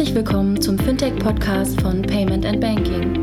Herzlich 0.00 0.16
willkommen 0.16 0.58
zum 0.58 0.78
Fintech-Podcast 0.78 1.78
von 1.82 2.00
Payment 2.00 2.46
and 2.46 2.58
Banking. 2.58 3.22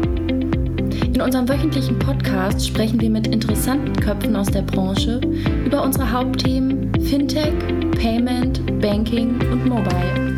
In 1.11 1.19
unserem 1.19 1.49
wöchentlichen 1.49 1.97
Podcast 1.97 2.67
sprechen 2.67 3.01
wir 3.01 3.09
mit 3.09 3.25
interessanten 3.25 3.95
Köpfen 3.95 4.35
aus 4.35 4.45
der 4.45 4.61
Branche 4.61 5.19
über 5.65 5.81
unsere 5.81 6.11
Hauptthemen 6.11 6.93
Fintech, 7.03 7.51
Payment, 7.99 8.79
Banking 8.79 9.41
und 9.51 9.65
Mobile. 9.65 10.37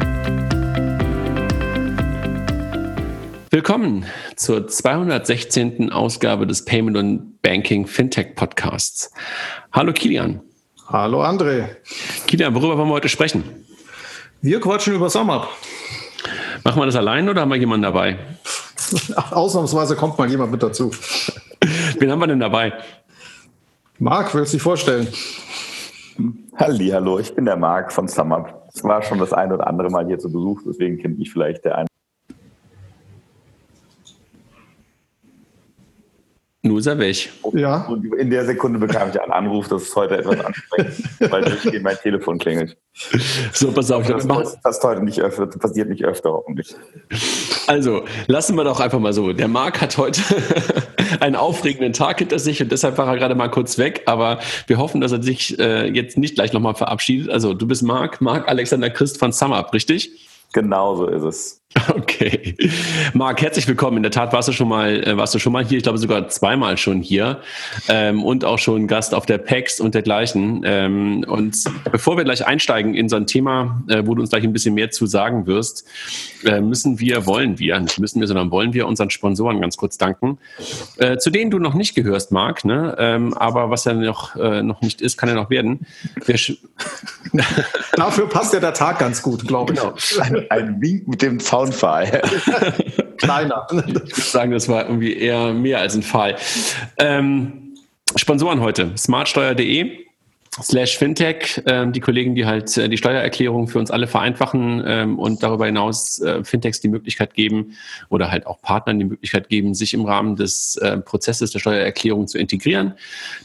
Willkommen 3.49 4.05
zur 4.37 4.65
216. 4.65 5.91
Ausgabe 5.91 6.47
des 6.47 6.63
Payment 6.63 6.95
und 6.95 7.41
Banking 7.41 7.85
Fintech 7.85 8.35
Podcasts. 8.35 9.11
Hallo 9.73 9.91
Kilian. 9.91 10.39
Hallo 10.87 11.21
André. 11.21 11.65
Kilian, 12.27 12.55
worüber 12.55 12.77
wollen 12.77 12.87
wir 12.87 12.93
heute 12.93 13.09
sprechen? 13.09 13.43
Wir 14.41 14.61
quatschen 14.61 14.95
über 14.95 15.09
SumUp. 15.09 15.49
Machen 16.63 16.81
wir 16.81 16.85
das 16.85 16.95
allein 16.95 17.29
oder 17.29 17.41
haben 17.41 17.49
wir 17.49 17.57
jemanden 17.57 17.83
dabei? 17.83 18.17
Ausnahmsweise 19.31 19.95
kommt 19.95 20.17
mal 20.17 20.29
jemand 20.29 20.51
mit 20.51 20.63
dazu. 20.63 20.91
Wen 21.99 22.11
haben 22.11 22.19
wir 22.19 22.27
denn 22.27 22.39
dabei? 22.39 22.73
Marc, 23.99 24.33
willst 24.33 24.53
du 24.53 24.57
dich 24.57 24.63
vorstellen? 24.63 25.07
Halli, 26.55 26.89
hallo, 26.89 27.19
ich 27.19 27.33
bin 27.33 27.45
der 27.45 27.57
Marc 27.57 27.91
von 27.91 28.07
SumUp. 28.07 28.53
Ich 28.73 28.83
war 28.83 29.01
schon 29.01 29.19
das 29.19 29.33
ein 29.33 29.51
oder 29.51 29.67
andere 29.67 29.89
Mal 29.89 30.05
hier 30.05 30.19
zu 30.19 30.31
Besuch, 30.31 30.61
deswegen 30.65 30.97
kennt 30.97 31.19
mich 31.19 31.31
vielleicht 31.31 31.65
der 31.65 31.77
eine 31.77 31.88
Nur 36.61 36.79
ist 36.79 36.87
er 36.87 36.99
weg. 36.99 37.29
Ja. 37.53 37.87
Und 37.87 38.03
in 38.15 38.29
der 38.29 38.45
Sekunde 38.45 38.79
bekam 38.79 39.09
ich 39.09 39.21
einen 39.21 39.31
Anruf, 39.31 39.69
dass 39.69 39.83
es 39.83 39.95
heute 39.95 40.17
etwas 40.17 40.43
anstrengend 40.43 41.31
weil 41.31 41.41
durchgehend 41.43 41.83
mein 41.83 41.95
Telefon 41.97 42.37
klingelt. 42.37 42.75
So, 43.53 43.71
pass 43.71 43.89
auf. 43.91 44.05
Das, 44.07 44.27
das, 44.27 44.61
das 44.61 44.83
heute 44.83 45.01
nicht 45.01 45.21
öfter, 45.21 45.45
das 45.45 45.57
passiert 45.57 45.87
nicht 45.87 46.03
öfter, 46.03 46.33
hoffentlich. 46.33 46.75
Also, 47.67 48.03
lassen 48.27 48.57
wir 48.57 48.65
doch 48.65 48.81
einfach 48.81 48.99
mal 48.99 49.13
so. 49.13 49.31
Der 49.31 49.47
Marc 49.47 49.79
hat 49.79 49.97
heute 49.97 50.21
einen 51.21 51.37
aufregenden 51.37 51.93
Tag 51.93 52.19
hinter 52.19 52.39
sich 52.39 52.61
und 52.61 52.71
deshalb 52.73 52.97
war 52.97 53.07
er 53.07 53.17
gerade 53.17 53.35
mal 53.35 53.49
kurz 53.49 53.77
weg, 53.77 54.03
aber 54.05 54.39
wir 54.67 54.77
hoffen, 54.77 54.99
dass 54.99 55.13
er 55.13 55.23
sich 55.23 55.57
äh, 55.59 55.87
jetzt 55.87 56.17
nicht 56.17 56.35
gleich 56.35 56.51
nochmal 56.51 56.75
verabschiedet. 56.75 57.29
Also, 57.29 57.53
du 57.53 57.67
bist 57.67 57.83
Marc, 57.83 58.19
Marc 58.19 58.49
Alexander 58.49 58.89
Christ 58.89 59.17
von 59.17 59.31
SumUp, 59.31 59.71
richtig? 59.73 60.11
Genau 60.51 60.95
so 60.95 61.07
ist 61.07 61.23
es. 61.23 61.58
Okay. 61.89 62.55
Marc, 63.13 63.41
herzlich 63.41 63.67
willkommen. 63.67 63.97
In 63.97 64.03
der 64.03 64.11
Tat 64.11 64.33
warst 64.33 64.47
du 64.47 64.51
schon 64.51 64.67
mal, 64.67 65.03
äh, 65.07 65.17
warst 65.17 65.33
du 65.35 65.39
schon 65.39 65.53
mal 65.53 65.63
hier, 65.63 65.77
ich 65.77 65.83
glaube 65.83 65.97
sogar 65.97 66.27
zweimal 66.27 66.77
schon 66.77 67.01
hier 67.01 67.41
ähm, 67.87 68.23
und 68.23 68.45
auch 68.45 68.59
schon 68.59 68.87
Gast 68.87 69.13
auf 69.13 69.25
der 69.25 69.37
PEX 69.37 69.79
und 69.79 69.95
dergleichen. 69.95 70.61
Ähm, 70.65 71.25
und 71.27 71.63
bevor 71.91 72.17
wir 72.17 72.23
gleich 72.23 72.45
einsteigen 72.45 72.95
in 72.95 73.09
so 73.09 73.15
ein 73.15 73.27
Thema, 73.27 73.83
äh, 73.87 74.03
wo 74.05 74.15
du 74.15 74.21
uns 74.21 74.29
gleich 74.31 74.43
ein 74.43 74.53
bisschen 74.53 74.73
mehr 74.73 74.91
zu 74.91 75.05
sagen 75.05 75.47
wirst, 75.47 75.85
äh, 76.45 76.61
müssen 76.61 76.99
wir, 76.99 77.25
wollen 77.25 77.59
wir, 77.59 77.79
nicht 77.79 77.99
müssen 77.99 78.19
wir, 78.19 78.27
sondern 78.27 78.51
wollen 78.51 78.73
wir 78.73 78.87
unseren 78.87 79.09
Sponsoren 79.09 79.61
ganz 79.61 79.77
kurz 79.77 79.97
danken, 79.97 80.37
äh, 80.97 81.17
zu 81.17 81.29
denen 81.29 81.51
du 81.51 81.59
noch 81.59 81.73
nicht 81.73 81.95
gehörst, 81.95 82.31
Marc, 82.31 82.65
ne? 82.65 82.95
Ähm, 82.97 83.33
aber 83.33 83.69
was 83.69 83.85
ja 83.85 83.93
noch, 83.93 84.35
äh, 84.35 84.63
noch 84.63 84.81
nicht 84.81 85.01
ist, 85.01 85.17
kann 85.17 85.29
ja 85.29 85.35
noch 85.35 85.49
werden. 85.49 85.85
Dafür 87.95 88.29
passt 88.29 88.53
ja 88.53 88.59
der 88.59 88.73
Tag 88.73 88.99
ganz 88.99 89.21
gut, 89.21 89.47
glaube 89.47 89.73
ich. 89.73 89.79
Genau. 89.79 89.95
Ein, 90.21 90.45
ein 90.49 90.81
Wink 90.81 91.07
mit 91.07 91.21
dem 91.21 91.39
V 91.39 91.58
Zaunpfahl. 91.59 92.21
Kleiner. 93.17 93.67
Ich 93.71 93.93
würde 93.93 94.21
sagen, 94.21 94.51
das 94.51 94.69
war 94.69 94.85
irgendwie 94.85 95.17
eher 95.17 95.53
mehr 95.53 95.79
als 95.79 95.95
ein 95.95 96.03
Pfahl. 96.03 96.35
Ähm, 96.97 97.75
Sponsoren 98.15 98.61
heute: 98.61 98.93
smartsteuer.de 98.97 100.05
slash 100.61 100.97
Fintech, 100.97 101.61
ähm, 101.65 101.93
die 101.93 101.99
Kollegen, 101.99 102.35
die 102.35 102.45
halt 102.45 102.77
äh, 102.77 102.89
die 102.89 102.97
Steuererklärung 102.97 103.67
für 103.67 103.79
uns 103.79 103.91
alle 103.91 104.07
vereinfachen 104.07 104.83
ähm, 104.85 105.19
und 105.19 105.43
darüber 105.43 105.65
hinaus 105.65 106.19
äh, 106.21 106.43
Fintechs 106.43 106.79
die 106.79 106.87
Möglichkeit 106.87 107.33
geben 107.33 107.73
oder 108.09 108.31
halt 108.31 108.45
auch 108.45 108.61
Partnern 108.61 108.99
die 108.99 109.05
Möglichkeit 109.05 109.49
geben, 109.49 109.73
sich 109.73 109.93
im 109.93 110.05
Rahmen 110.05 110.35
des 110.35 110.75
äh, 110.77 110.97
Prozesses 110.97 111.51
der 111.51 111.59
Steuererklärung 111.59 112.27
zu 112.27 112.37
integrieren. 112.37 112.93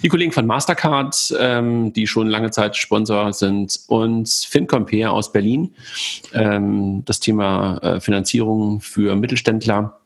Die 0.02 0.08
Kollegen 0.08 0.32
von 0.32 0.46
Mastercard, 0.46 1.34
ähm, 1.38 1.92
die 1.92 2.06
schon 2.06 2.28
lange 2.28 2.50
Zeit 2.50 2.76
Sponsor 2.76 3.32
sind 3.32 3.80
und 3.88 4.28
FinCompare 4.28 5.10
aus 5.10 5.32
Berlin, 5.32 5.74
ähm, 6.32 7.02
das 7.04 7.20
Thema 7.20 7.78
äh, 7.78 8.00
Finanzierung 8.00 8.80
für 8.80 9.16
Mittelständler 9.16 9.98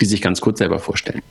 die 0.00 0.06
sich 0.06 0.22
ganz 0.22 0.40
kurz 0.40 0.58
selber 0.58 0.78
vorstellen. 0.78 1.22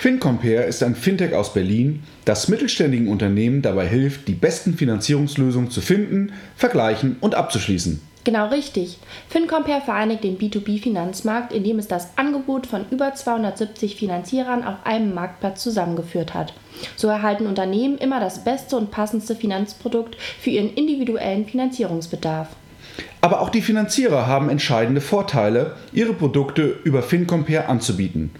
FinCompare 0.00 0.64
ist 0.64 0.82
ein 0.82 0.94
Fintech 0.94 1.34
aus 1.34 1.52
Berlin, 1.52 2.02
das 2.24 2.48
mittelständigen 2.48 3.08
Unternehmen 3.08 3.62
dabei 3.62 3.86
hilft, 3.86 4.28
die 4.28 4.34
besten 4.34 4.74
Finanzierungslösungen 4.74 5.70
zu 5.70 5.80
finden, 5.80 6.32
vergleichen 6.56 7.16
und 7.20 7.34
abzuschließen. 7.34 8.00
Genau 8.24 8.48
richtig. 8.48 8.98
FinCompare 9.30 9.80
vereinigt 9.80 10.22
den 10.22 10.36
B2B-Finanzmarkt, 10.36 11.52
indem 11.52 11.78
es 11.78 11.88
das 11.88 12.10
Angebot 12.16 12.66
von 12.66 12.84
über 12.90 13.14
270 13.14 13.96
Finanzierern 13.96 14.64
auf 14.64 14.74
einem 14.84 15.14
Marktplatz 15.14 15.62
zusammengeführt 15.62 16.34
hat. 16.34 16.52
So 16.94 17.08
erhalten 17.08 17.46
Unternehmen 17.46 17.96
immer 17.96 18.20
das 18.20 18.44
beste 18.44 18.76
und 18.76 18.90
passendste 18.90 19.34
Finanzprodukt 19.34 20.16
für 20.40 20.50
ihren 20.50 20.74
individuellen 20.74 21.46
Finanzierungsbedarf. 21.46 22.48
Aber 23.20 23.40
auch 23.40 23.50
die 23.50 23.62
Finanzierer 23.62 24.26
haben 24.26 24.48
entscheidende 24.48 25.00
Vorteile, 25.00 25.74
ihre 25.92 26.12
Produkte 26.12 26.78
über 26.84 27.02
FinCompare 27.02 27.66
anzubieten. 27.66 28.30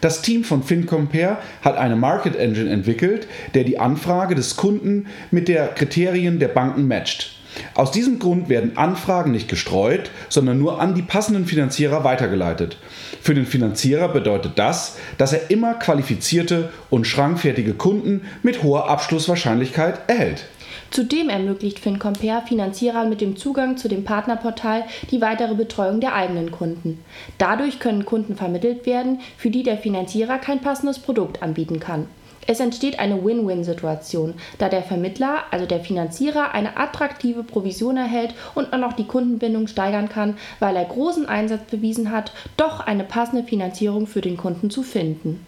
Das 0.00 0.22
Team 0.22 0.44
von 0.44 0.62
FinCompare 0.62 1.38
hat 1.62 1.76
eine 1.76 1.96
Market 1.96 2.36
Engine 2.36 2.70
entwickelt, 2.70 3.26
der 3.54 3.64
die 3.64 3.78
Anfrage 3.78 4.34
des 4.34 4.56
Kunden 4.56 5.06
mit 5.30 5.48
der 5.48 5.68
Kriterien 5.68 6.38
der 6.38 6.48
Banken 6.48 6.86
matcht. 6.86 7.34
Aus 7.74 7.90
diesem 7.90 8.18
Grund 8.18 8.48
werden 8.48 8.76
Anfragen 8.76 9.32
nicht 9.32 9.48
gestreut, 9.48 10.10
sondern 10.28 10.58
nur 10.58 10.80
an 10.80 10.94
die 10.94 11.02
passenden 11.02 11.46
Finanzierer 11.46 12.04
weitergeleitet. 12.04 12.76
Für 13.20 13.34
den 13.34 13.46
Finanzierer 13.46 14.08
bedeutet 14.08 14.52
das, 14.56 14.96
dass 15.16 15.32
er 15.32 15.50
immer 15.50 15.74
qualifizierte 15.74 16.70
und 16.90 17.06
schrankfertige 17.06 17.74
Kunden 17.74 18.22
mit 18.42 18.62
hoher 18.62 18.88
Abschlusswahrscheinlichkeit 18.88 20.00
erhält. 20.08 20.46
Zudem 20.90 21.28
ermöglicht 21.28 21.78
FinCompare 21.78 22.46
Finanzierern 22.46 23.08
mit 23.08 23.20
dem 23.20 23.36
Zugang 23.36 23.76
zu 23.76 23.88
dem 23.88 24.04
Partnerportal 24.04 24.84
die 25.10 25.20
weitere 25.20 25.54
Betreuung 25.54 26.00
der 26.00 26.14
eigenen 26.14 26.50
Kunden. 26.50 27.04
Dadurch 27.36 27.78
können 27.78 28.04
Kunden 28.04 28.36
vermittelt 28.36 28.86
werden, 28.86 29.20
für 29.36 29.50
die 29.50 29.62
der 29.62 29.78
Finanzierer 29.78 30.38
kein 30.38 30.60
passendes 30.60 30.98
Produkt 30.98 31.42
anbieten 31.42 31.78
kann. 31.78 32.06
Es 32.50 32.60
entsteht 32.60 32.98
eine 32.98 33.22
Win-Win-Situation, 33.22 34.32
da 34.56 34.70
der 34.70 34.82
Vermittler, 34.82 35.44
also 35.50 35.66
der 35.66 35.80
Finanzierer, 35.80 36.54
eine 36.54 36.78
attraktive 36.78 37.42
Provision 37.42 37.98
erhält 37.98 38.32
und 38.54 38.72
auch 38.72 38.78
noch 38.78 38.94
die 38.94 39.06
Kundenbindung 39.06 39.66
steigern 39.66 40.08
kann, 40.08 40.38
weil 40.58 40.74
er 40.74 40.86
großen 40.86 41.26
Einsatz 41.26 41.70
bewiesen 41.70 42.10
hat, 42.10 42.32
doch 42.56 42.80
eine 42.80 43.04
passende 43.04 43.44
Finanzierung 43.44 44.06
für 44.06 44.22
den 44.22 44.38
Kunden 44.38 44.70
zu 44.70 44.82
finden. 44.82 45.44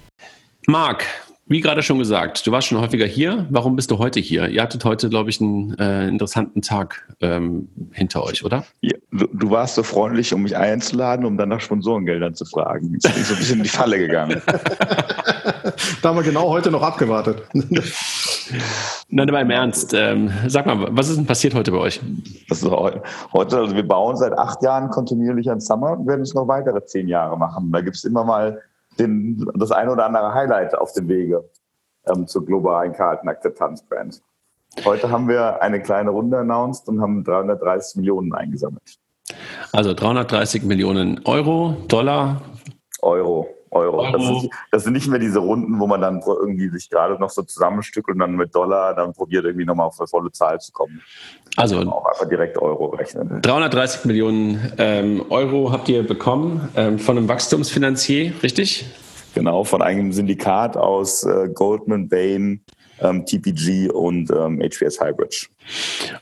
Marc, 0.66 1.06
wie 1.50 1.60
gerade 1.60 1.82
schon 1.82 1.98
gesagt, 1.98 2.46
du 2.46 2.52
warst 2.52 2.68
schon 2.68 2.80
häufiger 2.80 3.06
hier. 3.06 3.44
Warum 3.50 3.74
bist 3.74 3.90
du 3.90 3.98
heute 3.98 4.20
hier? 4.20 4.48
Ihr 4.48 4.62
hattet 4.62 4.84
heute, 4.84 5.08
glaube 5.08 5.30
ich, 5.30 5.40
einen 5.40 5.76
äh, 5.80 6.06
interessanten 6.06 6.62
Tag 6.62 7.12
ähm, 7.20 7.68
hinter 7.90 8.22
euch, 8.22 8.44
oder? 8.44 8.64
Ja, 8.82 8.96
du, 9.10 9.26
du, 9.26 9.50
warst 9.50 9.74
so 9.74 9.82
freundlich, 9.82 10.32
um 10.32 10.44
mich 10.44 10.56
einzuladen, 10.56 11.26
um 11.26 11.36
dann 11.36 11.48
nach 11.48 11.60
Sponsorengeldern 11.60 12.36
zu 12.36 12.44
fragen. 12.44 12.92
Jetzt 12.92 13.12
bin 13.12 13.20
ich 13.20 13.26
so 13.26 13.34
ein 13.34 13.38
bisschen 13.40 13.56
in 13.58 13.62
die 13.64 13.68
Falle 13.68 13.98
gegangen. 13.98 14.40
da 14.46 16.08
haben 16.08 16.16
wir 16.16 16.22
genau 16.22 16.48
heute 16.50 16.70
noch 16.70 16.82
abgewartet. 16.82 17.42
Nein, 19.08 19.28
aber 19.28 19.40
im 19.40 19.50
Ernst. 19.50 19.92
Ähm, 19.92 20.30
sag 20.46 20.66
mal, 20.66 20.86
was 20.96 21.08
ist 21.08 21.16
denn 21.16 21.26
passiert 21.26 21.54
heute 21.54 21.72
bei 21.72 21.78
euch? 21.78 22.00
Also 22.48 22.70
heute, 23.32 23.58
also 23.58 23.74
wir 23.74 23.86
bauen 23.86 24.16
seit 24.16 24.38
acht 24.38 24.62
Jahren 24.62 24.88
kontinuierlich 24.90 25.50
an 25.50 25.60
Summer 25.60 25.98
und 25.98 26.06
werden 26.06 26.22
es 26.22 26.32
noch 26.32 26.46
weitere 26.46 26.84
zehn 26.84 27.08
Jahre 27.08 27.36
machen. 27.36 27.72
Da 27.72 27.80
gibt 27.80 27.96
es 27.96 28.04
immer 28.04 28.22
mal 28.22 28.60
den, 29.00 29.50
das 29.54 29.72
eine 29.72 29.90
oder 29.90 30.06
andere 30.06 30.32
Highlight 30.34 30.76
auf 30.76 30.92
dem 30.92 31.08
Wege 31.08 31.48
ähm, 32.06 32.26
zur 32.26 32.44
globalen 32.44 32.92
Kartenakzeptanzbrand. 32.92 34.22
Heute 34.84 35.10
haben 35.10 35.28
wir 35.28 35.60
eine 35.62 35.82
kleine 35.82 36.10
Runde 36.10 36.38
announced 36.38 36.88
und 36.88 37.00
haben 37.00 37.24
330 37.24 37.96
Millionen 37.96 38.32
eingesammelt. 38.32 38.98
Also 39.72 39.94
330 39.94 40.62
Millionen 40.62 41.20
Euro, 41.24 41.76
Dollar? 41.88 42.42
Euro. 43.02 43.48
Euro. 43.70 44.10
Das 44.12 44.22
sind, 44.22 44.50
das, 44.70 44.84
sind, 44.84 44.92
nicht 44.92 45.08
mehr 45.08 45.18
diese 45.18 45.38
Runden, 45.38 45.78
wo 45.78 45.86
man 45.86 46.00
dann 46.00 46.20
irgendwie 46.26 46.68
sich 46.70 46.90
gerade 46.90 47.18
noch 47.18 47.30
so 47.30 47.42
zusammenstückelt 47.42 48.14
und 48.14 48.20
dann 48.20 48.36
mit 48.36 48.54
Dollar 48.54 48.94
dann 48.94 49.12
probiert, 49.12 49.44
irgendwie 49.44 49.64
nochmal 49.64 49.86
auf 49.86 50.00
eine 50.00 50.08
volle 50.08 50.32
Zahl 50.32 50.60
zu 50.60 50.72
kommen. 50.72 51.00
Also 51.56 51.78
auch 51.80 52.06
einfach 52.06 52.28
direkt 52.28 52.58
Euro 52.58 52.86
rechnen. 52.86 53.42
330 53.42 54.04
Millionen 54.04 54.72
ähm, 54.78 55.24
Euro 55.30 55.72
habt 55.72 55.88
ihr 55.88 56.06
bekommen 56.06 56.68
ähm, 56.76 56.98
von 56.98 57.16
einem 57.16 57.28
Wachstumsfinanzier, 57.28 58.32
richtig? 58.42 58.86
Genau, 59.34 59.64
von 59.64 59.82
einem 59.82 60.12
Syndikat 60.12 60.76
aus 60.76 61.24
äh, 61.24 61.48
Goldman, 61.54 62.08
Bain, 62.08 62.64
ähm, 63.00 63.24
TPG 63.24 63.90
und 63.90 64.30
ähm, 64.30 64.60
HBS 64.60 65.00
Hybridge. 65.00 65.46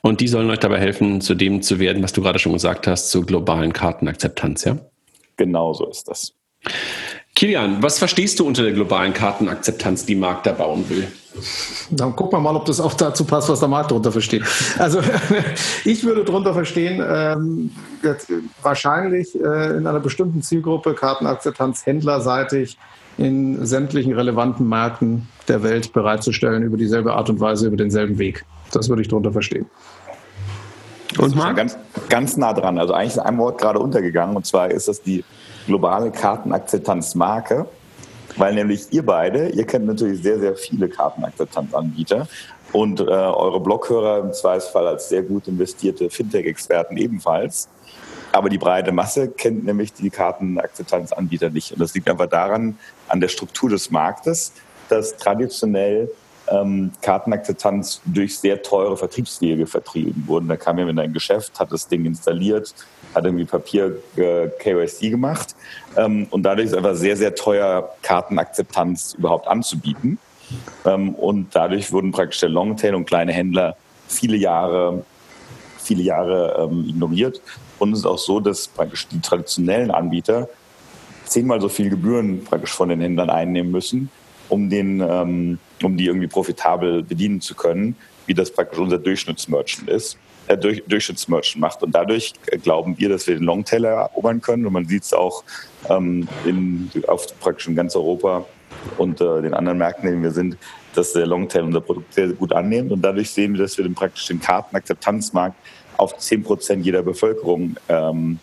Und 0.03 0.21
die 0.21 0.29
sollen 0.29 0.51
euch 0.51 0.59
dabei 0.59 0.79
helfen, 0.79 1.21
zu 1.21 1.35
dem 1.35 1.63
zu 1.63 1.79
werden, 1.79 2.03
was 2.03 2.13
du 2.13 2.23
gerade 2.23 2.39
schon 2.39 2.53
gesagt 2.53 2.87
hast, 2.87 3.11
zur 3.11 3.25
globalen 3.25 3.73
Kartenakzeptanz, 3.73 4.65
ja? 4.65 4.77
Genau 5.37 5.73
so 5.73 5.89
ist 5.89 6.09
das. 6.09 6.35
Kilian, 7.39 7.81
was 7.81 8.01
verstehst 8.01 8.41
du 8.41 8.47
unter 8.49 8.65
der 8.65 8.73
globalen 8.73 9.13
Kartenakzeptanz, 9.13 10.05
die 10.05 10.17
Markt 10.17 10.45
da 10.45 10.51
bauen 10.51 10.85
will? 10.89 11.07
Dann 11.89 12.17
gucken 12.17 12.37
wir 12.37 12.41
mal, 12.41 12.57
ob 12.57 12.65
das 12.65 12.81
auch 12.81 12.95
dazu 12.95 13.25
passt, 13.25 13.49
was 13.49 13.61
der 13.61 13.69
Markt 13.69 13.93
darunter 13.93 14.11
versteht. 14.11 14.43
Also 14.77 14.99
ich 15.85 16.03
würde 16.03 16.25
darunter 16.25 16.53
verstehen, 16.53 17.01
ähm, 17.09 17.71
wahrscheinlich 18.61 19.37
äh, 19.37 19.77
in 19.77 19.87
einer 19.87 20.01
bestimmten 20.01 20.43
Zielgruppe 20.43 20.95
Kartenakzeptanz 20.95 21.87
händlerseitig 21.87 22.77
in 23.19 23.65
sämtlichen 23.65 24.15
relevanten 24.15 24.69
Märkten 24.69 25.29
der 25.47 25.63
Welt 25.63 25.93
bereitzustellen 25.93 26.65
über 26.65 26.77
dieselbe 26.77 27.13
Art 27.13 27.31
und 27.31 27.39
Weise, 27.39 27.69
über 27.69 27.77
denselben 27.77 28.19
Weg. 28.19 28.45
Das 28.73 28.89
würde 28.89 29.03
ich 29.03 29.09
darunter 29.09 29.31
verstehen. 29.31 29.67
Und 31.19 31.37
Marc? 31.37 31.57
Ganz, 31.57 31.79
ganz 32.09 32.37
nah 32.37 32.53
dran. 32.53 32.81
Also 32.81 32.95
eigentlich 32.95 33.13
ist 33.13 33.19
ein 33.21 33.39
Wort 33.39 33.61
gerade 33.61 33.79
untergegangen 33.79 34.35
und 34.35 34.45
zwar 34.45 34.73
ist 34.73 34.89
das 34.89 35.03
die 35.03 35.23
globale 35.69 36.11
Kartenakzeptanzmarke. 36.11 37.67
Weil 38.37 38.55
nämlich 38.55 38.93
ihr 38.93 39.05
beide, 39.05 39.49
ihr 39.51 39.67
kennt 39.67 39.87
natürlich 39.87 40.23
sehr, 40.23 40.39
sehr 40.39 40.57
viele 40.57 40.89
Kartenakzeptanzanbieter 40.89 42.29
und 42.73 43.01
äh, 43.01 43.05
eure 43.05 43.61
Bloghörer 43.61 44.21
im 44.21 44.33
Zweifelsfall 44.33 44.87
als 44.87 45.09
sehr 45.09 45.23
gut 45.23 45.49
investierte 45.49 46.11
Fintech-Experten 46.11 46.97
ebenfalls. 46.97 47.69
Aber 48.33 48.49
die 48.49 48.59
breite 48.59 48.93
Masse 48.93 49.29
kennt 49.29 49.65
nämlich 49.65 49.93
die 49.93 50.11
Kartenakzeptanzanbieter 50.11 51.51
nicht. 51.51 51.73
Und 51.73 51.81
das 51.81 51.95
liegt 51.95 52.09
einfach 52.09 52.29
daran, 52.29 52.79
an 53.09 53.21
der 53.21 53.29
Struktur 53.29 53.71
des 53.71 53.91
Marktes, 53.91 54.53
dass 54.89 55.17
traditionell 55.17 56.11
ähm, 56.51 56.93
Kartenakzeptanz 57.03 58.01
durch 58.05 58.39
sehr 58.39 58.63
teure 58.63 58.97
Vertriebswege 58.97 59.67
vertrieben 59.67 60.25
wurden. 60.27 60.49
Da 60.49 60.57
kam 60.57 60.79
jemand 60.79 60.99
in 60.99 61.05
ein 61.05 61.13
Geschäft, 61.13 61.59
hat 61.59 61.73
das 61.73 61.89
Ding 61.89 62.05
installiert, 62.05 62.75
hat 63.15 63.25
irgendwie 63.25 63.45
Papier 63.45 63.97
äh, 64.17 64.49
KYC 64.59 65.11
gemacht 65.11 65.55
ähm, 65.97 66.27
und 66.31 66.43
dadurch 66.43 66.69
ist 66.69 66.75
einfach 66.75 66.95
sehr, 66.95 67.17
sehr 67.17 67.35
teuer, 67.35 67.95
Kartenakzeptanz 68.03 69.15
überhaupt 69.19 69.47
anzubieten. 69.49 70.19
Ähm, 70.85 71.15
und 71.15 71.55
dadurch 71.55 71.93
wurden 71.93 72.13
praktisch 72.13 72.41
der 72.41 72.49
Longtail 72.49 72.95
und 72.95 73.05
kleine 73.05 73.33
Händler 73.33 73.77
viele 74.07 74.37
Jahre, 74.37 75.05
viele 75.79 76.03
Jahre 76.03 76.69
ähm, 76.71 76.87
ignoriert. 76.89 77.41
Und 77.79 77.93
es 77.93 78.01
ist 78.01 78.07
auch 78.07 78.19
so, 78.19 78.41
dass 78.41 78.69
praktisch 78.69 79.07
die 79.09 79.21
traditionellen 79.21 79.91
Anbieter 79.91 80.49
zehnmal 81.25 81.61
so 81.61 81.69
viel 81.69 81.91
Gebühren 81.91 82.45
praktisch 82.45 82.73
von 82.73 82.89
den 82.89 83.01
Händlern 83.01 83.31
einnehmen 83.31 83.71
müssen, 83.71 84.11
um 84.49 84.71
den 84.71 85.01
ähm, 85.01 85.59
um 85.83 85.97
die 85.97 86.07
irgendwie 86.07 86.27
profitabel 86.27 87.03
bedienen 87.03 87.41
zu 87.41 87.55
können, 87.55 87.97
wie 88.27 88.35
das 88.35 88.51
praktisch 88.51 88.79
unser 88.79 88.99
Durchschnittsmerchant 88.99 89.89
ist, 89.89 90.19
äh, 90.47 90.57
durch, 90.57 90.83
Durchschnittsmerchant 90.87 91.61
macht. 91.61 91.83
Und 91.83 91.95
dadurch 91.95 92.33
äh, 92.47 92.59
glauben 92.59 92.99
wir, 92.99 93.09
dass 93.09 93.27
wir 93.27 93.35
den 93.35 93.45
Longtailer 93.45 93.91
erobern 93.91 94.41
können. 94.41 94.67
Und 94.67 94.73
man 94.73 94.87
sieht 94.87 95.05
es 95.05 95.13
auch 95.13 95.45
ähm, 95.89 96.29
in, 96.45 96.91
auf 97.07 97.27
praktisch 97.41 97.69
in 97.69 97.75
ganz 97.75 97.97
Europa 97.97 98.45
und 98.97 99.21
äh, 99.21 99.43
den 99.43 99.55
anderen 99.55 99.79
Märkten, 99.79 100.07
in 100.09 100.15
denen 100.15 100.25
wir 100.25 100.31
sind, 100.31 100.57
dass 100.95 101.13
der 101.13 101.27
Longtail 101.27 101.63
unser 101.63 101.81
Produkt 101.81 102.13
sehr, 102.15 102.29
gut 102.29 102.53
annimmt. 102.53 102.93
Und 102.93 103.03
dadurch 103.03 103.31
sehen 103.31 103.55
wir, 103.55 103.63
dass 103.63 103.77
wir 103.77 103.85
den 103.85 103.95
praktisch 103.95 104.27
den 104.27 104.41
Kartenakzeptanzmarkt 104.41 105.57
auf 105.97 106.17
10 106.17 106.43
Prozent 106.45 106.85
jeder 106.85 107.03
Bevölkerung 107.03 107.77
ähm, 107.89 108.39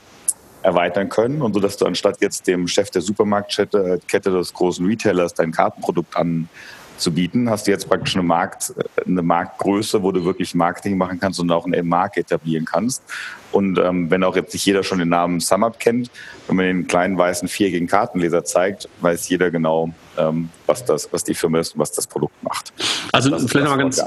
erweitern 0.65 1.09
können 1.09 1.41
und 1.41 1.53
so, 1.53 1.59
dass 1.59 1.77
du 1.77 1.85
anstatt 1.85 2.21
jetzt 2.21 2.47
dem 2.47 2.67
Chef 2.67 2.89
der 2.89 3.01
Supermarktkette 3.01 4.00
Kette 4.07 4.31
des 4.31 4.53
großen 4.53 4.85
Retailers 4.85 5.33
dein 5.33 5.51
Kartenprodukt 5.51 6.17
an, 6.17 6.50
zu 6.97 7.13
bieten, 7.13 7.50
hast 7.50 7.68
du 7.68 7.71
jetzt 7.71 7.88
praktisch 7.88 8.15
eine, 8.15 8.24
Markt, 8.24 8.74
eine 9.06 9.21
Marktgröße, 9.21 10.01
wo 10.01 10.12
du 10.12 10.24
wirklich 10.24 10.56
Marketing 10.56 10.97
machen 10.97 11.19
kannst 11.19 11.39
und 11.39 11.51
auch 11.51 11.65
einen 11.65 11.88
Markt 11.88 12.18
etablieren 12.18 12.65
kannst. 12.65 13.03
Und 13.51 13.80
ähm, 13.80 14.12
wenn 14.12 14.24
auch 14.24 14.36
jetzt 14.36 14.53
nicht 14.53 14.65
jeder 14.65 14.83
schon 14.83 15.00
den 15.00 15.07
Namen 15.07 15.39
SumUp 15.39 15.80
kennt, 15.80 16.12
wenn 16.47 16.57
man 16.57 16.65
den 16.65 16.88
kleinen 16.88 17.18
weißen 17.18 17.47
viereckigen 17.47 17.88
Kartenleser 17.88 18.44
zeigt, 18.44 18.89
weiß 19.00 19.30
jeder 19.30 19.50
genau, 19.50 19.94
ähm, 20.18 20.50
was, 20.65 20.83
das, 20.83 21.07
was 21.12 21.24
die 21.24 21.33
Firma 21.33 21.59
ist 21.59 21.74
und 21.74 21.80
was 21.80 21.94
das 21.94 22.06
Produkt 22.06 22.36
macht. 22.44 22.74
Also 23.13 23.30
das 23.30 23.45
vielleicht, 23.45 23.65
nochmal 23.65 23.80
ganz, 23.80 24.03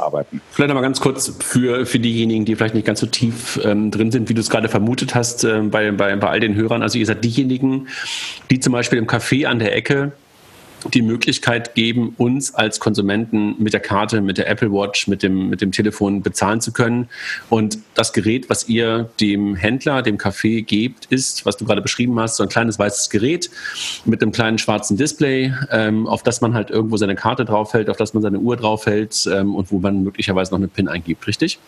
vielleicht 0.50 0.74
noch 0.74 0.82
ganz 0.82 1.00
kurz 1.00 1.32
für, 1.40 1.86
für 1.86 1.98
diejenigen, 1.98 2.44
die 2.44 2.56
vielleicht 2.56 2.74
nicht 2.74 2.86
ganz 2.86 3.00
so 3.00 3.06
tief 3.06 3.58
ähm, 3.64 3.90
drin 3.90 4.10
sind, 4.10 4.28
wie 4.28 4.34
du 4.34 4.40
es 4.40 4.50
gerade 4.50 4.68
vermutet 4.68 5.14
hast, 5.14 5.44
äh, 5.44 5.60
bei, 5.62 5.92
bei, 5.92 6.14
bei 6.16 6.28
all 6.28 6.40
den 6.40 6.54
Hörern. 6.54 6.82
Also 6.82 6.98
ihr 6.98 7.06
seid 7.06 7.24
diejenigen, 7.24 7.88
die 8.50 8.60
zum 8.60 8.74
Beispiel 8.74 8.98
im 8.98 9.06
Café 9.06 9.46
an 9.46 9.60
der 9.60 9.74
Ecke 9.74 10.12
die 10.92 11.02
Möglichkeit 11.02 11.74
geben, 11.74 12.14
uns 12.18 12.54
als 12.54 12.80
Konsumenten 12.80 13.56
mit 13.58 13.72
der 13.72 13.80
Karte, 13.80 14.20
mit 14.20 14.38
der 14.38 14.48
Apple 14.48 14.72
Watch, 14.72 15.08
mit 15.08 15.22
dem, 15.22 15.48
mit 15.48 15.60
dem 15.60 15.72
Telefon 15.72 16.22
bezahlen 16.22 16.60
zu 16.60 16.72
können. 16.72 17.08
Und 17.50 17.78
das 17.94 18.12
Gerät, 18.12 18.48
was 18.48 18.68
ihr 18.68 19.10
dem 19.20 19.54
Händler, 19.54 20.02
dem 20.02 20.18
Café 20.18 20.64
gebt, 20.64 21.06
ist, 21.06 21.44
was 21.46 21.56
du 21.56 21.64
gerade 21.64 21.82
beschrieben 21.82 22.18
hast, 22.20 22.36
so 22.36 22.42
ein 22.42 22.48
kleines 22.48 22.78
weißes 22.78 23.10
Gerät 23.10 23.50
mit 24.04 24.22
einem 24.22 24.32
kleinen 24.32 24.58
schwarzen 24.58 24.96
Display, 24.96 25.52
ähm, 25.70 26.06
auf 26.06 26.22
das 26.22 26.40
man 26.40 26.54
halt 26.54 26.70
irgendwo 26.70 26.96
seine 26.96 27.14
Karte 27.14 27.44
draufhält, 27.44 27.90
auf 27.90 27.96
das 27.96 28.14
man 28.14 28.22
seine 28.22 28.38
Uhr 28.38 28.56
draufhält 28.56 29.28
ähm, 29.32 29.54
und 29.54 29.72
wo 29.72 29.78
man 29.78 30.02
möglicherweise 30.02 30.52
noch 30.52 30.58
eine 30.58 30.68
PIN 30.68 30.88
eingibt, 30.88 31.26
richtig? 31.26 31.58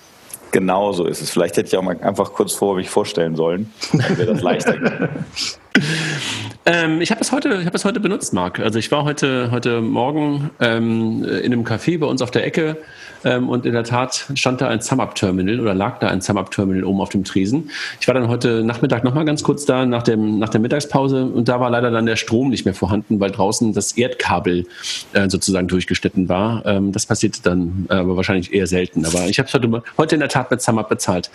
Genau 0.53 0.93
so 0.93 1.05
ist 1.05 1.23
es. 1.23 1.31
Vielleicht 1.31 1.57
hätte 1.57 1.69
ich 1.69 1.77
auch 1.77 1.83
mal 1.83 1.97
einfach 2.01 2.33
kurz 2.33 2.55
vor 2.55 2.75
mich 2.75 2.91
vorstellen 2.91 3.37
sollen. 3.37 3.73
Dann 3.93 4.19
wäre 4.19 4.33
das 4.33 4.43
leichter. 4.43 5.09
ähm, 6.67 7.01
ich 7.01 7.11
habe 7.11 7.21
es 7.21 7.33
heute, 7.33 7.49
ich 7.61 7.67
habe 7.67 7.77
es 7.77 7.85
heute 7.85 8.01
benutzt, 8.01 8.33
Marc. 8.33 8.59
Also 8.61 8.79
ich 8.79 8.91
war 8.91 9.05
heute, 9.05 9.51
heute 9.51 9.81
Morgen 9.81 10.51
ähm, 10.61 11.25
in 11.25 11.53
einem 11.53 11.65
Café 11.65 11.99
bei 11.99 12.07
uns 12.07 12.23
auf 12.23 12.31
der 12.31 12.45
Ecke 12.45 12.77
ähm, 13.25 13.49
und 13.49 13.67
in 13.67 13.73
der 13.73 13.85
Tat 13.85 14.27
stand 14.35 14.61
da 14.61 14.69
ein 14.69 14.81
SumUp-Terminal 14.81 15.61
oder 15.61 15.75
lag 15.75 15.99
da 15.99 16.09
ein 16.09 16.21
SumUp-Terminal 16.21 16.85
oben 16.85 17.01
auf 17.01 17.11
dem 17.11 17.25
Tresen. 17.25 17.71
Ich 18.01 18.09
war 18.09 18.15
dann 18.15 18.29
heute 18.29 18.65
Nachmittag 18.65 19.05
nochmal 19.05 19.25
ganz 19.25 19.43
kurz 19.43 19.65
da 19.65 19.87
nach, 19.87 20.03
dem, 20.03 20.39
nach 20.39 20.49
der 20.49 20.61
Mittagspause 20.61 21.25
und 21.25 21.49
da 21.49 21.61
war 21.61 21.71
leider 21.71 21.91
dann 21.91 22.07
der 22.07 22.17
Strom 22.17 22.51
nicht 22.51 22.65
mehr 22.65 22.75
vorhanden, 22.75 23.21
weil 23.21 23.31
draußen 23.31 23.73
das 23.73 23.93
Erdkabel 23.93 24.67
äh, 25.13 25.29
sozusagen 25.29 25.69
durchgeschnitten 25.69 26.29
war. 26.29 26.65
Ähm, 26.67 26.93
das 26.93 27.07
passierte 27.07 27.43
dann 27.43 27.87
aber 27.89 28.17
wahrscheinlich 28.17 28.53
eher 28.53 28.67
selten. 28.67 29.05
Aber 29.05 29.27
ich 29.27 29.39
habe 29.39 29.49
es 29.49 29.55
heute, 29.55 29.83
heute 29.99 30.15
in 30.17 30.21
der 30.21 30.29
Tat 30.29 30.51
mit 30.51 30.61
SumUp 30.61 30.89
bezahlt. 30.89 31.31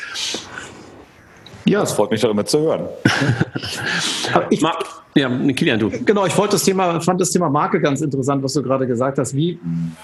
Ja, 1.65 1.81
es 1.81 1.93
freut 1.93 2.11
mich 2.11 2.21
doch 2.21 2.29
immer 2.29 2.45
zu 2.45 2.59
hören. 2.59 2.87
ich, 4.51 4.63
ja, 5.17 5.29
Kilian, 5.29 5.79
du. 5.79 5.89
Genau, 5.89 6.25
ich 6.25 6.37
wollte 6.37 6.53
das 6.53 6.63
Thema, 6.63 6.99
fand 6.99 7.21
das 7.21 7.31
Thema 7.31 7.49
Marke 7.49 7.79
ganz 7.79 8.01
interessant, 8.01 8.43
was 8.43 8.51
du 8.51 8.61
gerade 8.61 8.85
gesagt 8.85 9.17
hast. 9.17 9.33
Wie, 9.33 9.57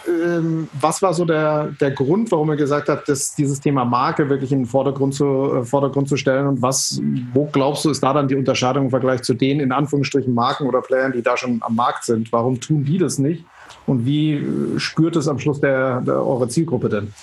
ähm, 0.07 0.69
was 0.79 1.01
war 1.01 1.13
so 1.13 1.25
der, 1.25 1.65
der 1.81 1.91
Grund, 1.91 2.31
warum 2.31 2.49
ihr 2.49 2.55
gesagt 2.55 2.87
habt, 2.87 3.09
dass 3.09 3.35
dieses 3.35 3.59
Thema 3.59 3.83
Marke 3.83 4.29
wirklich 4.29 4.53
in 4.53 4.59
den 4.59 4.65
Vordergrund 4.65 5.13
zu, 5.13 5.25
äh, 5.25 5.63
Vordergrund 5.63 6.07
zu 6.07 6.15
stellen? 6.15 6.47
Und 6.47 6.61
was, 6.61 7.01
wo 7.33 7.45
glaubst 7.51 7.83
du, 7.83 7.89
ist 7.89 8.01
da 8.01 8.13
dann 8.13 8.29
die 8.29 8.35
Unterscheidung 8.35 8.85
im 8.85 8.89
Vergleich 8.89 9.21
zu 9.21 9.33
den 9.33 9.59
in 9.59 9.73
Anführungsstrichen 9.73 10.33
Marken 10.33 10.65
oder 10.65 10.81
Playern, 10.81 11.11
die 11.11 11.21
da 11.21 11.35
schon 11.35 11.61
am 11.61 11.75
Markt 11.75 12.05
sind? 12.05 12.31
Warum 12.31 12.61
tun 12.61 12.85
die 12.85 12.97
das 12.97 13.19
nicht? 13.19 13.43
Und 13.85 14.05
wie 14.05 14.35
äh, 14.35 14.79
spürt 14.79 15.17
es 15.17 15.27
am 15.27 15.39
Schluss 15.39 15.59
der, 15.59 15.99
der 16.01 16.25
eure 16.25 16.47
Zielgruppe 16.47 16.87
denn? 16.87 17.13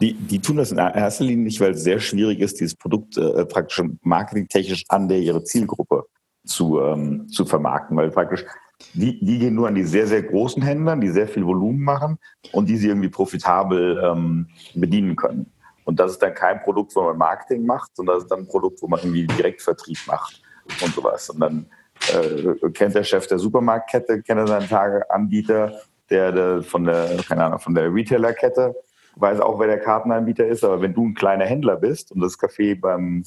Die, 0.00 0.14
die 0.14 0.40
tun 0.40 0.56
das 0.58 0.72
in 0.72 0.78
erster 0.78 1.24
Linie 1.24 1.44
nicht, 1.44 1.60
weil 1.60 1.72
es 1.72 1.82
sehr 1.82 2.00
schwierig 2.00 2.40
ist, 2.40 2.60
dieses 2.60 2.74
Produkt 2.74 3.16
äh, 3.16 3.46
praktisch 3.46 3.82
marketingtechnisch 4.02 4.84
an 4.88 5.08
der 5.08 5.18
ihre 5.18 5.42
Zielgruppe 5.42 6.04
zu, 6.44 6.80
ähm, 6.80 7.28
zu 7.28 7.44
vermarkten, 7.46 7.96
weil 7.96 8.10
praktisch 8.10 8.44
die, 8.92 9.18
die 9.24 9.38
gehen 9.38 9.54
nur 9.54 9.68
an 9.68 9.74
die 9.74 9.84
sehr, 9.84 10.06
sehr 10.06 10.22
großen 10.22 10.62
Händler, 10.62 10.96
die 10.96 11.08
sehr 11.08 11.28
viel 11.28 11.46
Volumen 11.46 11.80
machen 11.80 12.18
und 12.52 12.68
die 12.68 12.76
sie 12.76 12.88
irgendwie 12.88 13.08
profitabel 13.08 14.00
ähm, 14.04 14.48
bedienen 14.74 15.16
können. 15.16 15.50
Und 15.84 15.98
das 15.98 16.12
ist 16.12 16.22
dann 16.22 16.34
kein 16.34 16.60
Produkt, 16.60 16.94
wo 16.96 17.02
man 17.02 17.16
Marketing 17.16 17.64
macht, 17.64 17.94
sondern 17.96 18.16
das 18.16 18.24
ist 18.24 18.30
dann 18.30 18.40
ein 18.40 18.48
Produkt, 18.48 18.82
wo 18.82 18.88
man 18.88 19.00
irgendwie 19.00 19.26
Direktvertrieb 19.26 19.98
macht 20.06 20.42
und 20.82 20.94
sowas. 20.94 21.30
Und 21.30 21.40
dann 21.40 21.66
äh, 22.12 22.70
kennt 22.70 22.94
der 22.94 23.04
Chef 23.04 23.26
der 23.28 23.38
Supermarktkette, 23.38 24.22
kennt 24.22 24.40
er 24.40 24.46
seinen 24.46 24.68
Tageanbieter, 24.68 25.80
der, 26.10 26.32
der 26.32 26.62
von 26.62 26.84
der, 26.84 27.16
keine 27.26 27.44
Ahnung, 27.44 27.60
von 27.60 27.74
der 27.74 27.92
Retailerkette 27.92 28.74
weiß 29.16 29.40
auch, 29.40 29.58
wer 29.58 29.66
der 29.66 29.80
Kartenanbieter 29.80 30.46
ist, 30.46 30.62
aber 30.64 30.80
wenn 30.82 30.94
du 30.94 31.06
ein 31.06 31.14
kleiner 31.14 31.46
Händler 31.46 31.76
bist 31.76 32.12
und 32.12 32.20
das 32.20 32.38
Café 32.38 32.78
beim 32.78 33.24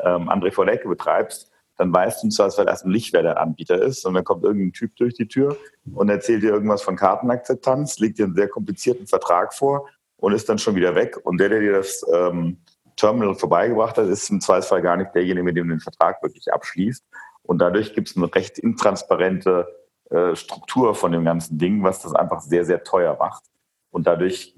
ähm, 0.00 0.28
André 0.28 0.52
von 0.52 0.68
Ecke 0.68 0.88
betreibst, 0.88 1.52
dann 1.76 1.92
weißt 1.92 2.24
du 2.24 2.28
zwar 2.30 2.66
erst 2.66 2.86
nicht, 2.86 3.12
wer 3.12 3.22
der 3.22 3.38
Anbieter 3.38 3.80
ist, 3.80 4.06
und 4.06 4.14
dann 4.14 4.24
kommt 4.24 4.44
irgendein 4.44 4.72
Typ 4.72 4.96
durch 4.96 5.14
die 5.14 5.28
Tür 5.28 5.56
und 5.94 6.08
erzählt 6.08 6.42
dir 6.42 6.50
irgendwas 6.50 6.82
von 6.82 6.96
Kartenakzeptanz, 6.96 7.98
legt 7.98 8.18
dir 8.18 8.24
einen 8.24 8.34
sehr 8.34 8.48
komplizierten 8.48 9.06
Vertrag 9.06 9.52
vor 9.52 9.86
und 10.16 10.32
ist 10.32 10.48
dann 10.48 10.58
schon 10.58 10.74
wieder 10.74 10.94
weg. 10.94 11.18
Und 11.24 11.38
der, 11.38 11.50
der 11.50 11.60
dir 11.60 11.72
das 11.72 12.04
ähm, 12.12 12.58
Terminal 12.96 13.34
vorbeigebracht 13.34 13.98
hat, 13.98 14.06
ist 14.06 14.30
im 14.30 14.40
Zweifelsfall 14.40 14.80
gar 14.80 14.96
nicht 14.96 15.14
derjenige, 15.14 15.44
mit 15.44 15.56
dem 15.56 15.68
du 15.68 15.74
den 15.74 15.80
Vertrag 15.80 16.22
wirklich 16.22 16.50
abschließt. 16.50 17.04
Und 17.42 17.58
dadurch 17.58 17.94
gibt 17.94 18.08
es 18.08 18.16
eine 18.16 18.34
recht 18.34 18.58
intransparente 18.58 19.68
äh, 20.10 20.34
Struktur 20.34 20.94
von 20.94 21.12
dem 21.12 21.24
ganzen 21.24 21.58
Ding, 21.58 21.82
was 21.82 22.00
das 22.00 22.14
einfach 22.14 22.40
sehr, 22.40 22.64
sehr 22.64 22.82
teuer 22.84 23.16
macht. 23.18 23.44
Und 23.90 24.06
dadurch 24.06 24.56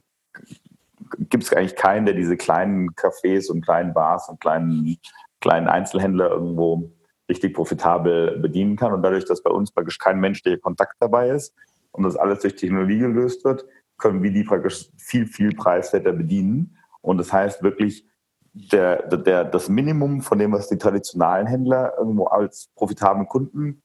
gibt 1.31 1.45
es 1.45 1.53
eigentlich 1.53 1.77
keinen, 1.77 2.07
der 2.07 2.15
diese 2.15 2.37
kleinen 2.37 2.91
Cafés 2.91 3.51
und 3.51 3.65
kleinen 3.65 3.95
Bars 3.95 4.29
und 4.29 4.41
kleinen, 4.41 4.99
kleinen 5.41 5.69
Einzelhändler 5.69 6.31
irgendwo 6.31 6.91
richtig 7.29 7.55
profitabel 7.55 8.39
bedienen 8.39 8.77
kann. 8.77 8.93
Und 8.93 9.03
dadurch, 9.03 9.25
dass 9.25 9.43
bei 9.43 9.51
uns 9.51 9.71
praktisch 9.71 9.99
kein 9.99 10.21
menschlicher 10.21 10.59
Kontakt 10.59 10.97
dabei 11.01 11.31
ist 11.31 11.55
und 11.93 12.05
das 12.05 12.17
alles 12.17 12.41
durch 12.41 12.57
Technologie 12.57 12.99
gelöst 12.99 13.45
wird, 13.45 13.65
können 13.99 14.23
wir 14.23 14.31
die 14.31 14.45
praktisch 14.45 14.91
viel, 14.97 15.27
viel 15.27 15.55
preiswerter 15.55 16.13
bedienen. 16.13 16.77
Und 17.01 17.19
das 17.19 17.33
heißt 17.33 17.63
wirklich, 17.63 18.07
der, 18.53 19.07
der, 19.17 19.45
das 19.45 19.69
Minimum 19.69 20.23
von 20.23 20.39
dem, 20.39 20.53
was 20.53 20.69
die 20.69 20.79
traditionellen 20.79 21.47
Händler 21.47 21.95
irgendwo 21.99 22.25
als 22.25 22.71
profitablen 22.75 23.29
Kunden 23.29 23.83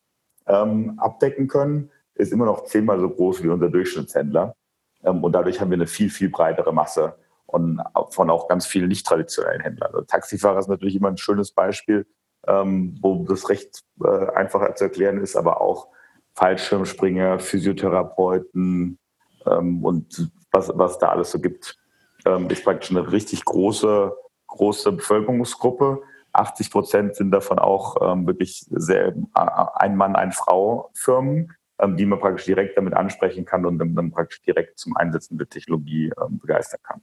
ähm, 0.48 0.98
abdecken 0.98 1.48
können, 1.48 1.92
ist 2.16 2.32
immer 2.32 2.46
noch 2.46 2.66
zehnmal 2.66 3.00
so 3.00 3.10
groß 3.10 3.44
wie 3.44 3.50
unser 3.50 3.70
Durchschnittshändler. 3.70 4.56
Ähm, 5.04 5.24
und 5.24 5.34
dadurch 5.34 5.60
haben 5.60 5.70
wir 5.70 5.78
eine 5.78 5.88
viel, 5.88 6.10
viel 6.10 6.30
breitere 6.30 6.72
Masse 6.72 7.16
und 7.46 7.82
von 8.10 8.30
auch 8.30 8.48
ganz 8.48 8.66
vielen 8.66 8.88
nicht 8.88 9.06
traditionellen 9.06 9.62
Händlern. 9.62 9.92
Also 9.94 10.06
Taxifahrer 10.06 10.60
ist 10.60 10.70
natürlich 10.70 10.96
immer 10.96 11.10
ein 11.10 11.18
schönes 11.18 11.52
Beispiel, 11.52 12.08
ähm, 12.48 12.98
wo 13.02 13.26
das 13.26 13.50
recht 13.50 13.84
äh, 14.04 14.32
einfacher 14.34 14.74
zu 14.76 14.86
erklären 14.86 15.20
ist, 15.20 15.36
aber 15.36 15.62
auch 15.62 15.88
Fallschirmspringer, 16.34 17.40
Physiotherapeuten 17.40 18.98
ähm, 19.46 19.86
und 19.86 20.32
was, 20.52 20.72
was 20.74 20.98
da 20.98 21.10
alles 21.10 21.32
so 21.32 21.40
gibt, 21.40 21.78
ist 22.48 22.64
praktisch 22.64 22.90
eine 22.90 23.12
richtig 23.12 23.44
große, 23.44 24.16
große 24.48 24.94
Bevölkerungsgruppe. 24.94 26.02
80 26.32 26.72
Prozent 26.72 27.16
sind 27.18 27.32
davon 27.32 27.60
auch 27.60 27.96
wirklich 28.26 28.66
sehr, 28.70 29.08
äh, 29.08 29.14
ein 29.74 29.98
Mann, 29.98 30.16
ein 30.16 30.32
Frau 30.32 30.90
Firmen, 30.94 31.52
die 31.98 32.06
man 32.06 32.20
praktisch 32.20 32.46
direkt 32.46 32.78
damit 32.78 32.94
ansprechen 32.94 33.46
kann 33.46 33.66
und 33.66 33.80
dann, 33.80 33.96
dann 33.96 34.12
praktisch 34.12 34.42
direkt 34.42 34.80
zum 34.80 34.96
Einsetzen 34.96 35.38
der 35.38 35.50
Technologie 35.50 36.12
ähm, 36.22 36.40
begeistern 36.40 36.80
kann. 36.84 37.02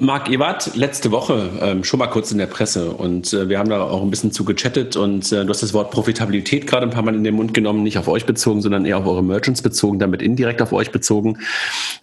Marc 0.00 0.30
Ewart, 0.30 0.74
letzte 0.76 1.10
Woche 1.10 1.50
ähm, 1.60 1.84
schon 1.84 1.98
mal 1.98 2.06
kurz 2.06 2.32
in 2.32 2.38
der 2.38 2.46
Presse 2.46 2.90
und 2.90 3.34
äh, 3.34 3.50
wir 3.50 3.58
haben 3.58 3.68
da 3.68 3.82
auch 3.82 4.00
ein 4.00 4.08
bisschen 4.08 4.32
zu 4.32 4.46
gechattet 4.46 4.96
und 4.96 5.30
äh, 5.30 5.44
du 5.44 5.50
hast 5.50 5.62
das 5.62 5.74
Wort 5.74 5.90
Profitabilität 5.90 6.66
gerade 6.66 6.86
ein 6.86 6.90
paar 6.90 7.02
Mal 7.02 7.14
in 7.14 7.22
den 7.22 7.34
Mund 7.34 7.52
genommen, 7.52 7.82
nicht 7.82 7.98
auf 7.98 8.08
euch 8.08 8.24
bezogen, 8.24 8.62
sondern 8.62 8.86
eher 8.86 8.96
auf 8.96 9.06
eure 9.06 9.22
Merchants 9.22 9.60
bezogen, 9.60 9.98
damit 9.98 10.22
indirekt 10.22 10.62
auf 10.62 10.72
euch 10.72 10.90
bezogen. 10.90 11.36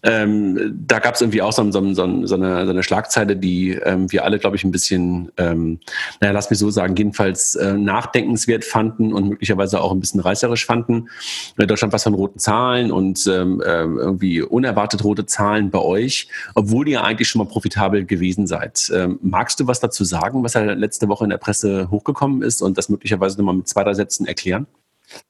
Ähm, 0.04 0.76
da 0.86 1.00
gab 1.00 1.16
es 1.16 1.22
irgendwie 1.22 1.42
auch 1.42 1.52
so, 1.52 1.64
so, 1.72 1.82
so, 1.96 2.28
so, 2.28 2.36
eine, 2.36 2.66
so 2.66 2.72
eine 2.72 2.84
Schlagzeile, 2.84 3.36
die 3.36 3.72
ähm, 3.72 4.12
wir 4.12 4.26
alle, 4.26 4.38
glaube 4.38 4.58
ich, 4.58 4.64
ein 4.64 4.70
bisschen, 4.70 5.32
ähm, 5.38 5.80
naja, 6.22 6.34
lass 6.34 6.52
mich 6.52 6.60
so 6.60 6.70
sagen, 6.70 6.96
jedenfalls 6.96 7.56
äh, 7.56 7.74
nachdenkenswert 7.74 8.64
fanden 8.64 9.12
und 9.12 9.28
möglicherweise 9.28 9.82
auch 9.82 9.92
ein 9.92 10.00
bisschen 10.00 10.20
reißerisch 10.20 10.68
fanden. 10.68 11.10
In 11.58 11.68
Deutschland 11.68 11.94
was 11.94 12.04
von 12.04 12.14
roten 12.14 12.38
Zahlen 12.38 12.92
und 12.92 13.26
ähm, 13.26 13.60
äh, 13.60 13.66
irgendwie 13.66 14.44
unerwartet 14.44 15.04
rote 15.04 15.26
Zahlen 15.26 15.72
bei 15.72 15.80
euch, 15.80 16.28
obwohl 16.54 16.88
ihr 16.88 17.04
eigentlich 17.08 17.28
schon 17.28 17.40
mal 17.40 17.50
profitabel 17.50 18.06
gewesen 18.06 18.48
seid. 18.48 18.92
Ähm, 18.94 19.20
magst 19.22 19.60
du 19.60 19.68
was 19.68 19.80
dazu 19.80 20.04
sagen, 20.04 20.44
was 20.44 20.54
ja 20.54 20.62
letzte 20.62 21.08
Woche 21.08 21.24
in 21.24 21.30
der 21.30 21.38
Presse 21.38 21.90
hochgekommen 21.90 22.42
ist 22.42 22.62
und 22.62 22.78
das 22.78 22.90
möglicherweise 22.90 23.38
nochmal 23.38 23.56
mit 23.56 23.68
zwei, 23.68 23.84
drei 23.84 23.94
Sätzen 23.94 24.28
erklären? 24.28 24.68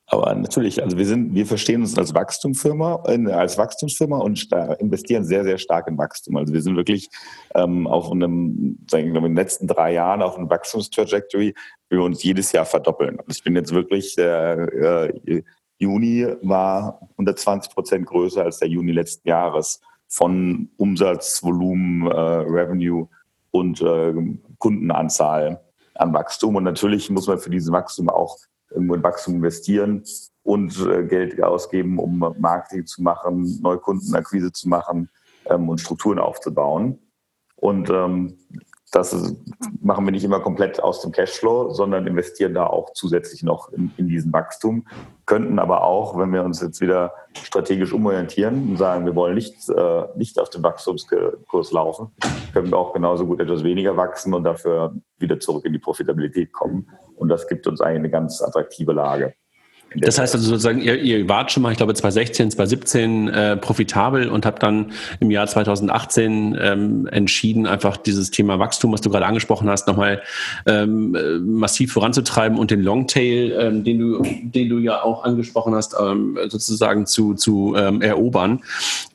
Aber 0.07 0.33
natürlich, 0.33 0.81
also 0.81 0.97
wir 0.97 1.05
sind, 1.05 1.35
wir 1.35 1.45
verstehen 1.45 1.81
uns 1.81 1.97
als 1.97 2.13
Wachstumsfirma, 2.13 3.03
äh, 3.07 3.31
als 3.31 3.57
Wachstumsfirma 3.57 4.17
und 4.17 4.51
investieren 4.79 5.23
sehr, 5.23 5.43
sehr 5.43 5.57
stark 5.57 5.87
in 5.87 5.97
Wachstum. 5.97 6.37
Also 6.37 6.53
wir 6.53 6.61
sind 6.61 6.75
wirklich 6.75 7.09
ähm, 7.53 7.85
auf 7.85 8.11
einem, 8.11 8.79
sagen 8.89 9.13
wir, 9.13 9.17
in 9.17 9.23
den 9.23 9.35
letzten 9.35 9.67
drei 9.67 9.93
Jahren 9.93 10.21
auf 10.21 10.37
einem 10.37 10.49
Wachstumstrajectory, 10.49 11.53
wir 11.89 12.01
uns 12.01 12.23
jedes 12.23 12.51
Jahr 12.51 12.65
verdoppeln. 12.65 13.19
Also 13.19 13.37
ich 13.37 13.43
bin 13.43 13.55
jetzt 13.55 13.71
wirklich, 13.71 14.17
äh, 14.17 14.63
äh, 14.63 15.43
Juni 15.77 16.25
war 16.41 16.99
120 17.11 17.71
Prozent 17.71 18.05
größer 18.07 18.43
als 18.43 18.59
der 18.59 18.67
Juni 18.69 18.93
letzten 18.93 19.27
Jahres 19.27 19.79
von 20.07 20.69
Umsatz, 20.77 21.43
Volumen, 21.43 22.07
äh, 22.07 22.19
Revenue 22.19 23.07
und 23.51 23.81
äh, 23.81 24.13
Kundenanzahl 24.57 25.61
an 25.95 26.13
Wachstum. 26.13 26.55
Und 26.55 26.63
natürlich 26.63 27.09
muss 27.09 27.27
man 27.27 27.39
für 27.39 27.49
dieses 27.49 27.71
Wachstum 27.71 28.09
auch 28.09 28.37
irgendwo 28.69 28.95
in 28.95 29.03
Wachstum 29.03 29.35
investieren 29.35 30.03
und 30.43 30.79
äh, 30.85 31.03
Geld 31.03 31.41
ausgeben, 31.41 31.99
um 31.99 32.19
Marketing 32.39 32.85
zu 32.85 33.01
machen, 33.01 33.59
Neukundenakquise 33.61 34.51
zu 34.51 34.69
machen 34.69 35.09
ähm, 35.45 35.69
und 35.69 35.81
Strukturen 35.81 36.19
aufzubauen. 36.19 36.99
Und 37.55 37.89
ähm, 37.89 38.37
das 38.91 39.35
machen 39.81 40.05
wir 40.05 40.11
nicht 40.11 40.23
immer 40.23 40.39
komplett 40.39 40.81
aus 40.81 41.01
dem 41.01 41.11
Cashflow, 41.11 41.71
sondern 41.71 42.07
investieren 42.07 42.53
da 42.53 42.67
auch 42.67 42.93
zusätzlich 42.93 43.43
noch 43.43 43.71
in, 43.73 43.91
in, 43.97 44.07
diesen 44.07 44.31
Wachstum. 44.31 44.87
Könnten 45.25 45.59
aber 45.59 45.83
auch, 45.83 46.17
wenn 46.17 46.31
wir 46.31 46.43
uns 46.43 46.61
jetzt 46.61 46.79
wieder 46.79 47.13
strategisch 47.33 47.91
umorientieren 47.91 48.69
und 48.69 48.77
sagen, 48.77 49.05
wir 49.05 49.13
wollen 49.15 49.35
nicht, 49.35 49.69
äh, 49.69 50.03
nicht 50.15 50.39
auf 50.39 50.49
dem 50.49 50.63
Wachstumskurs 50.63 51.71
laufen, 51.71 52.11
können 52.53 52.71
wir 52.71 52.77
auch 52.77 52.93
genauso 52.93 53.25
gut 53.25 53.41
etwas 53.41 53.63
weniger 53.63 53.97
wachsen 53.97 54.33
und 54.33 54.45
dafür 54.45 54.95
wieder 55.17 55.39
zurück 55.39 55.65
in 55.65 55.73
die 55.73 55.79
Profitabilität 55.79 56.53
kommen. 56.53 56.89
Und 57.17 57.27
das 57.27 57.47
gibt 57.47 57.67
uns 57.67 57.81
eigentlich 57.81 57.99
eine 57.99 58.09
ganz 58.09 58.41
attraktive 58.41 58.93
Lage. 58.93 59.33
Das 59.95 60.19
heißt 60.19 60.35
also 60.35 60.47
sozusagen, 60.47 60.81
ihr, 60.81 61.01
ihr 61.01 61.27
wart 61.29 61.51
schon 61.51 61.63
mal, 61.63 61.71
ich 61.71 61.77
glaube 61.77 61.93
2016, 61.93 62.51
2017 62.51 63.27
äh, 63.29 63.57
profitabel 63.57 64.29
und 64.29 64.45
habt 64.45 64.61
dann 64.61 64.91
im 65.19 65.31
Jahr 65.31 65.47
2018 65.47 66.57
ähm, 66.59 67.07
entschieden, 67.07 67.65
einfach 67.65 67.97
dieses 67.97 68.29
Thema 68.29 68.59
Wachstum, 68.59 68.91
was 68.91 69.01
du 69.01 69.09
gerade 69.09 69.25
angesprochen 69.25 69.69
hast, 69.69 69.87
nochmal 69.87 70.21
ähm, 70.65 71.15
äh, 71.15 71.39
massiv 71.39 71.93
voranzutreiben 71.93 72.57
und 72.57 72.69
den 72.69 72.81
Longtail, 72.81 73.55
ähm, 73.59 73.83
den, 73.83 73.99
du, 73.99 74.21
den 74.23 74.69
du 74.69 74.79
ja 74.79 75.01
auch 75.01 75.23
angesprochen 75.23 75.73
hast, 75.73 75.95
ähm, 75.99 76.37
sozusagen 76.47 77.05
zu, 77.05 77.33
zu 77.33 77.75
ähm, 77.77 78.01
erobern. 78.01 78.63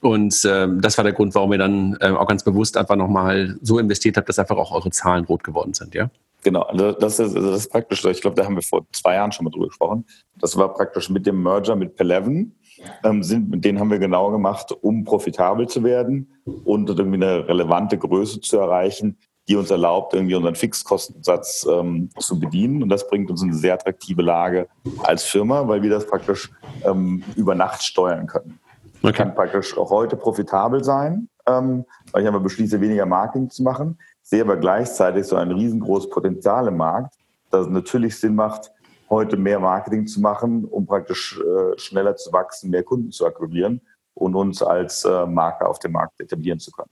Und 0.00 0.40
ähm, 0.44 0.80
das 0.80 0.96
war 0.96 1.04
der 1.04 1.12
Grund, 1.12 1.34
warum 1.34 1.52
ihr 1.52 1.58
dann 1.58 1.96
äh, 2.00 2.08
auch 2.08 2.26
ganz 2.26 2.44
bewusst 2.44 2.76
einfach 2.76 2.96
nochmal 2.96 3.56
so 3.60 3.78
investiert 3.78 4.16
habt, 4.16 4.28
dass 4.28 4.38
einfach 4.38 4.56
auch 4.56 4.72
eure 4.72 4.90
Zahlen 4.90 5.24
rot 5.24 5.44
geworden 5.44 5.74
sind, 5.74 5.94
ja? 5.94 6.10
Genau, 6.42 6.62
also 6.62 6.92
das 6.92 7.20
ist, 7.20 7.37
das 7.37 7.56
ist 7.56 7.70
praktisch, 7.70 8.04
ich 8.04 8.20
glaube, 8.20 8.34
da 8.34 8.44
haben 8.44 8.56
wir 8.56 8.62
vor 8.62 8.84
zwei 8.92 9.14
Jahren 9.14 9.30
schon 9.30 9.44
mal 9.44 9.50
drüber 9.50 9.68
gesprochen. 9.68 10.04
Das 10.38 10.56
war 10.56 10.75
praktisch 10.75 11.08
mit 11.08 11.25
dem 11.25 11.40
Merger 11.42 11.76
mit 11.76 11.94
Peleven. 11.94 12.58
Ähm, 13.04 13.22
sind, 13.22 13.64
den 13.64 13.78
haben 13.78 13.90
wir 13.90 14.00
genau 14.00 14.30
gemacht, 14.32 14.72
um 14.80 15.04
profitabel 15.04 15.68
zu 15.68 15.84
werden 15.84 16.32
und 16.64 16.88
irgendwie 16.88 17.16
eine 17.16 17.46
relevante 17.46 17.96
Größe 17.96 18.40
zu 18.40 18.58
erreichen, 18.58 19.18
die 19.49 19.54
uns 19.54 19.70
erlaubt, 19.70 20.14
irgendwie 20.14 20.34
unseren 20.34 20.56
Fixkostensatz 20.56 21.66
ähm, 21.70 22.11
zu 22.18 22.40
bedienen. 22.40 22.82
Und 22.82 22.88
das 22.88 23.06
bringt 23.06 23.30
uns 23.30 23.42
in 23.42 23.50
eine 23.50 23.58
sehr 23.58 23.75
attraktive 23.75 24.22
Lage 24.22 24.68
als 25.04 25.22
Firma, 25.22 25.68
weil 25.68 25.82
wir 25.82 25.90
das 25.90 26.06
praktisch 26.06 26.50
ähm, 26.84 27.22
über 27.37 27.54
Nacht 27.54 27.84
steuern 27.84 28.26
können. 28.26 28.58
Man 29.00 29.12
kann 29.12 29.34
praktisch 29.34 29.76
auch 29.76 29.90
heute 29.90 30.16
profitabel 30.16 30.82
sein, 30.82 31.28
ähm, 31.46 31.84
weil 32.11 32.22
ich 32.22 32.28
aber 32.28 32.40
beschließe, 32.40 32.80
weniger 32.80 33.06
Marketing 33.06 33.50
zu 33.50 33.62
machen 33.62 33.99
sehe 34.22 34.42
aber 34.42 34.56
gleichzeitig 34.56 35.26
so 35.26 35.36
ein 35.36 35.50
riesengroßes 35.50 36.10
Potenzial 36.10 36.68
im 36.68 36.76
Markt, 36.76 37.14
dass 37.50 37.66
es 37.66 37.72
natürlich 37.72 38.16
Sinn 38.16 38.34
macht, 38.34 38.72
heute 39.10 39.36
mehr 39.36 39.60
Marketing 39.60 40.06
zu 40.06 40.20
machen, 40.20 40.64
um 40.64 40.86
praktisch 40.86 41.38
äh, 41.38 41.78
schneller 41.78 42.16
zu 42.16 42.32
wachsen, 42.32 42.70
mehr 42.70 42.82
Kunden 42.82 43.12
zu 43.12 43.26
akquirieren 43.26 43.80
und 44.14 44.34
uns 44.34 44.62
als 44.62 45.04
äh, 45.04 45.26
Marke 45.26 45.66
auf 45.66 45.78
dem 45.78 45.92
Markt 45.92 46.18
etablieren 46.20 46.58
zu 46.58 46.70
können. 46.70 46.90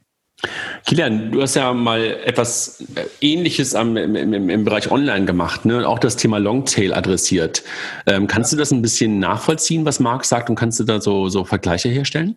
Kilian, 0.87 1.31
du 1.31 1.43
hast 1.43 1.55
ja 1.55 1.73
mal 1.73 2.01
etwas 2.25 2.81
äh, 2.95 3.05
Ähnliches 3.21 3.75
am, 3.75 3.97
im, 3.97 4.17
im, 4.17 4.49
im, 4.49 4.65
Bereich 4.65 4.91
Online 4.91 5.27
gemacht, 5.27 5.65
ne? 5.65 5.87
auch 5.87 5.99
das 5.99 6.17
Thema 6.17 6.39
Longtail 6.39 6.95
adressiert. 6.95 7.63
Ähm, 8.07 8.27
kannst 8.27 8.53
du 8.53 8.57
das 8.57 8.71
ein 8.71 8.81
bisschen 8.81 9.19
nachvollziehen, 9.19 9.85
was 9.85 10.01
Marc 10.01 10.25
sagt, 10.25 10.49
und 10.49 10.57
kannst 10.57 10.81
du 10.81 10.85
da 10.85 11.01
so, 11.01 11.29
so 11.29 11.45
Vergleiche 11.45 11.89
herstellen? 11.89 12.37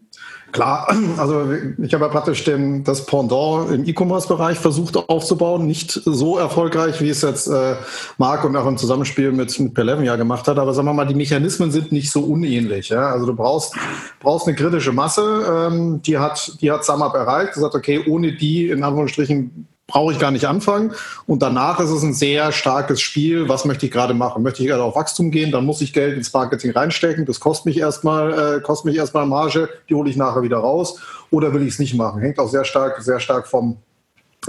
Klar, 0.53 0.87
also 1.17 1.51
ich 1.79 1.93
habe 1.93 2.05
ja 2.05 2.09
praktisch 2.09 2.43
den, 2.45 2.83
das 2.83 3.05
Pendant 3.05 3.71
im 3.71 3.85
E-Commerce-Bereich 3.85 4.59
versucht 4.59 4.95
aufzubauen. 4.95 5.65
Nicht 5.65 5.91
so 5.91 6.37
erfolgreich, 6.37 7.01
wie 7.01 7.09
es 7.09 7.23
jetzt 7.23 7.47
äh, 7.47 7.75
Marc 8.17 8.45
und 8.45 8.55
auch 8.55 8.67
im 8.67 8.77
Zusammenspiel 8.77 9.31
mit, 9.31 9.59
mit 9.59 9.73
Peleven 9.73 10.05
ja 10.05 10.15
gemacht 10.15 10.47
hat. 10.47 10.59
Aber 10.59 10.73
sagen 10.73 10.87
wir 10.87 10.93
mal, 10.93 11.05
die 11.05 11.15
Mechanismen 11.15 11.71
sind 11.71 11.91
nicht 11.91 12.11
so 12.11 12.21
unähnlich. 12.21 12.89
Ja? 12.89 13.09
Also 13.09 13.25
du 13.25 13.35
brauchst, 13.35 13.75
brauchst 14.19 14.47
eine 14.47 14.55
kritische 14.55 14.93
Masse, 14.93 15.43
ähm, 15.49 16.01
die 16.03 16.19
hat, 16.19 16.61
die 16.61 16.71
hat 16.71 16.85
SumUp 16.85 17.15
erreicht. 17.15 17.55
Du 17.55 17.59
sagst, 17.59 17.75
okay, 17.75 18.05
ohne 18.07 18.33
die 18.33 18.69
in 18.69 18.83
Anführungsstrichen 18.83 19.67
brauche 19.87 20.13
ich 20.13 20.19
gar 20.19 20.31
nicht 20.31 20.45
anfangen. 20.45 20.93
Und 21.27 21.41
danach 21.41 21.79
ist 21.79 21.89
es 21.89 22.03
ein 22.03 22.13
sehr 22.13 22.51
starkes 22.51 23.01
Spiel. 23.01 23.49
Was 23.49 23.65
möchte 23.65 23.85
ich 23.85 23.91
gerade 23.91 24.13
machen? 24.13 24.43
Möchte 24.43 24.63
ich 24.63 24.69
gerade 24.69 24.83
auf 24.83 24.95
Wachstum 24.95 25.29
gehen? 25.29 25.51
Dann 25.51 25.65
muss 25.65 25.81
ich 25.81 25.93
Geld 25.93 26.15
ins 26.15 26.31
Marketing 26.33 26.71
reinstecken. 26.71 27.25
Das 27.25 27.39
kostet 27.39 27.65
mich 27.65 27.77
erstmal, 27.77 28.57
äh, 28.57 28.61
kostet 28.61 28.85
mich 28.85 28.95
erstmal 28.95 29.25
Marge. 29.25 29.69
Die 29.89 29.95
hole 29.95 30.09
ich 30.09 30.15
nachher 30.15 30.41
wieder 30.41 30.57
raus. 30.57 30.99
Oder 31.31 31.53
will 31.53 31.63
ich 31.63 31.73
es 31.73 31.79
nicht 31.79 31.95
machen? 31.95 32.21
Hängt 32.21 32.39
auch 32.39 32.49
sehr 32.49 32.63
stark, 32.63 33.01
sehr 33.01 33.19
stark 33.19 33.47
vom, 33.47 33.77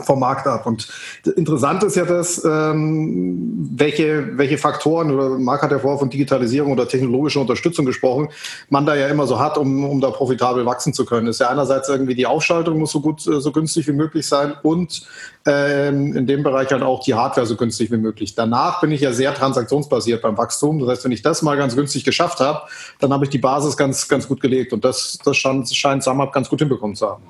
vom 0.03 0.21
Markt 0.21 0.47
ab. 0.47 0.67
Und 0.67 0.89
interessant 1.37 1.83
ist 1.83 1.97
ja 1.97 2.05
das, 2.05 2.45
ähm, 2.45 3.69
welche, 3.73 4.37
welche 4.39 4.59
Faktoren, 4.59 5.11
oder 5.11 5.39
Marc 5.39 5.63
hat 5.63 5.71
ja 5.71 5.79
vorher 5.79 5.99
von 5.99 6.11
Digitalisierung 6.11 6.73
oder 6.73 6.89
technologischer 6.89 7.41
Unterstützung 7.41 7.85
gesprochen, 7.85 8.29
man 8.69 8.87
da 8.87 8.95
ja 8.95 9.09
immer 9.09 9.27
so 9.27 9.39
hat, 9.39 9.59
um, 9.59 9.85
um 9.85 10.01
da 10.01 10.11
profitabel 10.11 10.67
wachsen 10.67 10.93
zu 10.93 11.05
können. 11.05 11.27
Ist 11.27 11.41
ja 11.41 11.49
einerseits 11.49 11.89
irgendwie 11.89 12.15
die 12.15 12.27
Aufschaltung 12.27 12.79
muss 12.79 12.93
so 12.93 13.01
gut, 13.01 13.27
äh, 13.27 13.41
so 13.41 13.53
günstig 13.53 13.87
wie 13.87 13.93
möglich 13.93 14.27
sein 14.27 14.55
und 14.63 15.07
ähm, 15.47 16.17
in 16.17 16.27
dem 16.27 16.43
Bereich 16.43 16.71
halt 16.73 16.83
auch 16.83 17.03
die 17.05 17.15
Hardware 17.15 17.47
so 17.47 17.57
günstig 17.57 17.91
wie 17.91 17.97
möglich. 17.97 18.35
Danach 18.35 18.81
bin 18.81 18.91
ich 18.93 19.03
ja 19.03 19.13
sehr 19.13 19.35
transaktionsbasiert 19.35 20.23
beim 20.23 20.39
Wachstum. 20.39 20.79
Das 20.79 20.89
heißt, 20.89 21.05
wenn 21.05 21.13
ich 21.13 21.23
das 21.23 21.43
mal 21.43 21.57
ganz 21.57 21.77
günstig 21.77 22.05
geschafft 22.05 22.41
habe, 22.41 22.63
dann 23.01 23.13
habe 23.13 23.25
ich 23.25 23.31
die 23.31 23.39
Basis 23.39 23.77
ganz, 23.77 24.09
ganz 24.09 24.27
gut 24.27 24.41
gelegt. 24.41 24.73
Und 24.73 24.85
das, 24.85 25.19
das 25.25 25.37
scheint, 25.37 25.69
scheint 25.75 26.03
SumUp 26.03 26.33
ganz 26.33 26.49
gut 26.49 26.61
hinbekommen 26.61 26.97
zu 26.97 27.09
haben. 27.09 27.23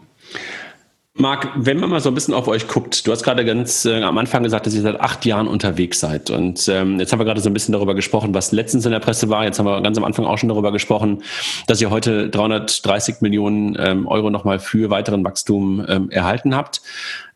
Marc, 1.16 1.52
wenn 1.54 1.78
man 1.78 1.90
mal 1.90 2.00
so 2.00 2.09
ein 2.09 2.14
bisschen 2.14 2.35
auf 2.35 2.49
euch 2.49 2.66
guckt, 2.66 3.06
du 3.06 3.12
hast 3.12 3.23
gerade 3.23 3.44
ganz 3.44 3.85
äh, 3.85 4.02
am 4.02 4.18
Anfang 4.18 4.42
gesagt, 4.42 4.66
dass 4.66 4.75
ihr 4.75 4.83
seit 4.83 5.00
acht 5.00 5.25
Jahren 5.25 5.47
unterwegs 5.47 6.00
seid. 6.00 6.28
Und 6.30 6.68
ähm, 6.68 6.99
jetzt 6.99 7.12
haben 7.12 7.21
wir 7.21 7.25
gerade 7.25 7.40
so 7.40 7.49
ein 7.49 7.52
bisschen 7.52 7.71
darüber 7.71 7.94
gesprochen, 7.94 8.35
was 8.35 8.50
letztens 8.50 8.85
in 8.85 8.90
der 8.90 8.99
Presse 8.99 9.28
war. 9.28 9.44
Jetzt 9.44 9.61
haben 9.61 9.66
wir 9.66 9.80
ganz 9.80 9.97
am 9.97 10.02
Anfang 10.02 10.25
auch 10.25 10.38
schon 10.38 10.49
darüber 10.49 10.73
gesprochen, 10.73 11.23
dass 11.68 11.80
ihr 11.80 11.90
heute 11.90 12.30
330 12.30 13.21
Millionen 13.21 13.76
ähm, 13.78 14.09
Euro 14.09 14.28
nochmal 14.28 14.59
für 14.59 14.90
weiteren 14.90 15.25
Wachstum 15.25 15.87
ähm, 15.88 16.11
erhalten 16.11 16.56
habt. 16.56 16.83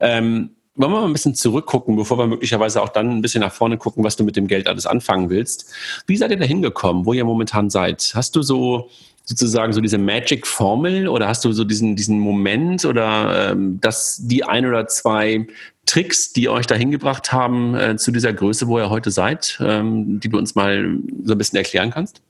Ähm, 0.00 0.56
wollen 0.74 0.92
wir 0.92 1.00
mal 1.00 1.06
ein 1.06 1.12
bisschen 1.12 1.36
zurückgucken, 1.36 1.94
bevor 1.94 2.18
wir 2.18 2.26
möglicherweise 2.26 2.82
auch 2.82 2.88
dann 2.88 3.10
ein 3.10 3.22
bisschen 3.22 3.42
nach 3.42 3.52
vorne 3.52 3.78
gucken, 3.78 4.02
was 4.02 4.16
du 4.16 4.24
mit 4.24 4.34
dem 4.34 4.48
Geld 4.48 4.66
alles 4.66 4.86
anfangen 4.86 5.30
willst. 5.30 5.72
Wie 6.08 6.16
seid 6.16 6.32
ihr 6.32 6.36
da 6.36 6.44
hingekommen, 6.44 7.06
wo 7.06 7.12
ihr 7.12 7.24
momentan 7.24 7.70
seid? 7.70 8.10
Hast 8.14 8.34
du 8.34 8.42
so 8.42 8.90
sozusagen 9.28 9.74
so 9.74 9.82
diese 9.82 9.98
Magic-Formel 9.98 11.06
oder 11.06 11.28
hast 11.28 11.44
du 11.44 11.52
so 11.52 11.62
diesen, 11.62 11.96
diesen 11.96 12.18
Moment 12.18 12.86
oder 12.86 13.50
ähm, 13.52 13.78
dass 13.78 14.20
die 14.22 14.42
ein 14.42 14.64
oder 14.64 14.86
zwei 14.88 15.46
Tricks, 15.84 16.32
die 16.32 16.48
euch 16.48 16.66
da 16.66 16.74
hingebracht 16.74 17.30
haben 17.30 17.74
äh, 17.74 17.96
zu 17.96 18.10
dieser 18.10 18.32
Größe, 18.32 18.68
wo 18.68 18.78
ihr 18.78 18.88
heute 18.88 19.10
seid, 19.10 19.58
ähm, 19.62 20.18
die 20.18 20.30
du 20.30 20.38
uns 20.38 20.54
mal 20.54 20.96
so 21.24 21.32
ein 21.32 21.38
bisschen 21.38 21.58
erklären 21.58 21.90
kannst? 21.90 22.22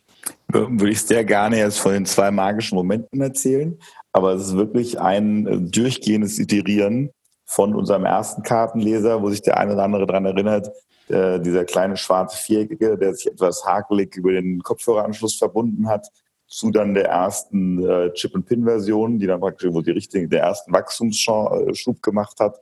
Würde 0.48 0.90
ich 0.90 1.00
sehr 1.00 1.24
gerne 1.24 1.58
jetzt 1.58 1.78
von 1.78 1.92
den 1.92 2.04
zwei 2.04 2.32
magischen 2.32 2.74
Momenten 2.74 3.20
erzählen, 3.20 3.78
aber 4.12 4.32
es 4.32 4.48
ist 4.48 4.56
wirklich 4.56 5.00
ein 5.00 5.46
äh, 5.46 5.56
durchgehendes 5.60 6.40
Iterieren 6.40 7.10
von 7.44 7.76
unserem 7.76 8.06
ersten 8.06 8.42
Kartenleser, 8.42 9.22
wo 9.22 9.30
sich 9.30 9.42
der 9.42 9.56
eine 9.56 9.74
oder 9.74 9.84
andere 9.84 10.04
daran 10.04 10.24
erinnert, 10.24 10.68
äh, 11.06 11.38
dieser 11.38 11.64
kleine 11.64 11.96
schwarze 11.96 12.36
Viereckige, 12.36 12.98
der 12.98 13.14
sich 13.14 13.28
etwas 13.28 13.64
hakelig 13.64 14.16
über 14.16 14.32
den 14.32 14.60
Kopfhöreranschluss 14.64 15.36
verbunden 15.36 15.88
hat, 15.88 16.08
zu 16.48 16.70
dann 16.70 16.94
der 16.94 17.06
ersten 17.06 17.86
äh, 17.86 18.12
Chip-and-Pin-Version, 18.14 19.18
die 19.18 19.26
dann 19.26 19.40
praktisch 19.40 19.72
wo 19.72 19.82
die 19.82 19.90
richtige, 19.90 20.28
der 20.28 20.42
ersten 20.42 20.72
Wachstumsschub 20.72 22.02
gemacht 22.02 22.40
hat. 22.40 22.60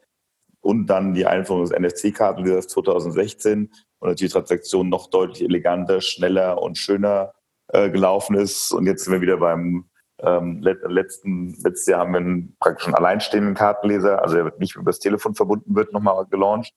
Und 0.61 0.89
dann 0.89 1.15
die 1.15 1.27
Einführung 1.27 1.63
des 1.63 1.71
NFC-Kartenlesers 1.71 2.67
2016 2.69 3.71
und 4.01 4.09
natürlich 4.09 4.33
die 4.33 4.39
Transaktion 4.39 4.89
noch 4.89 5.09
deutlich 5.09 5.43
eleganter, 5.43 6.01
schneller 6.01 6.61
und 6.61 6.77
schöner 6.77 7.33
äh, 7.69 7.89
gelaufen 7.89 8.37
ist. 8.37 8.73
Und 8.73 8.87
jetzt 8.87 9.05
sind 9.05 9.13
wir 9.13 9.21
wieder 9.21 9.37
beim 9.37 9.89
ähm, 10.19 10.61
letzten, 10.63 11.55
letztes 11.63 11.87
Jahr 11.87 12.01
haben 12.01 12.13
wir 12.13 12.21
einen 12.21 12.57
praktisch 12.59 12.87
einen 12.87 12.95
alleinstehenden 12.95 13.55
Kartenleser, 13.55 14.23
also 14.23 14.37
der 14.37 14.53
nicht 14.59 14.75
über 14.75 14.85
das 14.85 14.99
Telefon 14.99 15.35
verbunden 15.35 15.77
wird, 15.77 15.93
nochmal 15.93 16.27
gelauncht, 16.27 16.73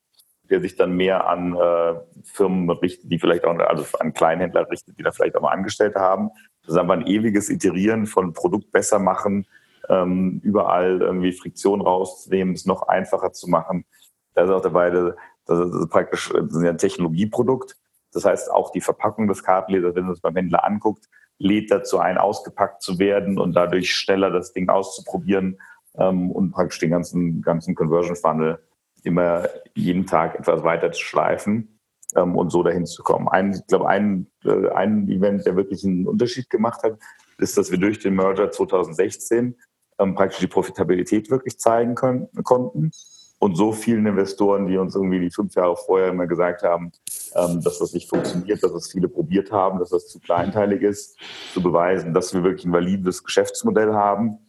der 0.50 0.62
sich 0.62 0.76
dann 0.76 0.92
mehr 0.94 1.28
an 1.28 1.56
äh, 1.56 1.96
Firmen 2.24 2.70
richtet, 2.70 3.12
die 3.12 3.20
vielleicht 3.20 3.46
auch, 3.46 3.58
also 3.60 3.86
an 4.00 4.14
Kleinhändler 4.14 4.70
richtet, 4.70 4.98
die 4.98 5.04
da 5.04 5.12
vielleicht 5.12 5.36
auch 5.36 5.42
mal 5.42 5.52
Angestellte 5.52 6.00
haben. 6.00 6.30
Das 6.62 6.74
ist 6.74 6.80
aber 6.80 6.94
ein 6.94 7.08
ewiges 7.08 7.50
Iterieren 7.50 8.06
von 8.06 8.34
Produkt 8.34 8.72
besser 8.72 9.00
machen, 9.00 9.48
ähm, 9.90 10.40
überall 10.44 11.02
irgendwie 11.02 11.32
Friktion 11.32 11.82
rauszunehmen, 11.82 12.54
es 12.54 12.66
noch 12.66 12.84
einfacher 12.84 13.32
zu 13.32 13.50
machen. 13.50 13.86
Da 14.34 14.44
ist 14.44 14.52
auch 14.52 14.62
dabei, 14.62 14.90
das 14.90 15.60
ist 15.60 15.90
praktisch 15.90 16.32
das 16.34 16.56
ist 16.56 16.64
ein 16.64 16.78
Technologieprodukt. 16.78 17.76
Das 18.14 18.26
heißt, 18.26 18.52
auch 18.52 18.72
die 18.72 18.82
Verpackung 18.82 19.28
des 19.28 19.44
Kartenlesers, 19.44 19.96
wenn 19.96 20.06
man 20.06 20.14
es 20.14 20.22
beim 20.22 20.36
Händler 20.36 20.64
anguckt, 20.64 21.06
lädt 21.38 21.72
dazu 21.72 22.00
ein, 22.00 22.18
ausgepackt 22.18 22.82
zu 22.82 23.00
werden 23.00 23.40
und 23.40 23.54
dadurch 23.54 23.94
schneller 23.94 24.30
das 24.30 24.54
Ding 24.54 24.70
auszuprobieren 24.70 25.60
ähm, 25.98 26.32
und 26.32 26.52
praktisch 26.52 26.80
den 26.80 26.92
ganzen, 26.92 27.42
ganzen 27.42 27.76
Conversion 27.76 28.16
Funnel 28.16 28.60
immer 29.04 29.48
jeden 29.76 30.06
Tag 30.06 30.40
etwas 30.40 30.64
weiter 30.64 30.92
zu 30.92 31.02
schleifen 31.04 31.80
ähm, 32.16 32.36
und 32.36 32.52
so 32.52 32.64
dahin 32.64 32.86
zu 32.86 33.04
kommen. 33.04 33.28
Ein, 33.28 33.54
ich 33.54 33.68
glaube, 33.68 33.88
ein, 33.88 34.28
äh, 34.44 34.70
ein 34.70 35.08
Event, 35.10 35.46
der 35.46 35.56
wirklich 35.56 35.84
einen 35.84 36.08
Unterschied 36.08 36.50
gemacht 36.50 36.84
hat, 36.84 36.98
ist, 37.38 37.58
dass 37.58 37.72
wir 37.72 37.78
durch 37.78 38.00
den 38.00 38.16
Merger 38.16 38.52
2016 38.52 39.56
ähm, 40.00 40.16
praktisch 40.16 40.40
die 40.40 40.48
Profitabilität 40.48 41.30
wirklich 41.30 41.58
zeigen 41.60 41.96
können, 41.96 42.28
konnten 42.44 42.92
und 43.40 43.56
so 43.56 43.72
vielen 43.72 44.06
Investoren, 44.06 44.68
die 44.68 44.78
uns 44.78 44.96
irgendwie 44.96 45.22
die 45.22 45.32
fünf 45.32 45.56
Jahre 45.56 45.78
vorher 45.78 46.10
immer 46.10 46.28
gesagt 46.28 46.64
haben, 46.64 46.92
ähm, 47.36 47.62
dass 47.62 47.80
das 47.80 47.94
nicht 47.94 48.10
funktioniert, 48.10 48.62
dass 48.62 48.74
das 48.74 48.92
viele 48.92 49.08
probiert 49.08 49.52
haben, 49.52 49.80
dass 49.80 49.90
das 49.90 50.08
zu 50.08 50.20
kleinteilig 50.20 50.82
ist, 50.82 51.18
zu 51.54 51.64
beweisen, 51.64 52.14
dass 52.14 52.34
wir 52.34 52.44
wirklich 52.44 52.66
ein 52.66 52.74
valides 52.74 53.24
Geschäftsmodell 53.24 53.94
haben 53.94 54.40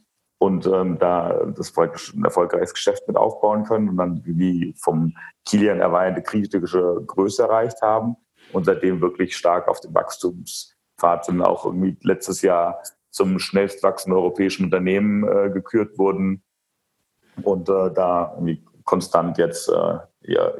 und 0.41 0.65
ähm, 0.65 0.97
da 0.97 1.45
das 1.55 1.71
ein 1.77 2.23
erfolgreiches 2.23 2.73
Geschäft 2.73 3.07
mit 3.07 3.15
aufbauen 3.15 3.63
können 3.63 3.89
und 3.89 3.97
dann 3.97 4.23
wie 4.25 4.73
vom 4.75 5.15
Kilian 5.45 5.79
erweiterte 5.79 6.23
kritische 6.23 7.03
Größe 7.05 7.43
erreicht 7.43 7.79
haben 7.83 8.15
und 8.51 8.65
seitdem 8.65 9.01
wirklich 9.01 9.37
stark 9.37 9.67
auf 9.67 9.81
dem 9.81 9.93
Wachstumspfad 9.93 11.25
sind, 11.25 11.43
auch 11.43 11.65
irgendwie 11.65 11.95
letztes 12.01 12.41
Jahr 12.41 12.81
zum 13.11 13.37
schnellst 13.37 13.83
wachsenden 13.83 14.17
europäischen 14.17 14.65
Unternehmen 14.65 15.27
äh, 15.27 15.51
gekürt 15.51 15.99
wurden 15.99 16.41
und 17.43 17.69
äh, 17.69 17.93
da 17.93 18.31
irgendwie 18.33 18.65
konstant 18.83 19.37
jetzt 19.37 19.69
äh, 19.69 19.99
ja, 20.23 20.53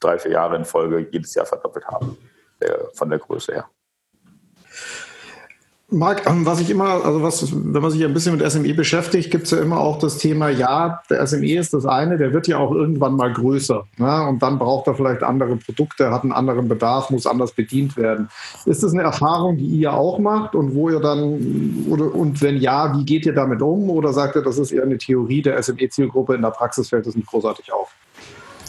drei, 0.00 0.18
vier 0.20 0.30
Jahre 0.30 0.56
in 0.56 0.64
Folge 0.64 1.06
jedes 1.10 1.34
Jahr 1.34 1.44
verdoppelt 1.44 1.86
haben, 1.86 2.16
der, 2.62 2.88
von 2.94 3.10
der 3.10 3.18
Größe 3.18 3.52
her. 3.52 3.68
Marc, 5.92 6.26
ähm, 6.26 6.46
was 6.46 6.60
ich 6.60 6.70
immer, 6.70 7.04
also 7.04 7.22
was, 7.22 7.52
wenn 7.52 7.82
man 7.82 7.90
sich 7.90 8.02
ein 8.04 8.14
bisschen 8.14 8.36
mit 8.36 8.50
SME 8.50 8.72
beschäftigt, 8.74 9.30
gibt 9.30 9.44
es 9.44 9.50
ja 9.50 9.58
immer 9.58 9.78
auch 9.78 9.98
das 9.98 10.16
Thema, 10.18 10.48
ja, 10.48 11.02
der 11.10 11.26
SME 11.26 11.58
ist 11.58 11.74
das 11.74 11.84
eine, 11.84 12.16
der 12.16 12.32
wird 12.32 12.48
ja 12.48 12.58
auch 12.58 12.72
irgendwann 12.72 13.14
mal 13.14 13.32
größer. 13.32 13.84
Ne? 13.98 14.26
Und 14.26 14.42
dann 14.42 14.58
braucht 14.58 14.86
er 14.86 14.94
vielleicht 14.94 15.22
andere 15.22 15.56
Produkte, 15.56 16.10
hat 16.10 16.22
einen 16.22 16.32
anderen 16.32 16.68
Bedarf, 16.68 17.10
muss 17.10 17.26
anders 17.26 17.52
bedient 17.52 17.96
werden. 17.96 18.30
Ist 18.64 18.82
das 18.82 18.92
eine 18.92 19.02
Erfahrung, 19.02 19.58
die 19.58 19.66
ihr 19.66 19.92
auch 19.92 20.18
macht 20.18 20.54
und 20.54 20.74
wo 20.74 20.88
ihr 20.88 21.00
dann, 21.00 21.86
oder, 21.88 22.14
und 22.14 22.40
wenn 22.40 22.56
ja, 22.56 22.96
wie 22.96 23.04
geht 23.04 23.26
ihr 23.26 23.34
damit 23.34 23.60
um? 23.60 23.90
Oder 23.90 24.12
sagt 24.12 24.36
ihr, 24.36 24.42
das 24.42 24.58
ist 24.58 24.72
eher 24.72 24.84
eine 24.84 24.98
Theorie 24.98 25.42
der 25.42 25.62
SME-Zielgruppe, 25.62 26.34
in 26.34 26.42
der 26.42 26.50
Praxis 26.50 26.88
fällt 26.88 27.06
das 27.06 27.16
nicht 27.16 27.28
großartig 27.28 27.72
auf? 27.72 27.94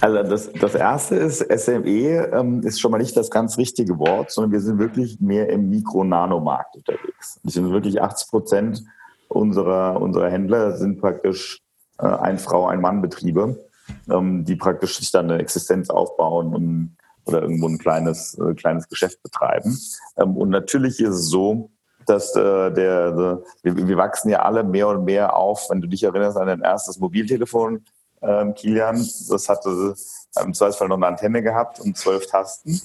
Also 0.04 0.22
das, 0.22 0.52
das 0.52 0.76
erste 0.76 1.16
ist, 1.16 1.40
SME 1.40 2.30
ähm, 2.34 2.62
ist 2.64 2.82
schon 2.82 2.92
mal 2.92 2.98
nicht 2.98 3.16
das 3.16 3.32
ganz 3.32 3.58
richtige 3.58 3.98
Wort, 4.00 4.32
sondern 4.32 4.52
wir 4.52 4.60
sind 4.60 4.78
wirklich 4.78 5.22
mehr 5.22 5.48
im 5.48 5.70
Mikro-Nano-Markt 5.70 6.76
unterwegs. 6.76 7.40
Wir 7.42 7.52
sind 7.54 7.72
wirklich 7.72 8.02
80 8.02 8.30
Prozent 8.30 8.84
unserer, 9.30 10.02
unserer 10.02 10.30
Händler 10.30 10.76
sind 10.76 11.00
praktisch 11.00 11.62
äh, 12.00 12.06
ein 12.06 12.38
Frau, 12.38 12.68
ein 12.68 12.82
Mann-Betriebe, 12.82 13.66
ähm, 14.10 14.44
die 14.44 14.58
praktisch 14.58 14.98
sich 14.98 15.10
dann 15.10 15.32
eine 15.32 15.42
Existenz 15.42 15.90
aufbauen 15.90 16.54
und, 16.54 16.98
oder 17.24 17.42
irgendwo 17.42 17.70
ein 17.70 17.78
kleines, 17.78 18.38
äh, 18.38 18.56
kleines 18.56 18.90
Geschäft 18.90 19.24
betreiben. 19.24 19.80
Ähm, 20.18 20.36
und 20.36 20.50
natürlich 20.50 21.00
ist 21.00 21.16
es 21.16 21.30
so, 21.30 21.70
dass 22.06 22.36
äh, 22.36 22.42
der, 22.42 22.72
der 22.74 23.42
wir, 23.62 23.88
wir, 23.88 23.96
wachsen 23.96 24.28
ja 24.28 24.42
alle 24.42 24.66
mehr 24.66 24.90
und 24.90 25.06
mehr 25.06 25.38
auf. 25.38 25.70
Wenn 25.70 25.80
du 25.80 25.88
dich 25.88 26.04
erinnerst 26.04 26.36
an 26.36 26.48
dein 26.48 26.60
erstes 26.60 27.00
Mobiltelefon, 27.00 27.86
ähm, 28.24 28.54
Kilian. 28.54 28.98
Das 29.30 29.50
hatte 29.50 29.96
im 30.44 30.54
Zweifelsfall 30.54 30.88
noch 30.88 30.98
eine 30.98 31.08
Antenne 31.08 31.44
gehabt 31.44 31.80
und 31.80 31.98
zwölf 31.98 32.26
Tasten. 32.28 32.82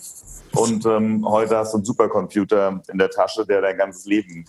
Und 0.55 0.87
ähm, 0.87 1.27
heute 1.29 1.57
hast 1.57 1.73
du 1.73 1.79
einen 1.79 1.85
Supercomputer 1.85 2.83
in 2.91 2.99
der 2.99 3.11
Tasche, 3.11 3.47
der 3.47 3.61
dein 3.61 3.77
ganzes 3.77 4.07
Leben 4.07 4.45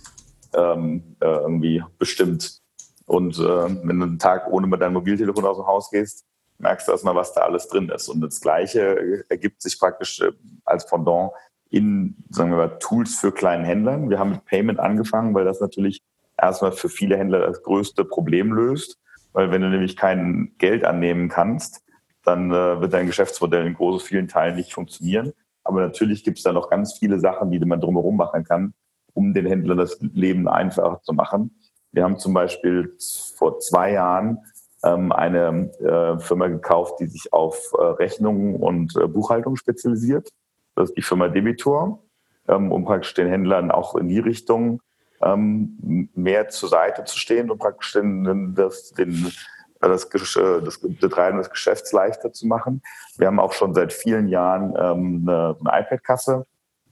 ähm, 0.54 1.16
äh, 1.20 1.26
irgendwie 1.26 1.84
bestimmt. 1.98 2.62
Und 3.06 3.38
äh, 3.40 3.42
wenn 3.42 4.00
du 4.00 4.06
einen 4.06 4.20
Tag 4.20 4.48
ohne 4.52 4.68
mit 4.68 4.82
deinem 4.82 4.94
Mobiltelefon 4.94 5.46
aus 5.46 5.58
dem 5.58 5.68
Haus 5.68 5.90
gehst, 5.90 6.26
merkst 6.60 6.88
du 6.88 6.92
erstmal, 6.92 7.16
was 7.16 7.34
da 7.34 7.42
alles 7.42 7.68
drin 7.68 7.90
ist. 7.90 8.10
Und 8.10 8.22
das 8.22 8.42
Gleiche 8.42 9.24
ergibt 9.30 9.62
sich 9.62 9.80
praktisch 9.80 10.22
äh, 10.22 10.32
als 10.66 10.86
Pendant 10.86 11.32
in, 11.70 12.16
sagen 12.30 12.52
wir 12.52 12.58
mal, 12.58 12.80
Tools 12.80 13.16
für 13.16 13.32
kleinen 13.32 13.64
Händlern. 13.64 14.10
Wir 14.10 14.20
haben 14.20 14.32
mit 14.32 14.46
Payment 14.46 14.80
angefangen, 14.80 15.34
weil 15.34 15.46
das 15.46 15.62
natürlich 15.62 16.02
erstmal 16.38 16.72
für 16.72 16.90
viele 16.90 17.18
Händler 17.18 17.40
das 17.40 17.62
größte 17.64 18.06
Problem 18.06 18.52
löst. 18.52 18.98
Weil 19.34 19.52
wenn 19.52 19.62
du 19.62 19.70
nämlich 19.70 19.96
kein 19.96 20.54
Geld 20.58 20.84
annehmen 20.86 21.30
kannst, 21.30 21.84
dann 22.24 22.52
äh, 22.52 22.82
wird 22.82 22.94
dein 22.94 23.08
Geschäftsmodell 23.08 23.66
in 23.66 23.74
großen 23.74 24.06
vielen 24.06 24.28
Teilen 24.28 24.56
nicht 24.56 24.74
funktionieren. 24.74 25.34
Aber 25.64 25.82
natürlich 25.82 26.24
gibt 26.24 26.38
es 26.38 26.44
da 26.44 26.52
noch 26.52 26.70
ganz 26.70 26.98
viele 26.98 27.20
Sachen, 27.20 27.52
die 27.52 27.60
man 27.60 27.82
drumherum 27.82 28.18
machen 28.18 28.44
kann, 28.44 28.74
um 29.14 29.34
den 29.34 29.46
Händlern 29.46 29.78
das 29.78 30.00
Leben 30.02 30.48
einfacher 30.48 31.02
zu 31.02 31.14
machen. 31.14 31.52
Wir 31.92 32.04
haben 32.04 32.18
zum 32.18 32.34
Beispiel 32.34 32.96
vor 33.36 33.60
zwei 33.60 33.94
Jahren 33.94 34.40
ähm, 34.84 35.12
eine 35.12 35.72
äh, 35.80 36.20
Firma 36.20 36.48
gekauft, 36.48 37.00
die 37.00 37.08
sich 37.08 37.34
auf 37.34 37.58
äh, 37.78 37.84
Rechnungen 37.84 38.56
und 38.56 38.96
äh, 38.96 39.08
Buchhaltung 39.08 39.56
spezialisiert. 39.56 40.30
Das 40.76 40.90
ist 40.90 40.98
die 40.98 41.02
Firma 41.02 41.28
Debitor, 41.28 42.04
ähm, 42.48 42.72
um 42.72 42.86
praktisch 42.86 43.14
den 43.14 43.28
Händlern 43.28 43.72
auch 43.72 43.96
in 43.96 44.08
die 44.08 44.20
Richtung 44.20 44.82
ähm, 45.22 46.10
mehr 46.14 46.50
zur 46.50 46.70
Seite 46.70 47.04
zu 47.04 47.18
stehen 47.18 47.52
und 47.52 47.60
praktisch 47.60 47.94
den, 47.94 48.54
das, 48.56 48.92
den, 48.92 49.32
das, 49.80 50.06
äh, 50.36 50.62
das 50.62 50.80
Betreiben 50.80 51.38
des 51.38 51.50
Geschäfts 51.50 51.92
leichter 51.92 52.32
zu 52.32 52.48
machen. 52.48 52.82
Wir 53.18 53.28
haben 53.28 53.40
auch 53.40 53.54
schon 53.54 53.74
seit 53.74 53.94
vielen 53.94 54.28
Jahren 54.28 54.74
ähm, 54.78 55.26
eine, 55.28 55.56
eine 55.60 55.82
iPad-Kasse 55.82 56.46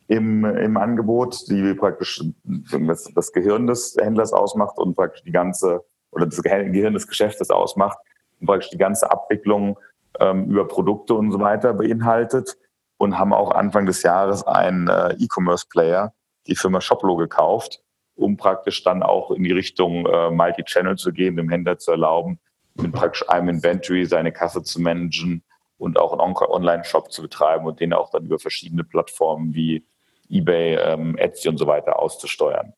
im, 0.07 0.45
im 0.45 0.77
Angebot, 0.77 1.49
die 1.49 1.73
praktisch 1.73 2.23
das, 2.43 3.11
das 3.13 3.31
Gehirn 3.31 3.67
des 3.67 3.95
Händlers 3.99 4.33
ausmacht 4.33 4.77
und 4.77 4.95
praktisch 4.95 5.23
die 5.23 5.31
ganze, 5.31 5.83
oder 6.11 6.25
das 6.25 6.41
Gehirn 6.41 6.93
des 6.93 7.07
Geschäftes 7.07 7.49
ausmacht 7.49 7.97
und 8.39 8.47
praktisch 8.47 8.69
die 8.69 8.77
ganze 8.77 9.11
Abwicklung 9.11 9.77
ähm, 10.19 10.45
über 10.45 10.67
Produkte 10.67 11.13
und 11.13 11.31
so 11.31 11.39
weiter 11.39 11.73
beinhaltet 11.73 12.57
und 12.97 13.19
haben 13.19 13.33
auch 13.33 13.51
Anfang 13.51 13.85
des 13.85 14.03
Jahres 14.03 14.45
einen 14.45 14.87
äh, 14.87 15.13
E-Commerce-Player, 15.19 16.13
die 16.47 16.55
Firma 16.55 16.81
Shoplo, 16.81 17.17
gekauft, 17.17 17.83
um 18.17 18.35
praktisch 18.35 18.83
dann 18.83 19.03
auch 19.03 19.31
in 19.31 19.43
die 19.43 19.51
Richtung 19.51 20.05
äh, 20.05 20.29
Multi-Channel 20.29 20.97
zu 20.97 21.13
gehen, 21.13 21.37
dem 21.37 21.49
Händler 21.49 21.77
zu 21.77 21.91
erlauben, 21.91 22.39
mit 22.75 22.91
praktisch 22.91 23.27
einem 23.29 23.49
Inventory 23.49 24.05
seine 24.05 24.31
Kasse 24.31 24.63
zu 24.63 24.81
managen 24.81 25.43
und 25.77 25.99
auch 25.99 26.13
einen 26.13 26.35
Online-Shop 26.35 27.11
zu 27.11 27.21
betreiben 27.21 27.65
und 27.65 27.79
den 27.79 27.93
auch 27.93 28.09
dann 28.09 28.25
über 28.25 28.39
verschiedene 28.39 28.83
Plattformen 28.83 29.53
wie 29.53 29.85
eBay, 30.29 30.75
ähm, 30.75 31.17
Etsy 31.17 31.47
und 31.47 31.57
so 31.57 31.67
weiter 31.67 31.99
auszusteuern. 31.99 32.73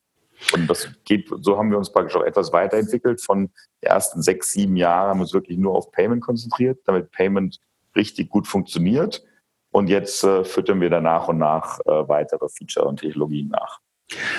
Und 0.54 0.69
das 0.69 0.89
geht, 1.04 1.30
so 1.41 1.58
haben 1.58 1.69
wir 1.69 1.78
uns 1.78 1.91
praktisch 1.91 2.15
auch 2.15 2.23
etwas 2.23 2.54
weiterentwickelt. 2.54 3.21
Von 3.21 3.47
den 3.82 3.89
ersten 3.89 4.21
sechs, 4.21 4.54
sieben 4.54 4.78
Jahren 4.78 5.10
haben 5.10 5.19
wir 5.19 5.23
uns 5.23 5.34
wirklich 5.34 5.58
nur 5.58 5.75
auf 5.75 5.91
Payment 5.91 6.21
konzentriert, 6.21 6.80
damit 6.86 7.12
Payment 7.12 7.60
richtig 7.95 8.30
gut 8.30 8.47
funktioniert. 8.47 9.23
Und 9.71 9.89
jetzt 9.89 10.23
äh, 10.23 10.43
füttern 10.43 10.82
wir 10.82 10.89
da 10.89 11.02
nach 11.02 11.28
und 11.28 11.38
nach 11.38 11.80
äh, 11.82 12.08
weitere 12.08 12.47
Feature 12.49 12.88
und 12.88 13.02
Technologien 13.02 13.49
nach. 13.49 13.80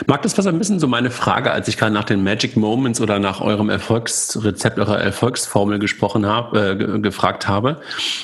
Marc, 0.06 0.22
das 0.22 0.36
war 0.36 0.42
so 0.42 0.48
ein 0.48 0.58
bisschen 0.58 0.80
so 0.80 0.88
meine 0.88 1.12
Frage, 1.12 1.52
als 1.52 1.68
ich 1.68 1.76
gerade 1.76 1.92
nach 1.92 2.04
den 2.04 2.24
Magic 2.24 2.56
Moments 2.56 3.00
oder 3.00 3.20
nach 3.20 3.40
eurem 3.40 3.70
Erfolgsrezept, 3.70 4.78
eurer 4.80 4.98
Erfolgsformel 4.98 5.78
gesprochen 5.78 6.26
habe, 6.26 6.76
äh, 6.80 6.98
gefragt 6.98 7.46
habe. 7.46 7.80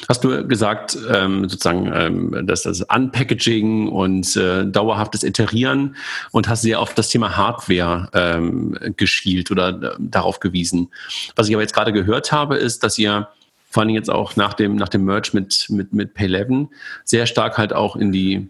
Hast 0.08 0.24
du 0.24 0.46
gesagt, 0.48 0.98
ähm, 1.08 1.48
sozusagen, 1.48 1.92
ähm, 1.94 2.46
dass 2.46 2.62
das 2.62 2.82
Unpackaging 2.82 3.88
und 3.88 4.34
äh, 4.36 4.66
dauerhaftes 4.66 5.22
Iterieren 5.22 5.94
und 6.32 6.48
hast 6.48 6.62
sehr 6.62 6.80
auf 6.80 6.94
das 6.94 7.10
Thema 7.10 7.36
Hardware 7.36 8.08
ähm, 8.12 8.76
geschielt 8.96 9.52
oder 9.52 9.68
äh, 9.68 9.96
darauf 10.00 10.40
gewiesen. 10.40 10.88
Was 11.36 11.48
ich 11.48 11.54
aber 11.54 11.62
jetzt 11.62 11.74
gerade 11.74 11.92
gehört 11.92 12.32
habe, 12.32 12.56
ist, 12.56 12.82
dass 12.82 12.98
ihr 12.98 13.28
vor 13.70 13.82
allem 13.82 13.90
jetzt 13.90 14.10
auch 14.10 14.34
nach 14.36 14.54
dem, 14.54 14.74
nach 14.74 14.88
dem 14.88 15.04
Merge 15.04 15.30
mit, 15.32 15.66
mit, 15.68 15.92
mit 15.92 16.16
Pay11 16.16 16.68
sehr 17.04 17.26
stark 17.26 17.58
halt 17.58 17.72
auch 17.72 17.94
in 17.94 18.10
die 18.10 18.48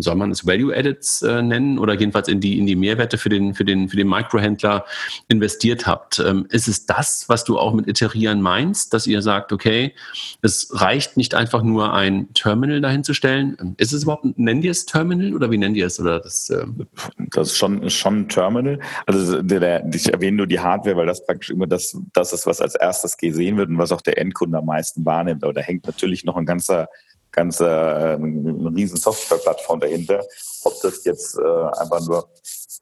soll 0.00 0.14
man 0.14 0.30
es 0.30 0.46
Value 0.46 0.74
Edits 0.74 1.22
äh, 1.22 1.42
nennen 1.42 1.78
oder 1.78 1.94
jedenfalls 1.94 2.28
in 2.28 2.40
die, 2.40 2.58
in 2.58 2.66
die 2.66 2.76
Mehrwerte 2.76 3.18
für 3.18 3.28
den, 3.28 3.54
für 3.54 3.64
den, 3.64 3.88
für 3.88 3.96
den 3.96 4.08
Microhändler 4.08 4.84
investiert 5.28 5.86
habt. 5.86 6.18
Ähm, 6.18 6.46
ist 6.50 6.68
es 6.68 6.86
das, 6.86 7.24
was 7.28 7.44
du 7.44 7.58
auch 7.58 7.72
mit 7.74 7.86
Iterieren 7.86 8.40
meinst, 8.40 8.94
dass 8.94 9.06
ihr 9.06 9.22
sagt, 9.22 9.52
okay, 9.52 9.94
es 10.42 10.68
reicht 10.72 11.16
nicht 11.16 11.34
einfach 11.34 11.62
nur 11.62 11.92
ein 11.92 12.32
Terminal 12.34 12.80
dahin 12.80 13.04
zu 13.04 13.14
stellen? 13.14 13.56
Ähm, 13.60 13.74
ist 13.78 13.92
es 13.92 14.02
überhaupt, 14.04 14.24
nennt 14.38 14.64
ihr 14.64 14.70
es 14.70 14.86
Terminal 14.86 15.34
oder 15.34 15.50
wie 15.50 15.58
nennt 15.58 15.76
ihr 15.76 15.86
es? 15.86 16.00
Oder 16.00 16.20
das, 16.20 16.50
äh 16.50 16.64
das 17.30 17.48
ist 17.48 17.58
schon, 17.58 17.88
schon 17.90 18.20
ein 18.20 18.28
Terminal. 18.28 18.80
Also 19.06 19.42
der, 19.42 19.60
der, 19.60 19.94
ich 19.94 20.12
erwähne 20.12 20.38
nur 20.38 20.46
die 20.46 20.60
Hardware, 20.60 20.96
weil 20.96 21.06
das 21.06 21.24
praktisch 21.24 21.50
immer 21.50 21.66
das, 21.66 21.96
das 22.12 22.32
ist, 22.32 22.46
was 22.46 22.60
als 22.60 22.74
erstes 22.74 23.16
gesehen 23.16 23.56
wird 23.56 23.68
und 23.68 23.78
was 23.78 23.92
auch 23.92 24.00
der 24.00 24.18
Endkunde 24.18 24.58
am 24.58 24.66
meisten 24.66 25.04
wahrnimmt. 25.04 25.44
Aber 25.44 25.52
da 25.52 25.60
hängt 25.60 25.86
natürlich 25.86 26.24
noch 26.24 26.36
ein 26.36 26.46
ganzer 26.46 26.88
ganze 27.30 27.66
äh, 27.66 28.14
eine 28.14 28.72
riesen 28.74 28.96
Softwareplattform 28.96 29.80
dahinter. 29.80 30.24
Ob 30.64 30.80
das 30.82 31.04
jetzt 31.04 31.38
äh, 31.38 31.80
einfach 31.80 32.00
nur 32.06 32.28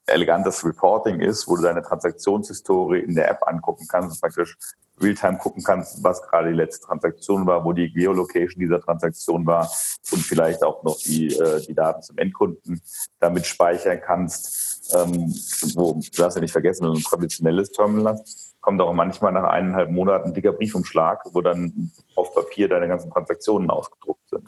elegantes 0.07 0.65
Reporting 0.65 1.21
ist, 1.21 1.49
wo 1.49 1.57
du 1.57 1.63
deine 1.63 1.83
Transaktionshistorie 1.83 3.01
in 3.01 3.15
der 3.15 3.31
App 3.31 3.41
angucken 3.47 3.87
kannst, 3.89 4.21
praktisch 4.21 4.57
Realtime 5.01 5.37
gucken 5.37 5.63
kannst, 5.63 6.03
was 6.03 6.23
gerade 6.23 6.49
die 6.49 6.55
letzte 6.55 6.87
Transaktion 6.87 7.47
war, 7.47 7.65
wo 7.65 7.73
die 7.73 7.93
Geolocation 7.93 8.61
dieser 8.61 8.81
Transaktion 8.81 9.47
war 9.47 9.71
und 10.11 10.23
vielleicht 10.23 10.63
auch 10.63 10.83
noch 10.85 10.97
die, 10.99 11.37
äh, 11.37 11.61
die 11.67 11.75
Daten 11.75 12.03
zum 12.03 12.17
Endkunden 12.19 12.81
damit 13.19 13.47
speichern 13.47 14.01
kannst. 14.01 14.95
Ähm, 14.95 15.35
wo, 15.75 15.95
du 15.95 16.17
darfst 16.17 16.37
ja 16.37 16.41
nicht 16.41 16.53
vergessen, 16.53 16.85
wenn 16.85 16.93
du 16.93 16.99
ein 16.99 17.03
traditionelles 17.03 17.71
Terminal 17.73 18.15
hast, 18.15 18.46
kommt 18.67 18.81
auch 18.81 18.93
manchmal 18.93 19.31
nach 19.31 19.45
eineinhalb 19.45 19.93
Monaten 19.93 20.31
ein 20.31 20.35
dicker 20.35 20.51
Briefumschlag, 20.51 21.23
wo 21.33 21.41
dann 21.41 21.93
auf 22.17 22.35
Papier 22.35 22.69
deine 22.69 22.89
ganzen 22.89 23.13
Transaktionen 23.13 23.71
ausgedruckt 23.71 24.29
sind. 24.29 24.43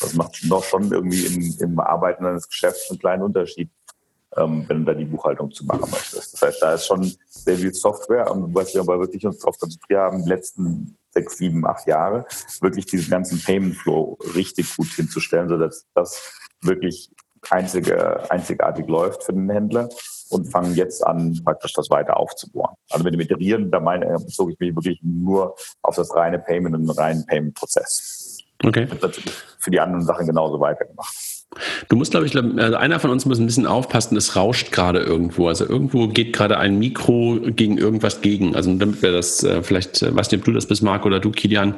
Das 0.00 0.14
macht 0.14 0.50
doch 0.50 0.64
schon 0.64 0.90
irgendwie 0.90 1.26
im, 1.26 1.54
im 1.60 1.78
Arbeiten 1.78 2.24
deines 2.24 2.48
Geschäfts 2.48 2.88
einen 2.88 2.98
kleinen 2.98 3.22
Unterschied, 3.22 3.70
ähm, 4.34 4.64
wenn 4.66 4.78
du 4.78 4.84
da 4.90 4.94
die 4.94 5.04
Buchhaltung 5.04 5.50
zu 5.50 5.66
machen 5.66 5.90
möchtest. 5.90 6.32
Das 6.32 6.40
heißt, 6.40 6.62
da 6.62 6.72
ist 6.72 6.86
schon 6.86 7.14
sehr 7.28 7.58
viel 7.58 7.74
Software 7.74 8.30
und 8.30 8.54
was 8.54 8.72
wir 8.72 8.80
aber 8.80 8.98
wirklich 8.98 9.26
uns 9.26 9.40
darauf 9.40 9.58
konzentriert 9.58 10.00
haben, 10.00 10.24
die 10.24 10.30
letzten 10.30 10.96
sechs, 11.10 11.36
sieben, 11.36 11.66
acht 11.66 11.86
Jahre, 11.86 12.24
wirklich 12.62 12.86
diesen 12.86 13.10
ganzen 13.10 13.42
Payment 13.42 13.76
Flow 13.76 14.16
richtig 14.34 14.74
gut 14.74 14.88
hinzustellen, 14.88 15.50
sodass 15.50 15.86
das 15.92 16.32
wirklich 16.62 17.10
einzige, 17.50 18.30
einzigartig 18.30 18.86
läuft 18.86 19.22
für 19.22 19.34
den 19.34 19.50
Händler 19.50 19.90
und 20.30 20.46
fangen 20.46 20.74
jetzt 20.74 21.06
an, 21.06 21.38
praktisch 21.44 21.72
das 21.72 21.90
weiter 21.90 22.16
aufzubohren. 22.16 22.74
Also 22.90 23.04
mit 23.04 23.14
dem 23.14 23.20
Iterieren, 23.20 23.70
da 23.70 23.80
meine, 23.80 24.06
bezog 24.06 24.50
ich 24.52 24.58
mich 24.58 24.74
wirklich 24.74 25.00
nur 25.02 25.54
auf 25.82 25.96
das 25.96 26.14
reine 26.14 26.38
Payment 26.38 26.74
und 26.74 26.86
den 26.86 26.90
reinen 26.90 27.26
Payment-Prozess. 27.26 28.38
Okay. 28.62 28.86
Für 29.58 29.70
die 29.70 29.80
anderen 29.80 30.04
Sachen 30.04 30.26
genauso 30.26 30.60
weitergemacht. 30.60 31.14
Du 31.88 31.96
musst, 31.96 32.12
glaube 32.12 32.26
ich, 32.26 32.36
also 32.36 32.76
einer 32.76 33.00
von 33.00 33.10
uns 33.10 33.26
muss 33.26 33.40
ein 33.40 33.46
bisschen 33.46 33.66
aufpassen, 33.66 34.16
es 34.16 34.36
rauscht 34.36 34.70
gerade 34.70 35.00
irgendwo. 35.00 35.48
Also 35.48 35.66
irgendwo 35.66 36.06
geht 36.06 36.32
gerade 36.32 36.58
ein 36.58 36.78
Mikro 36.78 37.40
gegen 37.40 37.76
irgendwas 37.76 38.20
gegen. 38.20 38.54
Also 38.54 38.72
damit 38.74 39.02
wir 39.02 39.10
das, 39.10 39.42
äh, 39.42 39.62
vielleicht, 39.62 40.02
äh, 40.02 40.14
weiß 40.14 40.30
nicht, 40.30 40.40
ob 40.40 40.44
du 40.44 40.52
das 40.52 40.66
bist, 40.66 40.82
Marc, 40.82 41.04
oder 41.06 41.18
du, 41.18 41.32
Kilian, 41.32 41.74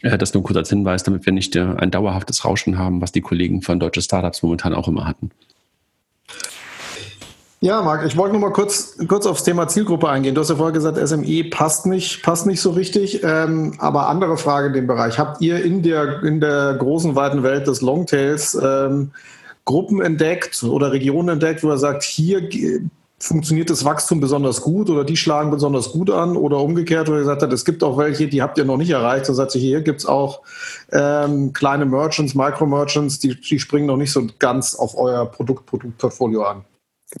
äh, 0.00 0.16
das 0.16 0.32
nur 0.32 0.42
kurz 0.42 0.56
als 0.56 0.70
Hinweis, 0.70 1.02
damit 1.02 1.26
wir 1.26 1.34
nicht 1.34 1.54
ein 1.56 1.90
dauerhaftes 1.90 2.44
Rauschen 2.44 2.78
haben, 2.78 3.02
was 3.02 3.12
die 3.12 3.20
Kollegen 3.20 3.60
von 3.60 3.78
Deutsche 3.78 4.00
Startups 4.00 4.42
momentan 4.42 4.72
auch 4.72 4.88
immer 4.88 5.06
hatten. 5.06 5.30
Ja, 7.62 7.82
Marc, 7.82 8.06
ich 8.06 8.16
wollte 8.16 8.32
nur 8.32 8.40
mal 8.40 8.54
kurz, 8.54 8.96
kurz 9.06 9.26
aufs 9.26 9.42
Thema 9.44 9.68
Zielgruppe 9.68 10.08
eingehen. 10.08 10.34
Du 10.34 10.40
hast 10.40 10.48
ja 10.48 10.56
vorher 10.56 10.72
gesagt, 10.72 10.96
SME 10.96 11.44
passt 11.50 11.84
nicht, 11.84 12.22
passt 12.22 12.46
nicht 12.46 12.62
so 12.62 12.70
richtig. 12.70 13.22
Ähm, 13.22 13.74
aber 13.76 14.08
andere 14.08 14.38
Frage 14.38 14.68
in 14.68 14.72
dem 14.72 14.86
Bereich. 14.86 15.18
Habt 15.18 15.42
ihr 15.42 15.62
in 15.62 15.82
der, 15.82 16.22
in 16.22 16.40
der 16.40 16.72
großen, 16.78 17.16
weiten 17.16 17.42
Welt 17.42 17.66
des 17.66 17.82
Longtails 17.82 18.54
ähm, 18.54 19.10
Gruppen 19.66 20.00
entdeckt 20.00 20.62
oder 20.62 20.90
Regionen 20.90 21.28
entdeckt, 21.28 21.62
wo 21.62 21.68
er 21.68 21.76
sagt, 21.76 22.02
hier 22.02 22.48
funktioniert 23.18 23.68
das 23.68 23.84
Wachstum 23.84 24.20
besonders 24.20 24.62
gut 24.62 24.88
oder 24.88 25.04
die 25.04 25.18
schlagen 25.18 25.50
besonders 25.50 25.92
gut 25.92 26.10
an 26.10 26.38
oder 26.38 26.60
umgekehrt, 26.60 27.08
wo 27.08 27.12
er 27.12 27.18
gesagt 27.18 27.42
hat, 27.42 27.52
es 27.52 27.66
gibt 27.66 27.84
auch 27.84 27.98
welche, 27.98 28.26
die 28.26 28.40
habt 28.40 28.56
ihr 28.56 28.64
noch 28.64 28.78
nicht 28.78 28.90
erreicht. 28.90 29.26
So 29.26 29.34
sagt 29.34 29.50
sich, 29.50 29.62
hier 29.62 29.82
gibt 29.82 30.00
es 30.00 30.06
auch 30.06 30.40
ähm, 30.92 31.52
kleine 31.52 31.84
Merchants, 31.84 32.34
Micro-Merchants, 32.34 33.18
die, 33.18 33.38
die 33.38 33.58
springen 33.58 33.84
noch 33.84 33.98
nicht 33.98 34.12
so 34.12 34.26
ganz 34.38 34.74
auf 34.74 34.96
euer 34.96 35.26
Produkt, 35.26 35.66
Produktportfolio 35.66 36.44
an. 36.44 36.64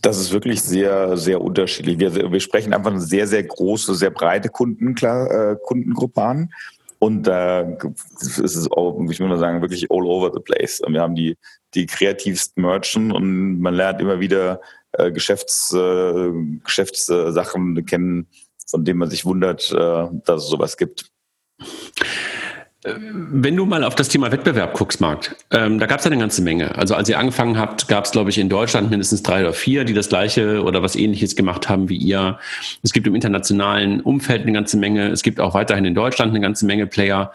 Das 0.02 0.20
ist 0.20 0.32
wirklich 0.32 0.62
sehr, 0.62 1.16
sehr 1.16 1.40
unterschiedlich. 1.40 1.98
Wir, 1.98 2.32
wir 2.32 2.40
sprechen 2.40 2.72
einfach 2.72 2.92
eine 2.92 3.00
sehr, 3.00 3.26
sehr 3.26 3.42
große, 3.42 3.94
sehr 3.94 4.10
breite 4.10 4.48
Kunden, 4.48 4.94
klar, 4.94 5.30
äh, 5.30 5.56
Kundengruppe 5.60 6.22
an. 6.22 6.52
Und 7.00 7.24
da 7.24 7.62
äh, 7.62 7.76
ist 8.20 8.38
es 8.38 8.70
auch, 8.70 9.00
ich 9.10 9.18
würde 9.18 9.30
mal 9.30 9.38
sagen, 9.38 9.62
wirklich 9.62 9.90
all 9.90 10.04
over 10.04 10.30
the 10.32 10.40
place. 10.40 10.80
Und 10.80 10.92
wir 10.92 11.00
haben 11.00 11.16
die, 11.16 11.36
die 11.74 11.86
kreativsten 11.86 12.62
Merchants 12.62 13.14
und 13.14 13.60
man 13.60 13.74
lernt 13.74 14.00
immer 14.00 14.20
wieder 14.20 14.60
äh, 14.92 15.10
Geschäfts, 15.10 15.72
äh, 15.72 16.30
Geschäftssachen 16.62 17.84
kennen, 17.84 18.28
von 18.66 18.84
denen 18.84 18.98
man 18.98 19.10
sich 19.10 19.24
wundert, 19.24 19.72
äh, 19.72 20.06
dass 20.24 20.44
es 20.44 20.50
sowas 20.50 20.76
gibt. 20.76 21.10
Wenn 22.82 23.56
du 23.56 23.66
mal 23.66 23.84
auf 23.84 23.94
das 23.94 24.08
Thema 24.08 24.32
Wettbewerb 24.32 24.72
guckst, 24.72 25.02
Marc, 25.02 25.36
ähm, 25.50 25.78
da 25.78 25.84
gab 25.84 25.98
es 25.98 26.06
ja 26.06 26.10
eine 26.10 26.18
ganze 26.18 26.40
Menge. 26.40 26.78
Also 26.78 26.94
als 26.94 27.10
ihr 27.10 27.18
angefangen 27.18 27.58
habt, 27.58 27.88
gab 27.88 28.06
es, 28.06 28.10
glaube 28.10 28.30
ich, 28.30 28.38
in 28.38 28.48
Deutschland 28.48 28.88
mindestens 28.88 29.22
drei 29.22 29.42
oder 29.42 29.52
vier, 29.52 29.84
die 29.84 29.92
das 29.92 30.08
gleiche 30.08 30.62
oder 30.62 30.82
was 30.82 30.96
ähnliches 30.96 31.36
gemacht 31.36 31.68
haben 31.68 31.90
wie 31.90 31.98
ihr. 31.98 32.38
Es 32.82 32.94
gibt 32.94 33.06
im 33.06 33.14
internationalen 33.14 34.00
Umfeld 34.00 34.42
eine 34.42 34.52
ganze 34.52 34.78
Menge. 34.78 35.08
Es 35.08 35.22
gibt 35.22 35.40
auch 35.40 35.52
weiterhin 35.52 35.84
in 35.84 35.94
Deutschland 35.94 36.30
eine 36.30 36.40
ganze 36.40 36.64
Menge 36.64 36.86
Player. 36.86 37.32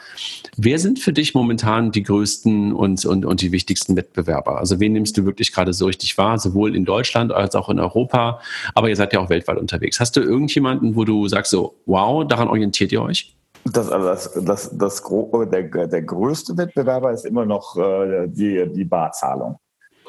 Wer 0.57 0.79
sind 0.79 0.97
für 0.97 1.13
dich 1.13 1.35
momentan 1.35 1.91
die 1.91 2.01
größten 2.01 2.73
und, 2.73 3.05
und, 3.05 3.23
und 3.23 3.41
die 3.41 3.51
wichtigsten 3.51 3.95
Wettbewerber? 3.95 4.57
Also 4.57 4.79
wen 4.79 4.93
nimmst 4.93 5.15
du 5.15 5.25
wirklich 5.25 5.53
gerade 5.53 5.73
so 5.73 5.85
richtig 5.85 6.17
wahr, 6.17 6.39
sowohl 6.39 6.75
in 6.75 6.85
Deutschland 6.85 7.31
als 7.31 7.53
auch 7.53 7.69
in 7.69 7.79
Europa? 7.79 8.41
Aber 8.73 8.89
ihr 8.89 8.95
seid 8.95 9.13
ja 9.13 9.19
auch 9.19 9.29
weltweit 9.29 9.59
unterwegs. 9.59 9.99
Hast 9.99 10.15
du 10.15 10.21
irgendjemanden, 10.21 10.95
wo 10.95 11.05
du 11.05 11.27
sagst 11.27 11.51
so, 11.51 11.75
wow, 11.85 12.27
daran 12.27 12.47
orientiert 12.47 12.91
ihr 12.91 13.03
euch? 13.03 13.35
Das, 13.65 13.89
also 13.89 14.07
das, 14.07 14.31
das, 14.45 14.77
das, 14.77 15.03
der, 15.51 15.87
der 15.87 16.01
größte 16.03 16.55
Wettbewerber 16.55 17.11
ist 17.11 17.25
immer 17.25 17.45
noch 17.45 17.75
äh, 17.77 18.27
die, 18.27 18.71
die 18.71 18.85
Barzahlung. 18.85 19.59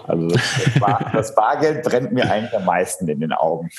Also 0.05 0.29
das, 0.29 0.79
Bar, 0.79 1.11
das, 1.12 1.35
Bargeld 1.35 1.83
brennt 1.83 2.12
mir 2.12 2.31
eigentlich 2.31 2.55
am 2.55 2.66
meisten 2.66 3.09
in 3.09 3.21
den 3.21 3.33
Augen. 3.33 3.71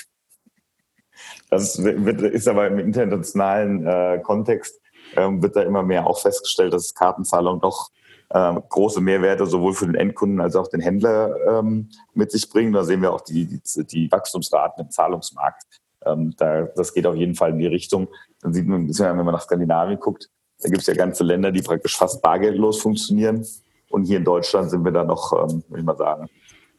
Das 1.50 1.82
wird, 1.84 2.22
ist 2.22 2.48
aber 2.48 2.68
im 2.68 2.80
internationalen 2.80 3.86
äh, 3.86 4.20
Kontext 4.24 4.80
ähm, 5.16 5.42
wird 5.42 5.56
da 5.56 5.62
immer 5.62 5.84
mehr 5.84 6.08
auch 6.08 6.20
festgestellt, 6.20 6.74
dass 6.74 6.94
Kartenzahlung 6.94 7.62
doch 7.62 7.90
äh, 8.30 8.54
große 8.70 9.00
Mehrwerte 9.00 9.46
sowohl 9.46 9.74
für 9.74 9.86
den 9.86 9.96
Endkunden 9.96 10.42
als 10.42 10.56
auch 10.56 10.68
den 10.68 10.82
Händler 10.82 11.36
ähm, 11.48 11.90
mit 12.13 12.32
sich 12.32 12.50
bringen. 12.50 12.74
Da 12.74 12.84
sehen 12.84 13.02
wir 13.02 13.13
auch 13.13 13.22
die, 13.22 13.46
die, 13.46 13.86
die 13.86 14.12
Wachstumsraten 14.12 14.86
im 14.86 14.92
Zahlungsmarkt. 14.92 15.63
Ähm, 16.06 16.34
da, 16.38 16.63
das 16.63 16.94
geht 16.94 17.08
auf 17.08 17.16
jeden 17.16 17.36
Fall 17.36 17.52
in 17.52 17.60
die 17.60 17.68
Richtung. 17.68 18.08
Dann 18.41 18.54
sieht 18.54 18.67
man, 18.67 18.88
wenn 18.88 19.15
man 19.17 19.34
nach 19.34 19.41
Skandinavien 19.41 20.00
guckt, 20.00 20.30
da 20.62 20.69
gibt 20.69 20.82
es 20.82 20.88
ja 20.88 20.93
ganze 20.93 21.23
Länder, 21.23 21.52
die 21.52 21.62
praktisch 21.62 21.97
fast 21.97 22.21
bargeldlos 22.21 22.82
funktionieren. 22.82 23.45
Und 23.89 24.06
hier 24.06 24.17
in 24.17 24.23
Deutschland 24.23 24.69
sind 24.69 24.84
wir 24.84 24.91
da 24.91 25.04
noch, 25.04 25.32
ähm, 25.34 25.63
würde 25.67 25.80
ich 25.80 25.86
mal 25.86 25.97
sagen, 25.97 26.30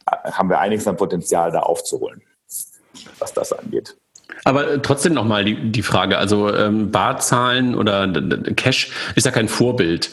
äh, 0.05 0.31
haben 0.31 0.49
wir 0.49 0.59
einiges 0.59 0.87
an 0.87 0.97
Potenzial 0.97 1.51
da 1.51 1.59
aufzuholen, 1.59 2.21
was 3.19 3.33
das 3.33 3.53
angeht. 3.53 3.95
Aber 4.45 4.81
trotzdem 4.81 5.13
nochmal 5.13 5.43
die, 5.43 5.71
die 5.71 5.81
Frage, 5.81 6.17
also 6.17 6.53
ähm, 6.53 6.91
Barzahlen 6.91 7.75
oder 7.75 8.07
Cash 8.55 8.91
ist 9.15 9.25
ja 9.25 9.31
kein 9.31 9.47
Vorbild 9.47 10.11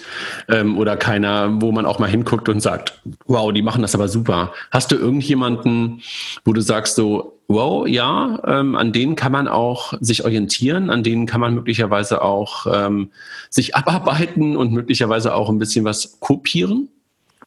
ähm, 0.49 0.79
oder 0.79 0.97
keiner, 0.97 1.61
wo 1.61 1.71
man 1.71 1.87
auch 1.87 1.99
mal 1.99 2.09
hinguckt 2.09 2.49
und 2.49 2.61
sagt, 2.61 3.01
wow, 3.27 3.53
die 3.53 3.63
machen 3.63 3.83
das 3.83 3.95
aber 3.95 4.09
super. 4.09 4.53
Hast 4.71 4.91
du 4.91 4.97
irgendjemanden, 4.97 6.03
wo 6.45 6.53
du 6.53 6.61
sagst 6.61 6.97
so, 6.97 7.36
wow, 7.49 7.87
ja, 7.87 8.41
ähm, 8.45 8.75
an 8.75 8.93
denen 8.93 9.17
kann 9.17 9.33
man 9.33 9.49
auch 9.49 9.95
sich 10.01 10.25
orientieren, 10.25 10.91
an 10.91 11.03
denen 11.03 11.27
kann 11.27 11.41
man 11.41 11.55
möglicherweise 11.55 12.23
auch 12.23 12.67
ähm, 12.73 13.11
sich 13.51 13.75
abarbeiten 13.77 14.57
und 14.57 14.73
möglicherweise 14.73 15.35
auch 15.35 15.49
ein 15.49 15.59
bisschen 15.59 15.85
was 15.85 16.19
kopieren? 16.21 16.89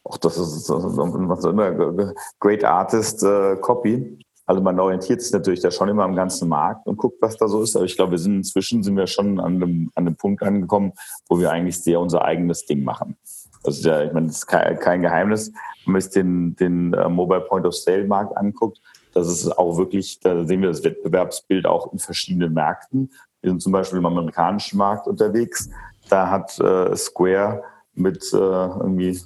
Auch 0.04 0.16
das 0.16 0.38
ist 0.38 0.68
was 0.70 1.44
immer 1.44 2.14
Great 2.40 2.64
Artist 2.64 3.22
äh, 3.22 3.56
Copy. 3.56 4.18
Also 4.46 4.62
man 4.62 4.80
orientiert 4.80 5.22
sich 5.22 5.32
natürlich 5.32 5.60
da 5.60 5.70
schon 5.70 5.88
immer 5.88 6.02
am 6.02 6.16
ganzen 6.16 6.48
Markt 6.48 6.86
und 6.88 6.96
guckt, 6.96 7.18
was 7.20 7.36
da 7.36 7.46
so 7.46 7.62
ist. 7.62 7.76
Aber 7.76 7.84
ich 7.84 7.94
glaube, 7.94 8.12
wir 8.12 8.18
sind 8.18 8.34
inzwischen 8.34 8.82
sind 8.82 8.96
wir 8.96 9.06
schon 9.06 9.38
an 9.38 9.62
einem, 9.62 9.92
an 9.94 10.06
einem 10.06 10.16
Punkt 10.16 10.42
angekommen, 10.42 10.92
wo 11.28 11.38
wir 11.38 11.52
eigentlich 11.52 11.80
sehr 11.80 12.00
unser 12.00 12.24
eigenes 12.24 12.66
Ding 12.66 12.82
machen. 12.82 13.16
Also 13.62 13.88
ja, 13.88 14.02
ich 14.02 14.12
meine, 14.12 14.26
das 14.26 14.38
ist 14.38 14.46
kein, 14.46 15.02
Geheimnis. 15.02 15.52
Wenn 15.84 15.92
man 15.92 16.02
sich 16.02 16.10
den, 16.10 16.56
den 16.56 16.94
uh, 16.96 17.08
Mobile 17.08 17.42
Point 17.42 17.64
of 17.64 17.76
Sale 17.76 18.04
Markt 18.06 18.36
anguckt, 18.36 18.80
das 19.12 19.28
ist 19.28 19.58
auch 19.58 19.76
wirklich, 19.76 20.20
da 20.20 20.44
sehen 20.44 20.62
wir 20.62 20.68
das 20.68 20.84
Wettbewerbsbild 20.84 21.66
auch 21.66 21.92
in 21.92 21.98
verschiedenen 21.98 22.52
Märkten. 22.52 23.12
Wir 23.40 23.50
sind 23.50 23.62
zum 23.62 23.72
Beispiel 23.72 23.98
im 23.98 24.06
amerikanischen 24.06 24.78
Markt 24.78 25.06
unterwegs. 25.06 25.70
Da 26.08 26.30
hat 26.30 26.58
äh, 26.60 26.94
Square 26.96 27.62
mit 27.94 28.32
äh, 28.32 28.36
irgendwie 28.36 29.20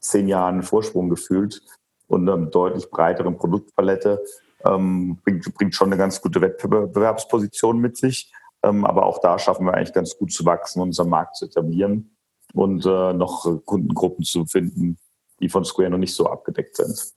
zehn 0.00 0.28
Jahren 0.28 0.62
Vorsprung 0.62 1.08
gefühlt 1.08 1.62
und 2.08 2.28
einer 2.28 2.46
deutlich 2.46 2.90
breiteren 2.90 3.36
Produktpalette 3.36 4.20
ähm, 4.64 5.18
bringt, 5.24 5.54
bringt 5.54 5.74
schon 5.74 5.88
eine 5.88 5.96
ganz 5.96 6.20
gute 6.20 6.40
Wettbewerbsposition 6.40 7.78
mit 7.78 7.96
sich. 7.96 8.32
Ähm, 8.62 8.84
aber 8.84 9.06
auch 9.06 9.20
da 9.20 9.38
schaffen 9.38 9.66
wir 9.66 9.74
eigentlich 9.74 9.94
ganz 9.94 10.16
gut 10.18 10.32
zu 10.32 10.44
wachsen, 10.44 10.82
unseren 10.82 11.08
Markt 11.08 11.36
zu 11.36 11.46
etablieren 11.46 12.16
und 12.52 12.84
äh, 12.84 13.12
noch 13.12 13.64
Kundengruppen 13.64 14.24
zu 14.24 14.44
finden, 14.44 14.98
die 15.40 15.48
von 15.48 15.64
Square 15.64 15.90
noch 15.90 15.98
nicht 15.98 16.14
so 16.14 16.26
abgedeckt 16.26 16.76
sind. 16.76 17.14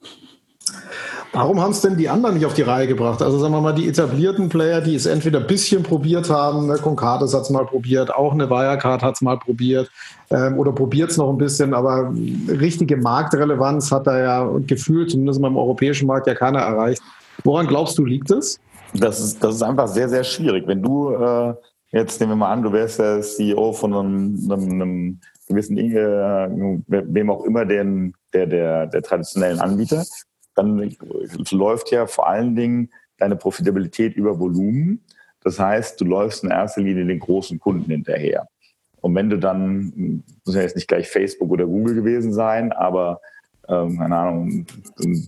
Warum 1.35 1.59
haben 1.59 1.71
es 1.71 1.81
denn 1.81 1.97
die 1.97 2.09
anderen 2.09 2.35
nicht 2.35 2.45
auf 2.45 2.53
die 2.53 2.61
Reihe 2.61 2.85
gebracht? 2.85 3.23
Also 3.23 3.39
sagen 3.39 3.55
wir 3.55 3.59
mal, 3.59 3.73
die 3.73 3.87
etablierten 3.87 4.49
Player, 4.49 4.81
die 4.81 4.93
es 4.93 5.07
entweder 5.07 5.39
ein 5.39 5.47
bisschen 5.47 5.81
probiert 5.81 6.29
haben, 6.29 6.67
ne, 6.67 6.75
Concardis 6.75 7.33
hat 7.33 7.41
es 7.41 7.49
mal 7.49 7.65
probiert, 7.65 8.13
auch 8.13 8.33
eine 8.33 8.47
Wirecard 8.51 9.01
hat 9.01 9.15
es 9.15 9.21
mal 9.21 9.39
probiert 9.39 9.89
ähm, 10.29 10.59
oder 10.59 10.71
probiert 10.71 11.09
es 11.09 11.17
noch 11.17 11.31
ein 11.31 11.39
bisschen, 11.39 11.73
aber 11.73 12.13
richtige 12.47 12.97
Marktrelevanz 12.97 13.91
hat 13.91 14.05
da 14.05 14.19
ja 14.19 14.59
gefühlt, 14.67 15.09
zumindest 15.09 15.41
mal 15.41 15.47
im 15.47 15.57
europäischen 15.57 16.05
Markt, 16.05 16.27
ja 16.27 16.35
keiner 16.35 16.59
erreicht. 16.59 17.01
Woran 17.43 17.65
glaubst 17.65 17.97
du, 17.97 18.05
liegt 18.05 18.29
es? 18.29 18.59
Das 18.93 19.19
ist, 19.19 19.43
das 19.43 19.55
ist 19.55 19.63
einfach 19.63 19.87
sehr, 19.87 20.09
sehr 20.09 20.23
schwierig. 20.23 20.67
Wenn 20.67 20.83
du, 20.83 21.15
äh, 21.15 21.55
jetzt 21.93 22.19
nehmen 22.19 22.33
wir 22.33 22.35
mal 22.35 22.51
an, 22.51 22.61
du 22.61 22.71
wärst 22.71 22.99
der 22.99 23.21
CEO 23.23 23.73
von 23.73 23.91
einem, 23.91 24.51
einem, 24.51 24.69
einem 24.69 25.19
gewissen, 25.47 25.79
äh, 25.79 26.47
wem 26.87 27.31
auch 27.31 27.43
immer, 27.43 27.65
den, 27.65 28.13
der, 28.33 28.45
der, 28.45 28.85
der 28.85 29.01
traditionellen 29.01 29.59
Anbieter, 29.59 30.03
dann 30.55 30.95
läuft 31.51 31.91
ja 31.91 32.07
vor 32.07 32.27
allen 32.27 32.55
Dingen 32.55 32.89
deine 33.17 33.35
Profitabilität 33.35 34.15
über 34.15 34.39
Volumen. 34.39 35.03
Das 35.43 35.59
heißt, 35.59 35.99
du 35.99 36.05
läufst 36.05 36.43
in 36.43 36.51
erster 36.51 36.81
Linie 36.81 37.05
den 37.05 37.19
großen 37.19 37.59
Kunden 37.59 37.89
hinterher. 37.89 38.47
Und 39.01 39.15
wenn 39.15 39.29
du 39.29 39.37
dann, 39.37 40.23
muss 40.45 40.55
ja 40.55 40.61
jetzt 40.61 40.75
nicht 40.75 40.87
gleich 40.87 41.09
Facebook 41.09 41.51
oder 41.51 41.65
Google 41.65 41.95
gewesen 41.95 42.33
sein, 42.33 42.71
aber 42.71 43.19
ähm, 43.67 43.97
keine 43.97 44.15
Ahnung, 44.15 44.65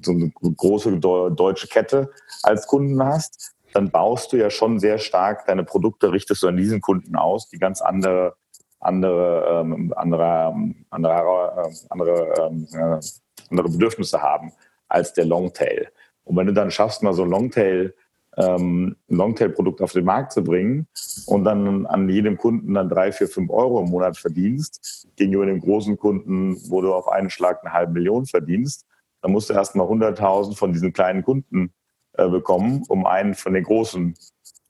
so 0.01 0.11
eine 0.11 0.31
große 0.31 0.97
deutsche 0.99 1.67
Kette 1.67 2.09
als 2.43 2.67
Kunden 2.67 3.03
hast, 3.03 3.53
dann 3.73 3.91
baust 3.91 4.31
du 4.31 4.37
ja 4.37 4.49
schon 4.49 4.79
sehr 4.79 4.97
stark 4.97 5.45
deine 5.47 5.65
Produkte, 5.65 6.11
richtest 6.11 6.43
du 6.43 6.47
an 6.47 6.55
diesen 6.55 6.79
Kunden 6.79 7.17
aus, 7.17 7.49
die 7.49 7.57
ganz 7.57 7.81
andere, 7.81 8.35
andere, 8.79 9.61
ähm, 9.61 9.93
andere, 9.95 10.55
andere, 10.89 11.67
äh, 11.67 11.75
andere, 11.89 12.33
äh, 12.73 12.99
andere 13.49 13.69
Bedürfnisse 13.69 14.21
haben 14.21 14.53
als 14.87 15.13
der 15.13 15.25
Longtail. 15.25 15.89
Und 16.23 16.35
wenn 16.37 16.47
du 16.47 16.53
dann 16.53 16.71
schaffst, 16.71 17.03
mal 17.03 17.13
so 17.13 17.23
ein 17.23 17.29
Longtail, 17.29 17.93
ähm, 18.37 18.95
Longtail-Produkt 19.07 19.81
auf 19.81 19.93
den 19.93 20.05
Markt 20.05 20.33
zu 20.33 20.43
bringen 20.43 20.87
und 21.25 21.45
dann 21.45 21.85
an 21.85 22.09
jedem 22.09 22.37
Kunden 22.37 22.73
dann 22.73 22.89
drei, 22.89 23.11
vier, 23.11 23.27
fünf 23.27 23.49
Euro 23.49 23.81
im 23.81 23.89
Monat 23.89 24.17
verdienst, 24.17 25.07
gegenüber 25.15 25.45
dem 25.45 25.61
großen 25.61 25.97
Kunden, 25.97 26.57
wo 26.69 26.81
du 26.81 26.93
auf 26.93 27.07
einen 27.07 27.29
Schlag 27.29 27.63
eine 27.63 27.73
halbe 27.73 27.93
Million 27.93 28.25
verdienst, 28.25 28.85
dann 29.21 29.31
musst 29.31 29.49
du 29.49 29.53
erstmal 29.53 29.87
100.000 29.87 30.55
von 30.55 30.73
diesen 30.73 30.93
kleinen 30.93 31.23
Kunden 31.23 31.71
äh, 32.13 32.27
bekommen, 32.27 32.83
um 32.89 33.05
einen 33.05 33.33
von 33.35 33.53
den 33.53 33.63
großen 33.63 34.15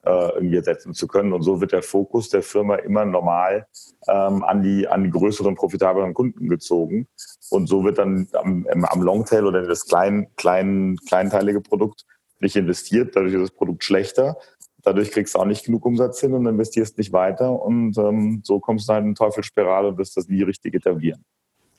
irgendwie 0.06 0.62
setzen 0.62 0.94
zu 0.94 1.08
können. 1.08 1.34
Und 1.34 1.41
so 1.41 1.62
wird 1.62 1.72
der 1.72 1.84
Fokus 1.84 2.30
der 2.30 2.44
Firma 2.44 2.76
immer 2.76 3.06
normal 3.06 3.68
ähm, 4.08 4.44
an, 4.44 4.62
die, 4.62 4.88
an 4.88 5.04
die 5.04 5.10
größeren, 5.10 5.56
profitableren 5.56 6.13
Kunden 6.13 6.48
gezogen. 6.50 7.08
Und 7.50 7.68
so 7.68 7.84
wird 7.84 7.98
dann 7.98 8.28
am, 8.34 8.65
am 8.68 9.02
Longtail 9.02 9.46
oder 9.46 9.65
das 9.65 9.86
klein, 9.86 10.28
klein, 10.36 10.98
kleinteilige 11.08 11.62
Produkt 11.62 12.06
nicht 12.39 12.56
investiert, 12.56 13.15
dadurch 13.15 13.34
ist 13.34 13.41
das 13.41 13.52
Produkt 13.52 13.84
schlechter. 13.84 14.38
Dadurch 14.84 15.12
kriegst 15.12 15.34
du 15.34 15.39
auch 15.39 15.46
nicht 15.46 15.65
genug 15.65 15.86
Umsatz 15.86 16.22
hin 16.22 16.34
und 16.34 16.46
investierst 16.46 16.98
nicht 16.98 17.12
weiter. 17.12 17.60
Und 17.60 17.98
ähm, 17.98 18.41
so 18.44 18.60
kommst 18.60 18.88
du 18.88 18.94
halt 18.94 19.02
in 19.02 19.08
eine 19.08 19.15
Teufelsspirale 19.15 19.88
und 19.88 19.98
wirst 19.98 20.15
das 20.15 20.28
nie 20.28 20.44
richtig 20.44 20.76
etablieren. 20.76 21.26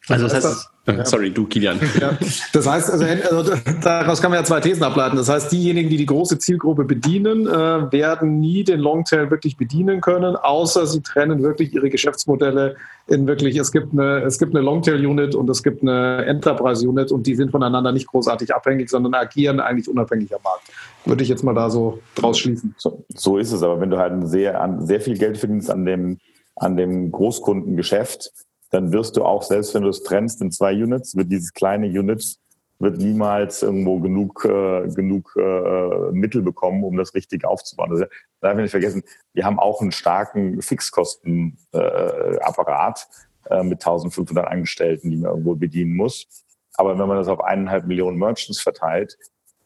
Also 0.09 0.29
das 0.29 0.35
heißt, 0.35 0.71
ja. 0.87 1.05
sorry, 1.05 1.31
du 1.31 1.47
Kilian. 1.47 1.81
Ja. 2.01 2.16
Das 2.53 2.66
heißt, 2.66 2.90
also, 2.90 3.05
also, 3.05 3.53
daraus 3.83 4.21
kann 4.21 4.31
man 4.31 4.40
ja 4.40 4.45
zwei 4.45 4.61
Thesen 4.61 4.83
ableiten. 4.83 5.16
Das 5.16 5.29
heißt, 5.29 5.51
diejenigen, 5.51 5.88
die 5.88 5.97
die 5.97 6.07
große 6.07 6.38
Zielgruppe 6.38 6.85
bedienen, 6.85 7.47
äh, 7.47 7.90
werden 7.90 8.38
nie 8.38 8.64
den 8.64 8.81
Longtail 8.81 9.31
wirklich 9.31 9.57
bedienen 9.57 10.01
können, 10.01 10.37
außer 10.37 10.87
sie 10.87 11.01
trennen 11.01 11.42
wirklich 11.42 11.75
ihre 11.75 11.90
Geschäftsmodelle 11.90 12.77
in 13.09 13.27
wirklich, 13.27 13.57
es 13.57 13.73
gibt 13.73 13.92
eine, 13.92 14.23
es 14.23 14.38
gibt 14.38 14.55
eine 14.55 14.64
Longtail-Unit 14.64 15.35
und 15.35 15.49
es 15.49 15.62
gibt 15.62 15.83
eine 15.83 16.25
Enterprise-Unit 16.27 17.12
und 17.12 17.27
die 17.27 17.35
sind 17.35 17.51
voneinander 17.51 17.92
nicht 17.92 18.09
großartig 18.09 18.55
abhängig, 18.55 18.90
sondern 18.90 19.14
agieren 19.14 19.61
eigentlich 19.61 19.88
unabhängig 19.88 20.35
am 20.35 20.42
Markt. 20.42 20.71
Würde 21.05 21.23
ich 21.23 21.29
jetzt 21.29 21.45
mal 21.45 21.55
da 21.55 21.71
so 21.71 22.01
draus 22.14 22.38
schließen. 22.38 22.75
So, 22.79 23.05
so 23.09 23.38
ist 23.38 23.53
es, 23.53 23.62
aber 23.62 23.81
wenn 23.81 23.90
du 23.90 23.99
halt 23.99 24.29
sehr, 24.29 24.79
sehr 24.81 25.01
viel 25.01 25.16
Geld 25.16 25.38
verdienst 25.38 25.71
an 25.71 25.85
dem, 25.85 26.19
an 26.57 26.77
dem 26.77 27.12
Großkundengeschäft, 27.12 28.33
dann 28.77 28.93
wirst 28.93 29.17
du 29.17 29.25
auch, 29.25 29.43
selbst 29.43 29.75
wenn 29.75 29.85
du 29.85 29.89
es 29.89 30.03
trennst 30.03 30.43
in 30.43 30.53
zwei 30.53 30.75
Units, 30.75 31.17
wird 31.17 31.33
dieses 31.33 31.55
kleine 31.55 31.87
Unit 31.87 32.37
wird 32.79 32.99
niemals 32.99 33.62
irgendwo 33.62 33.99
genug, 34.01 34.45
äh, 34.45 34.87
genug 34.89 35.35
äh, 35.35 36.11
Mittel 36.12 36.43
bekommen, 36.43 36.85
um 36.85 36.99
das 36.99 37.15
richtig 37.15 37.47
aufzubauen. 37.47 37.89
Das 37.91 38.07
darf 38.43 38.53
ich 38.53 38.65
nicht 38.65 38.71
vergessen, 38.71 39.03
wir 39.33 39.47
haben 39.47 39.59
auch 39.59 39.81
einen 39.81 39.93
starken 39.93 40.61
Fixkostenapparat 40.61 43.09
äh, 43.49 43.62
mit 43.62 43.81
1500 43.81 44.47
Angestellten, 44.47 45.11
die 45.11 45.17
man 45.17 45.31
irgendwo 45.31 45.55
bedienen 45.55 45.97
muss. 45.97 46.27
Aber 46.75 46.99
wenn 46.99 47.09
man 47.09 47.17
das 47.17 47.29
auf 47.29 47.41
eineinhalb 47.41 47.87
Millionen 47.87 48.19
Merchants 48.19 48.61
verteilt, 48.61 49.17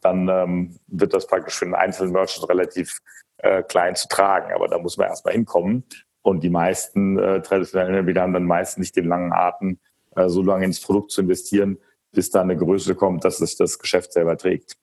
dann 0.03 0.29
ähm, 0.29 0.79
wird 0.87 1.13
das 1.13 1.27
praktisch 1.27 1.59
für 1.59 1.65
einen 1.65 1.75
einzelnen 1.75 2.13
Merchant 2.13 2.49
relativ 2.49 3.01
äh, 3.39 3.65
klein 3.65 3.97
zu 3.97 4.07
tragen. 4.07 4.53
Aber 4.55 4.69
da 4.69 4.79
muss 4.79 4.97
man 4.97 5.09
erstmal 5.09 5.35
hinkommen. 5.35 5.83
Und 6.23 6.43
die 6.43 6.51
meisten 6.51 7.19
äh, 7.19 7.43
traditionellen 7.43 7.95
Anbieter 7.95 8.23
haben 8.23 8.33
dann 8.33 8.45
meist 8.45 8.79
nicht 8.79 8.97
den 8.97 9.07
langen 9.07 9.33
Atem, 9.33 9.79
äh, 10.17 10.29
so 10.29 10.43
lange 10.43 10.65
ins 10.65 10.81
Produkt 10.81 11.13
zu 11.13 11.23
investieren, 11.23 11.79
bis 12.13 12.31
da 12.31 12.43
eine 12.43 12.57
Größe 12.57 12.95
kommt, 12.95 13.25
dass 13.25 13.41
es 13.41 13.57
das 13.57 13.79
Geschäft 13.79 14.13
selber 14.13 14.37
trägt. 14.37 14.77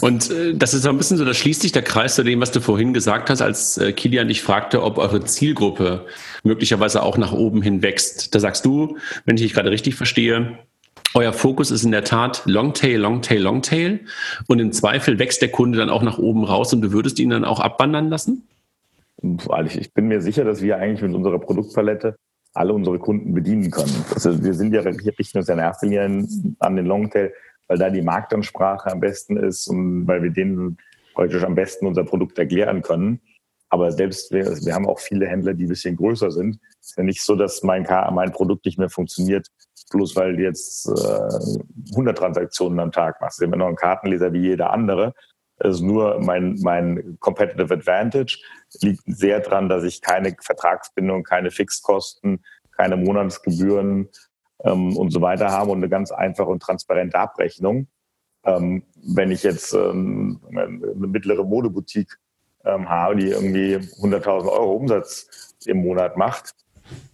Und 0.00 0.30
äh, 0.30 0.54
das 0.54 0.74
ist 0.74 0.82
so 0.82 0.88
ein 0.88 0.96
bisschen 0.96 1.18
so, 1.18 1.24
da 1.24 1.34
schließt 1.34 1.60
sich 1.60 1.72
der 1.72 1.82
Kreis 1.82 2.14
zu 2.14 2.24
dem, 2.24 2.40
was 2.40 2.50
du 2.50 2.60
vorhin 2.60 2.94
gesagt 2.94 3.28
hast, 3.30 3.42
als 3.42 3.76
äh, 3.78 3.92
Kilian 3.92 4.28
dich 4.28 4.42
fragte, 4.42 4.82
ob 4.82 4.98
eure 4.98 5.24
Zielgruppe 5.24 6.06
möglicherweise 6.42 7.02
auch 7.02 7.18
nach 7.18 7.32
oben 7.32 7.62
hin 7.62 7.82
wächst. 7.82 8.34
Da 8.34 8.40
sagst 8.40 8.64
du, 8.64 8.96
wenn 9.26 9.36
ich 9.36 9.42
dich 9.42 9.54
gerade 9.54 9.70
richtig 9.70 9.94
verstehe, 9.94 10.58
euer 11.14 11.32
Fokus 11.32 11.70
ist 11.70 11.84
in 11.84 11.90
der 11.90 12.04
Tat 12.04 12.42
Longtail, 12.44 12.98
Longtail, 12.98 13.40
Longtail. 13.40 14.00
Und 14.46 14.58
im 14.58 14.72
Zweifel 14.72 15.18
wächst 15.18 15.42
der 15.42 15.50
Kunde 15.50 15.78
dann 15.78 15.90
auch 15.90 16.02
nach 16.02 16.18
oben 16.18 16.44
raus 16.44 16.72
und 16.72 16.80
du 16.82 16.92
würdest 16.92 17.18
ihn 17.18 17.30
dann 17.30 17.44
auch 17.44 17.60
abwandern 17.60 18.08
lassen? 18.08 18.46
Ich 19.20 19.92
bin 19.94 20.08
mir 20.08 20.20
sicher, 20.20 20.44
dass 20.44 20.62
wir 20.62 20.76
eigentlich 20.76 21.02
mit 21.02 21.14
unserer 21.14 21.38
Produktpalette 21.38 22.16
alle 22.54 22.72
unsere 22.72 22.98
Kunden 22.98 23.34
bedienen 23.34 23.70
können. 23.70 24.04
Also 24.14 24.42
wir 24.42 24.54
sind 24.54 24.72
ja, 24.72 24.84
wir 24.84 25.18
richten 25.18 25.38
uns 25.38 25.48
ja 25.48 25.54
in 25.54 25.60
erster 25.60 25.86
Linie 25.86 26.26
an 26.58 26.76
den 26.76 26.86
Longtail, 26.86 27.32
weil 27.66 27.78
da 27.78 27.90
die 27.90 28.02
Marktansprache 28.02 28.90
am 28.90 29.00
besten 29.00 29.36
ist 29.36 29.68
und 29.68 30.06
weil 30.06 30.22
wir 30.22 30.30
denen 30.30 30.78
praktisch 31.14 31.44
am 31.44 31.54
besten 31.54 31.86
unser 31.86 32.04
Produkt 32.04 32.38
erklären 32.38 32.82
können. 32.82 33.20
Aber 33.70 33.92
selbst 33.92 34.32
wir, 34.32 34.46
wir 34.64 34.74
haben 34.74 34.86
auch 34.86 34.98
viele 34.98 35.26
Händler, 35.26 35.52
die 35.52 35.66
ein 35.66 35.68
bisschen 35.68 35.96
größer 35.96 36.30
sind. 36.30 36.58
Es 36.80 36.90
ist 36.90 36.96
ja 36.96 37.02
nicht 37.02 37.22
so, 37.22 37.36
dass 37.36 37.62
mein, 37.62 37.86
mein 38.12 38.32
Produkt 38.32 38.64
nicht 38.64 38.78
mehr 38.78 38.88
funktioniert, 38.88 39.46
bloß 39.90 40.16
weil 40.16 40.36
du 40.36 40.42
jetzt 40.42 40.88
äh, 40.88 41.90
100 41.90 42.16
Transaktionen 42.16 42.80
am 42.80 42.92
Tag 42.92 43.20
machst. 43.20 43.40
Wir 43.40 43.46
haben 43.46 43.52
ja 43.52 43.58
noch 43.58 43.66
einen 43.66 43.76
Kartenleser 43.76 44.32
wie 44.32 44.40
jeder 44.40 44.70
andere. 44.70 45.12
Ist 45.60 45.80
nur 45.80 46.20
mein, 46.20 46.56
mein 46.62 47.16
Competitive 47.18 47.74
Advantage 47.74 48.38
liegt 48.80 49.02
sehr 49.06 49.40
dran, 49.40 49.68
dass 49.68 49.82
ich 49.82 50.00
keine 50.00 50.36
Vertragsbindung, 50.40 51.24
keine 51.24 51.50
Fixkosten, 51.50 52.44
keine 52.76 52.96
Monatsgebühren 52.96 54.08
ähm, 54.64 54.96
und 54.96 55.10
so 55.10 55.20
weiter 55.20 55.50
habe 55.50 55.72
und 55.72 55.78
eine 55.78 55.88
ganz 55.88 56.12
einfache 56.12 56.48
und 56.48 56.62
transparente 56.62 57.18
Abrechnung. 57.18 57.88
Ähm, 58.44 58.84
wenn 58.94 59.32
ich 59.32 59.42
jetzt 59.42 59.72
ähm, 59.74 60.40
eine 60.48 60.68
mittlere 60.68 61.44
Modeboutique 61.44 62.18
ähm, 62.64 62.88
habe, 62.88 63.16
die 63.16 63.28
irgendwie 63.28 63.76
100.000 63.76 64.48
Euro 64.48 64.74
Umsatz 64.74 65.56
im 65.66 65.78
Monat 65.78 66.16
macht, 66.16 66.54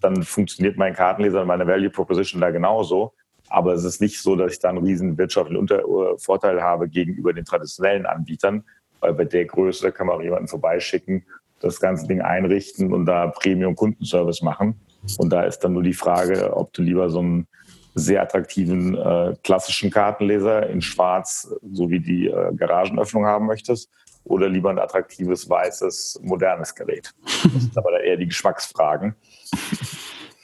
dann 0.01 0.23
funktioniert 0.23 0.77
mein 0.77 0.95
Kartenleser 0.95 1.41
und 1.41 1.49
meine 1.49 1.67
Value 1.67 1.91
Proposition 1.91 2.41
da 2.41 2.51
genauso. 2.51 3.15
Aber 3.55 3.73
es 3.73 3.85
ist 3.85 4.01
nicht 4.01 4.21
so, 4.21 4.35
dass 4.35 4.55
ich 4.55 4.59
da 4.59 4.71
einen 4.71 4.85
riesen 4.85 5.17
wirtschaftlichen 5.17 5.61
Unter 5.61 5.79
äh, 5.79 6.19
Vorteil 6.19 6.61
habe 6.61 6.89
gegenüber 6.89 7.33
den 7.33 7.45
traditionellen 7.45 8.05
Anbietern, 8.05 8.65
weil 8.99 9.15
bei 9.15 9.25
der 9.25 9.45
Größe 9.45 9.93
kann 9.93 10.09
man 10.09 10.17
auch 10.17 10.23
jemanden 10.23 10.49
vorbeischicken, 10.49 11.25
das 11.61 11.79
ganze 11.79 12.09
Ding 12.09 12.21
einrichten 12.21 12.93
und 12.93 13.07
da 13.07 13.29
Premium-Kundenservice 13.29 14.43
machen. 14.43 14.81
Und 15.19 15.31
da 15.33 15.45
ist 15.45 15.61
dann 15.61 15.73
nur 15.73 15.85
die 15.85 15.93
Frage, 15.93 16.57
ob 16.57 16.73
du 16.73 16.83
lieber 16.83 17.09
so 17.11 17.23
ein 17.23 17.47
sehr 17.95 18.23
attraktiven 18.23 18.97
äh, 18.97 19.37
klassischen 19.45 19.93
Kartenleser 19.93 20.69
in 20.69 20.83
Schwarz, 20.83 21.55
so 21.73 21.89
wie 21.91 22.01
die 22.01 22.27
äh, 22.27 22.53
Garagenöffnung 22.57 23.25
haben 23.25 23.47
möchtest, 23.47 23.89
oder 24.25 24.49
lieber 24.49 24.71
ein 24.71 24.81
attraktives, 24.81 25.49
weißes, 25.49 26.21
modernes 26.25 26.75
Gerät. 26.75 27.13
Das 27.25 27.63
sind 27.63 27.79
aber 27.79 28.03
eher 28.03 28.17
die 28.17 28.27
Geschmacksfragen. 28.27 29.15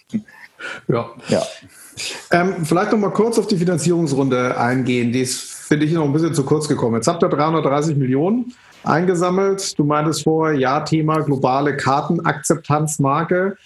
ja. 0.89 1.11
ja. 1.29 1.43
Ähm, 2.31 2.65
vielleicht 2.65 2.93
noch 2.93 2.99
mal 2.99 3.11
kurz 3.11 3.39
auf 3.39 3.47
die 3.47 3.57
Finanzierungsrunde 3.57 4.59
eingehen. 4.59 5.13
Die 5.13 5.21
ist, 5.21 5.41
finde 5.41 5.87
ich, 5.87 5.93
noch 5.93 6.05
ein 6.05 6.13
bisschen 6.13 6.35
zu 6.35 6.45
kurz 6.45 6.69
gekommen. 6.69 6.97
Jetzt 6.97 7.09
habt 7.09 7.23
ihr 7.23 7.29
330 7.29 7.97
Millionen 7.97 8.55
eingesammelt. 8.85 9.79
Du 9.79 9.85
meintest 9.85 10.25
vorher, 10.25 10.59
ja, 10.59 10.81
Thema 10.81 11.21
globale 11.21 11.77
Kartenakzeptanzmarke. 11.77 13.57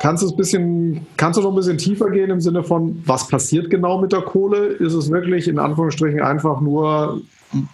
Kannst 0.00 0.22
du, 0.22 0.34
bisschen, 0.34 1.06
kannst 1.16 1.38
du 1.38 1.42
noch 1.42 1.50
ein 1.50 1.56
bisschen 1.56 1.76
tiefer 1.76 2.10
gehen 2.10 2.30
im 2.30 2.40
Sinne 2.40 2.62
von, 2.62 3.02
was 3.04 3.28
passiert 3.28 3.68
genau 3.68 4.00
mit 4.00 4.12
der 4.12 4.22
Kohle? 4.22 4.66
Ist 4.66 4.94
es 4.94 5.10
wirklich 5.10 5.48
in 5.48 5.58
Anführungsstrichen 5.58 6.22
einfach 6.22 6.60
nur 6.60 7.20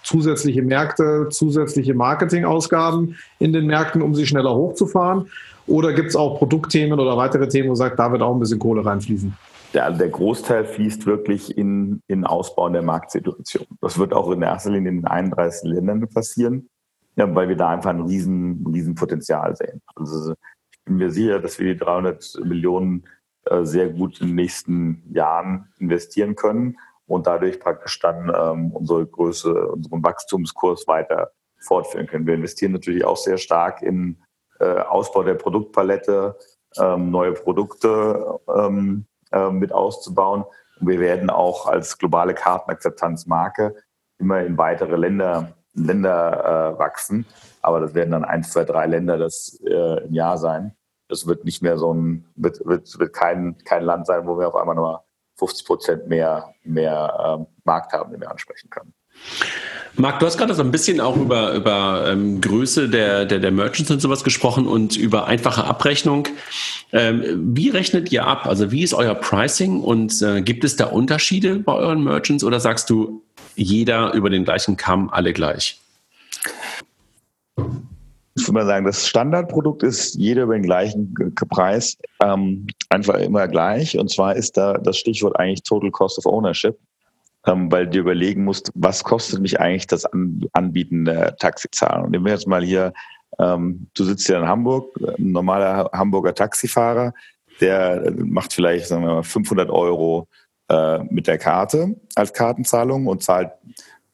zusätzliche 0.02 0.62
Märkte, 0.62 1.28
zusätzliche 1.30 1.94
Marketingausgaben 1.94 3.16
in 3.38 3.52
den 3.52 3.66
Märkten, 3.66 4.02
um 4.02 4.14
sie 4.14 4.26
schneller 4.26 4.54
hochzufahren? 4.54 5.26
Oder 5.66 5.92
gibt 5.92 6.08
es 6.08 6.16
auch 6.16 6.38
Produktthemen 6.38 6.98
oder 6.98 7.16
weitere 7.16 7.48
Themen, 7.48 7.70
wo 7.70 7.74
sagt, 7.74 7.98
da 7.98 8.10
wird 8.10 8.22
auch 8.22 8.34
ein 8.34 8.40
bisschen 8.40 8.58
Kohle 8.58 8.84
reinfließen? 8.84 9.32
Der, 9.74 9.90
der 9.90 10.08
Großteil 10.08 10.64
fließt 10.64 11.04
wirklich 11.04 11.58
in, 11.58 12.00
in 12.06 12.24
Ausbau 12.24 12.68
der 12.68 12.82
Marktsituation. 12.82 13.66
Das 13.80 13.98
wird 13.98 14.12
auch 14.12 14.30
in 14.30 14.42
erster 14.42 14.70
Linie 14.70 14.90
in 14.90 14.98
den 14.98 15.06
31 15.06 15.68
Ländern 15.68 16.08
passieren, 16.08 16.70
ja, 17.16 17.32
weil 17.34 17.48
wir 17.48 17.56
da 17.56 17.70
einfach 17.70 17.90
ein 17.90 18.02
riesen, 18.02 18.64
riesen 18.72 18.94
Potenzial 18.94 19.56
sehen. 19.56 19.82
Also 19.96 20.34
ich 20.72 20.84
bin 20.84 20.96
mir 20.96 21.10
sicher, 21.10 21.40
dass 21.40 21.58
wir 21.58 21.74
die 21.74 21.80
300 21.80 22.40
Millionen 22.44 23.04
äh, 23.46 23.64
sehr 23.64 23.88
gut 23.88 24.20
in 24.20 24.28
den 24.28 24.36
nächsten 24.36 25.02
Jahren 25.12 25.72
investieren 25.78 26.36
können 26.36 26.78
und 27.06 27.26
dadurch 27.26 27.58
praktisch 27.58 27.98
dann 27.98 28.32
ähm, 28.34 28.70
unsere 28.70 29.06
Größe, 29.06 29.68
unseren 29.68 30.04
Wachstumskurs 30.04 30.86
weiter 30.86 31.32
fortführen 31.60 32.06
können. 32.06 32.26
Wir 32.26 32.34
investieren 32.34 32.72
natürlich 32.72 33.04
auch 33.04 33.16
sehr 33.16 33.38
stark 33.38 33.82
in 33.82 34.22
äh, 34.60 34.64
Ausbau 34.64 35.22
der 35.24 35.34
Produktpalette, 35.34 36.38
ähm, 36.78 37.10
neue 37.10 37.32
Produkte 37.32 38.38
ähm, 38.54 39.06
äh, 39.34 39.50
mit 39.50 39.72
auszubauen. 39.72 40.44
Und 40.80 40.88
wir 40.88 41.00
werden 41.00 41.30
auch 41.30 41.66
als 41.66 41.98
globale 41.98 42.34
Kartenakzeptanzmarke 42.34 43.74
immer 44.18 44.40
in 44.40 44.56
weitere 44.56 44.96
Länder, 44.96 45.54
Länder 45.74 46.74
äh, 46.74 46.78
wachsen. 46.78 47.26
Aber 47.62 47.80
das 47.80 47.94
werden 47.94 48.12
dann 48.12 48.24
eins, 48.24 48.52
zwei, 48.52 48.64
drei 48.64 48.86
Länder 48.86 49.18
das 49.18 49.60
äh, 49.66 50.04
im 50.04 50.14
Jahr 50.14 50.38
sein. 50.38 50.76
Das 51.08 51.26
wird 51.26 51.44
nicht 51.44 51.62
mehr 51.62 51.76
so 51.76 51.92
ein, 51.92 52.26
wird, 52.36 52.64
wird, 52.64 52.98
wird 52.98 53.12
kein, 53.12 53.58
kein 53.64 53.82
Land 53.82 54.06
sein, 54.06 54.26
wo 54.26 54.38
wir 54.38 54.48
auf 54.48 54.56
einmal 54.56 54.76
nur 54.76 55.04
50 55.38 55.66
Prozent 55.66 56.06
mehr, 56.06 56.54
mehr 56.62 57.38
ähm, 57.40 57.46
Markt 57.64 57.92
haben, 57.92 58.12
den 58.12 58.20
wir 58.20 58.30
ansprechen 58.30 58.70
können. 58.70 58.94
Marc, 59.96 60.18
du 60.18 60.26
hast 60.26 60.38
gerade 60.38 60.54
so 60.54 60.62
ein 60.62 60.72
bisschen 60.72 61.00
auch 61.00 61.16
über, 61.16 61.54
über 61.54 62.06
ähm, 62.08 62.40
Größe 62.40 62.88
der, 62.88 63.26
der, 63.26 63.38
der 63.38 63.52
Merchants 63.52 63.92
und 63.92 64.00
sowas 64.00 64.24
gesprochen 64.24 64.66
und 64.66 64.96
über 64.96 65.26
einfache 65.26 65.64
Abrechnung. 65.64 66.26
Ähm, 66.92 67.54
wie 67.54 67.68
rechnet 67.68 68.10
ihr 68.10 68.26
ab? 68.26 68.46
Also 68.46 68.72
wie 68.72 68.82
ist 68.82 68.92
euer 68.92 69.14
Pricing 69.14 69.80
und 69.80 70.20
äh, 70.20 70.42
gibt 70.42 70.64
es 70.64 70.74
da 70.74 70.86
Unterschiede 70.86 71.60
bei 71.60 71.74
euren 71.74 72.02
Merchants 72.02 72.42
oder 72.42 72.58
sagst 72.58 72.90
du, 72.90 73.22
jeder 73.54 74.12
über 74.14 74.30
den 74.30 74.44
gleichen 74.44 74.76
Kamm, 74.76 75.10
alle 75.10 75.32
gleich? 75.32 75.80
Ich 78.36 78.42
würde 78.42 78.52
mal 78.52 78.66
sagen, 78.66 78.84
das 78.84 79.06
Standardprodukt 79.06 79.84
ist 79.84 80.16
jeder 80.16 80.42
über 80.42 80.54
den 80.54 80.64
gleichen 80.64 81.14
Preis 81.50 81.96
ähm, 82.20 82.66
einfach 82.88 83.14
immer 83.14 83.46
gleich. 83.46 83.96
Und 83.96 84.10
zwar 84.10 84.34
ist 84.34 84.56
da 84.56 84.74
das 84.74 84.98
Stichwort 84.98 85.38
eigentlich 85.38 85.62
Total 85.62 85.92
Cost 85.92 86.18
of 86.18 86.26
Ownership, 86.26 86.76
ähm, 87.46 87.70
weil 87.70 87.86
du 87.86 87.98
überlegen 87.98 88.44
musst, 88.44 88.70
was 88.74 89.04
kostet 89.04 89.40
mich 89.40 89.60
eigentlich 89.60 89.86
das 89.86 90.04
An 90.04 90.46
Anbieten 90.52 91.04
der 91.04 91.36
Taxizahlen. 91.36 92.10
Nehmen 92.10 92.24
wir 92.24 92.32
jetzt 92.32 92.46
mal 92.46 92.62
hier, 92.62 92.92
ähm, 93.38 93.88
du 93.94 94.04
sitzt 94.04 94.26
hier 94.26 94.38
in 94.38 94.48
Hamburg, 94.48 94.96
ein 95.18 95.32
normaler 95.32 95.90
Hamburger 95.92 96.34
Taxifahrer, 96.34 97.12
der 97.60 98.12
macht 98.16 98.52
vielleicht 98.52 98.86
sagen 98.86 99.02
wir 99.02 99.14
mal 99.14 99.22
500 99.22 99.70
Euro 99.70 100.28
äh, 100.68 100.98
mit 101.04 101.26
der 101.26 101.38
Karte 101.38 101.94
als 102.14 102.32
Kartenzahlung 102.32 103.06
und 103.06 103.22
zahlt 103.22 103.50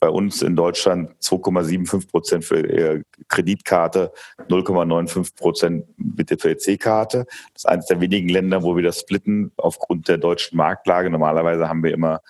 bei 0.00 0.08
uns 0.08 0.40
in 0.40 0.56
Deutschland 0.56 1.10
2,75 1.22 2.10
Prozent 2.10 2.44
für 2.44 2.66
ihre 2.66 3.02
Kreditkarte, 3.28 4.10
0,95 4.48 5.36
Prozent 5.36 5.84
mit 5.98 6.30
der 6.30 6.42
EC-Karte. 6.42 7.26
Das 7.52 7.64
ist 7.64 7.68
eines 7.68 7.86
der 7.86 8.00
wenigen 8.00 8.30
Länder, 8.30 8.62
wo 8.62 8.74
wir 8.74 8.82
das 8.82 9.00
splitten 9.00 9.52
aufgrund 9.58 10.08
der 10.08 10.16
deutschen 10.16 10.56
Marktlage. 10.56 11.10
Normalerweise 11.10 11.68
haben 11.68 11.82
wir 11.82 11.92
immer 11.92 12.22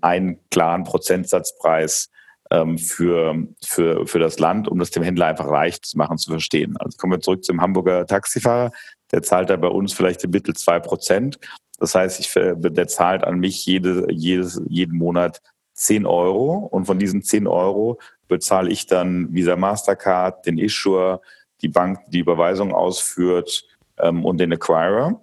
einen 0.00 0.38
klaren 0.50 0.84
Prozentsatzpreis 0.84 2.10
ähm, 2.50 2.78
für, 2.78 3.46
für, 3.64 4.06
für 4.06 4.18
das 4.18 4.38
Land, 4.38 4.68
um 4.68 4.78
das 4.78 4.90
dem 4.90 5.02
Händler 5.02 5.26
einfach 5.26 5.50
leicht 5.50 5.84
zu 5.86 5.98
machen, 5.98 6.18
zu 6.18 6.30
verstehen. 6.30 6.76
Also 6.78 6.96
kommen 6.96 7.14
wir 7.14 7.20
zurück 7.20 7.44
zum 7.44 7.60
Hamburger 7.60 8.06
Taxifahrer. 8.06 8.70
Der 9.12 9.22
zahlt 9.22 9.50
da 9.50 9.56
bei 9.56 9.68
uns 9.68 9.92
vielleicht 9.92 10.22
im 10.24 10.30
Mittel 10.30 10.54
zwei 10.54 10.78
Prozent. 10.78 11.38
Das 11.78 11.94
heißt, 11.94 12.20
ich, 12.20 12.32
der 12.32 12.88
zahlt 12.88 13.24
an 13.24 13.38
mich 13.38 13.66
jede, 13.66 14.06
jedes, 14.10 14.60
jeden 14.68 14.96
Monat 14.96 15.42
10 15.74 16.06
Euro 16.06 16.56
und 16.56 16.86
von 16.86 16.98
diesen 16.98 17.22
10 17.22 17.46
Euro 17.46 17.98
bezahle 18.28 18.70
ich 18.70 18.86
dann 18.86 19.32
Visa 19.34 19.56
Mastercard, 19.56 20.46
den 20.46 20.58
Issuer, 20.58 21.20
die 21.60 21.68
Bank, 21.68 22.00
die 22.08 22.20
Überweisung 22.20 22.72
ausführt 22.72 23.64
ähm, 23.98 24.24
und 24.24 24.38
den 24.38 24.52
Acquirer. 24.52 25.20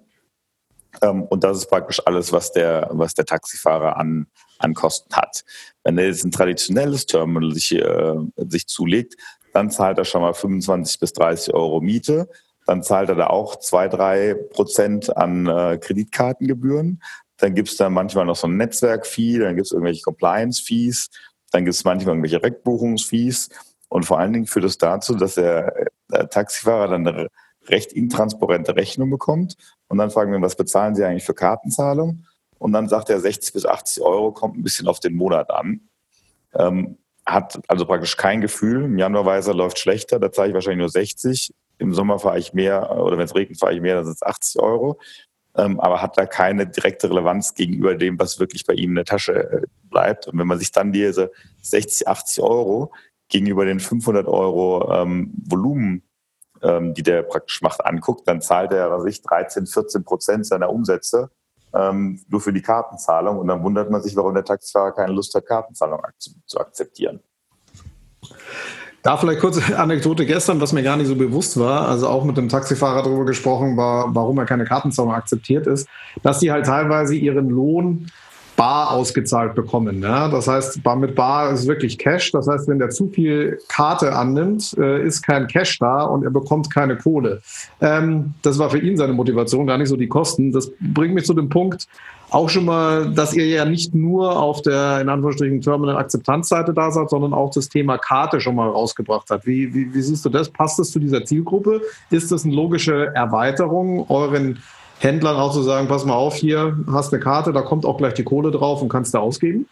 Ähm, 1.01 1.23
und 1.23 1.43
das 1.43 1.57
ist 1.57 1.69
praktisch 1.69 2.01
alles, 2.05 2.31
was 2.31 2.51
der, 2.51 2.89
was 2.91 3.13
der 3.13 3.25
Taxifahrer 3.25 3.97
an, 3.97 4.27
an 4.59 4.73
Kosten 4.73 5.13
hat. 5.15 5.43
Wenn 5.83 5.97
er 5.97 6.07
jetzt 6.07 6.23
ein 6.23 6.31
traditionelles 6.31 7.05
Terminal 7.05 7.53
sich, 7.53 7.73
äh, 7.73 8.15
sich 8.37 8.67
zulegt, 8.67 9.15
dann 9.53 9.69
zahlt 9.69 9.97
er 9.97 10.05
schon 10.05 10.21
mal 10.21 10.33
25 10.33 10.99
bis 10.99 11.13
30 11.13 11.53
Euro 11.53 11.81
Miete. 11.81 12.27
Dann 12.65 12.81
zahlt 12.81 13.09
er 13.09 13.15
da 13.15 13.27
auch 13.27 13.57
zwei, 13.57 13.87
drei 13.87 14.33
Prozent 14.33 15.15
an 15.15 15.47
äh, 15.47 15.77
Kreditkartengebühren. 15.77 17.01
Dann 17.37 17.55
gibt 17.55 17.69
es 17.69 17.77
da 17.77 17.89
manchmal 17.89 18.25
noch 18.25 18.35
so 18.35 18.47
ein 18.47 18.57
Netzwerk-Fee, 18.57 19.39
dann 19.39 19.55
gibt 19.55 19.67
es 19.67 19.71
irgendwelche 19.71 20.03
Compliance-Fees, 20.03 21.09
dann 21.51 21.65
gibt 21.65 21.75
es 21.75 21.83
manchmal 21.83 22.15
irgendwelche 22.15 22.41
Reckbuchungsfees. 22.41 23.49
Und 23.89 24.05
vor 24.05 24.19
allen 24.19 24.33
Dingen 24.33 24.47
führt 24.47 24.65
es 24.65 24.77
das 24.77 24.89
dazu, 24.89 25.15
dass 25.15 25.35
der, 25.35 25.87
der 26.09 26.29
Taxifahrer 26.29 26.87
dann 26.87 27.07
eine 27.07 27.27
recht 27.67 27.93
intransparente 27.93 28.75
Rechnung 28.75 29.09
bekommt. 29.09 29.55
Und 29.87 29.97
dann 29.97 30.11
fragen 30.11 30.31
wir, 30.31 30.41
was 30.41 30.55
bezahlen 30.55 30.95
Sie 30.95 31.03
eigentlich 31.03 31.23
für 31.23 31.33
Kartenzahlung? 31.33 32.25
Und 32.57 32.71
dann 32.73 32.87
sagt 32.87 33.09
er, 33.09 33.19
60 33.19 33.53
bis 33.53 33.65
80 33.65 34.03
Euro 34.03 34.31
kommt 34.31 34.57
ein 34.57 34.63
bisschen 34.63 34.87
auf 34.87 34.99
den 34.99 35.15
Monat 35.15 35.51
an. 35.51 35.81
Ähm, 36.53 36.97
hat 37.25 37.59
also 37.67 37.85
praktisch 37.85 38.17
kein 38.17 38.41
Gefühl. 38.41 38.83
Im 38.83 38.97
Januar 38.97 39.25
weiß 39.25 39.47
er, 39.47 39.53
läuft 39.53 39.79
schlechter, 39.79 40.19
da 40.19 40.31
zahle 40.31 40.49
ich 40.49 40.53
wahrscheinlich 40.53 40.79
nur 40.79 40.89
60. 40.89 41.53
Im 41.77 41.93
Sommer 41.93 42.19
fahre 42.19 42.37
ich 42.37 42.53
mehr 42.53 42.91
oder 42.97 43.17
wenn 43.17 43.25
es 43.25 43.35
regnet, 43.35 43.59
fahre 43.59 43.73
ich 43.73 43.81
mehr, 43.81 43.95
dann 43.95 44.05
sind 44.05 44.15
es 44.15 44.23
80 44.23 44.61
Euro 44.61 44.99
ähm, 45.55 45.79
aber 45.79 46.01
hat 46.01 46.17
da 46.17 46.25
keine 46.25 46.67
direkte 46.67 47.09
Relevanz 47.09 47.53
gegenüber 47.53 47.95
dem, 47.95 48.19
was 48.19 48.39
wirklich 48.39 48.65
bei 48.65 48.73
ihm 48.73 48.91
in 48.91 48.95
der 48.95 49.05
Tasche 49.05 49.33
äh, 49.33 49.61
bleibt. 49.83 50.27
Und 50.27 50.39
wenn 50.39 50.47
man 50.47 50.59
sich 50.59 50.71
dann 50.71 50.91
diese 50.91 51.31
60, 51.61 52.07
80 52.07 52.43
Euro 52.43 52.91
gegenüber 53.29 53.65
den 53.65 53.79
500 53.79 54.27
Euro 54.27 54.91
ähm, 54.93 55.31
Volumen, 55.45 56.03
ähm, 56.63 56.93
die 56.93 57.03
der 57.03 57.23
praktisch 57.23 57.61
macht, 57.61 57.85
anguckt, 57.85 58.27
dann 58.27 58.41
zahlt 58.41 58.71
er, 58.71 58.91
was 58.91 59.05
ich, 59.05 59.21
13, 59.21 59.67
14 59.67 60.03
Prozent 60.03 60.45
seiner 60.45 60.69
Umsätze 60.69 61.29
ähm, 61.73 62.21
nur 62.29 62.41
für 62.41 62.53
die 62.53 62.61
Kartenzahlung. 62.61 63.37
Und 63.37 63.47
dann 63.47 63.63
wundert 63.63 63.89
man 63.89 64.01
sich, 64.01 64.15
warum 64.15 64.33
der 64.33 64.45
Taxifahrer 64.45 64.91
keine 64.91 65.13
Lust 65.13 65.33
hat, 65.35 65.45
Kartenzahlung 65.45 65.99
zu 66.45 66.59
akzeptieren. 66.59 67.19
Da 69.01 69.17
vielleicht 69.17 69.41
kurze 69.41 69.77
Anekdote 69.77 70.25
gestern, 70.25 70.61
was 70.61 70.71
mir 70.71 70.81
gar 70.81 70.95
nicht 70.95 71.07
so 71.07 71.15
bewusst 71.15 71.59
war, 71.59 71.89
also 71.89 72.07
auch 72.07 72.23
mit 72.23 72.37
dem 72.37 72.47
Taxifahrer 72.47 73.03
darüber 73.03 73.25
gesprochen 73.25 73.75
war, 73.75 74.15
warum 74.15 74.37
er 74.37 74.45
keine 74.45 74.63
Kartenzahlung 74.63 75.13
akzeptiert 75.13 75.67
ist, 75.67 75.89
dass 76.21 76.39
die 76.39 76.51
halt 76.51 76.65
teilweise 76.65 77.15
ihren 77.15 77.49
Lohn 77.49 78.09
bar 78.55 78.91
ausgezahlt 78.91 79.55
bekommen. 79.55 80.01
Ja? 80.01 80.27
Das 80.27 80.47
heißt, 80.47 80.81
mit 80.97 81.15
bar 81.15 81.51
ist 81.51 81.67
wirklich 81.67 81.97
Cash. 81.97 82.31
Das 82.31 82.47
heißt, 82.47 82.67
wenn 82.67 82.79
der 82.79 82.89
zu 82.89 83.07
viel 83.07 83.59
Karte 83.67 84.15
annimmt, 84.15 84.75
äh, 84.77 85.03
ist 85.05 85.21
kein 85.21 85.47
Cash 85.47 85.79
da 85.79 86.03
und 86.03 86.23
er 86.23 86.31
bekommt 86.31 86.73
keine 86.73 86.97
Kohle. 86.97 87.41
Ähm, 87.81 88.33
das 88.41 88.59
war 88.59 88.69
für 88.69 88.79
ihn 88.79 88.97
seine 88.97 89.13
Motivation, 89.13 89.67
gar 89.67 89.77
nicht 89.77 89.89
so 89.89 89.97
die 89.97 90.07
Kosten. 90.07 90.51
Das 90.51 90.71
bringt 90.79 91.13
mich 91.13 91.25
zu 91.25 91.33
dem 91.33 91.49
Punkt, 91.49 91.87
auch 92.33 92.49
schon 92.49 92.65
mal, 92.65 93.11
dass 93.11 93.33
ihr 93.35 93.45
ja 93.45 93.63
nicht 93.63 93.93
nur 93.93 94.39
auf 94.39 94.63
der, 94.63 95.01
in 95.01 95.09
Anführungsstrichen, 95.09 95.61
Terminal-Akzeptanzseite 95.61 96.73
da 96.73 96.89
seid, 96.89 97.11
sondern 97.11 97.31
auch 97.31 97.51
das 97.51 97.69
Thema 97.69 97.99
Karte 97.99 98.41
schon 98.41 98.55
mal 98.55 98.69
rausgebracht 98.69 99.29
habt. 99.29 99.45
Wie, 99.45 99.71
wie, 99.73 99.93
wie 99.93 100.01
siehst 100.01 100.25
du 100.25 100.29
das? 100.29 100.49
Passt 100.49 100.79
das 100.79 100.89
zu 100.89 100.97
dieser 100.97 101.23
Zielgruppe? 101.25 101.81
Ist 102.09 102.31
das 102.31 102.43
eine 102.43 102.55
logische 102.55 103.13
Erweiterung, 103.13 104.09
euren 104.09 104.57
Händlern 105.03 105.35
auch 105.35 105.51
zu 105.51 105.61
sagen, 105.61 105.89
pass 105.89 106.05
mal 106.05 106.15
auf, 106.15 106.35
hier 106.35 106.77
hast 106.87 107.13
eine 107.13 107.21
Karte, 107.21 107.51
da 107.51 107.61
kommt 107.61 107.85
auch 107.85 107.97
gleich 107.97 108.13
die 108.13 108.23
Kohle 108.23 108.51
drauf 108.51 108.81
und 108.81 108.87
kannst 108.87 109.13
du 109.13 109.17
ausgeben? 109.17 109.67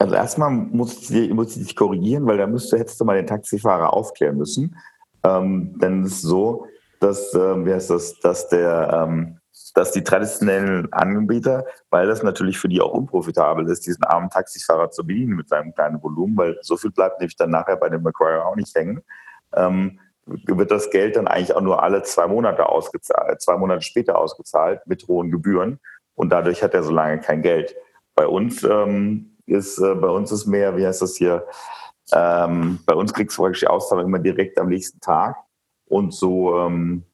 Also 0.00 0.14
erstmal 0.14 0.50
muss 0.50 1.08
ich, 1.08 1.30
muss 1.32 1.56
ich 1.56 1.66
dich 1.66 1.76
korrigieren, 1.76 2.26
weil 2.26 2.38
da 2.38 2.48
müsste, 2.48 2.78
hättest 2.78 3.00
du 3.00 3.04
mal 3.04 3.16
den 3.16 3.26
Taxifahrer 3.26 3.92
aufklären 3.92 4.36
müssen. 4.36 4.76
Ähm, 5.22 5.78
denn 5.78 6.02
es 6.02 6.14
ist 6.14 6.22
so, 6.22 6.66
dass, 6.98 7.32
äh, 7.34 7.64
wie 7.64 7.72
heißt 7.72 7.90
das, 7.90 8.18
dass 8.18 8.48
der, 8.48 9.06
ähm, 9.08 9.38
dass 9.74 9.92
die 9.92 10.02
traditionellen 10.02 10.92
Anbieter, 10.92 11.66
weil 11.90 12.08
das 12.08 12.24
natürlich 12.24 12.58
für 12.58 12.68
die 12.68 12.80
auch 12.80 12.92
unprofitabel 12.92 13.68
ist, 13.68 13.86
diesen 13.86 14.02
armen 14.02 14.30
Taxifahrer 14.30 14.90
zu 14.90 15.06
bedienen 15.06 15.36
mit 15.36 15.48
seinem 15.48 15.72
kleinen 15.74 16.02
Volumen, 16.02 16.36
weil 16.36 16.58
so 16.62 16.76
viel 16.76 16.90
bleibt 16.90 17.20
nämlich 17.20 17.36
dann 17.36 17.50
nachher 17.50 17.76
bei 17.76 17.88
dem 17.88 18.02
Macquarie 18.02 18.42
auch 18.42 18.56
nicht 18.56 18.74
hängen, 18.74 19.02
ähm, 19.54 20.00
wird 20.46 20.70
das 20.70 20.90
Geld 20.90 21.16
dann 21.16 21.26
eigentlich 21.26 21.54
auch 21.54 21.60
nur 21.60 21.82
alle 21.82 22.02
zwei 22.02 22.26
Monate 22.26 22.68
ausgezahlt, 22.68 23.40
zwei 23.40 23.56
Monate 23.56 23.82
später 23.82 24.18
ausgezahlt 24.18 24.86
mit 24.86 25.06
hohen 25.08 25.30
Gebühren 25.30 25.80
und 26.14 26.30
dadurch 26.30 26.62
hat 26.62 26.74
er 26.74 26.82
so 26.82 26.92
lange 26.92 27.20
kein 27.20 27.42
Geld. 27.42 27.74
Bei 28.14 28.26
uns 28.26 28.62
ähm, 28.64 29.36
ist 29.46 29.78
äh, 29.78 29.94
bei 29.94 30.08
uns 30.08 30.32
ist 30.32 30.46
mehr, 30.46 30.76
wie 30.76 30.86
heißt 30.86 31.02
das 31.02 31.16
hier? 31.16 31.46
Ähm, 32.12 32.80
bei 32.86 32.94
uns 32.94 33.12
kriegst 33.12 33.36
du 33.36 33.42
praktisch 33.42 33.60
die 33.60 33.68
Auszahlung 33.68 34.06
immer 34.06 34.18
direkt 34.18 34.58
am 34.58 34.68
nächsten 34.68 35.00
Tag 35.00 35.36
und 35.86 36.12
so 36.12 36.58
ähm, 36.58 37.04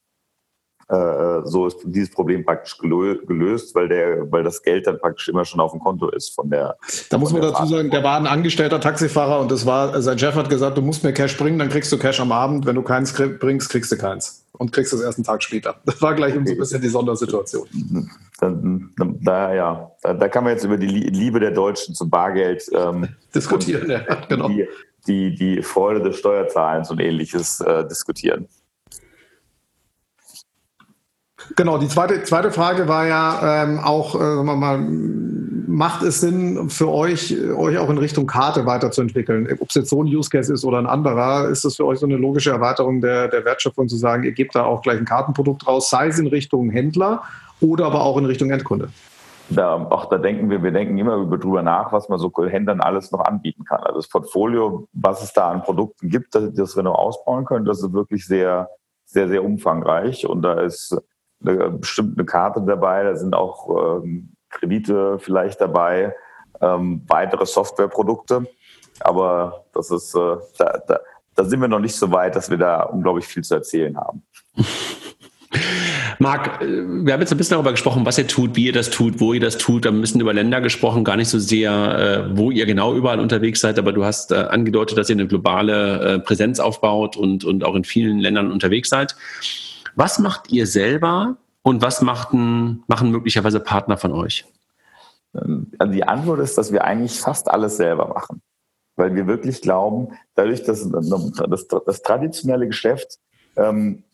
äh, 0.89 1.41
so 1.45 1.67
ist 1.67 1.79
dieses 1.85 2.11
Problem 2.11 2.45
praktisch 2.45 2.79
gelöst, 2.79 3.75
weil 3.75 3.89
der, 3.89 4.31
weil 4.31 4.45
das 4.45 4.63
Geld 4.63 4.87
dann 4.87 5.01
praktisch 5.01 5.29
immer 5.29 5.45
schon 5.45 5.59
auf 5.59 5.73
dem 5.73 5.81
Konto 5.81 6.09
ist 6.11 6.35
von 6.35 6.49
der. 6.49 6.77
Da 7.11 7.19
muss 7.19 7.33
man 7.33 7.43
dazu 7.43 7.57
Fahrt. 7.57 7.69
sagen, 7.69 7.91
der 7.91 8.05
war 8.05 8.17
ein 8.17 8.29
angestellter 8.29 8.81
Taxifahrer 8.81 9.41
und 9.41 9.51
das 9.51 9.67
war, 9.67 10.01
sein 10.01 10.17
Chef 10.19 10.37
hat 10.37 10.49
gesagt, 10.49 10.79
du 10.79 10.83
musst 10.83 11.03
mir 11.03 11.13
Cash 11.13 11.37
bringen, 11.37 11.59
dann 11.59 11.71
kriegst 11.71 11.91
du 11.91 11.99
Cash 11.99 12.21
am 12.21 12.31
Abend. 12.31 12.67
Wenn 12.67 12.77
du 12.77 12.83
keins 12.83 13.13
bringst, 13.13 13.69
kriegst 13.71 13.91
du 13.91 13.97
keins. 13.97 14.45
Und 14.53 14.73
kriegst 14.73 14.93
es 14.93 15.01
erst 15.01 15.19
einen 15.19 15.25
Tag 15.25 15.43
später. 15.43 15.75
Das 15.85 16.01
war 16.01 16.15
gleich 16.15 16.35
okay. 16.35 16.47
so 16.47 16.53
ein 16.53 16.59
bisschen 16.59 16.81
die 16.81 16.89
Sondersituation. 16.89 17.67
Dann, 18.39 18.95
da, 19.23 19.55
ja, 19.55 19.91
da, 20.03 20.15
da, 20.15 20.29
kann 20.29 20.45
man 20.45 20.53
jetzt 20.53 20.65
über 20.65 20.77
die 20.77 20.87
Liebe 20.87 21.41
der 21.41 21.51
Deutschen 21.51 21.95
zum 21.95 22.11
Bargeld 22.11 22.65
ähm, 22.73 23.09
diskutieren. 23.35 23.91
Ja, 23.91 24.03
genau. 24.29 24.49
Die, 24.49 24.69
die, 25.09 25.35
die 25.35 25.63
Freude 25.63 26.01
des 26.03 26.19
Steuerzahlens 26.19 26.91
und 26.91 27.01
ähnliches 27.01 27.61
äh, 27.61 27.87
diskutieren. 27.87 28.47
Genau, 31.55 31.79
die 31.79 31.89
zweite, 31.89 32.23
zweite 32.25 32.51
Frage 32.51 32.89
war 32.89 33.07
ja 33.07 33.63
ähm, 33.65 33.79
auch, 33.79 34.15
äh, 34.15 34.19
sagen 34.19 34.47
wir 34.47 34.57
mal, 34.57 34.79
macht 35.77 36.03
es 36.03 36.21
Sinn 36.21 36.71
für 36.71 36.91
euch, 36.91 37.37
euch 37.55 37.79
auch 37.79 37.91
in 37.91 37.99
Richtung 37.99 38.27
Karte 38.27 38.67
weiterzuentwickeln? 38.67 39.49
Ob 39.61 39.69
es 39.69 39.75
jetzt 39.75 39.91
so 39.91 40.03
ein 40.03 40.07
Use 40.07 40.31
Case 40.31 40.53
ist 40.53 40.65
oder 40.65 40.79
ein 40.79 40.87
anderer, 40.87 41.49
ist 41.49 41.65
das 41.65 41.77
für 41.77 41.85
euch 41.85 41.99
so 41.99 42.07
eine 42.07 42.17
logische 42.17 42.51
Erweiterung 42.51 43.01
der, 43.01 43.29
der 43.29 43.45
Wertschöpfung 43.45 43.89
zu 43.89 43.97
sagen, 43.97 44.25
ihr 44.25 44.33
gebt 44.33 44.55
da 44.55 44.65
auch 44.65 44.83
gleich 44.83 44.99
ein 44.99 45.05
Kartenprodukt 45.05 45.67
raus, 45.67 45.91
sei 45.91 46.09
es 46.09 46.19
in 46.19 46.27
Richtung 46.27 46.71
Händler 46.71 47.23
oder 47.61 47.87
aber 47.87 48.03
auch 48.03 48.17
in 48.17 48.25
Richtung 48.25 48.51
Endkunde? 48.51 48.89
Da, 49.49 49.75
auch 49.75 50.07
da 50.07 50.19
denken 50.19 50.51
wir, 50.51 50.63
wir 50.63 50.73
denken 50.73 50.99
immer 50.99 51.25
drüber 51.37 51.63
nach, 51.63 51.93
was 51.93 52.09
man 52.09 52.19
so 52.19 52.33
Händlern 52.37 52.81
alles 52.81 53.13
noch 53.13 53.21
anbieten 53.21 53.65
kann. 53.65 53.81
Also 53.81 54.01
das 54.01 54.09
Portfolio, 54.09 54.89
was 54.93 55.23
es 55.23 55.33
da 55.33 55.51
an 55.51 55.63
Produkten 55.63 56.09
gibt, 56.09 56.35
das, 56.35 56.53
das 56.55 56.75
wir 56.75 56.83
noch 56.83 56.97
ausbauen 56.97 57.45
können, 57.45 57.65
das 57.65 57.81
ist 57.81 57.93
wirklich 57.93 58.27
sehr, 58.27 58.69
sehr, 59.05 59.29
sehr 59.29 59.45
umfangreich. 59.45 60.27
Und 60.27 60.43
da 60.43 60.61
ist 60.61 60.97
eine, 61.45 61.71
bestimmt 61.71 62.19
eine 62.19 62.27
Karte 62.27 62.63
dabei, 62.63 63.05
da 63.05 63.17
sind 63.17 63.35
auch 63.35 64.03
ähm, 64.03 64.31
Kredite 64.51 65.19
vielleicht 65.19 65.61
dabei, 65.61 66.15
ähm, 66.61 67.03
weitere 67.07 67.47
Softwareprodukte. 67.47 68.47
Aber 69.01 69.65
das 69.73 69.91
ist, 69.91 70.15
äh, 70.15 70.37
da, 70.59 70.83
da, 70.87 71.01
da 71.35 71.45
sind 71.45 71.61
wir 71.61 71.69
noch 71.69 71.81
nicht 71.81 71.95
so 71.95 72.11
weit, 72.11 72.37
dass 72.37 72.51
wir 72.51 72.59
da 72.59 72.83
unglaublich 72.83 73.27
viel 73.27 73.45
zu 73.45 73.55
erzählen 73.55 73.97
haben. 73.97 74.23
Marc, 76.19 76.63
äh, 76.63 76.67
wir 76.67 77.13
haben 77.13 77.21
jetzt 77.21 77.33
ein 77.33 77.37
bisschen 77.37 77.55
darüber 77.55 77.73
gesprochen, 77.73 78.07
was 78.07 78.17
ihr 78.17 78.27
tut, 78.27 78.57
wie 78.57 78.67
ihr 78.67 78.73
das 78.73 78.91
tut, 78.91 79.21
wo 79.21 79.33
ihr 79.35 79.41
das 79.41 79.59
tut. 79.59 79.85
Wir 79.85 79.91
haben 79.91 79.99
ein 79.99 80.01
bisschen 80.01 80.21
über 80.21 80.33
Länder 80.33 80.61
gesprochen, 80.61 81.05
gar 81.05 81.17
nicht 81.17 81.29
so 81.29 81.39
sehr, 81.39 82.29
äh, 82.31 82.37
wo 82.37 82.51
ihr 82.51 82.65
genau 82.65 82.95
überall 82.95 83.21
unterwegs 83.21 83.61
seid, 83.61 83.79
aber 83.79 83.93
du 83.93 84.05
hast 84.05 84.33
äh, 84.33 84.37
angedeutet, 84.37 84.97
dass 84.97 85.11
ihr 85.11 85.17
eine 85.17 85.27
globale 85.27 86.23
Präsenz 86.25 86.59
aufbaut 86.59 87.17
und, 87.17 87.45
und 87.45 87.65
auch 87.65 87.75
in 87.75 87.85
vielen 87.85 88.19
Ländern 88.19 88.51
unterwegs 88.51 88.89
seid. 88.89 89.15
Was 89.97 90.19
macht 90.19 90.53
ihr 90.53 90.67
selber 90.67 91.39
und 91.63 91.83
was 91.83 92.03
machten, 92.03 92.85
machen 92.87 93.11
möglicherweise 93.11 93.61
Partner 93.61 93.97
von 93.97 94.13
euch? 94.13 94.45
Ähm, 95.35 95.73
also 95.79 95.93
die 95.93 96.05
Antwort 96.05 96.41
ist, 96.41 96.57
dass 96.57 96.71
wir 96.71 96.85
eigentlich 96.85 97.19
fast 97.19 97.51
alles 97.51 97.79
selber 97.79 98.07
machen. 98.07 98.43
Weil 98.97 99.15
wir 99.15 99.27
wirklich 99.27 99.61
glauben, 99.61 100.17
dadurch, 100.35 100.63
dass 100.63 100.89
das, 100.89 101.69
das 101.69 102.03
traditionelle 102.03 102.67
Geschäft 102.67 103.19
ähm, 103.57 104.05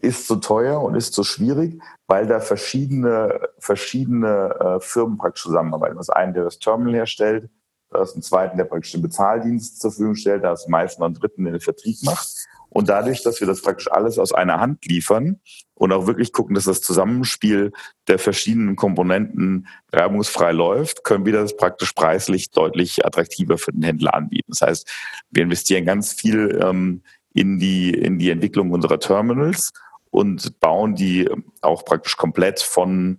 ist 0.00 0.26
so 0.26 0.36
teuer 0.36 0.82
und 0.82 0.94
ist 0.94 1.14
so 1.14 1.24
schwierig, 1.24 1.80
weil 2.06 2.26
da 2.26 2.40
verschiedene, 2.40 3.48
verschiedene 3.58 4.54
äh, 4.60 4.80
Firmen 4.80 5.16
praktisch 5.16 5.44
zusammenarbeiten. 5.44 5.96
Das 5.96 6.10
eine, 6.10 6.32
der 6.32 6.44
das 6.44 6.58
Terminal 6.58 6.94
herstellt, 6.94 7.50
da 7.90 8.02
ist 8.02 8.16
ein 8.16 8.22
zweiten, 8.22 8.56
der 8.56 8.64
praktisch 8.64 8.92
den 8.92 9.02
Bezahldienst 9.02 9.80
zur 9.80 9.90
Verfügung 9.90 10.14
stellt, 10.14 10.44
da 10.44 10.52
ist 10.52 10.68
meist 10.68 10.98
noch 10.98 11.06
einen 11.06 11.14
dritten, 11.14 11.44
der 11.44 11.54
den 11.54 11.60
Vertrieb 11.60 11.96
macht. 12.04 12.46
Und 12.70 12.88
dadurch, 12.88 13.22
dass 13.22 13.40
wir 13.40 13.46
das 13.46 13.62
praktisch 13.62 13.90
alles 13.90 14.18
aus 14.18 14.32
einer 14.32 14.60
Hand 14.60 14.86
liefern 14.86 15.40
und 15.74 15.92
auch 15.92 16.06
wirklich 16.06 16.32
gucken, 16.32 16.54
dass 16.54 16.64
das 16.64 16.80
Zusammenspiel 16.80 17.72
der 18.06 18.18
verschiedenen 18.18 18.76
Komponenten 18.76 19.66
reibungsfrei 19.92 20.52
läuft, 20.52 21.04
können 21.04 21.26
wir 21.26 21.32
das 21.32 21.56
praktisch 21.56 21.92
preislich 21.92 22.50
deutlich 22.50 23.04
attraktiver 23.04 23.58
für 23.58 23.72
den 23.72 23.82
Händler 23.82 24.14
anbieten. 24.14 24.52
Das 24.52 24.62
heißt, 24.62 24.88
wir 25.30 25.42
investieren 25.42 25.84
ganz 25.84 26.12
viel 26.12 26.60
ähm, 26.62 27.02
in, 27.34 27.58
die, 27.58 27.90
in 27.90 28.18
die 28.18 28.30
Entwicklung 28.30 28.70
unserer 28.70 29.00
Terminals 29.00 29.72
und 30.10 30.60
bauen 30.60 30.94
die 30.94 31.28
auch 31.60 31.84
praktisch 31.84 32.16
komplett 32.16 32.60
von 32.60 33.18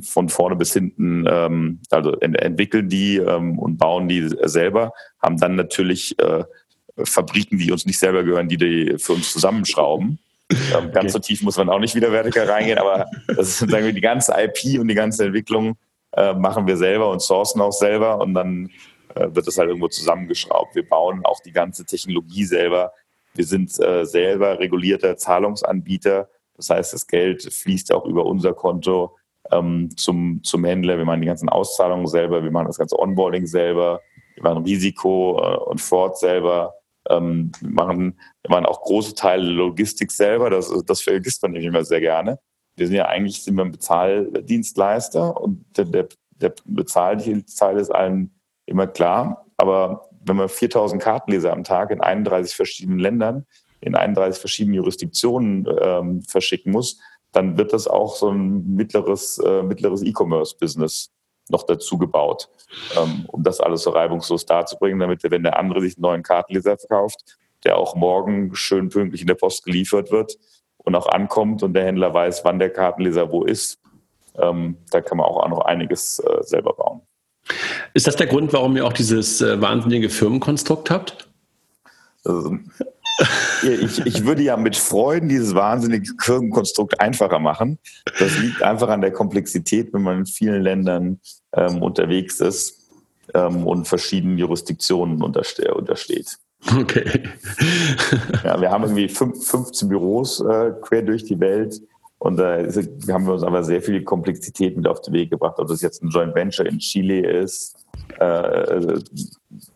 von 0.00 0.30
vorne 0.30 0.56
bis 0.56 0.72
hinten, 0.72 1.26
ähm, 1.28 1.80
also 1.90 2.12
entwickeln 2.20 2.88
die 2.88 3.16
ähm, 3.16 3.58
und 3.58 3.76
bauen 3.76 4.08
die 4.08 4.26
selber, 4.44 4.92
haben 5.20 5.36
dann 5.36 5.54
natürlich 5.54 6.18
äh, 6.18 6.44
Fabriken, 7.04 7.58
die 7.58 7.72
uns 7.72 7.86
nicht 7.86 7.98
selber 7.98 8.24
gehören, 8.24 8.48
die 8.48 8.56
die 8.56 8.94
für 8.98 9.12
uns 9.12 9.32
zusammenschrauben. 9.32 10.18
Ähm, 10.50 10.92
ganz 10.92 10.96
okay. 10.96 11.08
so 11.08 11.18
tief 11.18 11.42
muss 11.42 11.56
man 11.56 11.68
auch 11.68 11.80
nicht 11.80 11.94
wieder 11.94 12.12
vertikal 12.12 12.48
reingehen, 12.48 12.78
aber 12.78 13.06
das 13.26 13.48
ist, 13.48 13.58
sagen 13.58 13.84
wir, 13.84 13.92
die 13.92 14.00
ganze 14.00 14.32
IP 14.32 14.80
und 14.80 14.88
die 14.88 14.94
ganze 14.94 15.24
Entwicklung 15.24 15.76
äh, 16.12 16.34
machen 16.34 16.66
wir 16.66 16.76
selber 16.76 17.10
und 17.10 17.20
sourcen 17.20 17.60
auch 17.60 17.72
selber 17.72 18.20
und 18.20 18.34
dann 18.34 18.70
äh, 19.14 19.28
wird 19.34 19.46
das 19.46 19.58
halt 19.58 19.68
irgendwo 19.68 19.88
zusammengeschraubt. 19.88 20.74
Wir 20.74 20.88
bauen 20.88 21.22
auch 21.24 21.40
die 21.40 21.52
ganze 21.52 21.84
Technologie 21.84 22.44
selber. 22.44 22.92
Wir 23.34 23.44
sind 23.44 23.78
äh, 23.80 24.04
selber 24.04 24.58
regulierter 24.58 25.16
Zahlungsanbieter. 25.16 26.28
Das 26.56 26.70
heißt, 26.70 26.94
das 26.94 27.06
Geld 27.06 27.42
fließt 27.42 27.92
auch 27.92 28.06
über 28.06 28.24
unser 28.24 28.54
Konto 28.54 29.16
ähm, 29.50 29.90
zum, 29.96 30.40
zum 30.42 30.64
Händler. 30.64 30.96
Wir 30.96 31.04
machen 31.04 31.20
die 31.20 31.26
ganzen 31.26 31.48
Auszahlungen 31.48 32.06
selber, 32.06 32.42
wir 32.42 32.50
machen 32.50 32.66
das 32.68 32.78
ganze 32.78 32.98
Onboarding 32.98 33.46
selber, 33.46 34.00
wir 34.34 34.42
machen 34.42 34.64
Risiko 34.64 35.40
äh, 35.42 35.56
und 35.70 35.80
Fraud 35.80 36.18
selber. 36.18 36.74
Ähm, 37.10 37.52
wir, 37.60 37.70
machen, 37.70 38.18
wir 38.42 38.50
machen 38.50 38.66
auch 38.66 38.82
große 38.82 39.14
Teile 39.14 39.50
Logistik 39.50 40.10
selber, 40.12 40.50
das, 40.50 40.72
das 40.86 41.02
vergisst 41.02 41.42
man 41.42 41.52
nämlich 41.52 41.68
immer 41.68 41.84
sehr 41.84 42.00
gerne. 42.00 42.38
Wir 42.76 42.86
sind 42.86 42.96
ja 42.96 43.06
eigentlich 43.06 43.42
sind 43.42 43.56
wir 43.56 43.64
ein 43.64 43.72
Bezahldienstleister 43.72 45.40
und 45.40 45.64
der, 45.76 45.86
der, 45.86 46.08
der 46.30 46.54
Bezahlteil 46.64 47.78
ist 47.78 47.90
allen 47.90 48.38
immer 48.66 48.86
klar. 48.86 49.46
Aber 49.56 50.10
wenn 50.24 50.36
man 50.36 50.48
4000 50.48 51.00
Kartenleser 51.00 51.52
am 51.52 51.64
Tag 51.64 51.90
in 51.90 52.00
31 52.00 52.54
verschiedenen 52.54 52.98
Ländern, 52.98 53.46
in 53.80 53.94
31 53.94 54.40
verschiedenen 54.40 54.74
Jurisdiktionen 54.74 55.66
ähm, 55.80 56.22
verschicken 56.22 56.72
muss, 56.72 57.00
dann 57.32 57.56
wird 57.56 57.72
das 57.72 57.86
auch 57.86 58.16
so 58.16 58.30
ein 58.30 58.74
mittleres, 58.74 59.38
äh, 59.38 59.62
mittleres 59.62 60.02
E-Commerce-Business 60.02 61.12
noch 61.48 61.64
dazu 61.64 61.98
gebaut, 61.98 62.48
ähm, 62.96 63.24
um 63.28 63.42
das 63.42 63.60
alles 63.60 63.82
so 63.82 63.90
reibungslos 63.90 64.46
darzubringen, 64.46 64.98
damit, 64.98 65.22
wenn 65.30 65.42
der 65.42 65.58
andere 65.58 65.80
sich 65.80 65.96
einen 65.96 66.02
neuen 66.02 66.22
Kartenleser 66.22 66.76
verkauft, 66.76 67.38
der 67.64 67.76
auch 67.76 67.94
morgen 67.94 68.54
schön 68.54 68.88
pünktlich 68.88 69.20
in 69.22 69.26
der 69.26 69.34
Post 69.34 69.64
geliefert 69.64 70.10
wird 70.10 70.36
und 70.78 70.94
auch 70.94 71.08
ankommt 71.08 71.62
und 71.62 71.74
der 71.74 71.84
Händler 71.84 72.12
weiß, 72.14 72.44
wann 72.44 72.58
der 72.58 72.70
Kartenleser 72.70 73.30
wo 73.30 73.44
ist. 73.44 73.80
Ähm, 74.38 74.76
da 74.90 75.00
kann 75.00 75.18
man 75.18 75.26
auch 75.26 75.48
noch 75.48 75.60
einiges 75.60 76.18
äh, 76.18 76.42
selber 76.42 76.74
bauen. 76.74 77.00
Ist 77.94 78.06
das 78.06 78.16
der 78.16 78.26
Grund, 78.26 78.52
warum 78.52 78.76
ihr 78.76 78.84
auch 78.84 78.92
dieses 78.92 79.40
äh, 79.40 79.60
wahnsinnige 79.60 80.10
Firmenkonstrukt 80.10 80.90
habt? 80.90 81.28
Also, 82.24 82.58
ich, 83.62 84.04
ich 84.04 84.24
würde 84.24 84.42
ja 84.42 84.56
mit 84.56 84.76
Freuden 84.76 85.28
dieses 85.28 85.54
wahnsinnige 85.54 86.12
Firmenkonstrukt 86.20 87.00
einfacher 87.00 87.38
machen. 87.38 87.78
Das 88.18 88.38
liegt 88.38 88.62
einfach 88.62 88.88
an 88.88 89.00
der 89.00 89.12
Komplexität, 89.12 89.92
wenn 89.92 90.02
man 90.02 90.18
in 90.20 90.26
vielen 90.26 90.62
Ländern 90.62 91.20
ähm, 91.52 91.82
unterwegs 91.82 92.40
ist 92.40 92.90
ähm, 93.34 93.66
und 93.66 93.88
verschiedenen 93.88 94.38
Jurisdiktionen 94.38 95.22
unterste 95.22 95.72
untersteht. 95.74 96.38
Okay. 96.78 97.22
ja, 98.44 98.60
wir 98.60 98.70
haben 98.70 98.84
irgendwie 98.84 99.08
fünf, 99.08 99.46
15 99.46 99.88
Büros 99.88 100.40
äh, 100.40 100.72
quer 100.80 101.02
durch 101.02 101.24
die 101.24 101.38
Welt. 101.38 101.80
Und 102.18 102.38
da 102.38 102.58
äh, 102.58 102.82
haben 103.10 103.26
wir 103.26 103.34
uns 103.34 103.42
aber 103.42 103.62
sehr 103.62 103.82
viel 103.82 104.02
Komplexität 104.02 104.76
mit 104.76 104.86
auf 104.86 105.00
den 105.02 105.14
Weg 105.14 105.30
gebracht. 105.30 105.58
Ob 105.58 105.68
das 105.68 105.82
jetzt 105.82 106.02
ein 106.02 106.08
Joint 106.08 106.34
Venture 106.34 106.66
in 106.66 106.78
Chile 106.78 107.20
ist, 107.20 107.76
äh, 108.18 109.00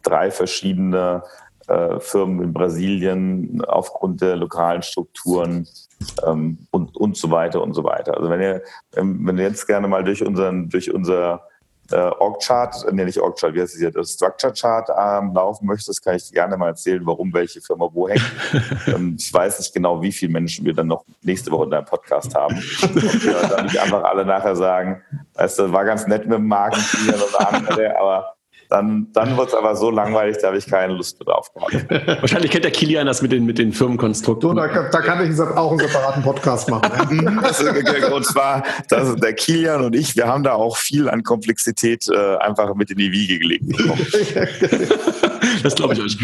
drei 0.03 0.31
verschiedene 0.31 1.23
äh, 1.71 2.01
Firmen 2.01 2.43
in 2.43 2.53
Brasilien 2.53 3.63
aufgrund 3.67 4.21
der 4.21 4.37
lokalen 4.37 4.83
Strukturen 4.83 5.69
ähm, 6.27 6.67
und, 6.71 6.97
und 6.97 7.17
so 7.17 7.31
weiter 7.31 7.63
und 7.63 7.75
so 7.75 7.85
weiter. 7.85 8.17
Also 8.17 8.29
wenn 8.29 8.41
ihr, 8.41 8.63
ähm, 8.97 9.21
wenn 9.25 9.39
ihr 9.39 9.45
jetzt 9.45 9.67
gerne 9.67 9.87
mal 9.87 10.03
durch 10.03 10.27
unseren, 10.27 10.69
durch 10.69 10.93
unser 10.93 11.43
äh, 11.93 11.97
Org-Chart, 11.97 12.75
äh, 12.89 12.93
nee, 12.93 13.05
nicht 13.05 13.21
Org-Chart, 13.21 13.55
wie 13.55 13.61
heißt 13.61 13.75
es 13.75 13.81
hier, 13.81 13.91
das 13.91 14.13
Structure-Chart 14.13 14.89
ähm, 14.99 15.33
laufen 15.33 15.67
möchtest, 15.67 16.03
kann 16.03 16.17
ich 16.17 16.29
dir 16.29 16.35
gerne 16.35 16.57
mal 16.57 16.69
erzählen, 16.69 17.05
warum 17.05 17.33
welche 17.33 17.61
Firma 17.61 17.89
wo 17.93 18.09
hängt. 18.09 18.25
ähm, 18.87 19.17
ich 19.19 19.33
weiß 19.33 19.59
nicht 19.61 19.73
genau, 19.73 20.03
wie 20.03 20.13
viele 20.13 20.33
Menschen 20.33 20.65
wir 20.65 20.75
dann 20.75 20.89
noch 20.89 21.05
nächste 21.23 21.51
Woche 21.51 21.65
in 21.65 21.71
deinem 21.71 21.85
Podcast 21.85 22.35
haben. 22.35 22.57
Und 22.57 23.25
wir 23.25 23.49
dann 23.49 23.67
nicht 23.67 23.79
einfach 23.79 24.03
alle 24.03 24.25
nachher 24.25 24.57
sagen, 24.57 25.03
du, 25.37 25.73
war 25.73 25.85
ganz 25.85 26.07
nett 26.07 26.27
mit 26.27 26.39
dem 26.39 26.53
andere, 26.53 27.99
aber 27.99 28.35
dann, 28.71 29.09
dann 29.13 29.37
wird 29.37 29.49
es 29.49 29.55
aber 29.55 29.75
so 29.75 29.91
langweilig, 29.91 30.39
da 30.41 30.49
habe 30.49 30.59
ich 30.59 30.67
keine 30.67 30.95
Lust 30.95 31.19
mehr 31.19 31.35
drauf 31.35 31.53
gehabt. 31.53 32.21
Wahrscheinlich 32.23 32.51
kennt 32.51 32.65
der 32.65 32.71
Kilian 32.71 33.07
das 33.07 33.21
mit 33.21 33.33
den, 33.33 33.45
mit 33.45 33.59
den 33.59 33.73
Firmenkonstrukten. 33.73 34.57
da, 34.57 34.69
da, 34.69 35.01
kann 35.01 35.31
ich 35.31 35.41
auch 35.41 35.71
einen 35.71 35.81
separaten 35.81 36.23
Podcast 36.23 36.71
machen. 36.71 36.91
Und 38.13 38.27
zwar, 38.27 38.63
das, 38.89 39.17
der 39.17 39.35
Kilian 39.35 39.85
und 39.85 39.95
ich, 39.95 40.17
wir 40.17 40.27
haben 40.27 40.43
da 40.43 40.53
auch 40.53 40.77
viel 40.77 41.09
an 41.09 41.23
Komplexität 41.23 42.07
äh, 42.09 42.37
einfach 42.37 42.75
mit 42.75 42.91
in 42.91 42.99
die 42.99 43.13
Wiege 43.13 43.39
gelegt. 43.39 43.65
das 45.63 45.75
glaube 45.75 45.95
ich 45.95 46.01
euch. 46.01 46.17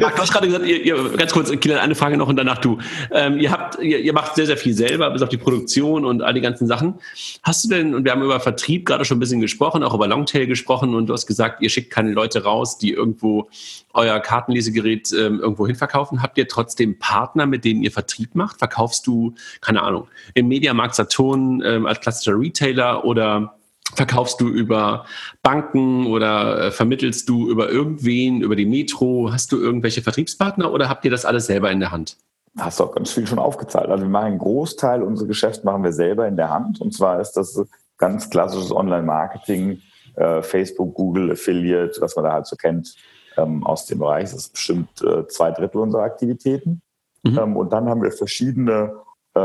Marc, 0.00 0.16
du 0.16 0.22
hast 0.22 0.32
gerade 0.32 0.46
gesagt, 0.46 0.66
ihr, 0.66 0.84
ihr, 0.84 1.10
ganz 1.16 1.32
kurz, 1.32 1.50
Kilian, 1.50 1.78
eine 1.78 1.94
Frage 1.94 2.16
noch 2.16 2.28
und 2.28 2.36
danach 2.36 2.58
du. 2.58 2.78
Ähm, 3.10 3.38
ihr, 3.38 3.50
habt, 3.50 3.78
ihr, 3.80 3.98
ihr, 4.00 4.12
macht 4.12 4.34
sehr, 4.34 4.46
sehr 4.46 4.56
viel 4.56 4.74
selber, 4.74 5.10
bis 5.10 5.22
auf 5.22 5.28
die 5.28 5.36
Produktion 5.36 6.04
und 6.04 6.22
all 6.22 6.34
die 6.34 6.40
ganzen 6.40 6.66
Sachen. 6.66 6.94
Hast 7.42 7.64
du 7.64 7.68
denn, 7.68 7.94
und 7.94 8.04
wir 8.04 8.12
haben 8.12 8.22
über 8.22 8.40
Vertrieb 8.40 8.86
gerade 8.86 9.04
schon 9.04 9.18
ein 9.18 9.20
bisschen 9.20 9.40
gesprochen, 9.40 9.82
auch 9.82 9.94
über 9.94 10.08
Longtail 10.08 10.46
gesprochen 10.46 10.94
und 10.94 11.06
du 11.06 11.12
hast 11.12 11.26
gesagt, 11.26 11.62
ihr 11.62 11.70
schickt 11.70 11.90
keine 11.90 12.12
Leute 12.12 12.44
raus, 12.44 12.78
die 12.78 12.90
irgendwo 12.90 13.48
euer 13.92 14.18
Kartenlesegerät 14.20 15.12
ähm, 15.12 15.40
irgendwo 15.40 15.66
hin 15.66 15.76
verkaufen. 15.76 16.22
Habt 16.22 16.36
ihr 16.38 16.48
trotzdem 16.48 16.98
Partner, 16.98 17.46
mit 17.46 17.64
denen 17.64 17.82
ihr 17.82 17.92
Vertrieb 17.92 18.34
macht? 18.34 18.58
Verkaufst 18.58 19.06
du, 19.06 19.34
keine 19.60 19.82
Ahnung, 19.82 20.08
im 20.34 20.48
Mediamarkt 20.48 20.94
Saturn 20.94 21.62
ähm, 21.64 21.86
als 21.86 22.00
klassischer 22.00 22.38
Retailer 22.38 23.04
oder 23.04 23.54
Verkaufst 23.94 24.40
du 24.40 24.48
über 24.48 25.06
Banken 25.42 26.06
oder 26.06 26.66
äh, 26.66 26.70
vermittelst 26.70 27.28
du 27.28 27.48
über 27.48 27.70
irgendwen, 27.70 28.42
über 28.42 28.56
die 28.56 28.66
Metro? 28.66 29.30
Hast 29.32 29.52
du 29.52 29.60
irgendwelche 29.60 30.02
Vertriebspartner 30.02 30.72
oder 30.72 30.88
habt 30.88 31.04
ihr 31.04 31.10
das 31.10 31.24
alles 31.24 31.46
selber 31.46 31.70
in 31.70 31.80
der 31.80 31.92
Hand? 31.92 32.16
Hast 32.58 32.78
du 32.78 32.84
auch 32.84 32.94
ganz 32.94 33.10
viel 33.10 33.26
schon 33.26 33.38
aufgezahlt. 33.38 33.88
Also 33.88 34.04
wir 34.04 34.10
machen 34.10 34.26
einen 34.26 34.38
Großteil 34.38 35.02
unseres 35.02 35.28
Geschäfts 35.28 35.64
machen 35.64 35.82
wir 35.82 35.92
selber 35.92 36.28
in 36.28 36.36
der 36.36 36.50
Hand. 36.50 36.80
Und 36.80 36.94
zwar 36.94 37.20
ist 37.20 37.32
das 37.32 37.60
ganz 37.98 38.30
klassisches 38.30 38.70
Online-Marketing, 38.70 39.80
äh, 40.16 40.42
Facebook, 40.42 40.94
Google, 40.94 41.32
Affiliate, 41.32 42.00
was 42.00 42.14
man 42.14 42.24
da 42.24 42.32
halt 42.32 42.46
so 42.46 42.56
kennt 42.56 42.94
ähm, 43.36 43.64
aus 43.64 43.86
dem 43.86 43.98
Bereich. 43.98 44.24
Das 44.24 44.34
ist 44.34 44.52
bestimmt 44.52 45.02
äh, 45.02 45.26
zwei 45.28 45.50
Drittel 45.50 45.80
unserer 45.80 46.02
Aktivitäten. 46.02 46.80
Mhm. 47.24 47.38
Ähm, 47.38 47.56
und 47.56 47.72
dann 47.72 47.88
haben 47.88 48.02
wir 48.02 48.12
verschiedene 48.12 48.92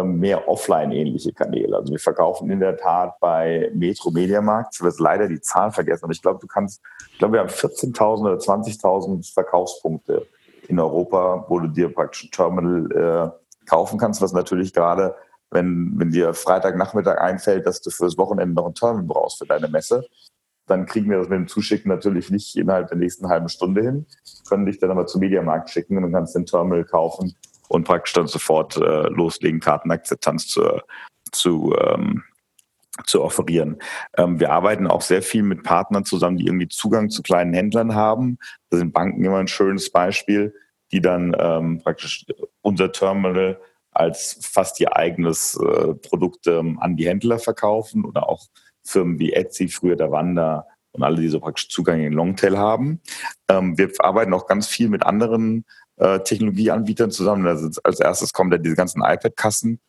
mehr 0.03 0.47
offline-ähnliche 0.47 1.33
Kanäle. 1.33 1.77
Also 1.77 1.91
wir 1.91 1.99
verkaufen 1.99 2.49
in 2.51 2.59
der 2.59 2.77
Tat 2.77 3.19
bei 3.19 3.71
Metro 3.73 4.11
Mediamarkt, 4.11 4.75
ich 4.75 4.79
habe 4.79 4.89
jetzt 4.89 4.99
leider 4.99 5.27
die 5.27 5.41
Zahl 5.41 5.71
vergessen, 5.71 6.03
aber 6.03 6.13
ich 6.13 6.21
glaube, 6.21 6.39
du 6.39 6.47
kannst, 6.47 6.81
ich 7.11 7.17
glaube, 7.17 7.33
wir 7.33 7.39
haben 7.39 7.49
14.000 7.49 8.19
oder 8.21 8.35
20.000 8.35 9.33
Verkaufspunkte 9.33 10.27
in 10.67 10.79
Europa, 10.79 11.45
wo 11.47 11.59
du 11.59 11.67
dir 11.67 11.91
praktisch 11.91 12.25
ein 12.25 12.31
Terminal 12.31 12.91
äh, 12.91 13.65
kaufen 13.67 13.97
kannst, 13.97 14.21
was 14.21 14.31
natürlich 14.31 14.73
gerade, 14.73 15.15
wenn, 15.49 15.93
wenn 15.95 16.11
dir 16.11 16.35
Freitagnachmittag 16.35 17.19
einfällt, 17.19 17.65
dass 17.65 17.81
du 17.81 17.89
fürs 17.89 18.17
Wochenende 18.17 18.53
noch 18.53 18.67
ein 18.67 18.75
Terminal 18.75 19.07
brauchst 19.07 19.39
für 19.39 19.47
deine 19.47 19.69
Messe, 19.69 20.05
dann 20.67 20.85
kriegen 20.85 21.09
wir 21.09 21.17
das 21.17 21.29
mit 21.29 21.39
dem 21.39 21.47
Zuschicken 21.47 21.89
natürlich 21.89 22.29
nicht 22.29 22.55
innerhalb 22.55 22.89
der 22.89 22.97
nächsten 22.97 23.27
halben 23.27 23.49
Stunde 23.49 23.81
hin, 23.81 24.05
können 24.47 24.67
dich 24.67 24.77
dann 24.77 24.91
aber 24.91 25.07
zum 25.07 25.21
Mediamarkt 25.21 25.71
schicken 25.71 25.97
und 25.97 26.03
dann 26.03 26.11
kannst 26.11 26.35
den 26.35 26.45
Terminal 26.45 26.85
kaufen 26.85 27.35
und 27.69 27.85
praktisch 27.85 28.13
dann 28.13 28.27
sofort 28.27 28.75
äh, 28.75 29.07
loslegen, 29.07 29.61
Kartenakzeptanz 29.61 30.47
zu, 30.47 30.81
zu, 31.31 31.73
ähm, 31.79 32.23
zu 33.05 33.23
offerieren. 33.23 33.77
Ähm, 34.17 34.39
wir 34.39 34.51
arbeiten 34.51 34.87
auch 34.87 35.01
sehr 35.01 35.21
viel 35.21 35.43
mit 35.43 35.63
Partnern 35.63 36.03
zusammen, 36.03 36.37
die 36.37 36.47
irgendwie 36.47 36.67
Zugang 36.67 37.09
zu 37.09 37.21
kleinen 37.21 37.53
Händlern 37.53 37.95
haben. 37.95 38.37
Da 38.69 38.77
sind 38.77 38.91
Banken 38.91 39.23
immer 39.23 39.37
ein 39.37 39.47
schönes 39.47 39.91
Beispiel, 39.91 40.53
die 40.91 40.99
dann 40.99 41.35
ähm, 41.39 41.79
praktisch 41.81 42.25
unser 42.61 42.91
Terminal 42.91 43.61
als 43.91 44.39
fast 44.41 44.79
ihr 44.79 44.95
eigenes 44.95 45.55
äh, 45.55 45.93
Produkt 45.93 46.47
ähm, 46.47 46.79
an 46.79 46.95
die 46.95 47.07
Händler 47.07 47.39
verkaufen 47.39 48.05
oder 48.05 48.27
auch 48.27 48.47
Firmen 48.83 49.19
wie 49.19 49.33
Etsy, 49.33 49.67
früher 49.67 49.95
der 49.95 50.11
Wander 50.11 50.67
und 50.91 51.03
alle, 51.03 51.21
die 51.21 51.27
so 51.27 51.39
praktisch 51.39 51.69
Zugang 51.69 51.97
in 51.97 52.05
den 52.05 52.13
Longtail 52.13 52.57
haben. 52.57 53.01
Ähm, 53.49 53.77
wir 53.77 53.91
arbeiten 53.99 54.33
auch 54.33 54.47
ganz 54.47 54.67
viel 54.67 54.89
mit 54.89 55.03
anderen 55.03 55.65
äh, 55.99 56.19
Technologieanbietern 56.19 57.11
zusammen. 57.11 57.45
Also 57.47 57.69
als 57.83 57.99
erstes 57.99 58.33
kommen 58.33 58.49
da 58.49 58.57
diese 58.57 58.75
ganzen 58.75 59.01
iPad-Kassen 59.01 59.79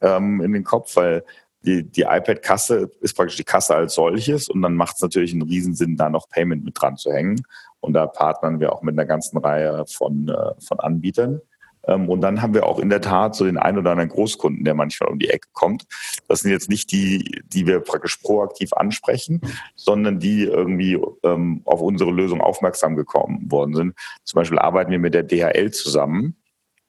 ähm, 0.00 0.40
in 0.40 0.52
den 0.52 0.64
Kopf, 0.64 0.96
weil 0.96 1.24
die, 1.62 1.84
die 1.84 2.02
iPad-Kasse 2.02 2.90
ist 3.00 3.14
praktisch 3.14 3.36
die 3.36 3.44
Kasse 3.44 3.74
als 3.74 3.94
solches 3.94 4.48
und 4.48 4.62
dann 4.62 4.74
macht 4.74 4.96
es 4.96 5.02
natürlich 5.02 5.32
einen 5.32 5.42
Riesensinn, 5.42 5.96
da 5.96 6.08
noch 6.08 6.28
Payment 6.28 6.64
mit 6.64 6.80
dran 6.80 6.96
zu 6.96 7.12
hängen. 7.12 7.42
Und 7.80 7.92
da 7.92 8.06
partnern 8.06 8.60
wir 8.60 8.72
auch 8.72 8.82
mit 8.82 8.94
einer 8.94 9.06
ganzen 9.06 9.38
Reihe 9.38 9.84
von, 9.86 10.28
äh, 10.28 10.60
von 10.60 10.80
Anbietern. 10.80 11.40
Ähm, 11.88 12.08
und 12.08 12.20
dann 12.20 12.40
haben 12.40 12.54
wir 12.54 12.66
auch 12.66 12.78
in 12.78 12.90
der 12.90 13.00
Tat 13.00 13.34
so 13.34 13.44
den 13.44 13.56
einen 13.56 13.78
oder 13.78 13.92
anderen 13.92 14.10
Großkunden, 14.10 14.64
der 14.64 14.74
manchmal 14.74 15.10
um 15.10 15.18
die 15.18 15.30
Ecke 15.30 15.48
kommt. 15.52 15.86
Das 16.28 16.40
sind 16.40 16.52
jetzt 16.52 16.68
nicht 16.68 16.92
die, 16.92 17.42
die 17.46 17.66
wir 17.66 17.80
praktisch 17.80 18.18
proaktiv 18.18 18.72
ansprechen, 18.74 19.40
sondern 19.74 20.20
die 20.20 20.44
irgendwie 20.44 21.00
ähm, 21.24 21.62
auf 21.64 21.80
unsere 21.80 22.10
Lösung 22.10 22.40
aufmerksam 22.40 22.94
gekommen 22.94 23.50
worden 23.50 23.74
sind. 23.74 23.94
Zum 24.24 24.38
Beispiel 24.38 24.58
arbeiten 24.58 24.90
wir 24.90 24.98
mit 24.98 25.14
der 25.14 25.24
DHL 25.24 25.72
zusammen 25.72 26.36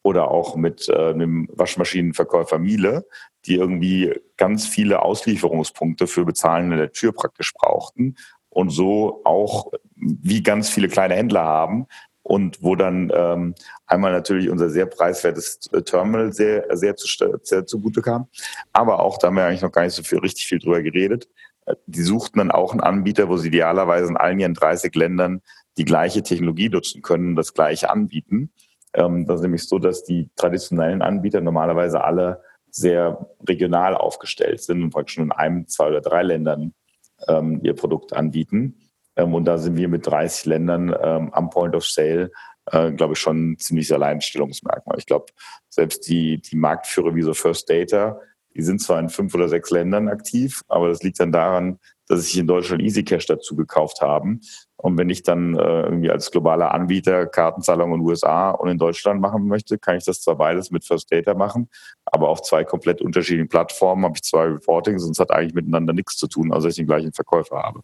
oder 0.03 0.31
auch 0.31 0.55
mit 0.55 0.87
äh, 0.89 1.11
einem 1.11 1.49
Waschmaschinenverkäufer 1.53 2.59
Miele, 2.59 3.05
die 3.45 3.55
irgendwie 3.55 4.13
ganz 4.37 4.67
viele 4.67 5.01
Auslieferungspunkte 5.01 6.07
für 6.07 6.25
Bezahlen 6.25 6.71
in 6.71 6.77
der 6.77 6.91
Tür 6.91 7.13
praktisch 7.13 7.53
brauchten 7.53 8.15
und 8.49 8.69
so 8.69 9.21
auch 9.25 9.71
wie 9.95 10.41
ganz 10.41 10.69
viele 10.69 10.87
kleine 10.87 11.15
Händler 11.15 11.43
haben, 11.43 11.87
und 12.29 12.61
wo 12.61 12.75
dann 12.75 13.11
ähm, 13.11 13.55
einmal 13.87 14.11
natürlich 14.11 14.51
unser 14.51 14.69
sehr 14.69 14.85
preiswertes 14.85 15.67
äh, 15.73 15.81
Terminal 15.81 16.31
sehr, 16.31 16.63
sehr, 16.77 16.95
zu, 16.95 17.07
sehr 17.41 17.65
zugute 17.65 18.03
kam. 18.03 18.27
Aber 18.71 18.99
auch, 18.99 19.17
da 19.17 19.27
haben 19.27 19.35
wir 19.35 19.45
eigentlich 19.45 19.63
noch 19.63 19.71
gar 19.71 19.81
nicht 19.81 19.95
so 19.95 20.03
viel, 20.03 20.19
richtig 20.19 20.45
viel 20.45 20.59
drüber 20.59 20.83
geredet, 20.83 21.27
äh, 21.65 21.73
die 21.87 22.03
suchten 22.03 22.37
dann 22.37 22.51
auch 22.51 22.71
einen 22.71 22.81
Anbieter, 22.81 23.29
wo 23.29 23.37
sie 23.37 23.47
idealerweise 23.47 24.09
in 24.09 24.17
allen 24.17 24.39
ihren 24.39 24.53
30 24.53 24.93
Ländern 24.93 25.41
die 25.79 25.85
gleiche 25.85 26.21
Technologie 26.21 26.69
nutzen 26.69 27.01
können, 27.01 27.35
das 27.35 27.55
gleiche 27.55 27.89
anbieten. 27.89 28.51
Ähm, 28.93 29.25
das 29.25 29.37
ist 29.37 29.41
nämlich 29.41 29.67
so, 29.67 29.79
dass 29.79 30.03
die 30.03 30.29
traditionellen 30.35 31.01
Anbieter 31.01 31.41
normalerweise 31.41 32.03
alle 32.03 32.43
sehr 32.69 33.27
regional 33.47 33.95
aufgestellt 33.95 34.61
sind 34.61 34.83
und 34.83 34.91
praktisch 34.91 35.17
nur 35.17 35.25
in 35.25 35.31
einem, 35.31 35.67
zwei 35.67 35.87
oder 35.87 36.01
drei 36.01 36.21
Ländern 36.21 36.75
ähm, 37.27 37.59
ihr 37.63 37.73
Produkt 37.73 38.13
anbieten. 38.13 38.88
Ähm, 39.19 39.33
und 39.33 39.45
da 39.45 39.57
sind 39.57 39.75
wir 39.75 39.89
mit 39.89 40.07
30 40.07 40.45
Ländern 40.45 40.95
ähm, 41.01 41.33
am 41.33 41.49
Point 41.49 41.75
of 41.75 41.85
Sale, 41.85 42.31
äh, 42.71 42.91
glaube 42.91 43.13
ich, 43.13 43.19
schon 43.19 43.51
ein 43.51 43.57
ziemliches 43.57 43.91
Alleinstellungsmerkmal. 43.91 44.97
Ich 44.97 45.05
glaube, 45.05 45.25
selbst 45.69 46.07
die, 46.07 46.41
die 46.41 46.55
Marktführer 46.55 47.13
wie 47.15 47.21
so 47.21 47.33
First 47.33 47.69
Data, 47.69 48.19
die 48.55 48.61
sind 48.61 48.81
zwar 48.81 48.99
in 48.99 49.09
fünf 49.09 49.35
oder 49.35 49.47
sechs 49.47 49.69
Ländern 49.69 50.07
aktiv, 50.07 50.61
aber 50.67 50.89
das 50.89 51.03
liegt 51.03 51.19
dann 51.19 51.31
daran, 51.31 51.79
dass 52.07 52.23
sich 52.23 52.37
in 52.37 52.47
Deutschland 52.47 52.81
EasyCash 52.81 53.27
dazu 53.27 53.55
gekauft 53.55 54.01
haben. 54.01 54.41
Und 54.77 54.97
wenn 54.97 55.09
ich 55.09 55.21
dann 55.21 55.55
äh, 55.55 55.81
irgendwie 55.83 56.09
als 56.09 56.31
globaler 56.31 56.73
Anbieter 56.73 57.27
Kartenzahlungen 57.27 57.95
in 57.95 57.99
den 57.99 58.07
USA 58.07 58.51
und 58.51 58.69
in 58.69 58.79
Deutschland 58.79 59.21
machen 59.21 59.47
möchte, 59.47 59.77
kann 59.77 59.97
ich 59.97 60.05
das 60.05 60.21
zwar 60.21 60.35
beides 60.35 60.71
mit 60.71 60.85
First 60.85 61.11
Data 61.11 61.35
machen, 61.35 61.69
aber 62.05 62.29
auf 62.29 62.41
zwei 62.41 62.63
komplett 62.63 63.01
unterschiedlichen 63.01 63.49
Plattformen 63.49 64.05
habe 64.05 64.15
ich 64.15 64.23
zwei 64.23 64.45
Reportings 64.45 65.03
und 65.03 65.11
es 65.11 65.19
hat 65.19 65.31
eigentlich 65.31 65.53
miteinander 65.53 65.93
nichts 65.93 66.17
zu 66.17 66.27
tun, 66.27 66.51
außer 66.51 66.67
dass 66.67 66.73
ich 66.73 66.77
den 66.77 66.87
gleichen 66.87 67.13
Verkäufer 67.13 67.61
habe. 67.61 67.81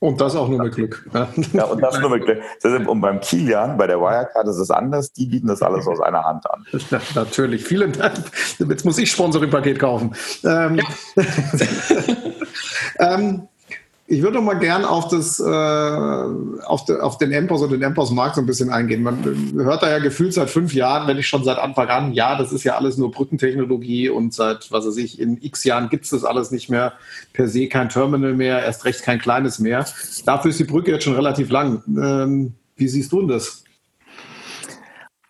Und 0.00 0.18
das 0.18 0.34
auch 0.34 0.48
nur 0.48 0.62
mit 0.62 0.74
Glück. 0.74 1.06
Ja, 1.52 1.64
und 1.64 1.82
das 1.82 2.00
nur 2.00 2.08
mit 2.08 2.24
Glück. 2.24 2.40
Und 2.88 3.02
beim 3.02 3.20
Kilian, 3.20 3.76
bei 3.76 3.86
der 3.86 4.00
Wirecard 4.00 4.48
ist 4.48 4.56
es 4.56 4.70
anders. 4.70 5.12
Die 5.12 5.26
bieten 5.26 5.46
das 5.46 5.60
alles 5.60 5.86
aus 5.86 6.00
einer 6.00 6.24
Hand 6.24 6.50
an. 6.50 6.64
Natürlich. 7.14 7.64
Vielen 7.64 7.92
Dank. 7.92 8.14
Jetzt 8.58 8.84
muss 8.86 8.96
ich 8.96 9.10
Sponsoring-Paket 9.10 9.78
kaufen. 9.78 10.14
Ähm, 10.42 10.76
ja. 10.76 10.84
ähm, 13.14 13.48
ich 14.10 14.22
würde 14.22 14.38
noch 14.38 14.44
mal 14.44 14.58
gern 14.58 14.84
auf, 14.84 15.06
das, 15.06 15.38
äh, 15.38 15.44
auf, 15.44 16.84
de, 16.84 16.98
auf 16.98 17.16
den 17.18 17.30
Empos 17.30 17.62
und 17.62 17.70
den 17.70 17.82
Empos-Markt 17.82 18.34
so 18.34 18.40
ein 18.40 18.46
bisschen 18.46 18.70
eingehen. 18.70 19.04
Man 19.04 19.22
hört 19.54 19.84
da 19.84 19.88
ja 19.88 20.00
gefühlt 20.00 20.34
seit 20.34 20.50
fünf 20.50 20.74
Jahren, 20.74 21.06
wenn 21.06 21.16
nicht 21.16 21.28
schon 21.28 21.44
seit 21.44 21.58
Anfang 21.58 21.88
an, 21.88 22.12
ja, 22.12 22.36
das 22.36 22.50
ist 22.50 22.64
ja 22.64 22.76
alles 22.76 22.98
nur 22.98 23.12
Brückentechnologie 23.12 24.08
und 24.08 24.34
seit, 24.34 24.72
was 24.72 24.84
weiß 24.84 24.96
ich, 24.96 25.20
in 25.20 25.40
x 25.40 25.62
Jahren 25.62 25.90
gibt 25.90 26.06
es 26.06 26.10
das 26.10 26.24
alles 26.24 26.50
nicht 26.50 26.68
mehr. 26.68 26.94
Per 27.32 27.46
se 27.46 27.68
kein 27.68 27.88
Terminal 27.88 28.34
mehr, 28.34 28.64
erst 28.64 28.84
recht 28.84 29.04
kein 29.04 29.20
kleines 29.20 29.60
mehr. 29.60 29.86
Dafür 30.26 30.50
ist 30.50 30.58
die 30.58 30.64
Brücke 30.64 30.90
jetzt 30.90 31.04
schon 31.04 31.14
relativ 31.14 31.48
lang. 31.50 31.84
Ähm, 31.86 32.54
wie 32.74 32.88
siehst 32.88 33.12
du 33.12 33.20
denn 33.20 33.28
das? 33.28 33.62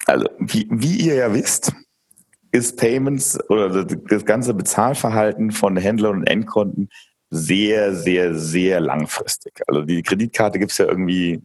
Also, 0.06 0.24
wie, 0.38 0.66
wie 0.70 0.96
ihr 1.06 1.16
ja 1.16 1.34
wisst, 1.34 1.74
ist 2.50 2.78
Payments 2.78 3.38
oder 3.50 3.84
das 3.84 4.24
ganze 4.24 4.54
Bezahlverhalten 4.54 5.50
von 5.50 5.76
Händlern 5.76 6.16
und 6.16 6.26
Endkunden 6.26 6.88
sehr, 7.30 7.94
sehr, 7.94 8.34
sehr 8.34 8.80
langfristig. 8.80 9.62
Also 9.66 9.82
die 9.82 10.02
Kreditkarte 10.02 10.58
gibt 10.58 10.72
es 10.72 10.78
ja 10.78 10.86
irgendwie 10.86 11.40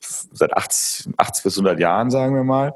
seit 0.00 0.52
80, 0.52 1.14
80 1.16 1.44
bis 1.44 1.56
100 1.56 1.80
Jahren, 1.80 2.10
sagen 2.10 2.34
wir 2.34 2.44
mal. 2.44 2.74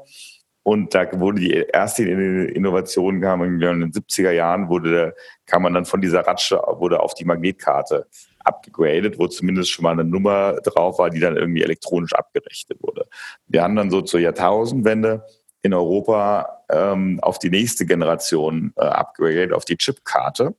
Und 0.63 0.93
da 0.93 1.07
wurde 1.19 1.39
die 1.39 1.51
erste 1.51 2.03
Innovation 2.03 3.21
kam 3.21 3.43
in 3.43 3.59
den 3.59 3.91
70er 3.91 4.31
Jahren, 4.31 4.69
wurde, 4.69 5.15
kam 5.45 5.63
man 5.63 5.73
dann 5.73 5.85
von 5.85 6.01
dieser 6.01 6.21
Ratsche 6.21 6.61
wurde 6.77 6.99
auf 6.99 7.13
die 7.13 7.25
Magnetkarte 7.25 8.07
abgegradet, 8.39 9.17
wo 9.17 9.27
zumindest 9.27 9.71
schon 9.71 9.83
mal 9.83 9.91
eine 9.91 10.03
Nummer 10.03 10.53
drauf 10.61 10.99
war, 10.99 11.09
die 11.09 11.19
dann 11.19 11.37
irgendwie 11.37 11.63
elektronisch 11.63 12.13
abgerechnet 12.13 12.77
wurde. 12.81 13.07
Wir 13.47 13.63
haben 13.63 13.75
dann 13.75 13.89
so 13.89 14.01
zur 14.01 14.19
Jahrtausendwende 14.19 15.25
in 15.61 15.73
Europa 15.73 16.63
ähm, 16.69 17.19
auf 17.21 17.39
die 17.39 17.49
nächste 17.49 17.85
Generation 17.85 18.73
äh, 18.77 18.81
upgradet, 18.81 19.53
auf 19.53 19.65
die 19.65 19.77
Chipkarte. 19.77 20.55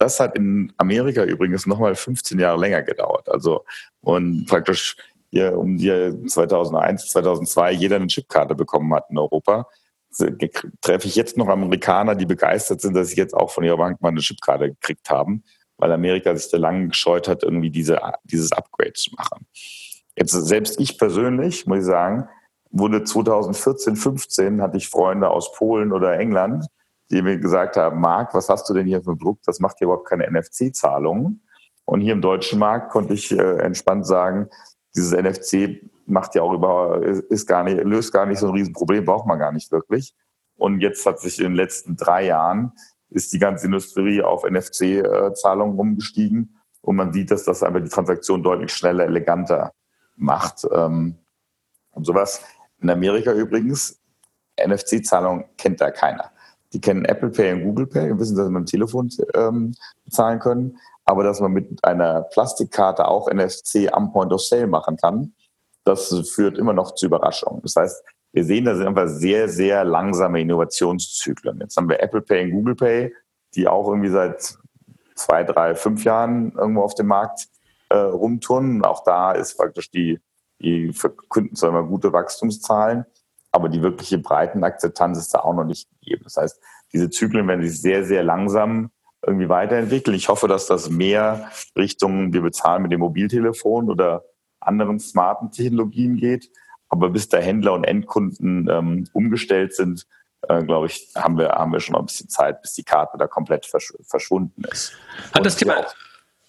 Das 0.00 0.18
hat 0.18 0.34
in 0.34 0.72
Amerika 0.78 1.24
übrigens 1.24 1.66
nochmal 1.66 1.94
15 1.94 2.38
Jahre 2.38 2.58
länger 2.58 2.82
gedauert. 2.82 3.28
Also 3.28 3.66
und 4.00 4.46
praktisch 4.46 4.96
hier 5.30 5.56
um 5.56 5.76
die 5.76 6.26
2001, 6.26 7.08
2002 7.10 7.72
jeder 7.72 7.96
eine 7.96 8.06
Chipkarte 8.06 8.54
bekommen 8.54 8.94
hat 8.94 9.10
in 9.10 9.18
Europa, 9.18 9.68
treffe 10.80 11.06
ich 11.06 11.16
jetzt 11.16 11.36
noch 11.36 11.48
Amerikaner, 11.48 12.14
die 12.14 12.24
begeistert 12.24 12.80
sind, 12.80 12.94
dass 12.94 13.08
sie 13.08 13.16
jetzt 13.16 13.34
auch 13.34 13.50
von 13.50 13.62
ihrer 13.62 13.76
Bank 13.76 14.00
mal 14.00 14.08
eine 14.08 14.20
Chipkarte 14.20 14.70
gekriegt 14.70 15.10
haben, 15.10 15.44
weil 15.76 15.92
Amerika 15.92 16.34
sich 16.34 16.50
da 16.50 16.56
lange 16.56 16.88
gescheut 16.88 17.28
hat, 17.28 17.42
irgendwie 17.42 17.70
diese, 17.70 18.00
dieses 18.24 18.52
Upgrade 18.52 18.94
zu 18.94 19.10
machen. 19.18 19.46
Jetzt 20.16 20.32
selbst 20.32 20.80
ich 20.80 20.96
persönlich, 20.96 21.66
muss 21.66 21.80
ich 21.80 21.84
sagen, 21.84 22.26
wurde 22.70 23.04
2014, 23.04 23.96
15 23.96 24.62
hatte 24.62 24.78
ich 24.78 24.88
Freunde 24.88 25.28
aus 25.28 25.52
Polen 25.52 25.92
oder 25.92 26.18
England, 26.18 26.64
die 27.10 27.22
mir 27.22 27.38
gesagt 27.38 27.76
haben, 27.76 28.00
Marc, 28.00 28.34
was 28.34 28.48
hast 28.48 28.68
du 28.68 28.74
denn 28.74 28.86
hier 28.86 29.02
für 29.02 29.12
ein 29.12 29.18
Produkt? 29.18 29.46
Das 29.46 29.60
macht 29.60 29.78
hier 29.78 29.86
überhaupt 29.86 30.08
keine 30.08 30.30
NFC-Zahlungen. 30.30 31.42
Und 31.84 32.00
hier 32.00 32.12
im 32.12 32.22
deutschen 32.22 32.58
Markt 32.58 32.90
konnte 32.90 33.14
ich 33.14 33.32
äh, 33.32 33.58
entspannt 33.58 34.06
sagen, 34.06 34.48
dieses 34.94 35.12
NFC 35.12 35.82
macht 36.06 36.34
ja 36.34 36.42
auch 36.42 36.52
über, 36.52 37.02
ist 37.02 37.46
gar 37.46 37.64
nicht, 37.64 37.82
löst 37.82 38.12
gar 38.12 38.26
nicht 38.26 38.38
so 38.38 38.46
ein 38.46 38.54
Riesenproblem, 38.54 39.04
braucht 39.04 39.26
man 39.26 39.38
gar 39.38 39.52
nicht 39.52 39.72
wirklich. 39.72 40.14
Und 40.56 40.80
jetzt 40.80 41.06
hat 41.06 41.20
sich 41.20 41.38
in 41.38 41.46
den 41.46 41.54
letzten 41.54 41.96
drei 41.96 42.26
Jahren 42.26 42.72
ist 43.08 43.32
die 43.32 43.38
ganze 43.38 43.66
Industrie 43.66 44.22
auf 44.22 44.44
NFC-Zahlungen 44.44 45.78
umgestiegen. 45.78 46.56
Und 46.80 46.96
man 46.96 47.12
sieht, 47.12 47.30
dass 47.30 47.44
das 47.44 47.62
einfach 47.62 47.82
die 47.82 47.88
Transaktion 47.88 48.42
deutlich 48.42 48.72
schneller, 48.72 49.04
eleganter 49.04 49.72
macht. 50.16 50.66
Ähm, 50.72 51.16
und 51.90 52.04
sowas. 52.04 52.42
In 52.80 52.88
Amerika 52.88 53.32
übrigens, 53.32 54.00
NFC-Zahlungen 54.56 55.44
kennt 55.58 55.80
da 55.80 55.90
keiner. 55.90 56.30
Die 56.72 56.80
kennen 56.80 57.04
Apple 57.04 57.30
Pay 57.30 57.54
und 57.54 57.64
Google 57.64 57.86
Pay 57.86 58.12
und 58.12 58.20
wissen, 58.20 58.36
dass 58.36 58.46
sie 58.46 58.52
mit 58.52 58.60
dem 58.60 58.66
Telefon 58.66 59.10
ähm, 59.34 59.74
bezahlen 60.04 60.38
können. 60.38 60.78
Aber 61.04 61.24
dass 61.24 61.40
man 61.40 61.52
mit 61.52 61.84
einer 61.84 62.22
Plastikkarte 62.22 63.08
auch 63.08 63.28
NFC 63.28 63.92
am 63.92 64.12
Point 64.12 64.32
of 64.32 64.40
Sale 64.40 64.68
machen 64.68 64.96
kann, 64.96 65.32
das 65.84 66.14
führt 66.28 66.58
immer 66.58 66.72
noch 66.72 66.94
zu 66.94 67.06
Überraschungen. 67.06 67.62
Das 67.62 67.74
heißt, 67.74 68.04
wir 68.32 68.44
sehen, 68.44 68.64
da 68.64 68.76
sind 68.76 68.86
einfach 68.86 69.08
sehr, 69.08 69.48
sehr 69.48 69.84
langsame 69.84 70.40
Innovationszyklen. 70.40 71.58
Jetzt 71.60 71.76
haben 71.76 71.88
wir 71.88 72.00
Apple 72.00 72.20
Pay 72.20 72.44
und 72.44 72.52
Google 72.52 72.76
Pay, 72.76 73.14
die 73.54 73.66
auch 73.66 73.88
irgendwie 73.88 74.10
seit 74.10 74.56
zwei, 75.16 75.42
drei, 75.42 75.74
fünf 75.74 76.04
Jahren 76.04 76.52
irgendwo 76.52 76.82
auf 76.82 76.94
dem 76.94 77.08
Markt 77.08 77.48
äh, 77.88 77.96
rumturnen. 77.96 78.84
Auch 78.84 79.02
da 79.04 79.32
ist 79.32 79.56
praktisch 79.56 79.90
die, 79.90 80.20
die 80.60 80.92
verkünden 80.92 81.56
zwar 81.56 81.70
immer 81.70 81.82
gute 81.82 82.12
Wachstumszahlen, 82.12 83.04
aber 83.52 83.68
die 83.68 83.82
wirkliche 83.82 84.18
Breitenakzeptanz 84.18 85.18
ist 85.18 85.34
da 85.34 85.40
auch 85.40 85.54
noch 85.54 85.64
nicht 85.64 85.88
gegeben. 86.00 86.22
Das 86.24 86.36
heißt, 86.36 86.60
diese 86.92 87.10
Zyklen 87.10 87.46
werden 87.48 87.66
sich 87.66 87.80
sehr, 87.80 88.04
sehr 88.04 88.22
langsam 88.22 88.90
irgendwie 89.26 89.48
weiterentwickeln. 89.48 90.16
Ich 90.16 90.28
hoffe, 90.28 90.48
dass 90.48 90.66
das 90.66 90.88
mehr 90.88 91.50
Richtung, 91.76 92.32
wir 92.32 92.42
bezahlen 92.42 92.82
mit 92.82 92.92
dem 92.92 93.00
Mobiltelefon 93.00 93.90
oder 93.90 94.24
anderen 94.60 94.98
smarten 94.98 95.50
Technologien 95.50 96.16
geht. 96.16 96.50
Aber 96.88 97.10
bis 97.10 97.28
da 97.28 97.38
Händler 97.38 97.72
und 97.74 97.84
Endkunden 97.84 98.68
ähm, 98.68 99.06
umgestellt 99.12 99.74
sind, 99.74 100.06
äh, 100.48 100.62
glaube 100.64 100.86
ich, 100.86 101.12
haben 101.16 101.38
wir, 101.38 101.50
haben 101.50 101.72
wir 101.72 101.80
schon 101.80 101.92
noch 101.92 102.00
ein 102.00 102.06
bisschen 102.06 102.28
Zeit, 102.28 102.62
bis 102.62 102.74
die 102.74 102.82
Karte 102.82 103.18
da 103.18 103.26
komplett 103.26 103.66
versch 103.66 103.92
verschwunden 104.02 104.64
ist. 104.64 104.92
Hat 105.32 105.44
das 105.44 105.56
Thema, 105.56 105.84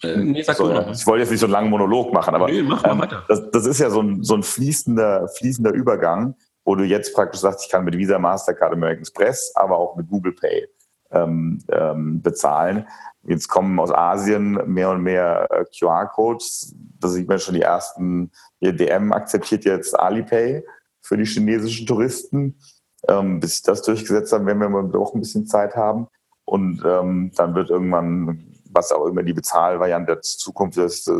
äh, 0.04 0.18
nee, 0.18 0.41
sag 0.41 0.56
so, 0.56 0.72
ich 0.72 1.06
wollte 1.06 1.22
jetzt 1.22 1.32
nicht 1.32 1.39
so 1.39 1.45
einen 1.45 1.54
langen 1.54 1.70
Monolog 1.70 2.14
machen, 2.14 2.34
aber 2.34 2.47
nee, 2.47 2.64
mach 2.64 2.84
ähm, 2.86 3.04
das, 3.28 3.52
das, 3.52 3.66
ist 3.66 3.80
ja 3.80 3.89
so 3.89 4.02
ein, 4.02 4.24
so 4.24 4.34
ein 4.34 4.43
fließender, 4.43 5.28
fließender 5.28 5.74
Übergang, 5.74 6.36
wo 6.64 6.76
du 6.76 6.84
jetzt 6.84 7.14
praktisch 7.14 7.41
sagst, 7.41 7.66
ich 7.66 7.72
kann 7.72 7.86
mit 7.86 7.97
Visa, 7.97 8.20
Mastercard, 8.20 8.74
American 8.74 9.01
Express, 9.01 9.51
aber 9.55 9.78
auch 9.78 9.95
mit 9.95 10.07
Google 10.07 10.34
Pay 10.34 10.68
ähm, 11.12 11.59
ähm, 11.70 12.22
bezahlen. 12.22 12.88
Jetzt 13.24 13.47
kommen 13.47 13.80
aus 13.80 13.91
Asien 13.91 14.53
mehr 14.66 14.89
und 14.89 15.03
mehr 15.03 15.47
äh, 15.51 15.66
QR-Codes. 15.66 16.76
Da 16.99 17.07
sieht 17.07 17.28
man 17.28 17.39
schon 17.39 17.55
die 17.55 17.62
ersten. 17.62 18.32
Hier 18.59 18.74
DM 18.74 19.12
akzeptiert 19.12 19.66
jetzt 19.66 19.97
Alipay 19.97 20.64
für 21.01 21.18
die 21.18 21.26
chinesischen 21.26 21.86
Touristen. 21.86 22.57
Ähm, 23.07 23.39
bis 23.39 23.53
sich 23.53 23.64
das 23.64 23.82
durchgesetzt 23.82 24.32
haben, 24.32 24.45
werden 24.45 24.59
wir 24.59 24.84
doch 24.84 25.14
ein 25.14 25.22
bisschen 25.22 25.47
Zeit 25.47 25.76
haben. 25.76 26.07
Und 26.45 26.84
ähm, 26.86 27.32
dann 27.36 27.55
wird 27.55 27.70
irgendwann, 27.70 28.45
was 28.72 28.91
auch 28.91 29.05
immer 29.05 29.24
die 29.24 29.34
Bezahlvariante 29.34 30.14
der 30.14 30.22
Zukunft 30.22 30.78
ist, 30.78 31.07
äh, 31.07 31.14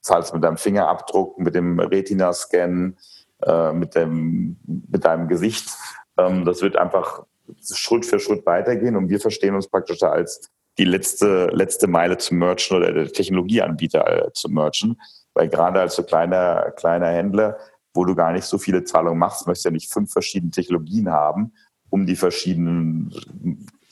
zahlst 0.00 0.32
mit 0.32 0.44
deinem 0.44 0.56
Fingerabdruck, 0.56 1.38
mit 1.38 1.54
dem 1.54 1.78
Retina-Scan, 1.80 2.94
äh, 3.42 3.72
mit, 3.72 3.94
dem, 3.94 4.56
mit 4.66 5.04
deinem 5.04 5.28
Gesicht. 5.28 5.70
Ähm, 6.18 6.44
das 6.44 6.62
wird 6.62 6.76
einfach 6.76 7.24
Schritt 7.62 8.04
für 8.04 8.18
Schritt 8.18 8.44
weitergehen 8.46 8.96
und 8.96 9.08
wir 9.08 9.20
verstehen 9.20 9.54
uns 9.54 9.68
praktisch 9.68 10.02
als 10.02 10.50
die 10.78 10.84
letzte, 10.84 11.46
letzte 11.46 11.86
Meile 11.88 12.18
zum 12.18 12.38
Merchant 12.38 12.80
oder 12.80 12.92
der 12.92 13.12
Technologieanbieter 13.12 14.26
äh, 14.26 14.32
zum 14.32 14.54
Merchant. 14.54 14.96
Weil 15.34 15.48
gerade 15.48 15.80
als 15.80 15.96
so 15.96 16.02
kleiner, 16.02 16.72
kleiner 16.72 17.08
Händler, 17.08 17.58
wo 17.94 18.04
du 18.04 18.14
gar 18.14 18.32
nicht 18.32 18.44
so 18.44 18.58
viele 18.58 18.84
Zahlungen 18.84 19.18
machst, 19.18 19.46
möchtest 19.46 19.64
du 19.64 19.68
ja 19.68 19.72
nicht 19.72 19.92
fünf 19.92 20.12
verschiedene 20.12 20.50
Technologien 20.50 21.10
haben, 21.10 21.52
um 21.90 22.06
die 22.06 22.16
verschiedenen 22.16 23.12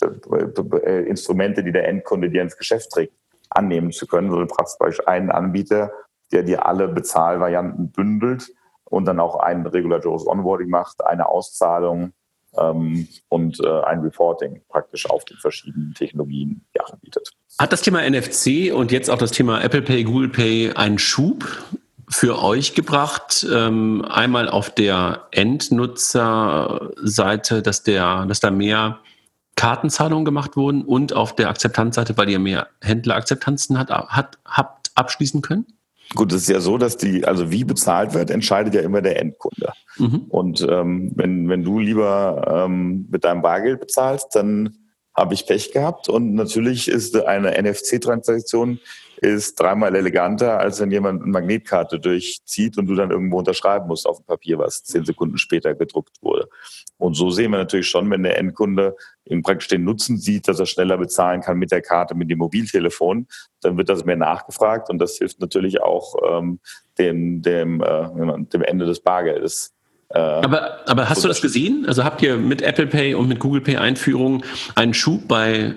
äh, 0.01 1.03
Instrumente, 1.03 1.62
die 1.62 1.72
der 1.72 1.88
Endkunde 1.88 2.30
dir 2.30 2.42
ins 2.42 2.57
Geschäft 2.57 2.90
trägt, 2.90 3.14
annehmen 3.51 3.92
zu 3.92 4.07
können. 4.07 4.28
Sondern 4.28 4.49
du 4.49 4.55
brauchst 4.55 4.78
beispielsweise 4.78 5.09
einen 5.09 5.30
Anbieter, 5.30 5.92
der 6.32 6.42
dir 6.42 6.66
alle 6.66 6.88
Bezahlvarianten 6.88 7.90
bündelt 7.90 8.53
und 8.91 9.07
dann 9.07 9.20
auch 9.20 9.37
ein 9.37 9.66
regulatorisches 9.66 10.26
Onboarding 10.26 10.68
macht, 10.68 11.05
eine 11.05 11.28
Auszahlung 11.28 12.12
ähm, 12.57 13.07
und 13.28 13.61
äh, 13.61 13.82
ein 13.82 14.01
Reporting 14.01 14.62
praktisch 14.68 15.09
auf 15.11 15.24
den 15.24 15.37
verschiedenen 15.39 15.95
Technologien 15.95 16.64
anbietet. 16.91 17.30
Hat 17.59 17.72
das 17.72 17.82
Thema 17.82 18.09
NFC 18.09 18.72
und 18.72 18.93
jetzt 18.93 19.11
auch 19.11 19.18
das 19.18 19.32
Thema 19.32 19.61
Apple 19.62 19.82
Pay, 19.82 20.05
Google 20.05 20.28
Pay 20.28 20.70
einen 20.72 20.99
Schub 20.99 21.45
für 22.09 22.41
euch 22.43 22.74
gebracht? 22.74 23.47
Ähm, 23.51 24.07
einmal 24.09 24.49
auf 24.49 24.70
der 24.70 25.26
Endnutzerseite, 25.32 27.62
dass, 27.62 27.82
der, 27.82 28.24
dass 28.26 28.39
da 28.41 28.51
mehr 28.51 29.01
Kartenzahlungen 29.57 30.24
gemacht 30.24 30.57
wurden 30.57 30.84
und 30.84 31.12
auf 31.14 31.34
der 31.34 31.49
Akzeptanzseite, 31.49 32.16
weil 32.16 32.28
ihr 32.28 32.39
mehr 32.39 32.68
Händlerakzeptanzen 32.82 33.76
hat, 33.78 33.91
hat, 33.91 34.39
habt 34.45 34.93
abschließen 34.95 35.43
können? 35.43 35.66
Gut, 36.14 36.32
es 36.32 36.42
ist 36.42 36.48
ja 36.48 36.61
so, 36.61 36.78
dass 36.78 36.96
die, 36.96 37.24
also 37.24 37.50
wie 37.50 37.64
bezahlt 37.64 38.14
wird, 38.14 38.30
entscheidet 38.30 38.74
ja 38.74 38.80
immer 38.80 39.02
der 39.02 39.20
Endkunde. 39.20 39.72
Mhm. 39.98 40.26
Und 40.28 40.66
ähm, 40.68 41.12
wenn, 41.16 41.48
wenn 41.48 41.64
du 41.64 41.78
lieber 41.78 42.66
ähm, 42.66 43.07
mit 43.11 43.24
deinem 43.24 43.42
Bargeld 43.42 43.80
bezahlst, 43.80 44.34
dann 44.34 44.76
habe 45.16 45.34
ich 45.34 45.46
Pech 45.46 45.72
gehabt. 45.72 46.08
Und 46.08 46.34
natürlich 46.34 46.88
ist 46.88 47.16
eine 47.16 47.50
NFC-Transaktion 47.62 48.80
ist 49.18 49.58
dreimal 49.58 49.94
eleganter, 49.94 50.58
als 50.58 50.80
wenn 50.80 50.90
jemand 50.90 51.22
eine 51.22 51.30
Magnetkarte 51.30 51.98
durchzieht 51.98 52.76
und 52.76 52.86
du 52.86 52.94
dann 52.94 53.10
irgendwo 53.10 53.38
unterschreiben 53.38 53.88
musst 53.88 54.06
auf 54.06 54.18
dem 54.18 54.26
Papier, 54.26 54.58
was 54.58 54.84
zehn 54.84 55.04
Sekunden 55.04 55.38
später 55.38 55.74
gedruckt 55.74 56.22
wurde. 56.22 56.48
Und 56.98 57.14
so 57.14 57.30
sehen 57.30 57.50
wir 57.52 57.58
natürlich 57.58 57.88
schon, 57.88 58.10
wenn 58.10 58.22
der 58.22 58.38
Endkunde 58.38 58.96
praktisch 59.42 59.68
den 59.68 59.84
Nutzen 59.84 60.18
sieht, 60.18 60.48
dass 60.48 60.60
er 60.60 60.66
schneller 60.66 60.98
bezahlen 60.98 61.40
kann 61.40 61.58
mit 61.58 61.70
der 61.70 61.82
Karte, 61.82 62.14
mit 62.14 62.30
dem 62.30 62.38
Mobiltelefon, 62.38 63.26
dann 63.62 63.76
wird 63.76 63.88
das 63.88 64.04
mehr 64.04 64.16
nachgefragt 64.16 64.90
und 64.90 64.98
das 64.98 65.16
hilft 65.16 65.40
natürlich 65.40 65.80
auch 65.80 66.14
ähm, 66.28 66.60
dem, 66.98 67.42
dem, 67.42 67.80
äh, 67.82 68.44
dem 68.52 68.62
Ende 68.62 68.86
des 68.86 69.00
Bargeldes. 69.00 69.75
Äh, 70.09 70.18
aber, 70.18 70.88
aber 70.88 71.09
hast 71.09 71.24
du 71.24 71.28
das 71.28 71.42
gesehen? 71.42 71.84
Also 71.86 72.04
habt 72.04 72.22
ihr 72.22 72.36
mit 72.36 72.62
Apple 72.62 72.86
Pay 72.86 73.14
und 73.14 73.28
mit 73.28 73.40
Google 73.40 73.61
Pay 73.61 73.76
Einführung 73.76 74.44
einen 74.74 74.94
Schub 74.94 75.26
bei 75.26 75.52
äh, 75.54 75.74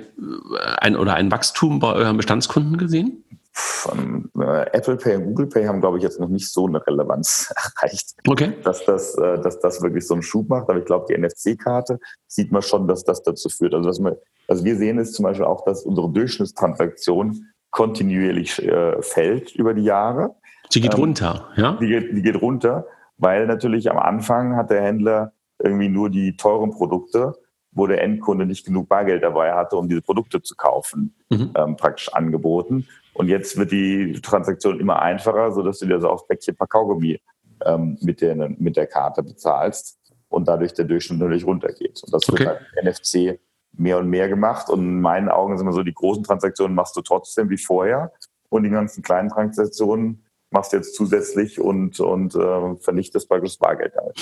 ein, 0.80 0.96
oder 0.96 1.16
ein 1.16 1.32
Wachstum 1.32 1.80
bei 1.80 1.94
euren 1.94 2.18
Bestandskunden 2.18 2.78
gesehen? 2.78 3.24
Von, 3.52 4.30
äh, 4.40 4.68
Apple 4.72 4.96
Pay 4.96 5.18
und 5.18 5.26
Google 5.26 5.48
Pay 5.48 5.66
haben, 5.66 5.82
glaube 5.82 5.98
ich, 5.98 6.04
jetzt 6.04 6.20
noch 6.20 6.30
nicht 6.30 6.50
so 6.50 6.68
eine 6.68 6.86
Relevanz 6.86 7.52
erreicht, 7.82 8.12
okay. 8.28 8.54
dass, 8.64 8.86
das, 8.86 9.16
äh, 9.16 9.42
dass 9.42 9.60
das 9.60 9.82
wirklich 9.82 10.08
so 10.08 10.14
einen 10.14 10.24
Schub 10.24 10.48
macht. 10.48 10.70
Aber 10.70 10.80
ich 10.80 10.86
glaube, 10.86 11.08
die 11.10 11.20
NFC-Karte 11.20 12.00
sieht 12.28 12.52
man 12.52 12.62
schon, 12.62 12.88
dass 12.88 13.04
das 13.04 13.24
dazu 13.24 13.50
führt. 13.50 13.74
Also, 13.74 13.90
dass 13.90 14.00
man, 14.00 14.16
also 14.48 14.64
wir 14.64 14.78
sehen 14.78 15.00
es 15.00 15.14
zum 15.14 15.24
Beispiel 15.24 15.46
auch, 15.46 15.66
dass 15.66 15.84
unsere 15.84 16.10
Durchschnittstransaktion 16.10 17.48
kontinuierlich 17.72 18.64
äh, 18.64 19.02
fällt 19.02 19.56
über 19.56 19.74
die 19.74 19.84
Jahre. 19.84 20.36
Sie 20.70 20.82
geht 20.82 20.94
ähm, 20.94 21.02
runter, 21.02 21.50
ja? 21.56 21.78
Die 21.82 22.14
die 22.14 22.22
geht 22.22 22.42
runter, 22.42 22.86
weil 23.20 23.46
natürlich 23.46 23.92
am 23.92 24.00
Anfang 24.00 24.56
hat 24.56 24.72
der 24.72 24.82
Händler 24.82 25.34
irgendwie 25.62 25.90
nur 25.90 26.10
die 26.10 26.36
teuren 26.36 26.72
Produkte 26.72 27.36
wo 27.72 27.88
der 27.88 28.02
Endkunde 28.02 28.46
nicht 28.46 28.66
genug 28.66 28.90
Bargeld 28.90 29.24
dabei 29.24 29.54
hatte, 29.54 29.76
um 29.76 29.88
diese 29.88 30.02
Produkte 30.02 30.42
zu 30.42 30.56
kaufen, 30.56 31.16
mhm. 31.30 31.52
ähm, 31.56 31.76
praktisch 31.76 32.12
angeboten. 32.14 32.88
Und 33.14 33.28
jetzt 33.28 33.58
wird 33.58 33.72
die 33.72 34.20
Transaktion 34.22 34.80
immer 34.80 35.02
einfacher, 35.02 35.52
sodass 35.52 35.80
du 35.80 35.86
dir 35.86 36.00
so 36.00 36.10
auf 36.10 36.28
Päckchen 36.28 36.56
paar 36.56 36.68
Kaugummi 36.68 37.20
ähm, 37.66 37.98
mit, 38.02 38.22
der, 38.22 38.36
mit 38.36 38.78
der 38.78 38.88
Karte 38.88 39.22
bezahlst 39.24 40.00
und 40.30 40.48
dadurch 40.48 40.74
der 40.74 40.86
Durchschnitt 40.86 41.20
natürlich 41.20 41.46
runtergeht. 41.46 42.02
Und 42.04 42.14
das 42.14 42.28
okay. 42.30 42.40
wird 42.40 42.50
halt 42.50 42.62
NFC 42.84 43.40
mehr 43.74 43.98
und 43.98 44.10
mehr 44.10 44.30
gemacht. 44.30 44.70
Und 44.70 44.80
in 44.80 45.02
meinen 45.02 45.30
Augen 45.30 45.58
sind 45.58 45.68
immer 45.68 45.76
so, 45.76 45.84
die 45.84 45.94
großen 45.94 46.24
Transaktionen 46.24 46.76
machst 46.76 46.96
du 46.96 47.02
trotzdem 47.02 47.50
wie 47.50 47.58
vorher. 47.58 48.12
und 48.50 48.64
die 48.64 48.70
ganzen 48.70 49.04
kleinen 49.04 49.30
Transaktionen 49.30 50.26
machst 50.52 50.74
jetzt 50.74 50.96
zusätzlich 50.96 51.60
und, 51.60 52.00
und 52.00 52.36
äh, 52.36 52.76
vernichtest 52.80 53.30
praktisch 53.30 53.52
das 53.52 53.58
Bargeld 53.58 53.94
damit. 53.96 54.16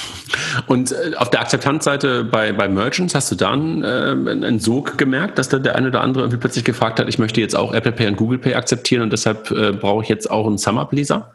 Und 0.67 0.91
äh, 0.91 1.15
auf 1.15 1.29
der 1.29 1.41
Akzeptanzseite 1.41 2.25
bei, 2.25 2.51
bei 2.51 2.67
Merchants 2.67 3.15
hast 3.15 3.31
du 3.31 3.35
dann 3.35 3.83
äh, 3.83 3.87
einen 3.87 4.59
Sog 4.59 4.97
gemerkt, 4.97 5.37
dass 5.37 5.49
da 5.49 5.59
der 5.59 5.75
eine 5.75 5.87
oder 5.87 6.01
andere 6.01 6.23
irgendwie 6.23 6.39
plötzlich 6.39 6.65
gefragt 6.65 6.99
hat, 6.99 7.07
ich 7.07 7.19
möchte 7.19 7.39
jetzt 7.39 7.55
auch 7.55 7.73
Apple 7.73 7.93
Pay 7.93 8.07
und 8.07 8.17
Google 8.17 8.39
Pay 8.39 8.55
akzeptieren 8.55 9.03
und 9.03 9.13
deshalb 9.13 9.51
äh, 9.51 9.71
brauche 9.71 10.03
ich 10.03 10.09
jetzt 10.09 10.29
auch 10.29 10.47
einen 10.47 10.57
SumUp-Leser? 10.57 11.33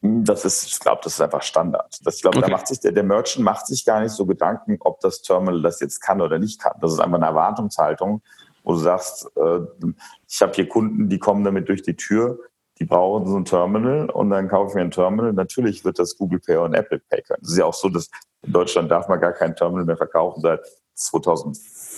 Das 0.00 0.44
ist, 0.44 0.64
ich 0.64 0.78
glaube, 0.78 1.00
das 1.02 1.14
ist 1.14 1.20
einfach 1.20 1.42
Standard. 1.42 1.98
Das, 2.04 2.16
ich 2.16 2.22
glaube, 2.22 2.38
okay. 2.38 2.46
da 2.46 2.56
macht 2.56 2.68
sich 2.68 2.78
der, 2.78 2.92
der 2.92 3.02
Merchant 3.02 3.44
macht 3.44 3.66
sich 3.66 3.84
gar 3.84 4.00
nicht 4.00 4.12
so 4.12 4.26
Gedanken, 4.26 4.76
ob 4.80 5.00
das 5.00 5.22
Terminal 5.22 5.60
das 5.60 5.80
jetzt 5.80 6.00
kann 6.00 6.20
oder 6.20 6.38
nicht 6.38 6.60
kann. 6.60 6.74
Das 6.80 6.92
ist 6.92 7.00
einfach 7.00 7.16
eine 7.16 7.26
Erwartungshaltung, 7.26 8.22
wo 8.62 8.72
du 8.74 8.78
sagst, 8.78 9.28
äh, 9.36 9.60
ich 10.28 10.40
habe 10.40 10.52
hier 10.52 10.68
Kunden, 10.68 11.08
die 11.08 11.18
kommen 11.18 11.42
damit 11.42 11.68
durch 11.68 11.82
die 11.82 11.96
Tür 11.96 12.38
die 12.78 12.84
brauchen 12.84 13.26
so 13.26 13.36
ein 13.36 13.44
Terminal 13.44 14.10
und 14.10 14.30
dann 14.30 14.48
kaufe 14.48 14.70
ich 14.70 14.74
mir 14.74 14.82
ein 14.82 14.90
Terminal. 14.90 15.32
Natürlich 15.32 15.84
wird 15.84 15.98
das 15.98 16.16
Google 16.16 16.40
Pay 16.40 16.56
und 16.58 16.74
Apple 16.74 17.00
Pay 17.10 17.22
können. 17.22 17.42
Es 17.42 17.52
ist 17.52 17.58
ja 17.58 17.64
auch 17.64 17.74
so, 17.74 17.88
dass 17.88 18.08
in 18.42 18.52
Deutschland 18.52 18.90
darf 18.90 19.08
man 19.08 19.20
gar 19.20 19.32
kein 19.32 19.56
Terminal 19.56 19.84
mehr 19.84 19.96
verkaufen 19.96 20.40
seit 20.40 20.60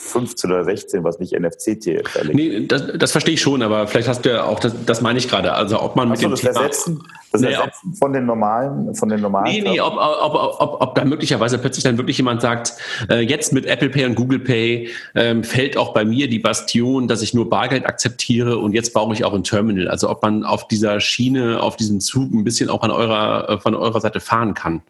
2015 0.00 0.50
oder 0.50 0.64
16, 0.64 1.04
was 1.04 1.18
nicht 1.18 1.32
NFC-TF 1.38 2.08
verlegt. 2.08 2.34
Nee, 2.34 2.66
das, 2.66 2.84
das, 2.98 3.12
verstehe 3.12 3.34
ich 3.34 3.40
schon, 3.40 3.62
aber 3.62 3.86
vielleicht 3.86 4.08
hast 4.08 4.24
du 4.24 4.30
ja 4.30 4.44
auch, 4.44 4.58
das, 4.58 4.74
das 4.86 5.00
meine 5.00 5.18
ich 5.18 5.28
gerade, 5.28 5.52
also 5.52 5.80
ob 5.80 5.96
man 5.96 6.08
mit 6.08 6.18
so, 6.18 6.26
dem 6.26 6.30
das 6.32 6.40
Thema... 6.40 6.60
Ersetzen, 6.60 7.02
das 7.32 7.40
nee, 7.40 7.52
Ersetzen 7.52 7.94
von 7.94 8.12
den 8.12 8.26
normalen, 8.26 8.94
von 8.94 9.08
den 9.08 9.20
normalen... 9.20 9.52
Nee, 9.52 9.60
nee, 9.60 9.80
ob, 9.80 9.94
ob, 9.94 10.60
ob, 10.60 10.80
ob, 10.80 10.94
da 10.94 11.04
möglicherweise 11.04 11.58
plötzlich 11.58 11.84
dann 11.84 11.96
wirklich 11.98 12.16
jemand 12.16 12.40
sagt, 12.40 12.74
äh, 13.08 13.20
jetzt 13.20 13.52
mit 13.52 13.66
Apple 13.66 13.90
Pay 13.90 14.06
und 14.06 14.14
Google 14.14 14.40
Pay 14.40 14.88
ähm, 15.14 15.44
fällt 15.44 15.76
auch 15.76 15.92
bei 15.92 16.04
mir 16.04 16.28
die 16.28 16.38
Bastion, 16.38 17.06
dass 17.06 17.22
ich 17.22 17.34
nur 17.34 17.48
Bargeld 17.48 17.86
akzeptiere 17.86 18.58
und 18.58 18.72
jetzt 18.72 18.92
brauche 18.92 19.12
ich 19.12 19.24
auch 19.24 19.34
ein 19.34 19.44
Terminal. 19.44 19.88
Also 19.88 20.10
ob 20.10 20.22
man 20.22 20.44
auf 20.44 20.66
dieser 20.68 21.00
Schiene, 21.00 21.62
auf 21.62 21.76
diesem 21.76 22.00
Zug 22.00 22.32
ein 22.32 22.44
bisschen 22.44 22.68
auch 22.70 22.82
an 22.82 22.90
eurer, 22.90 23.48
äh, 23.48 23.58
von 23.58 23.74
eurer 23.74 24.00
Seite 24.00 24.20
fahren 24.20 24.54
kann. 24.54 24.82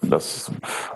Das, 0.00 0.50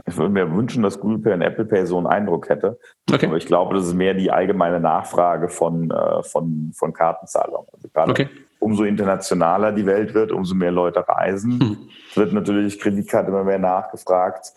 ich 0.06 0.16
würde 0.16 0.32
mir 0.32 0.54
wünschen, 0.54 0.82
dass 0.82 1.00
Google 1.00 1.18
Pay 1.18 1.32
und 1.34 1.42
Apple 1.42 1.64
Pay 1.64 1.86
so 1.86 1.98
einen 1.98 2.06
Eindruck 2.06 2.48
hätte. 2.48 2.78
Okay. 3.10 3.26
Aber 3.26 3.36
ich 3.36 3.46
glaube, 3.46 3.74
das 3.74 3.86
ist 3.86 3.94
mehr 3.94 4.14
die 4.14 4.30
allgemeine 4.30 4.78
Nachfrage 4.78 5.48
von, 5.48 5.90
äh, 5.90 6.22
von, 6.22 6.72
von 6.74 6.92
Kartenzahlungen. 6.92 7.66
Also 7.72 7.88
gerade 7.88 8.10
okay. 8.12 8.28
umso 8.60 8.84
internationaler 8.84 9.72
die 9.72 9.86
Welt 9.86 10.14
wird, 10.14 10.30
umso 10.30 10.54
mehr 10.54 10.70
Leute 10.70 11.06
reisen, 11.06 11.60
hm. 11.60 11.78
wird 12.14 12.32
natürlich 12.32 12.78
Kreditkarte 12.78 13.30
immer 13.30 13.44
mehr 13.44 13.58
nachgefragt. 13.58 14.52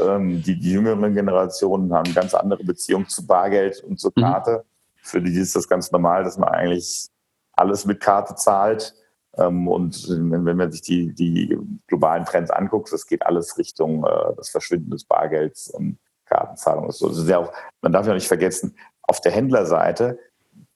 Ähm, 0.00 0.42
die, 0.42 0.58
die 0.58 0.72
jüngeren 0.72 1.14
Generationen 1.14 1.92
haben 1.92 2.14
ganz 2.14 2.34
andere 2.34 2.62
Beziehungen 2.62 3.08
zu 3.08 3.26
Bargeld 3.26 3.82
und 3.82 3.98
zur 3.98 4.12
hm. 4.14 4.22
Karte. 4.22 4.52
Hm. 4.52 4.62
Für 5.02 5.20
die 5.20 5.36
ist 5.36 5.56
das 5.56 5.68
ganz 5.68 5.90
normal, 5.90 6.22
dass 6.22 6.38
man 6.38 6.50
eigentlich 6.50 7.08
alles 7.52 7.84
mit 7.84 8.00
Karte 8.00 8.36
zahlt. 8.36 8.94
Ähm, 9.38 9.68
und 9.68 10.08
wenn 10.08 10.56
man 10.56 10.72
sich 10.72 10.82
die, 10.82 11.14
die 11.14 11.58
globalen 11.86 12.24
Trends 12.24 12.50
anguckt, 12.50 12.92
das 12.92 13.06
geht 13.06 13.24
alles 13.24 13.56
Richtung 13.58 14.04
äh, 14.04 14.34
das 14.36 14.50
Verschwinden 14.50 14.90
des 14.90 15.04
Bargelds 15.04 15.70
und 15.70 15.98
Kartenzahlung. 16.26 16.88
Ist 16.88 17.28
ja 17.28 17.38
auch, 17.38 17.52
man 17.80 17.92
darf 17.92 18.06
ja 18.06 18.14
nicht 18.14 18.28
vergessen, 18.28 18.76
auf 19.02 19.20
der 19.20 19.32
Händlerseite, 19.32 20.18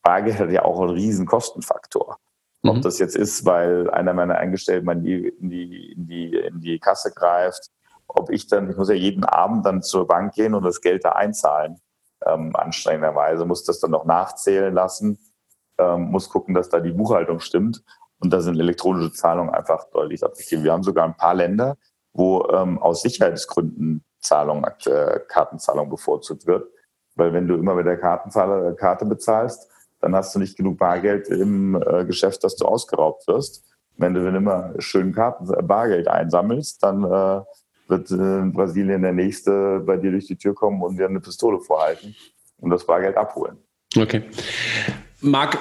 Bargeld 0.03 0.39
hat 0.39 0.51
ja 0.51 0.65
auch 0.65 0.81
einen 0.81 0.91
riesen 0.91 1.27
Kostenfaktor. 1.27 2.19
Mhm. 2.63 2.71
Ob 2.71 2.83
das 2.83 2.99
jetzt 2.99 3.17
ist, 3.17 3.45
weil 3.45 3.91
einer 3.91 4.15
meiner 4.15 4.37
Eingestellten 4.37 4.89
in 4.91 5.03
die, 5.03 5.29
in 5.29 5.51
die, 5.51 5.93
in 5.93 6.07
die, 6.07 6.37
in 6.37 6.61
die 6.61 6.79
Kasse 6.79 7.13
greift, 7.13 7.71
ob 8.09 8.31
ich 8.31 8.47
dann, 8.47 8.71
ich 8.71 8.77
muss 8.77 8.89
ja 8.89 8.95
jeden 8.95 9.25
Abend 9.25 9.65
dann 9.67 9.83
zur 9.83 10.07
Bank 10.07 10.35
gehen 10.35 10.55
und 10.55 10.65
das 10.65 10.81
Geld 10.81 11.05
da 11.05 11.13
einzahlen. 11.13 11.79
Ähm, 12.25 12.55
anstrengenderweise 12.55 13.45
muss 13.45 13.65
das 13.65 13.81
dann 13.81 13.91
noch 13.91 14.05
nachzählen 14.05 14.73
lassen, 14.73 15.19
ähm, 15.79 16.11
muss 16.11 16.29
gucken, 16.29 16.55
dass 16.55 16.69
da 16.69 16.81
die 16.81 16.93
Buchhaltung 16.93 17.41
stimmt. 17.41 17.83
Und 18.23 18.33
da 18.33 18.41
sind 18.41 18.59
elektronische 18.59 19.13
Zahlungen 19.13 19.53
einfach 19.53 19.85
deutlich 19.91 20.23
attraktiv. 20.23 20.63
Wir 20.63 20.73
haben 20.73 20.85
sogar 20.85 21.05
ein 21.05 21.17
paar 21.17 21.35
Länder, 21.35 21.77
wo 22.13 22.47
ähm, 22.53 22.79
aus 22.79 23.03
Sicherheitsgründen 23.03 24.05
Zahlung, 24.21 24.65
äh, 24.87 25.19
Kartenzahlung 25.27 25.91
bevorzugt 25.91 26.47
wird. 26.47 26.69
Weil 27.17 27.33
wenn 27.33 27.49
du 27.49 27.57
immer 27.57 27.75
mit 27.75 27.87
der 27.87 27.99
Kartenzahler, 27.99 28.71
äh, 28.71 28.75
Karte 28.75 29.05
bezahlst, 29.05 29.69
dann 30.01 30.15
hast 30.15 30.35
du 30.35 30.39
nicht 30.39 30.57
genug 30.57 30.79
Bargeld 30.79 31.29
im 31.29 31.75
äh, 31.75 32.05
Geschäft, 32.05 32.45
dass 32.45 32.55
du 32.55 32.65
ausgeraubt 32.65 33.27
wirst. 33.27 33.65
Wenn 33.97 34.15
du 34.15 34.25
dann 34.25 34.37
immer 34.37 34.73
schön 34.79 35.13
Karten, 35.13 35.53
äh, 35.53 35.63
Bargeld 35.63 36.07
einsammelst, 36.07 36.83
dann 36.83 37.05
äh, 37.05 37.43
wird 37.89 38.11
in 38.13 38.53
Brasilien 38.53 39.03
der 39.03 39.13
Nächste 39.13 39.81
bei 39.81 39.97
dir 39.97 40.13
durch 40.13 40.27
die 40.27 40.37
Tür 40.37 40.55
kommen 40.55 40.81
und 40.83 40.97
dir 40.97 41.07
eine 41.07 41.21
Pistole 41.21 41.59
vorhalten 41.61 42.15
und 42.59 42.71
das 42.71 42.87
Bargeld 42.87 43.17
abholen. 43.17 43.59
Okay. 43.97 44.23
Marc, 45.23 45.59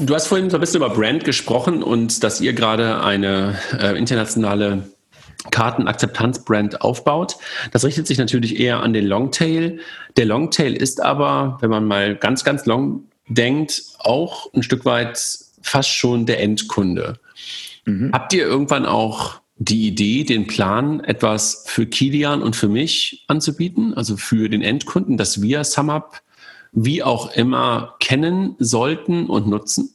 du 0.00 0.14
hast 0.14 0.26
vorhin 0.26 0.50
so 0.50 0.56
ein 0.56 0.60
bisschen 0.60 0.82
über 0.82 0.90
Brand 0.90 1.24
gesprochen 1.24 1.82
und 1.82 2.24
dass 2.24 2.40
ihr 2.40 2.54
gerade 2.54 3.02
eine 3.02 3.58
äh, 3.78 3.96
internationale 3.96 4.88
Kartenakzeptanz-Brand 5.50 6.80
aufbaut. 6.80 7.36
Das 7.72 7.84
richtet 7.84 8.06
sich 8.06 8.18
natürlich 8.18 8.58
eher 8.58 8.80
an 8.80 8.92
den 8.92 9.06
Longtail. 9.06 9.80
Der 10.16 10.24
Longtail 10.24 10.74
ist 10.74 11.02
aber, 11.02 11.58
wenn 11.60 11.70
man 11.70 11.84
mal 11.84 12.16
ganz, 12.16 12.42
ganz 12.42 12.66
long 12.66 13.04
denkt, 13.28 13.82
auch 13.98 14.52
ein 14.54 14.62
Stück 14.62 14.84
weit 14.84 15.20
fast 15.60 15.90
schon 15.90 16.26
der 16.26 16.40
Endkunde. 16.40 17.18
Mhm. 17.84 18.10
Habt 18.12 18.32
ihr 18.32 18.44
irgendwann 18.46 18.86
auch 18.86 19.40
die 19.58 19.88
Idee, 19.88 20.24
den 20.24 20.46
Plan, 20.46 21.00
etwas 21.00 21.64
für 21.66 21.86
Kilian 21.86 22.42
und 22.42 22.56
für 22.56 22.68
mich 22.68 23.24
anzubieten, 23.26 23.94
also 23.94 24.16
für 24.16 24.48
den 24.48 24.62
Endkunden, 24.62 25.16
dass 25.16 25.40
wir 25.40 25.64
SumUp 25.64 26.20
wie 26.72 27.02
auch 27.02 27.34
immer 27.34 27.94
kennen 28.00 28.54
sollten 28.58 29.26
und 29.26 29.46
nutzen. 29.46 29.92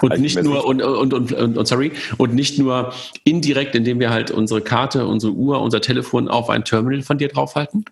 Und 0.00 0.20
nicht 0.20 0.42
nur 0.42 0.64
und, 0.64 0.82
und, 0.82 1.12
und, 1.12 1.32
und, 1.32 1.68
sorry, 1.68 1.92
und 2.18 2.34
nicht 2.34 2.58
nur 2.58 2.92
indirekt, 3.24 3.74
indem 3.74 4.00
wir 4.00 4.10
halt 4.10 4.30
unsere 4.30 4.60
Karte, 4.60 5.06
unsere 5.06 5.32
Uhr, 5.32 5.60
unser 5.60 5.80
Telefon 5.80 6.28
auf 6.28 6.50
ein 6.50 6.64
Terminal 6.64 7.02
von 7.02 7.18
dir 7.18 7.28
draufhalten? 7.28 7.84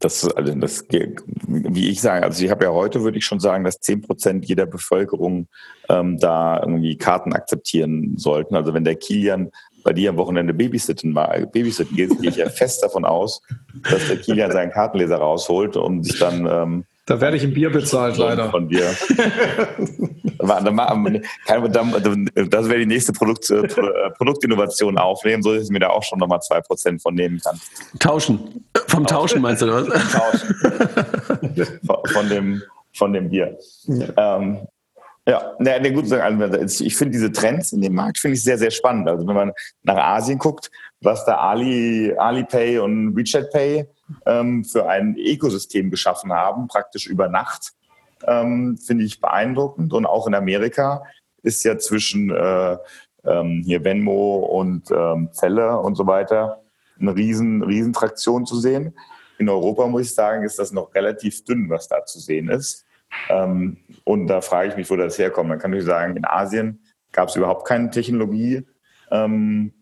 Das, 0.00 0.28
also 0.28 0.54
das, 0.56 0.84
wie 1.46 1.88
ich 1.88 2.00
sage, 2.00 2.24
also 2.24 2.44
ich 2.44 2.50
habe 2.50 2.64
ja 2.64 2.72
heute, 2.72 3.02
würde 3.02 3.18
ich 3.18 3.24
schon 3.24 3.38
sagen, 3.38 3.62
dass 3.62 3.78
10 3.78 4.02
Prozent 4.02 4.44
jeder 4.46 4.66
Bevölkerung 4.66 5.46
ähm, 5.88 6.18
da 6.18 6.58
irgendwie 6.58 6.96
Karten 6.96 7.32
akzeptieren 7.32 8.14
sollten. 8.16 8.56
Also 8.56 8.74
wenn 8.74 8.84
der 8.84 8.96
Kilian 8.96 9.52
bei 9.84 9.92
dir 9.92 10.10
am 10.10 10.16
Wochenende 10.16 10.54
babysitten, 10.54 11.14
babysitten 11.14 11.96
geht, 11.96 12.20
gehe 12.20 12.30
ich 12.30 12.36
ja 12.36 12.48
fest 12.50 12.82
davon 12.82 13.04
aus, 13.04 13.42
dass 13.88 14.08
der 14.08 14.16
Kilian 14.16 14.50
seinen 14.50 14.72
Kartenleser 14.72 15.16
rausholt 15.16 15.76
und 15.76 16.04
sich 16.04 16.18
dann 16.18 16.46
ähm, 16.46 16.84
da 17.06 17.20
werde 17.20 17.36
ich 17.36 17.42
ein 17.42 17.52
Bier 17.52 17.70
bezahlt, 17.70 18.16
leider. 18.16 18.50
Von 18.50 18.68
dir. 18.68 18.84
das 22.48 22.68
wäre 22.68 22.78
die 22.78 22.86
nächste 22.86 23.12
Produkt, 23.12 23.50
äh, 23.50 23.66
Produktinnovation 24.16 24.98
aufnehmen, 24.98 25.42
so 25.42 25.54
dass 25.54 25.64
ich 25.64 25.70
mir 25.70 25.80
da 25.80 25.88
auch 25.90 26.04
schon 26.04 26.18
nochmal 26.18 26.38
2% 26.38 27.02
von 27.02 27.14
nehmen 27.14 27.40
kann. 27.40 27.60
Tauschen. 27.98 28.64
Vom 28.86 29.06
Tauschen 29.06 29.42
meinst 29.42 29.62
du, 29.62 29.66
oder 29.66 29.88
was? 29.88 30.12
Tauschen. 30.12 31.80
von, 32.12 32.28
dem, 32.28 32.62
von 32.94 33.12
dem 33.12 33.30
Bier. 33.30 33.58
Ja. 33.86 34.36
Ähm, 34.36 34.68
ja, 35.26 35.54
na, 35.60 35.78
na 35.80 35.90
gut, 35.90 36.12
also 36.12 36.84
ich 36.84 36.96
finde 36.96 37.12
diese 37.12 37.30
Trends 37.30 37.72
in 37.72 37.80
dem 37.80 37.94
Markt 37.94 38.18
finde 38.18 38.34
ich 38.36 38.42
sehr, 38.42 38.58
sehr 38.58 38.72
spannend. 38.72 39.08
Also 39.08 39.26
wenn 39.26 39.36
man 39.36 39.52
nach 39.84 39.96
Asien 39.96 40.38
guckt, 40.38 40.68
was 41.00 41.24
da 41.24 41.36
Ali, 41.36 42.12
Alipay 42.16 42.78
und 42.78 43.14
WeChat 43.16 43.50
Pay 43.52 43.86
ähm, 44.26 44.64
für 44.64 44.88
ein 44.88 45.16
Ökosystem 45.16 45.90
geschaffen 45.90 46.32
haben, 46.32 46.68
praktisch 46.68 47.06
über 47.06 47.28
Nacht, 47.28 47.72
ähm, 48.26 48.76
finde 48.78 49.04
ich 49.04 49.20
beeindruckend. 49.20 49.92
Und 49.92 50.06
auch 50.06 50.26
in 50.26 50.34
Amerika 50.34 51.04
ist 51.42 51.64
ja 51.64 51.78
zwischen 51.78 52.30
äh, 52.30 52.76
ähm, 53.24 53.62
hier 53.64 53.84
Venmo 53.84 54.38
und 54.38 54.90
ähm, 54.90 55.30
Zelle 55.32 55.78
und 55.78 55.96
so 55.96 56.06
weiter 56.06 56.62
eine 57.00 57.14
riesen, 57.14 57.62
riesen 57.62 57.92
Traktion 57.92 58.46
zu 58.46 58.56
sehen. 58.58 58.94
In 59.38 59.48
Europa 59.48 59.86
muss 59.86 60.02
ich 60.02 60.14
sagen, 60.14 60.44
ist 60.44 60.58
das 60.58 60.72
noch 60.72 60.94
relativ 60.94 61.44
dünn, 61.44 61.68
was 61.68 61.88
da 61.88 62.04
zu 62.04 62.20
sehen 62.20 62.48
ist. 62.48 62.84
Ähm, 63.28 63.78
und 64.04 64.26
da 64.28 64.40
frage 64.40 64.70
ich 64.70 64.76
mich, 64.76 64.90
wo 64.90 64.96
das 64.96 65.18
herkommt. 65.18 65.48
Man 65.48 65.58
kann 65.58 65.70
natürlich 65.70 65.86
sagen, 65.86 66.16
in 66.16 66.24
Asien 66.24 66.80
gab 67.10 67.28
es 67.28 67.36
überhaupt 67.36 67.66
keine 67.66 67.90
Technologie. 67.90 68.66
Ähm, 69.10 69.72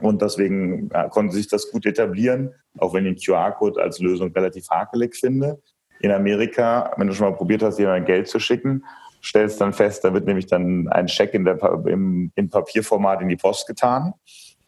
und 0.00 0.22
deswegen 0.22 0.90
ja, 0.92 1.08
konnte 1.08 1.34
sich 1.34 1.48
das 1.48 1.70
gut 1.70 1.86
etablieren, 1.86 2.54
auch 2.78 2.94
wenn 2.94 3.06
ich 3.06 3.24
den 3.24 3.34
QR-Code 3.34 3.80
als 3.80 3.98
Lösung 3.98 4.32
relativ 4.32 4.68
hakelig 4.70 5.16
finde. 5.16 5.60
In 6.00 6.12
Amerika, 6.12 6.92
wenn 6.96 7.08
du 7.08 7.14
schon 7.14 7.28
mal 7.28 7.36
probiert 7.36 7.62
hast, 7.62 7.78
jemandem 7.78 8.06
Geld 8.06 8.28
zu 8.28 8.38
schicken, 8.38 8.84
stellst 9.22 9.60
dann 9.60 9.72
fest, 9.72 10.04
da 10.04 10.14
wird 10.14 10.26
nämlich 10.26 10.46
dann 10.46 10.88
ein 10.88 11.08
Scheck 11.08 11.34
in, 11.34 11.44
der, 11.44 11.58
im, 11.86 12.30
im 12.34 12.50
Papierformat 12.50 13.20
in 13.22 13.28
die 13.28 13.36
Post 13.36 13.66
getan. 13.66 14.14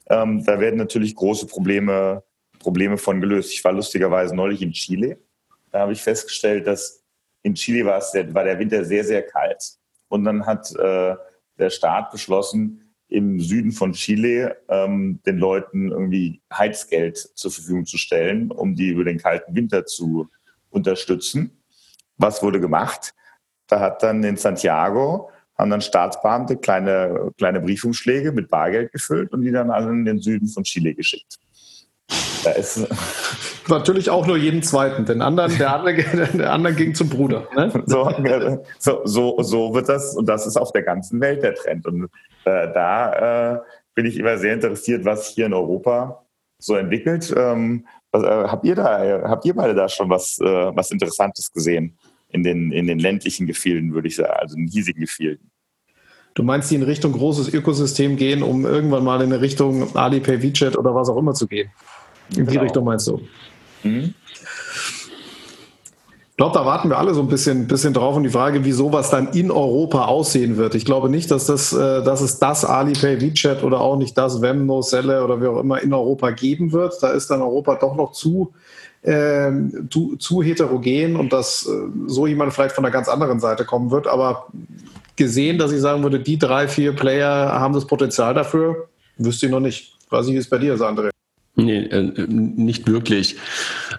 Ähm, 0.08 0.44
da 0.44 0.58
werden 0.58 0.76
natürlich 0.76 1.14
große 1.14 1.46
Probleme, 1.46 2.24
Probleme 2.58 2.98
von 2.98 3.20
gelöst. 3.20 3.52
Ich 3.52 3.64
war 3.64 3.72
lustigerweise 3.72 4.34
neulich 4.34 4.60
in 4.60 4.72
Chile. 4.72 5.18
Da 5.70 5.80
habe 5.80 5.92
ich 5.92 6.02
festgestellt, 6.02 6.66
dass 6.66 7.04
in 7.42 7.54
Chile 7.54 7.86
war, 7.86 7.98
es, 7.98 8.12
war 8.12 8.44
der 8.44 8.58
Winter 8.58 8.84
sehr, 8.84 9.04
sehr 9.04 9.22
kalt. 9.22 9.62
Und 10.08 10.24
dann 10.24 10.44
hat 10.46 10.74
äh, 10.74 11.14
der 11.58 11.70
Staat 11.70 12.10
beschlossen, 12.10 12.89
im 13.10 13.40
Süden 13.40 13.72
von 13.72 13.92
Chile 13.92 14.56
ähm, 14.68 15.20
den 15.26 15.38
Leuten 15.38 15.90
irgendwie 15.90 16.40
Heizgeld 16.52 17.18
zur 17.34 17.50
Verfügung 17.50 17.84
zu 17.84 17.98
stellen, 17.98 18.50
um 18.50 18.74
die 18.74 18.88
über 18.88 19.04
den 19.04 19.18
kalten 19.18 19.54
Winter 19.54 19.84
zu 19.84 20.28
unterstützen. 20.70 21.62
Was 22.16 22.42
wurde 22.42 22.60
gemacht? 22.60 23.14
Da 23.66 23.80
hat 23.80 24.02
dann 24.02 24.22
in 24.24 24.36
Santiago 24.36 25.30
haben 25.60 25.70
dann 25.70 25.82
Staatsbeamte 25.82 26.56
kleine, 26.56 27.32
kleine 27.36 27.60
Briefumschläge 27.60 28.32
mit 28.32 28.48
Bargeld 28.48 28.92
gefüllt 28.92 29.32
und 29.32 29.42
die 29.42 29.52
dann 29.52 29.70
alle 29.70 29.90
in 29.90 30.04
den 30.04 30.18
Süden 30.18 30.48
von 30.48 30.64
Chile 30.64 30.94
geschickt. 30.94 31.38
Da 32.42 32.52
ist 32.52 32.88
natürlich 33.68 34.10
auch 34.10 34.26
nur 34.26 34.36
jeden 34.36 34.62
zweiten, 34.62 35.04
den 35.04 35.22
anderen, 35.22 35.56
der 35.58 35.74
andere, 35.74 35.94
der 36.34 36.52
andere 36.52 36.74
ging 36.74 36.94
zum 36.94 37.08
Bruder. 37.08 37.48
Ne? 37.54 37.82
So, 37.86 38.10
so, 38.78 39.02
so, 39.04 39.42
so, 39.42 39.74
wird 39.74 39.88
das, 39.88 40.16
und 40.16 40.28
das 40.28 40.46
ist 40.46 40.56
auf 40.56 40.72
der 40.72 40.82
ganzen 40.82 41.20
Welt 41.20 41.42
der 41.42 41.54
Trend. 41.54 41.86
Und 41.86 42.04
äh, 42.44 42.72
da 42.72 43.54
äh, 43.54 43.58
bin 43.94 44.06
ich 44.06 44.18
immer 44.18 44.38
sehr 44.38 44.54
interessiert, 44.54 45.04
was 45.04 45.28
hier 45.28 45.46
in 45.46 45.54
Europa 45.54 46.24
so 46.58 46.76
entwickelt. 46.76 47.32
Ähm, 47.36 47.86
was, 48.12 48.22
äh, 48.22 48.26
habt 48.26 48.64
ihr 48.64 48.74
da, 48.74 49.22
habt 49.28 49.44
ihr 49.44 49.54
beide 49.54 49.74
da 49.74 49.88
schon 49.88 50.08
was, 50.10 50.38
äh, 50.40 50.44
was 50.44 50.90
Interessantes 50.90 51.52
gesehen 51.52 51.96
in 52.28 52.42
den, 52.42 52.72
in 52.72 52.86
den 52.86 52.98
ländlichen 52.98 53.46
Gefilden, 53.46 53.94
würde 53.94 54.08
ich 54.08 54.16
sagen, 54.16 54.32
also 54.32 54.56
in 54.56 54.66
hiesigen 54.66 55.00
Gefilden? 55.00 55.50
Du 56.34 56.42
meinst, 56.44 56.70
die 56.70 56.76
in 56.76 56.82
Richtung 56.82 57.12
großes 57.12 57.52
Ökosystem 57.52 58.16
gehen, 58.16 58.42
um 58.42 58.64
irgendwann 58.64 59.04
mal 59.04 59.20
in 59.20 59.32
eine 59.32 59.40
Richtung 59.40 59.94
Alipay, 59.96 60.42
WeChat 60.42 60.76
oder 60.76 60.94
was 60.94 61.08
auch 61.08 61.16
immer 61.16 61.34
zu 61.34 61.46
gehen? 61.46 61.70
In 62.36 62.46
die 62.46 62.52
genau. 62.52 62.62
Richtung 62.62 62.84
meinst 62.84 63.08
du? 63.08 63.20
Mhm. 63.82 64.14
Ich 66.30 66.42
glaube, 66.42 66.58
da 66.58 66.64
warten 66.64 66.88
wir 66.88 66.96
alle 66.96 67.12
so 67.12 67.20
ein 67.20 67.28
bisschen, 67.28 67.66
bisschen 67.66 67.92
drauf 67.92 68.16
und 68.16 68.22
die 68.22 68.30
Frage, 68.30 68.64
wie 68.64 68.72
sowas 68.72 69.10
dann 69.10 69.28
in 69.34 69.50
Europa 69.50 70.06
aussehen 70.06 70.56
wird. 70.56 70.74
Ich 70.74 70.86
glaube 70.86 71.10
nicht, 71.10 71.30
dass, 71.30 71.44
das, 71.44 71.74
äh, 71.74 72.02
dass 72.02 72.22
es 72.22 72.38
das 72.38 72.64
Alipay, 72.64 73.20
WeChat 73.20 73.62
oder 73.62 73.80
auch 73.80 73.98
nicht 73.98 74.16
das 74.16 74.40
Venmo, 74.40 74.80
Selle 74.80 75.22
oder 75.22 75.42
wie 75.42 75.46
auch 75.48 75.60
immer 75.60 75.82
in 75.82 75.92
Europa 75.92 76.30
geben 76.30 76.72
wird. 76.72 76.94
Da 77.02 77.10
ist 77.10 77.30
dann 77.30 77.42
Europa 77.42 77.74
doch 77.74 77.94
noch 77.94 78.12
zu, 78.12 78.54
äh, 79.02 79.50
zu, 79.90 80.16
zu, 80.16 80.42
heterogen 80.42 81.16
und 81.16 81.30
dass 81.34 81.66
äh, 81.66 81.88
so 82.06 82.26
jemand 82.26 82.54
vielleicht 82.54 82.74
von 82.74 82.86
einer 82.86 82.92
ganz 82.92 83.08
anderen 83.08 83.40
Seite 83.40 83.66
kommen 83.66 83.90
wird. 83.90 84.06
Aber 84.06 84.46
gesehen, 85.16 85.58
dass 85.58 85.72
ich 85.72 85.80
sagen 85.82 86.02
würde, 86.02 86.20
die 86.20 86.38
drei, 86.38 86.68
vier 86.68 86.96
Player 86.96 87.52
haben 87.52 87.74
das 87.74 87.86
Potenzial 87.86 88.32
dafür, 88.32 88.88
wüsste 89.18 89.44
ich 89.44 89.52
noch 89.52 89.60
nicht. 89.60 89.92
Weiß 90.08 90.24
nicht, 90.24 90.36
wie 90.36 90.38
es 90.38 90.48
bei 90.48 90.56
dir 90.56 90.72
ist, 90.72 90.80
André. 90.80 91.09
Nee, 91.64 91.84
äh, 91.86 92.26
nicht 92.28 92.88
wirklich. 92.88 93.36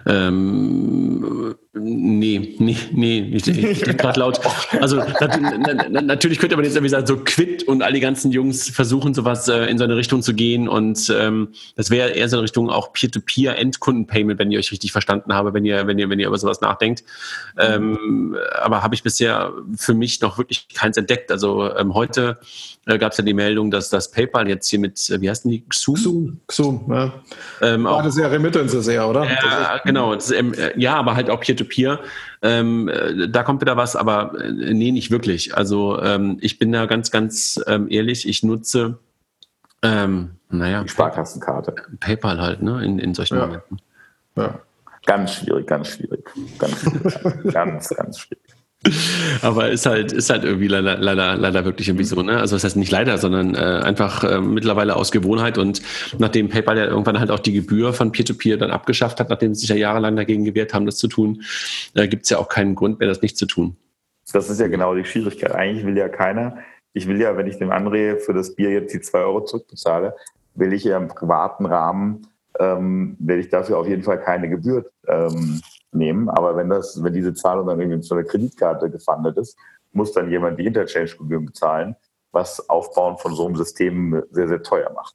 Ähm, 0.06 1.54
nee, 1.74 2.54
nee, 2.58 2.76
nee, 2.92 3.30
ich, 3.32 3.48
ich 3.48 3.80
denke 3.80 3.94
gerade 3.94 4.20
laut. 4.20 4.40
Also 4.80 4.96
nat 4.96 5.90
natürlich 6.04 6.38
könnte 6.38 6.56
man 6.56 6.64
jetzt 6.64 6.74
irgendwie 6.74 6.90
sagen, 6.90 7.06
so 7.06 7.16
Quit 7.16 7.62
und 7.62 7.82
all 7.82 7.92
die 7.92 8.00
ganzen 8.00 8.30
Jungs 8.30 8.68
versuchen 8.68 9.14
sowas 9.14 9.48
äh, 9.48 9.64
in 9.66 9.78
so 9.78 9.84
eine 9.84 9.96
Richtung 9.96 10.22
zu 10.22 10.34
gehen 10.34 10.68
und 10.68 11.12
ähm, 11.16 11.48
das 11.76 11.90
wäre 11.90 12.10
eher 12.10 12.28
so 12.28 12.36
eine 12.36 12.44
Richtung 12.44 12.68
auch 12.68 12.92
Peer-to-Peer 12.92 13.56
Endkundenpayment, 13.56 14.38
wenn 14.38 14.52
ich 14.52 14.58
euch 14.58 14.72
richtig 14.72 14.92
verstanden 14.92 15.32
habe, 15.32 15.54
wenn 15.54 15.64
ihr, 15.64 15.86
wenn 15.86 15.98
ihr, 15.98 16.10
wenn 16.10 16.18
ihr 16.18 16.26
über 16.26 16.38
sowas 16.38 16.60
nachdenkt. 16.60 17.04
Ähm, 17.58 18.36
aber 18.60 18.82
habe 18.82 18.94
ich 18.94 19.02
bisher 19.02 19.52
für 19.76 19.94
mich 19.94 20.20
noch 20.20 20.38
wirklich 20.38 20.68
keins 20.68 20.96
entdeckt. 20.96 21.30
Also 21.32 21.74
ähm, 21.74 21.94
heute 21.94 22.38
äh, 22.86 22.98
gab 22.98 23.12
es 23.12 23.18
ja 23.18 23.24
die 23.24 23.34
Meldung, 23.34 23.70
dass 23.70 23.90
das 23.90 24.10
PayPal 24.10 24.48
jetzt 24.48 24.68
hier 24.68 24.80
mit, 24.80 25.08
äh, 25.08 25.20
wie 25.20 25.30
heißt 25.30 25.44
denn 25.44 25.52
die? 25.52 25.64
Xum? 25.68 25.94
Xum, 25.94 26.40
Xum 26.48 26.84
ja. 26.90 27.12
Ähm, 27.60 27.84
War 27.84 28.02
das 28.02 28.16
ja 28.16 28.26
Remittances 28.26 28.88
eher, 28.88 29.08
oder? 29.08 29.24
Ja, 29.24 29.80
genau. 29.84 30.14
Das, 30.14 30.30
äh, 30.30 30.42
ja, 30.76 30.96
aber 30.96 31.14
halt 31.14 31.30
auch 31.30 31.40
Peer-to-Peer. 31.40 31.61
Ähm, 32.42 32.88
äh, 32.88 33.28
da 33.28 33.42
kommt 33.42 33.60
wieder 33.60 33.76
was, 33.76 33.96
aber 33.96 34.38
äh, 34.40 34.74
nee, 34.74 34.90
nicht 34.90 35.10
wirklich. 35.10 35.56
Also 35.56 36.00
ähm, 36.00 36.38
ich 36.40 36.58
bin 36.58 36.72
da 36.72 36.86
ganz, 36.86 37.10
ganz 37.10 37.62
ähm, 37.66 37.88
ehrlich, 37.90 38.28
ich 38.28 38.42
nutze 38.42 38.98
ähm, 39.82 40.36
naja, 40.48 40.82
die 40.82 40.88
Sparkassenkarte. 40.88 41.74
PayPal 42.00 42.40
halt, 42.40 42.62
ne, 42.62 42.84
in, 42.84 42.98
in 42.98 43.14
solchen 43.14 43.36
ja. 43.36 43.46
Momenten. 43.46 43.78
Ja. 44.36 44.60
Ganz 45.04 45.34
schwierig, 45.34 45.66
ganz 45.66 45.88
schwierig. 45.88 46.24
Ganz, 46.58 46.84
ganz, 47.52 47.88
ganz 47.88 48.18
schwierig. 48.18 48.51
Aber 49.42 49.70
ist 49.70 49.86
halt, 49.86 50.12
ist 50.12 50.30
halt 50.30 50.44
irgendwie 50.44 50.66
leider, 50.66 50.98
leider, 50.98 51.36
leider 51.36 51.64
wirklich 51.64 51.88
irgendwie 51.88 52.04
so, 52.04 52.20
ne? 52.22 52.38
Also 52.38 52.56
das 52.56 52.64
heißt 52.64 52.76
nicht 52.76 52.90
leider, 52.90 53.18
sondern 53.18 53.54
äh, 53.54 53.58
einfach 53.58 54.24
äh, 54.24 54.40
mittlerweile 54.40 54.96
aus 54.96 55.12
Gewohnheit 55.12 55.58
und 55.58 55.82
nachdem 56.18 56.48
PayPal 56.48 56.78
ja 56.78 56.86
irgendwann 56.86 57.20
halt 57.20 57.30
auch 57.30 57.38
die 57.38 57.52
Gebühr 57.52 57.92
von 57.92 58.10
Peer-to-Peer 58.10 58.56
-Peer 58.56 58.58
dann 58.58 58.70
abgeschafft 58.70 59.20
hat, 59.20 59.30
nachdem 59.30 59.54
sie 59.54 59.60
sich 59.60 59.70
ja 59.70 59.76
jahrelang 59.76 60.16
dagegen 60.16 60.44
gewehrt 60.44 60.74
haben, 60.74 60.86
das 60.86 60.96
zu 60.96 61.06
tun, 61.08 61.42
äh, 61.94 62.08
gibt 62.08 62.24
es 62.24 62.30
ja 62.30 62.38
auch 62.38 62.48
keinen 62.48 62.74
Grund 62.74 62.98
mehr, 62.98 63.08
das 63.08 63.22
nicht 63.22 63.36
zu 63.36 63.46
tun. 63.46 63.76
Das 64.32 64.50
ist 64.50 64.60
ja 64.60 64.68
genau 64.68 64.94
die 64.94 65.04
Schwierigkeit. 65.04 65.52
Eigentlich 65.52 65.86
will 65.86 65.96
ja 65.96 66.08
keiner, 66.08 66.58
ich 66.92 67.06
will 67.06 67.20
ja, 67.20 67.36
wenn 67.36 67.46
ich 67.46 67.58
dem 67.58 67.70
André 67.70 68.18
für 68.18 68.34
das 68.34 68.54
Bier 68.54 68.70
jetzt 68.70 68.92
die 68.92 69.00
zwei 69.00 69.20
Euro 69.20 69.44
zurückbezahle, 69.44 70.14
will 70.54 70.72
ich 70.72 70.84
ja 70.84 70.96
im 70.96 71.08
privaten 71.08 71.66
Rahmen, 71.66 72.26
ähm, 72.58 73.16
will 73.18 73.38
ich 73.38 73.48
dafür 73.48 73.78
auf 73.78 73.88
jeden 73.88 74.02
Fall 74.02 74.20
keine 74.20 74.48
Gebühr 74.48 74.90
ähm, 75.06 75.60
nehmen. 75.92 76.28
Aber 76.28 76.56
wenn 76.56 76.68
das, 76.68 77.02
wenn 77.02 77.12
diese 77.12 77.34
Zahlung 77.34 77.66
dann 77.66 77.80
irgendwie 77.80 78.00
zu 78.00 78.14
einer 78.14 78.24
Kreditkarte 78.24 78.90
gefundet 78.90 79.36
ist, 79.36 79.56
muss 79.92 80.12
dann 80.12 80.30
jemand 80.30 80.58
die 80.58 80.66
Interchange-Gebühren 80.66 81.46
bezahlen, 81.46 81.96
was 82.32 82.68
Aufbauen 82.68 83.18
von 83.18 83.34
so 83.34 83.46
einem 83.46 83.56
System 83.56 84.22
sehr, 84.30 84.48
sehr 84.48 84.62
teuer 84.62 84.90
macht. 84.94 85.14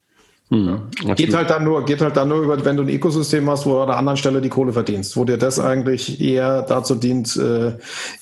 Hm, 0.50 0.84
geht 1.16 1.36
halt 1.36 1.50
dann 1.50 1.66
nur, 1.66 1.84
geht 1.84 2.00
halt 2.00 2.16
dann 2.16 2.30
nur 2.30 2.42
über, 2.42 2.64
wenn 2.64 2.78
du 2.78 2.84
ein 2.84 2.90
Ökosystem 2.90 3.50
hast, 3.50 3.66
wo 3.66 3.72
du 3.72 3.80
an 3.82 3.88
der 3.88 3.98
anderen 3.98 4.16
Stelle 4.16 4.40
die 4.40 4.48
Kohle 4.48 4.72
verdienst, 4.72 5.18
wo 5.18 5.26
dir 5.26 5.38
das 5.38 5.60
eigentlich 5.60 6.22
eher 6.22 6.62
dazu 6.62 6.96
dient, 6.96 7.36
äh, 7.36 7.74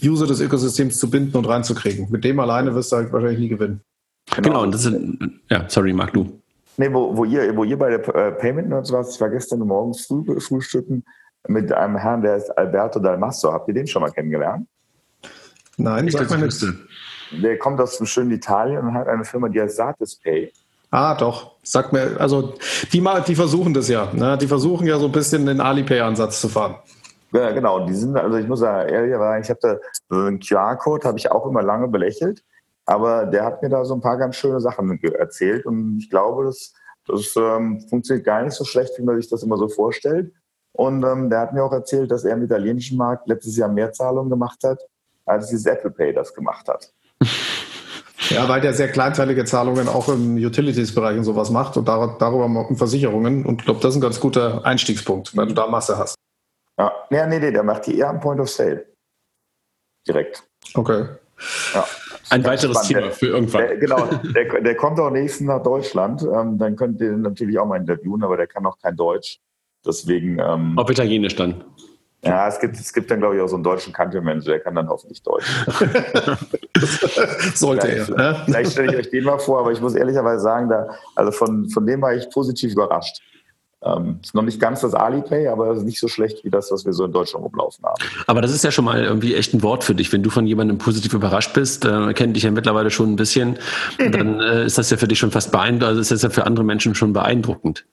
User 0.03 0.25
des 0.25 0.39
Ökosystems 0.39 0.97
zu 0.97 1.11
binden 1.11 1.37
und 1.37 1.47
reinzukriegen. 1.47 2.07
Mit 2.09 2.23
dem 2.23 2.39
alleine 2.39 2.73
wirst 2.73 2.91
du 2.91 2.95
halt 2.95 3.13
wahrscheinlich 3.13 3.39
nie 3.39 3.49
gewinnen. 3.49 3.81
Genau, 4.33 4.49
genau 4.49 4.63
und 4.63 4.73
das 4.73 4.81
sind, 4.81 5.39
ja, 5.51 5.65
sorry, 5.67 5.93
Marc, 5.93 6.13
du. 6.13 6.41
Nee, 6.77 6.91
wo, 6.91 7.15
wo 7.15 7.25
ihr, 7.25 7.55
wo 7.55 7.63
ihr 7.63 7.77
bei 7.77 7.95
der 7.95 8.15
äh, 8.15 8.31
Payment 8.31 8.73
und 8.73 8.85
sowas, 8.85 9.13
ich 9.13 9.21
war 9.21 9.29
gestern 9.29 9.59
morgens 9.59 10.07
früh 10.07 10.39
frühstücken, 10.39 11.03
mit 11.47 11.71
einem 11.71 11.97
Herrn, 11.97 12.21
der 12.21 12.37
ist 12.37 12.49
Alberto 12.57 12.99
Dalmasso. 12.99 13.51
Habt 13.51 13.67
ihr 13.67 13.73
den 13.73 13.87
schon 13.87 14.01
mal 14.01 14.11
kennengelernt? 14.11 14.67
Nein, 15.77 16.07
ich 16.07 16.13
sag 16.13 16.29
mal 16.29 16.39
nicht. 16.39 16.65
Der 17.31 17.57
kommt 17.57 17.81
aus 17.81 17.97
dem 17.97 18.05
schönen 18.05 18.31
Italien 18.31 18.79
und 18.79 18.93
hat 18.93 19.07
eine 19.07 19.25
Firma, 19.25 19.49
die 19.49 19.61
heißt 19.61 19.75
Satispay. 19.75 20.51
Ah, 20.91 21.15
doch. 21.15 21.55
Sag 21.63 21.91
mir, 21.91 22.15
also 22.19 22.53
die, 22.93 23.03
die 23.27 23.35
versuchen 23.35 23.73
das 23.73 23.89
ja. 23.89 24.09
Ne? 24.13 24.37
Die 24.37 24.47
versuchen 24.47 24.87
ja 24.87 24.97
so 24.97 25.07
ein 25.07 25.11
bisschen 25.11 25.45
den 25.45 25.59
Alipay-Ansatz 25.59 26.39
zu 26.39 26.47
fahren. 26.47 26.75
Ja, 27.33 27.51
genau. 27.51 27.85
Die 27.85 27.93
sind, 27.93 28.15
also 28.15 28.37
ich 28.37 28.47
muss 28.47 28.59
sagen, 28.59 28.87
ehrlich 28.89 29.13
sagen, 29.13 29.41
ich 29.41 29.49
habe 29.49 29.59
da 29.61 29.77
so 30.09 30.21
einen 30.21 30.39
QR-Code, 30.39 31.07
habe 31.07 31.17
ich 31.17 31.29
auch 31.31 31.45
immer 31.47 31.61
lange 31.61 31.87
belächelt. 31.87 32.43
Aber 32.85 33.25
der 33.25 33.43
hat 33.43 33.61
mir 33.61 33.69
da 33.69 33.83
so 33.83 33.95
ein 33.95 34.01
paar 34.01 34.17
ganz 34.17 34.35
schöne 34.35 34.61
Sachen 34.61 35.01
erzählt. 35.03 35.65
Und 35.65 35.97
ich 35.97 36.09
glaube, 36.09 36.45
das, 36.45 36.73
das 37.07 37.35
ähm, 37.35 37.81
funktioniert 37.89 38.25
gar 38.25 38.43
nicht 38.43 38.53
so 38.53 38.63
schlecht, 38.63 38.91
wie 38.97 39.03
man 39.03 39.19
sich 39.19 39.29
das 39.29 39.43
immer 39.43 39.57
so 39.57 39.67
vorstellt. 39.67 40.31
Und 40.75 41.03
ähm, 41.03 41.29
der 41.29 41.39
hat 41.39 41.53
mir 41.53 41.63
auch 41.63 41.71
erzählt, 41.71 42.11
dass 42.11 42.23
er 42.23 42.33
im 42.33 42.43
italienischen 42.43 42.97
Markt 42.97 43.27
letztes 43.27 43.57
Jahr 43.57 43.69
mehr 43.69 43.91
Zahlungen 43.91 44.29
gemacht 44.29 44.59
hat, 44.63 44.79
als 45.25 45.47
dieses 45.47 45.65
Apple 45.65 45.91
Pay 45.91 46.13
das 46.13 46.33
gemacht 46.33 46.67
hat. 46.67 46.91
Ja, 48.29 48.49
weil 48.49 48.59
der 48.59 48.73
sehr 48.73 48.87
kleinteilige 48.87 49.45
Zahlungen 49.45 49.87
auch 49.87 50.09
im 50.09 50.35
Utilities-Bereich 50.35 51.17
und 51.17 51.25
sowas 51.25 51.51
macht 51.51 51.77
und 51.77 51.87
dar 51.87 52.17
darüber 52.17 52.45
um 52.45 52.75
Versicherungen. 52.75 53.45
Und 53.45 53.61
ich 53.61 53.65
glaube, 53.65 53.81
das 53.81 53.91
ist 53.91 53.97
ein 53.97 54.01
ganz 54.01 54.19
guter 54.19 54.65
Einstiegspunkt, 54.65 55.37
wenn 55.37 55.49
du 55.49 55.53
da 55.53 55.67
Masse 55.67 55.97
hast. 55.97 56.15
Ja, 56.77 56.91
nee, 57.09 57.25
nee, 57.27 57.39
nee, 57.39 57.51
der 57.51 57.63
macht 57.63 57.85
die 57.87 57.99
eher 57.99 58.09
am 58.09 58.19
Point 58.19 58.39
of 58.39 58.49
Sale. 58.49 58.85
Direkt. 60.07 60.43
Okay. 60.73 61.05
Ja. 61.73 61.85
Ein 62.29 62.43
weiteres 62.43 62.77
spannend. 62.77 63.03
Thema 63.03 63.11
für 63.11 63.27
irgendwann. 63.27 63.67
Der, 63.67 63.77
genau, 63.77 64.05
der, 64.05 64.61
der, 64.61 64.75
kommt 64.75 64.99
auch 64.99 65.11
nächsten 65.11 65.45
nach 65.45 65.61
Deutschland. 65.61 66.23
Ähm, 66.23 66.57
dann 66.57 66.75
könnt 66.75 66.99
ihr 67.01 67.11
natürlich 67.11 67.59
auch 67.59 67.67
mal 67.67 67.77
interviewen, 67.77 68.23
aber 68.23 68.37
der 68.37 68.47
kann 68.47 68.65
auch 68.65 68.77
kein 68.79 68.95
Deutsch. 68.95 69.39
Deswegen. 69.85 70.39
Ähm, 70.39 70.77
Auf 70.77 70.89
Italienisch 70.89 71.35
dann. 71.35 71.63
Ja, 72.25 72.47
es 72.47 72.59
gibt, 72.59 72.75
es 72.75 72.91
gibt 72.91 73.11
dann, 73.11 73.19
glaube 73.19 73.35
ich, 73.35 73.41
auch 73.41 73.47
so 73.47 73.55
einen 73.55 73.63
deutschen 73.63 73.93
Countryman, 73.93 74.41
der 74.41 74.59
kann 74.59 74.73
dann 74.73 74.89
hoffentlich 74.89 75.21
Deutsch. 75.21 75.45
Sollte 77.53 77.87
vielleicht, 77.87 78.09
er. 78.09 78.17
Ne? 78.17 78.41
Vielleicht 78.45 78.71
stelle 78.71 78.93
ich 78.93 78.97
euch 78.97 79.09
den 79.11 79.25
mal 79.25 79.37
vor, 79.37 79.59
aber 79.59 79.71
ich 79.71 79.79
muss 79.79 79.93
ehrlicherweise 79.93 80.41
sagen, 80.41 80.67
da, 80.67 80.87
also 81.13 81.31
von, 81.31 81.69
von 81.69 81.85
dem 81.85 82.01
war 82.01 82.15
ich 82.15 82.27
positiv 82.31 82.71
überrascht. 82.71 83.21
Ähm, 83.83 84.19
ist 84.23 84.33
noch 84.33 84.41
nicht 84.41 84.59
ganz 84.59 84.81
das 84.81 84.95
Alipay, 84.95 85.47
aber 85.47 85.73
ist 85.73 85.83
nicht 85.83 85.99
so 85.99 86.07
schlecht 86.07 86.43
wie 86.43 86.49
das, 86.49 86.71
was 86.71 86.83
wir 86.85 86.93
so 86.93 87.05
in 87.05 87.11
Deutschland 87.11 87.45
rumlaufen 87.45 87.85
haben. 87.85 88.03
Aber 88.25 88.41
das 88.41 88.51
ist 88.51 88.63
ja 88.63 88.71
schon 88.71 88.85
mal 88.85 89.03
irgendwie 89.03 89.35
echt 89.35 89.53
ein 89.53 89.61
Wort 89.61 89.83
für 89.83 89.93
dich. 89.93 90.11
Wenn 90.11 90.23
du 90.23 90.31
von 90.31 90.47
jemandem 90.47 90.79
positiv 90.79 91.13
überrascht 91.13 91.53
bist, 91.53 91.85
äh, 91.85 92.11
kennt 92.13 92.35
dich 92.35 92.41
ja 92.41 92.49
mittlerweile 92.49 92.89
schon 92.89 93.11
ein 93.11 93.17
bisschen, 93.17 93.59
dann 93.99 94.39
äh, 94.39 94.65
ist 94.65 94.79
das 94.79 94.89
ja 94.89 94.97
für 94.97 95.07
dich 95.07 95.19
schon 95.19 95.29
fast 95.29 95.51
beeindruckend, 95.51 95.83
also 95.83 96.01
ist 96.01 96.09
das 96.09 96.23
ja 96.23 96.31
für 96.31 96.47
andere 96.47 96.65
Menschen 96.65 96.95
schon 96.95 97.13
beeindruckend. 97.13 97.85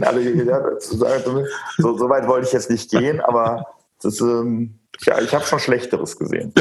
Also, 0.00 0.20
ja, 0.20 0.80
so, 0.80 1.96
so, 1.96 2.08
weit 2.08 2.26
wollte 2.26 2.46
ich 2.46 2.52
jetzt 2.52 2.70
nicht 2.70 2.90
gehen, 2.90 3.20
aber 3.20 3.66
das, 4.02 4.20
ähm, 4.20 4.78
ja, 5.02 5.20
ich 5.20 5.34
habe 5.34 5.44
schon 5.44 5.58
Schlechteres 5.58 6.18
gesehen. 6.18 6.52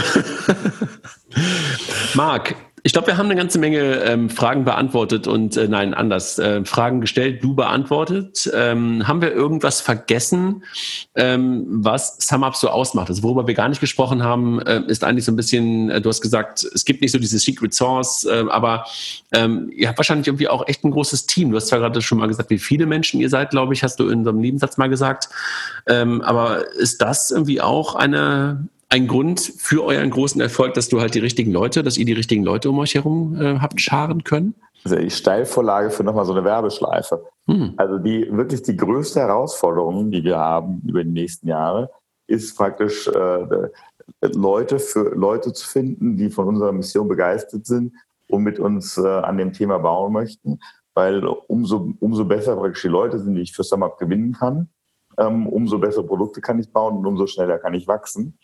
Marc, 2.14 2.56
ich 2.86 2.94
glaube, 2.94 3.08
wir 3.08 3.18
haben 3.18 3.26
eine 3.26 3.36
ganze 3.36 3.58
Menge 3.58 4.04
ähm, 4.04 4.30
Fragen 4.30 4.64
beantwortet 4.64 5.26
und 5.26 5.58
äh, 5.58 5.68
nein, 5.68 5.96
anders. 5.96 6.38
Äh, 6.38 6.64
Fragen 6.66 7.02
gestellt, 7.02 7.44
du 7.44 7.56
beantwortet. 7.56 8.48
Ähm, 8.54 9.08
haben 9.08 9.24
wir 9.24 9.32
irgendwas 9.32 9.82
vergessen, 9.82 10.64
ähm, 11.16 11.66
was 11.68 12.18
SumUp 12.20 12.56
so 12.56 12.70
ausmacht? 12.70 13.10
Also 13.10 13.24
worüber 13.24 13.48
wir 13.48 13.56
gar 13.56 13.70
nicht 13.70 13.82
gesprochen 13.82 14.22
haben, 14.22 14.62
äh, 14.62 14.84
ist 14.86 15.04
eigentlich 15.04 15.26
so 15.26 15.32
ein 15.32 15.36
bisschen, 15.36 15.90
äh, 15.90 16.00
du 16.00 16.10
hast 16.10 16.22
gesagt, 16.22 16.64
es 16.76 16.86
gibt 16.86 17.02
nicht 17.02 17.12
so 17.12 17.18
diese 17.18 17.40
Secret 17.40 17.74
Source, 17.74 18.24
äh, 18.26 18.46
aber 18.50 18.86
ähm, 19.34 19.72
ihr 19.76 19.88
habt 19.88 19.98
wahrscheinlich 19.98 20.28
irgendwie 20.28 20.48
auch 20.48 20.68
echt 20.68 20.84
ein 20.84 20.92
großes 20.92 21.26
Team. 21.26 21.50
Du 21.50 21.58
hast 21.58 21.70
zwar 21.70 21.80
gerade 21.80 22.04
schon 22.04 22.20
mal 22.20 22.28
gesagt, 22.28 22.52
wie 22.52 22.60
viele 22.60 22.86
Menschen 22.86 23.20
ihr 23.20 23.32
seid, 23.32 23.50
glaube 23.50 23.74
ich, 23.74 23.82
hast 23.82 24.00
du 24.00 24.10
in 24.10 24.24
so 24.24 24.30
einem 24.30 24.42
Nebensatz 24.42 24.78
mal 24.78 24.90
gesagt. 24.90 25.30
Ähm, 25.88 26.22
aber 26.22 26.72
ist 26.76 27.02
das 27.02 27.32
irgendwie 27.32 27.62
auch 27.62 27.96
eine 27.96 28.68
ein 28.96 29.08
Grund 29.08 29.42
für 29.42 29.84
euren 29.84 30.10
großen 30.10 30.40
Erfolg, 30.40 30.74
dass 30.74 30.88
du 30.88 31.02
halt 31.02 31.16
die 31.16 31.20
richtigen 31.20 31.52
Leute, 31.52 31.84
dass 31.84 31.98
ihr 31.98 32.06
die 32.06 32.14
richtigen 32.14 32.44
Leute 32.44 32.70
um 32.70 32.80
euch 32.80 32.96
herum 32.96 33.36
äh, 33.40 33.60
habt 33.60 33.82
scharen 33.82 34.24
können? 34.24 34.56
Also 34.86 34.96
die 34.96 35.10
Steilvorlage 35.10 35.90
für 35.90 36.06
nochmal 36.06 36.24
so 36.24 36.32
eine 36.32 36.46
Werbeschleife. 36.46 37.26
Hm. 37.48 37.74
Also 37.76 37.98
die 37.98 38.26
wirklich 38.32 38.62
die 38.62 38.78
größte 38.78 39.20
Herausforderung, 39.20 40.12
die 40.12 40.24
wir 40.24 40.38
haben 40.38 40.82
über 40.88 41.04
die 41.04 41.12
nächsten 41.12 41.50
Jahre, 41.50 41.90
ist 42.28 42.56
praktisch 42.56 43.08
äh, 43.08 43.68
Leute 44.22 44.80
für 44.80 45.14
Leute 45.14 45.52
zu 45.52 45.68
finden, 45.68 46.16
die 46.16 46.30
von 46.30 46.48
unserer 46.48 46.72
Mission 46.72 47.10
begeistert 47.10 47.66
sind 47.66 47.94
und 48.30 48.44
mit 48.44 48.60
uns 48.60 48.98
äh, 48.98 49.06
an 49.06 49.38
dem 49.38 49.52
Thema 49.52 49.78
bauen 49.78 50.14
möchten, 50.14 50.60
weil 50.94 51.26
umso, 51.26 51.94
umso 52.00 52.24
besser 52.24 52.56
praktisch 52.56 52.84
die 52.84 52.88
Leute 52.88 53.20
sind, 53.20 53.36
die 53.36 53.42
ich 53.42 53.52
für 53.52 53.64
SumUp 53.64 53.98
gewinnen 53.98 54.32
kann, 54.32 54.70
ähm, 55.18 55.48
umso 55.48 55.80
bessere 55.80 56.06
Produkte 56.06 56.40
kann 56.40 56.60
ich 56.60 56.72
bauen 56.72 56.98
und 56.98 57.06
umso 57.06 57.28
schneller 57.28 57.58
kann 57.58 57.74
ich 57.74 57.88
wachsen. 57.88 58.38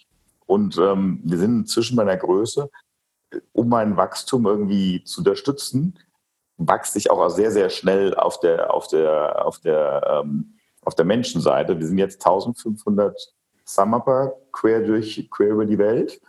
Und 0.51 0.77
ähm, 0.77 1.21
wir 1.23 1.37
sind 1.37 1.59
inzwischen 1.59 1.95
bei 1.95 2.01
einer 2.01 2.17
Größe, 2.17 2.69
um 3.53 3.69
mein 3.69 3.95
Wachstum 3.95 4.45
irgendwie 4.45 5.01
zu 5.05 5.21
unterstützen, 5.21 5.97
wächst 6.57 6.97
ich 6.97 7.09
auch 7.09 7.29
sehr, 7.29 7.51
sehr 7.51 7.69
schnell 7.69 8.13
auf 8.15 8.41
der, 8.41 8.73
auf 8.73 8.89
der, 8.89 9.45
auf 9.45 9.59
der, 9.59 10.21
ähm, 10.25 10.55
auf 10.83 10.93
der 10.95 11.05
Menschenseite. 11.05 11.79
Wir 11.79 11.87
sind 11.87 11.99
jetzt 11.99 12.19
1500 12.25 13.33
SumUpper 13.63 14.33
quer 14.51 14.81
durch, 14.81 15.29
quer 15.31 15.51
über 15.51 15.65
die 15.65 15.77
Welt. 15.77 16.19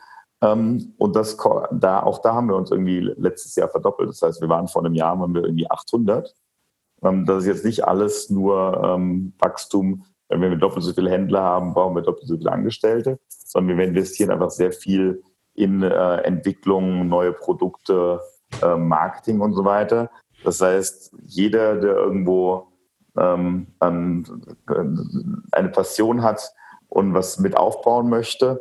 Ähm, 0.40 0.94
und 0.98 1.16
das, 1.16 1.36
da, 1.72 2.04
auch 2.04 2.20
da 2.20 2.34
haben 2.34 2.46
wir 2.46 2.54
uns 2.54 2.70
irgendwie 2.70 3.00
letztes 3.00 3.56
Jahr 3.56 3.70
verdoppelt. 3.70 4.08
Das 4.08 4.22
heißt, 4.22 4.40
wir 4.40 4.48
waren 4.48 4.68
vor 4.68 4.84
einem 4.84 4.94
Jahr, 4.94 5.18
waren 5.18 5.34
wir 5.34 5.42
irgendwie 5.42 5.68
800. 5.68 6.32
Ähm, 7.02 7.26
das 7.26 7.38
ist 7.38 7.48
jetzt 7.48 7.64
nicht 7.64 7.88
alles 7.88 8.30
nur 8.30 8.80
ähm, 8.84 9.32
Wachstum. 9.40 10.04
Wenn 10.40 10.50
wir 10.50 10.56
doppelt 10.56 10.84
so 10.84 10.92
viele 10.92 11.10
Händler 11.10 11.42
haben, 11.42 11.74
brauchen 11.74 11.94
wir 11.94 12.02
doppelt 12.02 12.26
so 12.26 12.36
viele 12.36 12.52
Angestellte, 12.52 13.18
sondern 13.28 13.78
wir 13.78 13.84
investieren 13.84 14.30
einfach 14.30 14.50
sehr 14.50 14.72
viel 14.72 15.22
in 15.54 15.82
äh, 15.82 16.16
Entwicklung, 16.22 17.08
neue 17.08 17.32
Produkte, 17.32 18.20
äh, 18.62 18.76
Marketing 18.76 19.40
und 19.40 19.52
so 19.54 19.64
weiter. 19.64 20.10
Das 20.44 20.60
heißt, 20.60 21.14
jeder, 21.24 21.76
der 21.76 21.96
irgendwo 21.96 22.68
ähm, 23.16 23.66
an, 23.78 24.24
eine 25.52 25.68
Passion 25.68 26.22
hat 26.22 26.52
und 26.88 27.14
was 27.14 27.38
mit 27.38 27.56
aufbauen 27.56 28.08
möchte, 28.08 28.60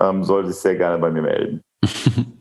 ähm, 0.00 0.24
sollte 0.24 0.52
sich 0.52 0.60
sehr 0.60 0.76
gerne 0.76 0.98
bei 0.98 1.10
mir 1.10 1.22
melden. 1.22 1.62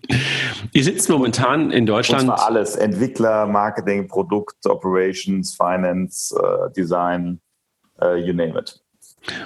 Ihr 0.73 0.83
sitzt 0.83 1.09
momentan 1.09 1.71
in 1.71 1.85
Deutschland. 1.85 2.23
Und 2.23 2.37
zwar 2.37 2.47
alles: 2.47 2.75
Entwickler, 2.75 3.47
Marketing, 3.47 4.07
Produkt, 4.07 4.65
Operations, 4.65 5.55
Finance, 5.55 6.35
äh, 6.35 6.71
Design, 6.73 7.41
äh, 8.01 8.15
you 8.17 8.33
name 8.33 8.57
it. 8.59 8.81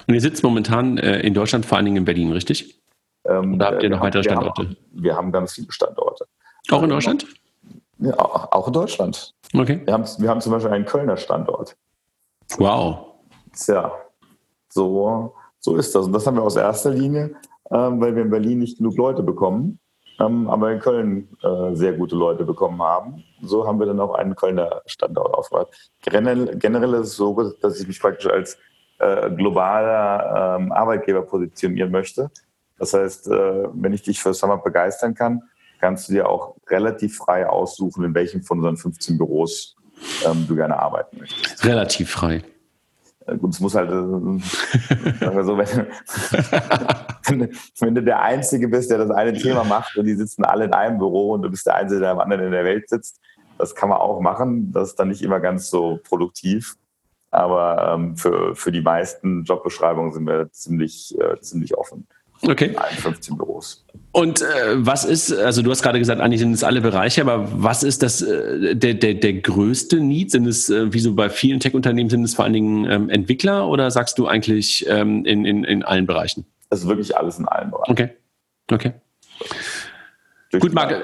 Und 0.07 0.13
ihr 0.13 0.21
sitzt 0.21 0.43
momentan 0.43 0.97
äh, 0.97 1.19
in 1.21 1.33
Deutschland, 1.33 1.65
vor 1.65 1.77
allen 1.77 1.85
Dingen 1.85 1.97
in 1.97 2.05
Berlin, 2.05 2.31
richtig? 2.31 2.81
Ähm, 3.25 3.55
Oder 3.55 3.65
habt 3.67 3.83
ihr 3.83 3.89
noch 3.89 4.01
weitere 4.01 4.23
Standorte? 4.23 4.61
Wir 4.61 4.69
haben, 4.69 5.03
wir 5.03 5.15
haben, 5.15 5.31
ganz 5.31 5.53
viele 5.53 5.71
Standorte. 5.71 6.25
Auch 6.71 6.83
in 6.83 6.89
Deutschland? 6.89 7.25
Ja, 7.99 8.13
auch 8.17 8.67
in 8.67 8.73
Deutschland. 8.73 9.33
Okay. 9.53 9.81
Wir 9.85 9.93
haben, 9.93 10.05
wir 10.17 10.29
haben 10.29 10.41
zum 10.41 10.51
Beispiel 10.51 10.71
einen 10.71 10.85
Kölner 10.85 11.17
Standort. 11.17 11.75
Wow. 12.57 13.15
Tja, 13.53 13.91
so, 14.69 15.33
so 15.59 15.75
ist 15.75 15.95
das. 15.95 16.05
Und 16.05 16.13
das 16.13 16.25
haben 16.27 16.35
wir 16.37 16.43
aus 16.43 16.55
erster 16.55 16.91
Linie 16.91 17.35
ähm, 17.71 17.99
weil 17.99 18.15
wir 18.15 18.23
in 18.23 18.29
Berlin 18.29 18.59
nicht 18.59 18.77
genug 18.77 18.97
Leute 18.97 19.23
bekommen, 19.23 19.79
aber 20.17 20.71
in 20.71 20.79
Köln 20.79 21.29
äh, 21.43 21.75
sehr 21.75 21.93
gute 21.93 22.15
Leute 22.15 22.45
bekommen 22.45 22.81
haben. 22.81 23.23
So 23.41 23.67
haben 23.67 23.79
wir 23.79 23.85
dann 23.85 23.99
auch 23.99 24.15
einen 24.15 24.35
Kölner 24.35 24.81
Standort 24.85 25.33
aufgebaut. 25.33 25.69
Generell, 26.03 26.57
generell 26.57 26.93
ist 26.95 27.07
es 27.07 27.15
so, 27.15 27.53
dass 27.61 27.79
ich 27.79 27.87
mich 27.87 27.99
praktisch 27.99 28.27
als 28.27 28.57
äh, 28.99 29.29
globaler 29.31 30.57
ähm, 30.57 30.71
Arbeitgeber 30.71 31.23
positionieren 31.23 31.91
möchte. 31.91 32.31
Das 32.77 32.93
heißt, 32.93 33.27
äh, 33.27 33.67
wenn 33.73 33.93
ich 33.93 34.03
dich 34.03 34.21
für 34.21 34.33
Summer 34.33 34.57
begeistern 34.57 35.13
kann, 35.13 35.41
kannst 35.79 36.07
du 36.07 36.13
dir 36.13 36.29
auch 36.29 36.55
relativ 36.69 37.17
frei 37.17 37.47
aussuchen, 37.47 38.03
in 38.03 38.15
welchem 38.15 38.41
von 38.41 38.59
unseren 38.59 38.77
15 38.77 39.17
Büros 39.17 39.75
ähm, 40.25 40.45
du 40.47 40.55
gerne 40.55 40.79
arbeiten 40.79 41.19
möchtest. 41.19 41.65
Relativ 41.65 42.09
frei. 42.11 42.41
Gut, 43.25 43.53
es 43.53 43.59
muss 43.59 43.73
halt, 43.73 43.89
äh, 43.89 43.93
so, 45.43 45.57
wenn, 45.57 45.87
wenn, 47.79 47.95
du 47.95 48.03
der 48.03 48.21
Einzige 48.21 48.67
bist, 48.67 48.91
der 48.91 48.99
das 48.99 49.09
eine 49.09 49.33
Thema 49.33 49.63
macht 49.63 49.97
und 49.97 50.05
die 50.05 50.13
sitzen 50.13 50.45
alle 50.45 50.65
in 50.65 50.73
einem 50.73 50.99
Büro 50.99 51.31
und 51.31 51.41
du 51.41 51.49
bist 51.49 51.65
der 51.65 51.75
Einzige, 51.75 52.01
der 52.01 52.11
am 52.11 52.19
anderen 52.19 52.45
in 52.45 52.51
der 52.51 52.65
Welt 52.65 52.87
sitzt, 52.87 53.19
das 53.57 53.73
kann 53.73 53.89
man 53.89 53.97
auch 53.97 54.21
machen. 54.21 54.71
Das 54.71 54.89
ist 54.89 54.99
dann 54.99 55.07
nicht 55.07 55.23
immer 55.23 55.39
ganz 55.39 55.69
so 55.69 55.99
produktiv. 56.03 56.75
Aber 57.31 57.93
ähm, 57.95 58.15
für, 58.15 58.55
für 58.55 58.71
die 58.71 58.81
meisten 58.81 59.43
Jobbeschreibungen 59.43 60.13
sind 60.13 60.27
wir 60.27 60.51
ziemlich, 60.51 61.17
äh, 61.19 61.39
ziemlich 61.41 61.75
offen. 61.75 62.07
Okay. 62.41 62.67
In 62.67 62.77
allen 62.77 62.95
15 62.95 63.37
Büros. 63.37 63.85
Und 64.11 64.41
äh, 64.41 64.45
was 64.75 65.03
ist, 65.03 65.33
also 65.33 65.61
du 65.61 65.71
hast 65.71 65.81
gerade 65.81 65.99
gesagt, 65.99 66.21
eigentlich 66.21 66.39
sind 66.39 66.53
es 66.53 66.63
alle 66.63 66.81
Bereiche, 66.81 67.21
aber 67.21 67.49
was 67.51 67.83
ist 67.83 68.01
das, 68.01 68.21
äh, 68.21 68.75
der, 68.75 68.93
der, 68.93 69.15
der 69.15 69.33
größte 69.33 69.99
Need? 69.99 70.31
Sind 70.31 70.47
es, 70.47 70.69
äh, 70.69 70.93
wie 70.93 70.99
so 70.99 71.15
bei 71.15 71.29
vielen 71.29 71.59
Tech-Unternehmen, 71.59 72.09
sind 72.09 72.23
es 72.23 72.35
vor 72.35 72.45
allen 72.45 72.53
Dingen 72.53 72.89
ähm, 72.89 73.09
Entwickler 73.09 73.67
oder 73.67 73.91
sagst 73.91 74.17
du 74.17 74.27
eigentlich 74.27 74.85
ähm, 74.87 75.25
in, 75.25 75.45
in, 75.45 75.63
in 75.63 75.83
allen 75.83 76.05
Bereichen? 76.05 76.45
Ist 76.69 76.87
wirklich 76.87 77.17
alles 77.17 77.39
in 77.39 77.47
allen 77.47 77.71
Bereichen. 77.71 77.91
Okay. 77.91 78.09
Okay. 78.71 78.93
Gut, 80.59 80.73
Marc, 80.73 80.95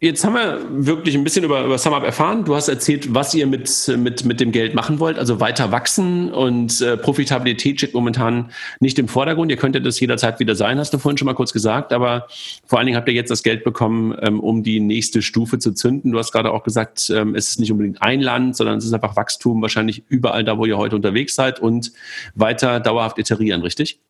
Jetzt 0.00 0.24
haben 0.24 0.34
wir 0.34 0.60
wirklich 0.86 1.14
ein 1.14 1.22
bisschen 1.22 1.44
über, 1.44 1.64
über 1.64 1.78
SumUp 1.78 2.02
erfahren. 2.02 2.44
Du 2.44 2.56
hast 2.56 2.68
erzählt, 2.68 3.14
was 3.14 3.32
ihr 3.32 3.46
mit, 3.46 3.70
mit, 3.96 4.24
mit 4.24 4.40
dem 4.40 4.50
Geld 4.50 4.74
machen 4.74 4.98
wollt, 4.98 5.18
also 5.18 5.38
weiter 5.38 5.70
wachsen 5.70 6.32
und 6.32 6.80
äh, 6.80 6.96
Profitabilität 6.96 7.78
steht 7.78 7.94
momentan 7.94 8.50
nicht 8.80 8.98
im 8.98 9.06
Vordergrund. 9.06 9.52
Ihr 9.52 9.56
könntet 9.56 9.86
das 9.86 9.98
jederzeit 10.00 10.40
wieder 10.40 10.56
sein, 10.56 10.78
hast 10.78 10.92
du 10.92 10.98
vorhin 10.98 11.16
schon 11.16 11.26
mal 11.26 11.34
kurz 11.34 11.52
gesagt, 11.52 11.92
aber 11.92 12.26
vor 12.66 12.78
allen 12.78 12.86
Dingen 12.86 12.98
habt 12.98 13.08
ihr 13.08 13.14
jetzt 13.14 13.30
das 13.30 13.44
Geld 13.44 13.62
bekommen, 13.62 14.14
ähm, 14.20 14.40
um 14.40 14.64
die 14.64 14.80
nächste 14.80 15.22
Stufe 15.22 15.60
zu 15.60 15.72
zünden. 15.72 16.10
Du 16.10 16.18
hast 16.18 16.32
gerade 16.32 16.50
auch 16.50 16.64
gesagt, 16.64 17.08
ähm, 17.10 17.36
es 17.36 17.50
ist 17.50 17.60
nicht 17.60 17.70
unbedingt 17.70 18.02
ein 18.02 18.20
Land, 18.20 18.56
sondern 18.56 18.78
es 18.78 18.84
ist 18.84 18.92
einfach 18.92 19.16
Wachstum 19.16 19.62
wahrscheinlich 19.62 20.02
überall 20.08 20.42
da, 20.42 20.58
wo 20.58 20.66
ihr 20.66 20.76
heute 20.76 20.96
unterwegs 20.96 21.36
seid 21.36 21.60
und 21.60 21.92
weiter 22.34 22.80
dauerhaft 22.80 23.18
iterieren, 23.18 23.62
richtig? 23.62 24.00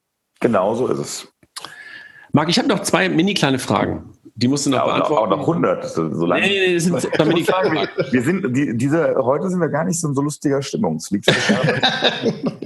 Genau 0.40 0.74
so 0.74 0.88
ist 0.88 0.98
es. 0.98 1.28
Marc, 2.32 2.48
ich 2.48 2.58
habe 2.58 2.68
noch 2.68 2.80
zwei 2.80 3.08
mini 3.08 3.34
kleine 3.34 3.60
Fragen. 3.60 4.10
Die 4.36 4.48
musst 4.48 4.66
du 4.66 4.70
noch 4.70 4.78
ja, 4.78 4.84
beantworten. 4.84 5.32
Auch 5.32 5.36
noch 5.36 5.48
100, 5.48 5.88
so, 5.88 6.12
so 6.12 6.26
lange. 6.26 6.42
Nee, 6.42 6.48
nee, 6.48 6.72
nee, 6.72 6.78
sind, 6.78 7.08
damit 7.16 7.36
die 7.38 7.46
wir 8.12 8.22
sind, 8.22 8.56
die, 8.56 8.76
diese, 8.76 9.14
heute 9.16 9.48
sind 9.48 9.60
wir 9.60 9.68
gar 9.68 9.84
nicht 9.84 10.00
so 10.00 10.08
in 10.08 10.14
so 10.14 10.22
lustiger 10.22 10.60
Stimmung. 10.60 10.96
Es 10.96 11.10
liegt 11.12 11.28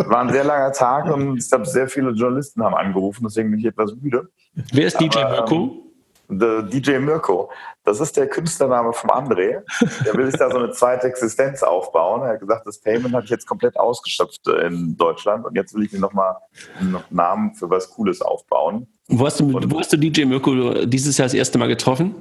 war 0.08 0.20
ein 0.20 0.32
sehr 0.32 0.44
langer 0.44 0.72
Tag 0.72 1.12
und 1.12 1.36
ich 1.36 1.48
glaube, 1.48 1.66
sehr 1.66 1.88
viele 1.88 2.10
Journalisten 2.12 2.62
haben 2.62 2.74
angerufen, 2.74 3.24
deswegen 3.24 3.50
bin 3.50 3.60
ich 3.60 3.66
etwas 3.66 3.94
müde. 3.94 4.28
Wer 4.72 4.86
ist 4.86 4.98
DJ 4.98 5.18
Mirko? 5.18 5.87
DJ 6.28 6.98
Mirko. 6.98 7.50
Das 7.84 8.00
ist 8.00 8.16
der 8.16 8.28
Künstlername 8.28 8.92
vom 8.92 9.10
André. 9.10 9.62
Der 10.04 10.14
will 10.14 10.26
sich 10.26 10.38
da 10.38 10.50
so 10.50 10.58
eine 10.58 10.70
zweite 10.72 11.06
Existenz 11.06 11.62
aufbauen. 11.62 12.22
Er 12.22 12.34
hat 12.34 12.40
gesagt, 12.40 12.66
das 12.66 12.80
Payment 12.80 13.14
habe 13.14 13.24
ich 13.24 13.30
jetzt 13.30 13.46
komplett 13.46 13.78
ausgeschöpft 13.78 14.46
in 14.46 14.96
Deutschland 14.96 15.46
und 15.46 15.54
jetzt 15.54 15.74
will 15.74 15.84
ich 15.84 15.92
mir 15.92 16.00
nochmal 16.00 16.36
einen 16.78 16.98
Namen 17.10 17.54
für 17.54 17.70
was 17.70 17.90
Cooles 17.90 18.20
aufbauen. 18.20 18.86
Wo 19.08 19.24
hast, 19.24 19.40
du, 19.40 19.52
wo 19.70 19.78
hast 19.78 19.92
du 19.92 19.96
DJ 19.96 20.26
Mirko 20.26 20.84
dieses 20.84 21.16
Jahr 21.16 21.26
das 21.26 21.34
erste 21.34 21.58
Mal 21.58 21.68
getroffen? 21.68 22.14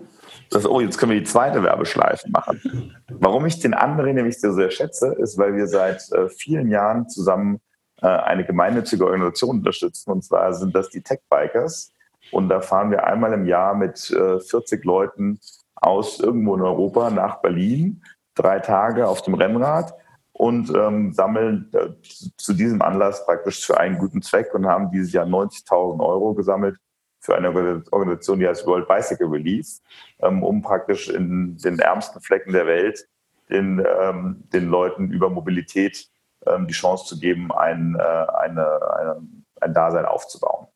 Das, 0.50 0.66
oh, 0.66 0.80
jetzt 0.80 0.98
können 0.98 1.12
wir 1.12 1.20
die 1.20 1.26
zweite 1.26 1.62
Werbeschleife 1.62 2.30
machen. 2.30 2.96
Warum 3.10 3.46
ich 3.46 3.60
den 3.60 3.76
André 3.76 4.14
nämlich 4.14 4.40
so 4.40 4.54
sehr 4.54 4.72
schätze, 4.72 5.14
ist, 5.20 5.38
weil 5.38 5.56
wir 5.56 5.68
seit 5.68 6.10
äh, 6.14 6.30
vielen 6.30 6.70
Jahren 6.70 7.10
zusammen 7.10 7.60
äh, 8.02 8.08
eine 8.08 8.46
gemeinnützige 8.46 9.06
Organisation 9.06 9.58
unterstützen. 9.58 10.12
Und 10.12 10.24
zwar 10.24 10.54
sind 10.54 10.74
das 10.74 10.90
die 10.90 11.02
Tech 11.02 11.20
Bikers. 11.30 11.92
Und 12.32 12.50
da 12.50 12.62
fahren 12.62 12.92
wir 12.92 13.06
einmal 13.06 13.34
im 13.34 13.46
Jahr 13.46 13.76
mit 13.76 14.12
äh, 14.12 14.40
40 14.40 14.84
Leuten 14.84 15.40
aus 15.76 16.20
irgendwo 16.20 16.56
in 16.56 16.62
Europa 16.62 17.10
nach 17.10 17.42
Berlin, 17.42 18.04
drei 18.36 18.60
Tage 18.60 19.08
auf 19.08 19.22
dem 19.22 19.36
Rennrad 19.36 19.94
und 20.34 20.74
ähm, 20.76 21.14
sammeln 21.14 21.72
äh, 21.74 21.90
zu 22.38 22.54
diesem 22.54 22.82
Anlass 22.82 23.26
praktisch 23.26 23.66
für 23.66 23.80
einen 23.80 23.98
guten 23.98 24.22
Zweck 24.22 24.54
und 24.54 24.68
haben 24.68 24.92
dieses 24.92 25.14
Jahr 25.14 25.26
90.000 25.26 26.00
Euro 26.06 26.34
gesammelt 26.34 26.78
für 27.20 27.36
eine 27.36 27.84
Organisation, 27.92 28.40
die 28.40 28.48
heißt 28.48 28.66
World 28.68 28.88
Bicycle 28.88 29.28
Release, 29.28 29.82
ähm, 30.20 30.44
um 30.44 30.62
praktisch 30.62 31.10
in 31.10 31.58
den 31.58 31.80
ärmsten 31.80 32.22
Flecken 32.22 32.54
der 32.54 32.68
Welt 32.68 33.08
den, 33.50 33.84
ähm, 34.02 34.44
den 34.54 34.68
Leuten 34.68 35.12
über 35.12 35.30
Mobilität 35.30 36.08
ähm, 36.46 36.68
die 36.68 36.74
Chance 36.74 37.06
zu 37.06 37.20
geben, 37.20 37.52
ein, 37.52 37.96
äh, 38.00 38.02
eine, 38.02 38.80
eine, 38.94 39.22
ein 39.62 39.74
Dasein 39.74 40.06
aufzubauen 40.06 40.68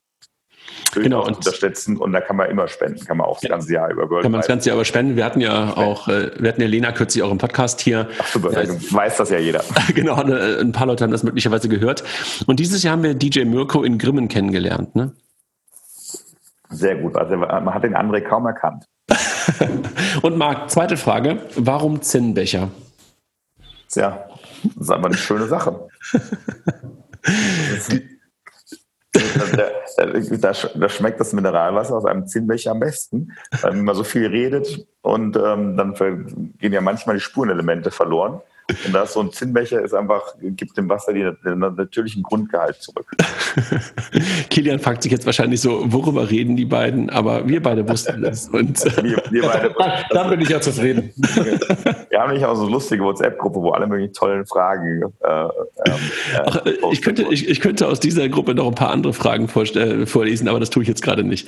genau, 0.94 1.26
und 1.26 1.38
unterstützen 1.38 1.98
und 1.98 2.12
da 2.12 2.22
kann 2.22 2.36
man 2.36 2.50
immer 2.50 2.68
spenden, 2.68 3.06
kann 3.06 3.18
man 3.18 3.28
auch 3.28 3.40
das 3.40 3.50
ganze 3.50 3.74
Jahr 3.74 3.90
über 3.92 4.10
World 4.10 4.24
Kann 4.24 4.32
man 4.32 4.42
das 4.42 4.48
ganze 4.48 4.70
Jahr 4.70 4.76
über 4.76 4.86
spenden. 4.86 5.16
Wir 5.16 5.26
hatten 5.26 5.42
ja 5.42 5.76
auch, 5.76 6.08
äh, 6.08 6.32
wir 6.38 6.50
hatten 6.50 6.62
ja 6.62 6.68
Lena 6.68 6.92
kürzlich 6.92 7.24
auch 7.24 7.32
im 7.32 7.38
Podcast 7.38 7.82
hier. 7.82 8.10
Ach 8.20 8.28
super, 8.28 8.52
ja, 8.52 8.70
weiß 8.70 9.18
das 9.18 9.30
ja 9.30 9.40
jeder. 9.40 9.64
genau, 9.96 10.16
ein 10.16 10.72
paar 10.72 10.88
Leute 10.88 11.04
haben 11.04 11.12
das 11.12 11.24
möglicherweise 11.24 11.70
gehört. 11.70 12.04
Und 12.48 12.60
dieses 12.60 12.84
Jahr 12.84 12.94
haben 12.94 13.04
wir 13.04 13.14
DJ 13.14 13.46
Mirko 13.46 13.84
in 13.84 13.98
Grimmen 13.98 14.28
kennengelernt, 14.28 14.96
ne? 14.96 15.14
Sehr 16.70 16.96
gut, 16.96 17.18
also 17.18 17.36
man 17.36 17.74
hat 17.74 17.84
den 17.84 17.96
André 17.96 18.22
kaum 18.22 18.46
erkannt. 18.46 18.86
und 20.22 20.38
Marc, 20.38 20.70
zweite 20.70 20.96
Frage, 20.96 21.40
warum 21.56 22.02
Zinnbecher? 22.02 22.70
Tja, 23.90 24.26
das 24.64 24.84
ist 24.84 24.90
einfach 24.90 25.08
eine 25.08 25.18
schöne 25.18 25.48
Sache. 25.48 25.88
da, 29.56 29.72
da, 30.38 30.54
da, 30.76 30.90
schmeckt 30.90 31.20
das 31.20 31.34
Mineralwasser 31.34 31.96
aus 31.96 32.06
einem 32.06 32.28
Zinnbecher 32.28 32.72
am 32.72 32.80
besten, 32.80 33.32
weil 33.62 33.74
man 33.74 33.96
so 33.96 34.04
viel 34.04 34.28
redet 34.28 34.86
und 35.02 35.36
ähm, 35.38 35.78
dann 35.78 35.94
gehen 36.60 36.74
ja 36.74 36.82
manchmal 36.82 37.16
die 37.16 37.22
Spurenelemente 37.22 37.92
verloren. 37.92 38.42
Und 38.86 38.94
da 38.94 39.04
ist 39.04 39.14
so 39.14 39.20
ein 39.20 39.32
Zinnbecher 39.32 39.82
ist 39.82 39.94
einfach, 39.94 40.22
gibt 40.42 40.78
dem 40.78 40.90
Wasser 40.90 41.14
die, 41.14 41.30
den 41.44 41.60
natürlichen 41.60 42.24
Grundgehalt 42.24 42.82
zurück. 42.82 43.06
Kilian 44.50 44.80
fragt 44.80 45.04
sich 45.04 45.12
jetzt 45.12 45.26
wahrscheinlich 45.26 45.62
so, 45.62 45.92
worüber 45.92 46.30
reden 46.30 46.56
die 46.56 46.66
beiden? 46.66 47.10
Aber 47.10 47.48
wir 47.48 47.62
beide 47.62 47.88
wussten 47.88 48.22
das. 48.22 48.48
Und 48.50 48.84
wir, 49.04 49.22
wir 49.30 49.44
beide, 49.44 49.76
dann 50.10 50.30
bin 50.30 50.42
ich 50.42 50.50
ja 50.50 50.62
zufrieden. 50.62 51.12
wir 52.10 52.20
haben 52.20 52.34
nicht 52.34 52.46
auch 52.46 52.56
so 52.56 52.64
eine 52.64 52.72
lustige 52.72 53.04
WhatsApp-Gruppe, 53.04 53.62
wo 53.62 53.72
alle 53.72 53.88
möglichen 53.88 54.14
tollen 54.14 54.46
Fragen. 54.46 55.04
Äh, 55.22 55.42
ähm, 55.42 55.50
äh, 55.86 56.42
Ach, 56.46 56.66
ich, 56.92 57.02
könnte, 57.02 57.24
ich, 57.30 57.50
ich, 57.50 57.60
könnte 57.60 57.88
aus 57.88 58.00
dieser 58.00 58.30
Gruppe 58.30 58.56
noch 58.56 58.68
ein 58.68 58.76
paar 58.76 58.92
andere 58.92 59.14
Fragen 59.14 59.48
vorlesen, 59.48 60.48
aber 60.48 60.60
das 60.60 60.70
tue 60.70 60.84
ich 60.84 60.90
jetzt 60.90 61.02
gerade 61.02 61.24
nicht. 61.24 61.48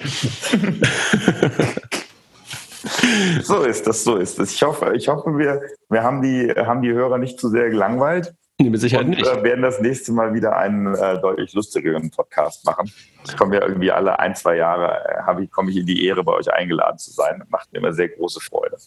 So 3.43 3.63
ist 3.63 3.87
das, 3.87 4.03
so 4.03 4.17
ist 4.17 4.39
das. 4.39 4.51
Ich 4.51 4.63
hoffe, 4.63 4.93
ich 4.95 5.07
hoffe, 5.07 5.37
wir, 5.37 5.61
wir 5.89 6.03
haben 6.03 6.21
die, 6.21 6.51
haben 6.51 6.81
die 6.81 6.91
Hörer 6.91 7.17
nicht 7.17 7.39
zu 7.39 7.49
sehr 7.49 7.69
gelangweilt. 7.69 8.33
Nee, 8.61 8.69
mit 8.69 8.81
Sicherheit 8.81 9.05
und, 9.05 9.11
nicht. 9.11 9.25
Wir 9.25 9.39
äh, 9.39 9.43
werden 9.43 9.63
das 9.63 9.81
nächste 9.81 10.11
Mal 10.11 10.33
wieder 10.35 10.55
einen 10.55 10.93
äh, 10.93 11.19
deutlich 11.19 11.53
lustigeren 11.53 12.11
Podcast 12.11 12.63
machen. 12.65 12.91
Ich 13.25 13.35
komme 13.35 13.55
ja 13.55 13.65
irgendwie 13.65 13.89
alle 13.89 14.19
ein, 14.19 14.35
zwei 14.35 14.57
Jahre, 14.57 14.99
äh, 15.27 15.43
ich, 15.43 15.49
komme 15.49 15.71
ich 15.71 15.77
in 15.77 15.87
die 15.87 16.05
Ehre, 16.05 16.23
bei 16.23 16.33
euch 16.33 16.53
eingeladen 16.53 16.99
zu 16.99 17.09
sein. 17.11 17.39
Das 17.39 17.49
macht 17.49 17.73
mir 17.73 17.79
immer 17.79 17.93
sehr 17.93 18.09
große 18.09 18.39
Freude. 18.41 18.77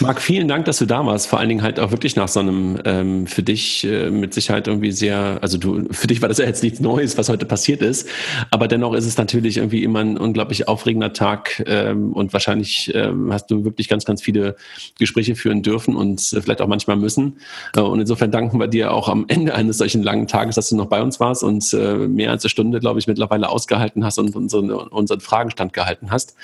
Marc, 0.00 0.20
vielen 0.20 0.48
Dank, 0.48 0.64
dass 0.64 0.78
du 0.78 0.86
da 0.86 1.06
warst. 1.06 1.28
Vor 1.28 1.38
allen 1.38 1.48
Dingen 1.48 1.62
halt 1.62 1.78
auch 1.78 1.92
wirklich 1.92 2.16
nach 2.16 2.26
so 2.26 2.40
einem 2.40 2.80
ähm, 2.84 3.26
für 3.28 3.44
dich 3.44 3.84
äh, 3.84 4.10
mit 4.10 4.34
Sicherheit 4.34 4.66
irgendwie 4.66 4.90
sehr, 4.90 5.38
also 5.40 5.56
du, 5.56 5.84
für 5.92 6.08
dich 6.08 6.20
war 6.20 6.28
das 6.28 6.38
ja 6.38 6.46
jetzt 6.46 6.64
nichts 6.64 6.80
Neues, 6.80 7.16
was 7.16 7.28
heute 7.28 7.46
passiert 7.46 7.82
ist. 7.82 8.08
Aber 8.50 8.66
dennoch 8.66 8.94
ist 8.94 9.06
es 9.06 9.16
natürlich 9.16 9.58
irgendwie 9.58 9.84
immer 9.84 10.00
ein 10.00 10.18
unglaublich 10.18 10.66
aufregender 10.66 11.12
Tag 11.12 11.62
ähm, 11.66 12.12
und 12.12 12.32
wahrscheinlich 12.32 12.92
ähm, 12.92 13.32
hast 13.32 13.52
du 13.52 13.64
wirklich 13.64 13.88
ganz, 13.88 14.04
ganz 14.04 14.20
viele 14.20 14.56
Gespräche 14.98 15.36
führen 15.36 15.62
dürfen 15.62 15.94
und 15.94 16.20
äh, 16.32 16.40
vielleicht 16.40 16.60
auch 16.60 16.66
manchmal 16.66 16.96
müssen. 16.96 17.38
Äh, 17.76 17.80
und 17.80 18.00
insofern 18.00 18.32
danken 18.32 18.58
wir 18.58 18.66
dir 18.66 18.79
auch 18.88 19.08
am 19.08 19.26
Ende 19.28 19.54
eines 19.54 19.78
solchen 19.78 20.02
langen 20.02 20.26
Tages, 20.26 20.54
dass 20.54 20.70
du 20.70 20.76
noch 20.76 20.86
bei 20.86 21.02
uns 21.02 21.20
warst 21.20 21.42
und 21.42 21.72
äh, 21.74 21.96
mehr 21.96 22.30
als 22.30 22.44
eine 22.44 22.50
Stunde, 22.50 22.80
glaube 22.80 22.98
ich, 22.98 23.06
mittlerweile 23.06 23.48
ausgehalten 23.48 24.04
hast 24.04 24.18
und 24.18 24.34
unseren, 24.34 24.70
unseren 24.70 25.20
Fragenstand 25.20 25.72
gehalten 25.72 26.10
hast. 26.10 26.34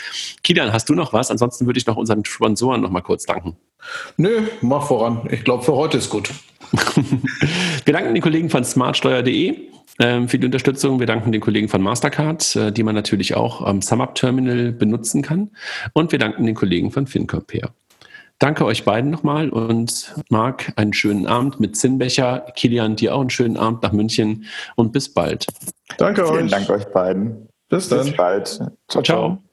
Kilian, 0.42 0.72
hast 0.72 0.88
du 0.88 0.94
noch 0.94 1.12
was? 1.12 1.30
Ansonsten 1.30 1.66
würde 1.66 1.78
ich 1.78 1.86
noch 1.86 1.96
unseren 1.96 2.24
Sponsoren 2.24 2.82
noch 2.82 2.90
mal 2.90 3.00
kurz 3.00 3.24
danken. 3.24 3.56
Nö, 4.16 4.42
mach 4.60 4.86
voran. 4.88 5.28
Ich 5.30 5.44
glaube, 5.44 5.62
für 5.62 5.74
heute 5.74 5.98
ist 5.98 6.10
gut. 6.10 6.30
Wir 7.84 7.94
danken 7.94 8.14
den 8.14 8.22
Kollegen 8.22 8.50
von 8.50 8.64
smartsteuer.de 8.64 9.68
ähm, 9.98 10.28
für 10.28 10.38
die 10.38 10.46
Unterstützung. 10.46 10.98
Wir 10.98 11.06
danken 11.06 11.32
den 11.32 11.40
Kollegen 11.40 11.68
von 11.68 11.80
Mastercard, 11.80 12.56
äh, 12.56 12.72
die 12.72 12.82
man 12.82 12.94
natürlich 12.94 13.34
auch 13.34 13.62
am 13.62 13.82
SumUp-Terminal 13.82 14.72
benutzen 14.72 15.22
kann. 15.22 15.50
Und 15.92 16.12
wir 16.12 16.18
danken 16.18 16.44
den 16.44 16.54
Kollegen 16.54 16.90
von 16.90 17.06
FinCompare. 17.06 17.70
Danke 18.38 18.66
euch 18.66 18.84
beiden 18.84 19.10
nochmal 19.10 19.48
und 19.48 20.14
Marc, 20.28 20.72
einen 20.76 20.92
schönen 20.92 21.26
Abend 21.26 21.58
mit 21.58 21.76
Zinnbecher. 21.76 22.40
Kilian, 22.54 22.96
dir 22.96 23.14
auch 23.14 23.20
einen 23.20 23.30
schönen 23.30 23.56
Abend 23.56 23.82
nach 23.82 23.92
München 23.92 24.44
und 24.74 24.92
bis 24.92 25.12
bald. 25.12 25.46
Danke 25.96 26.22
Vielen 26.22 26.28
euch. 26.28 26.38
Vielen 26.38 26.50
Dank 26.50 26.70
euch 26.70 26.84
beiden. 26.92 27.48
Bis 27.68 27.88
dann. 27.88 28.06
Bis 28.06 28.16
bald. 28.16 28.46
Ciao, 28.46 28.70
ciao. 28.88 29.02
ciao. 29.02 29.45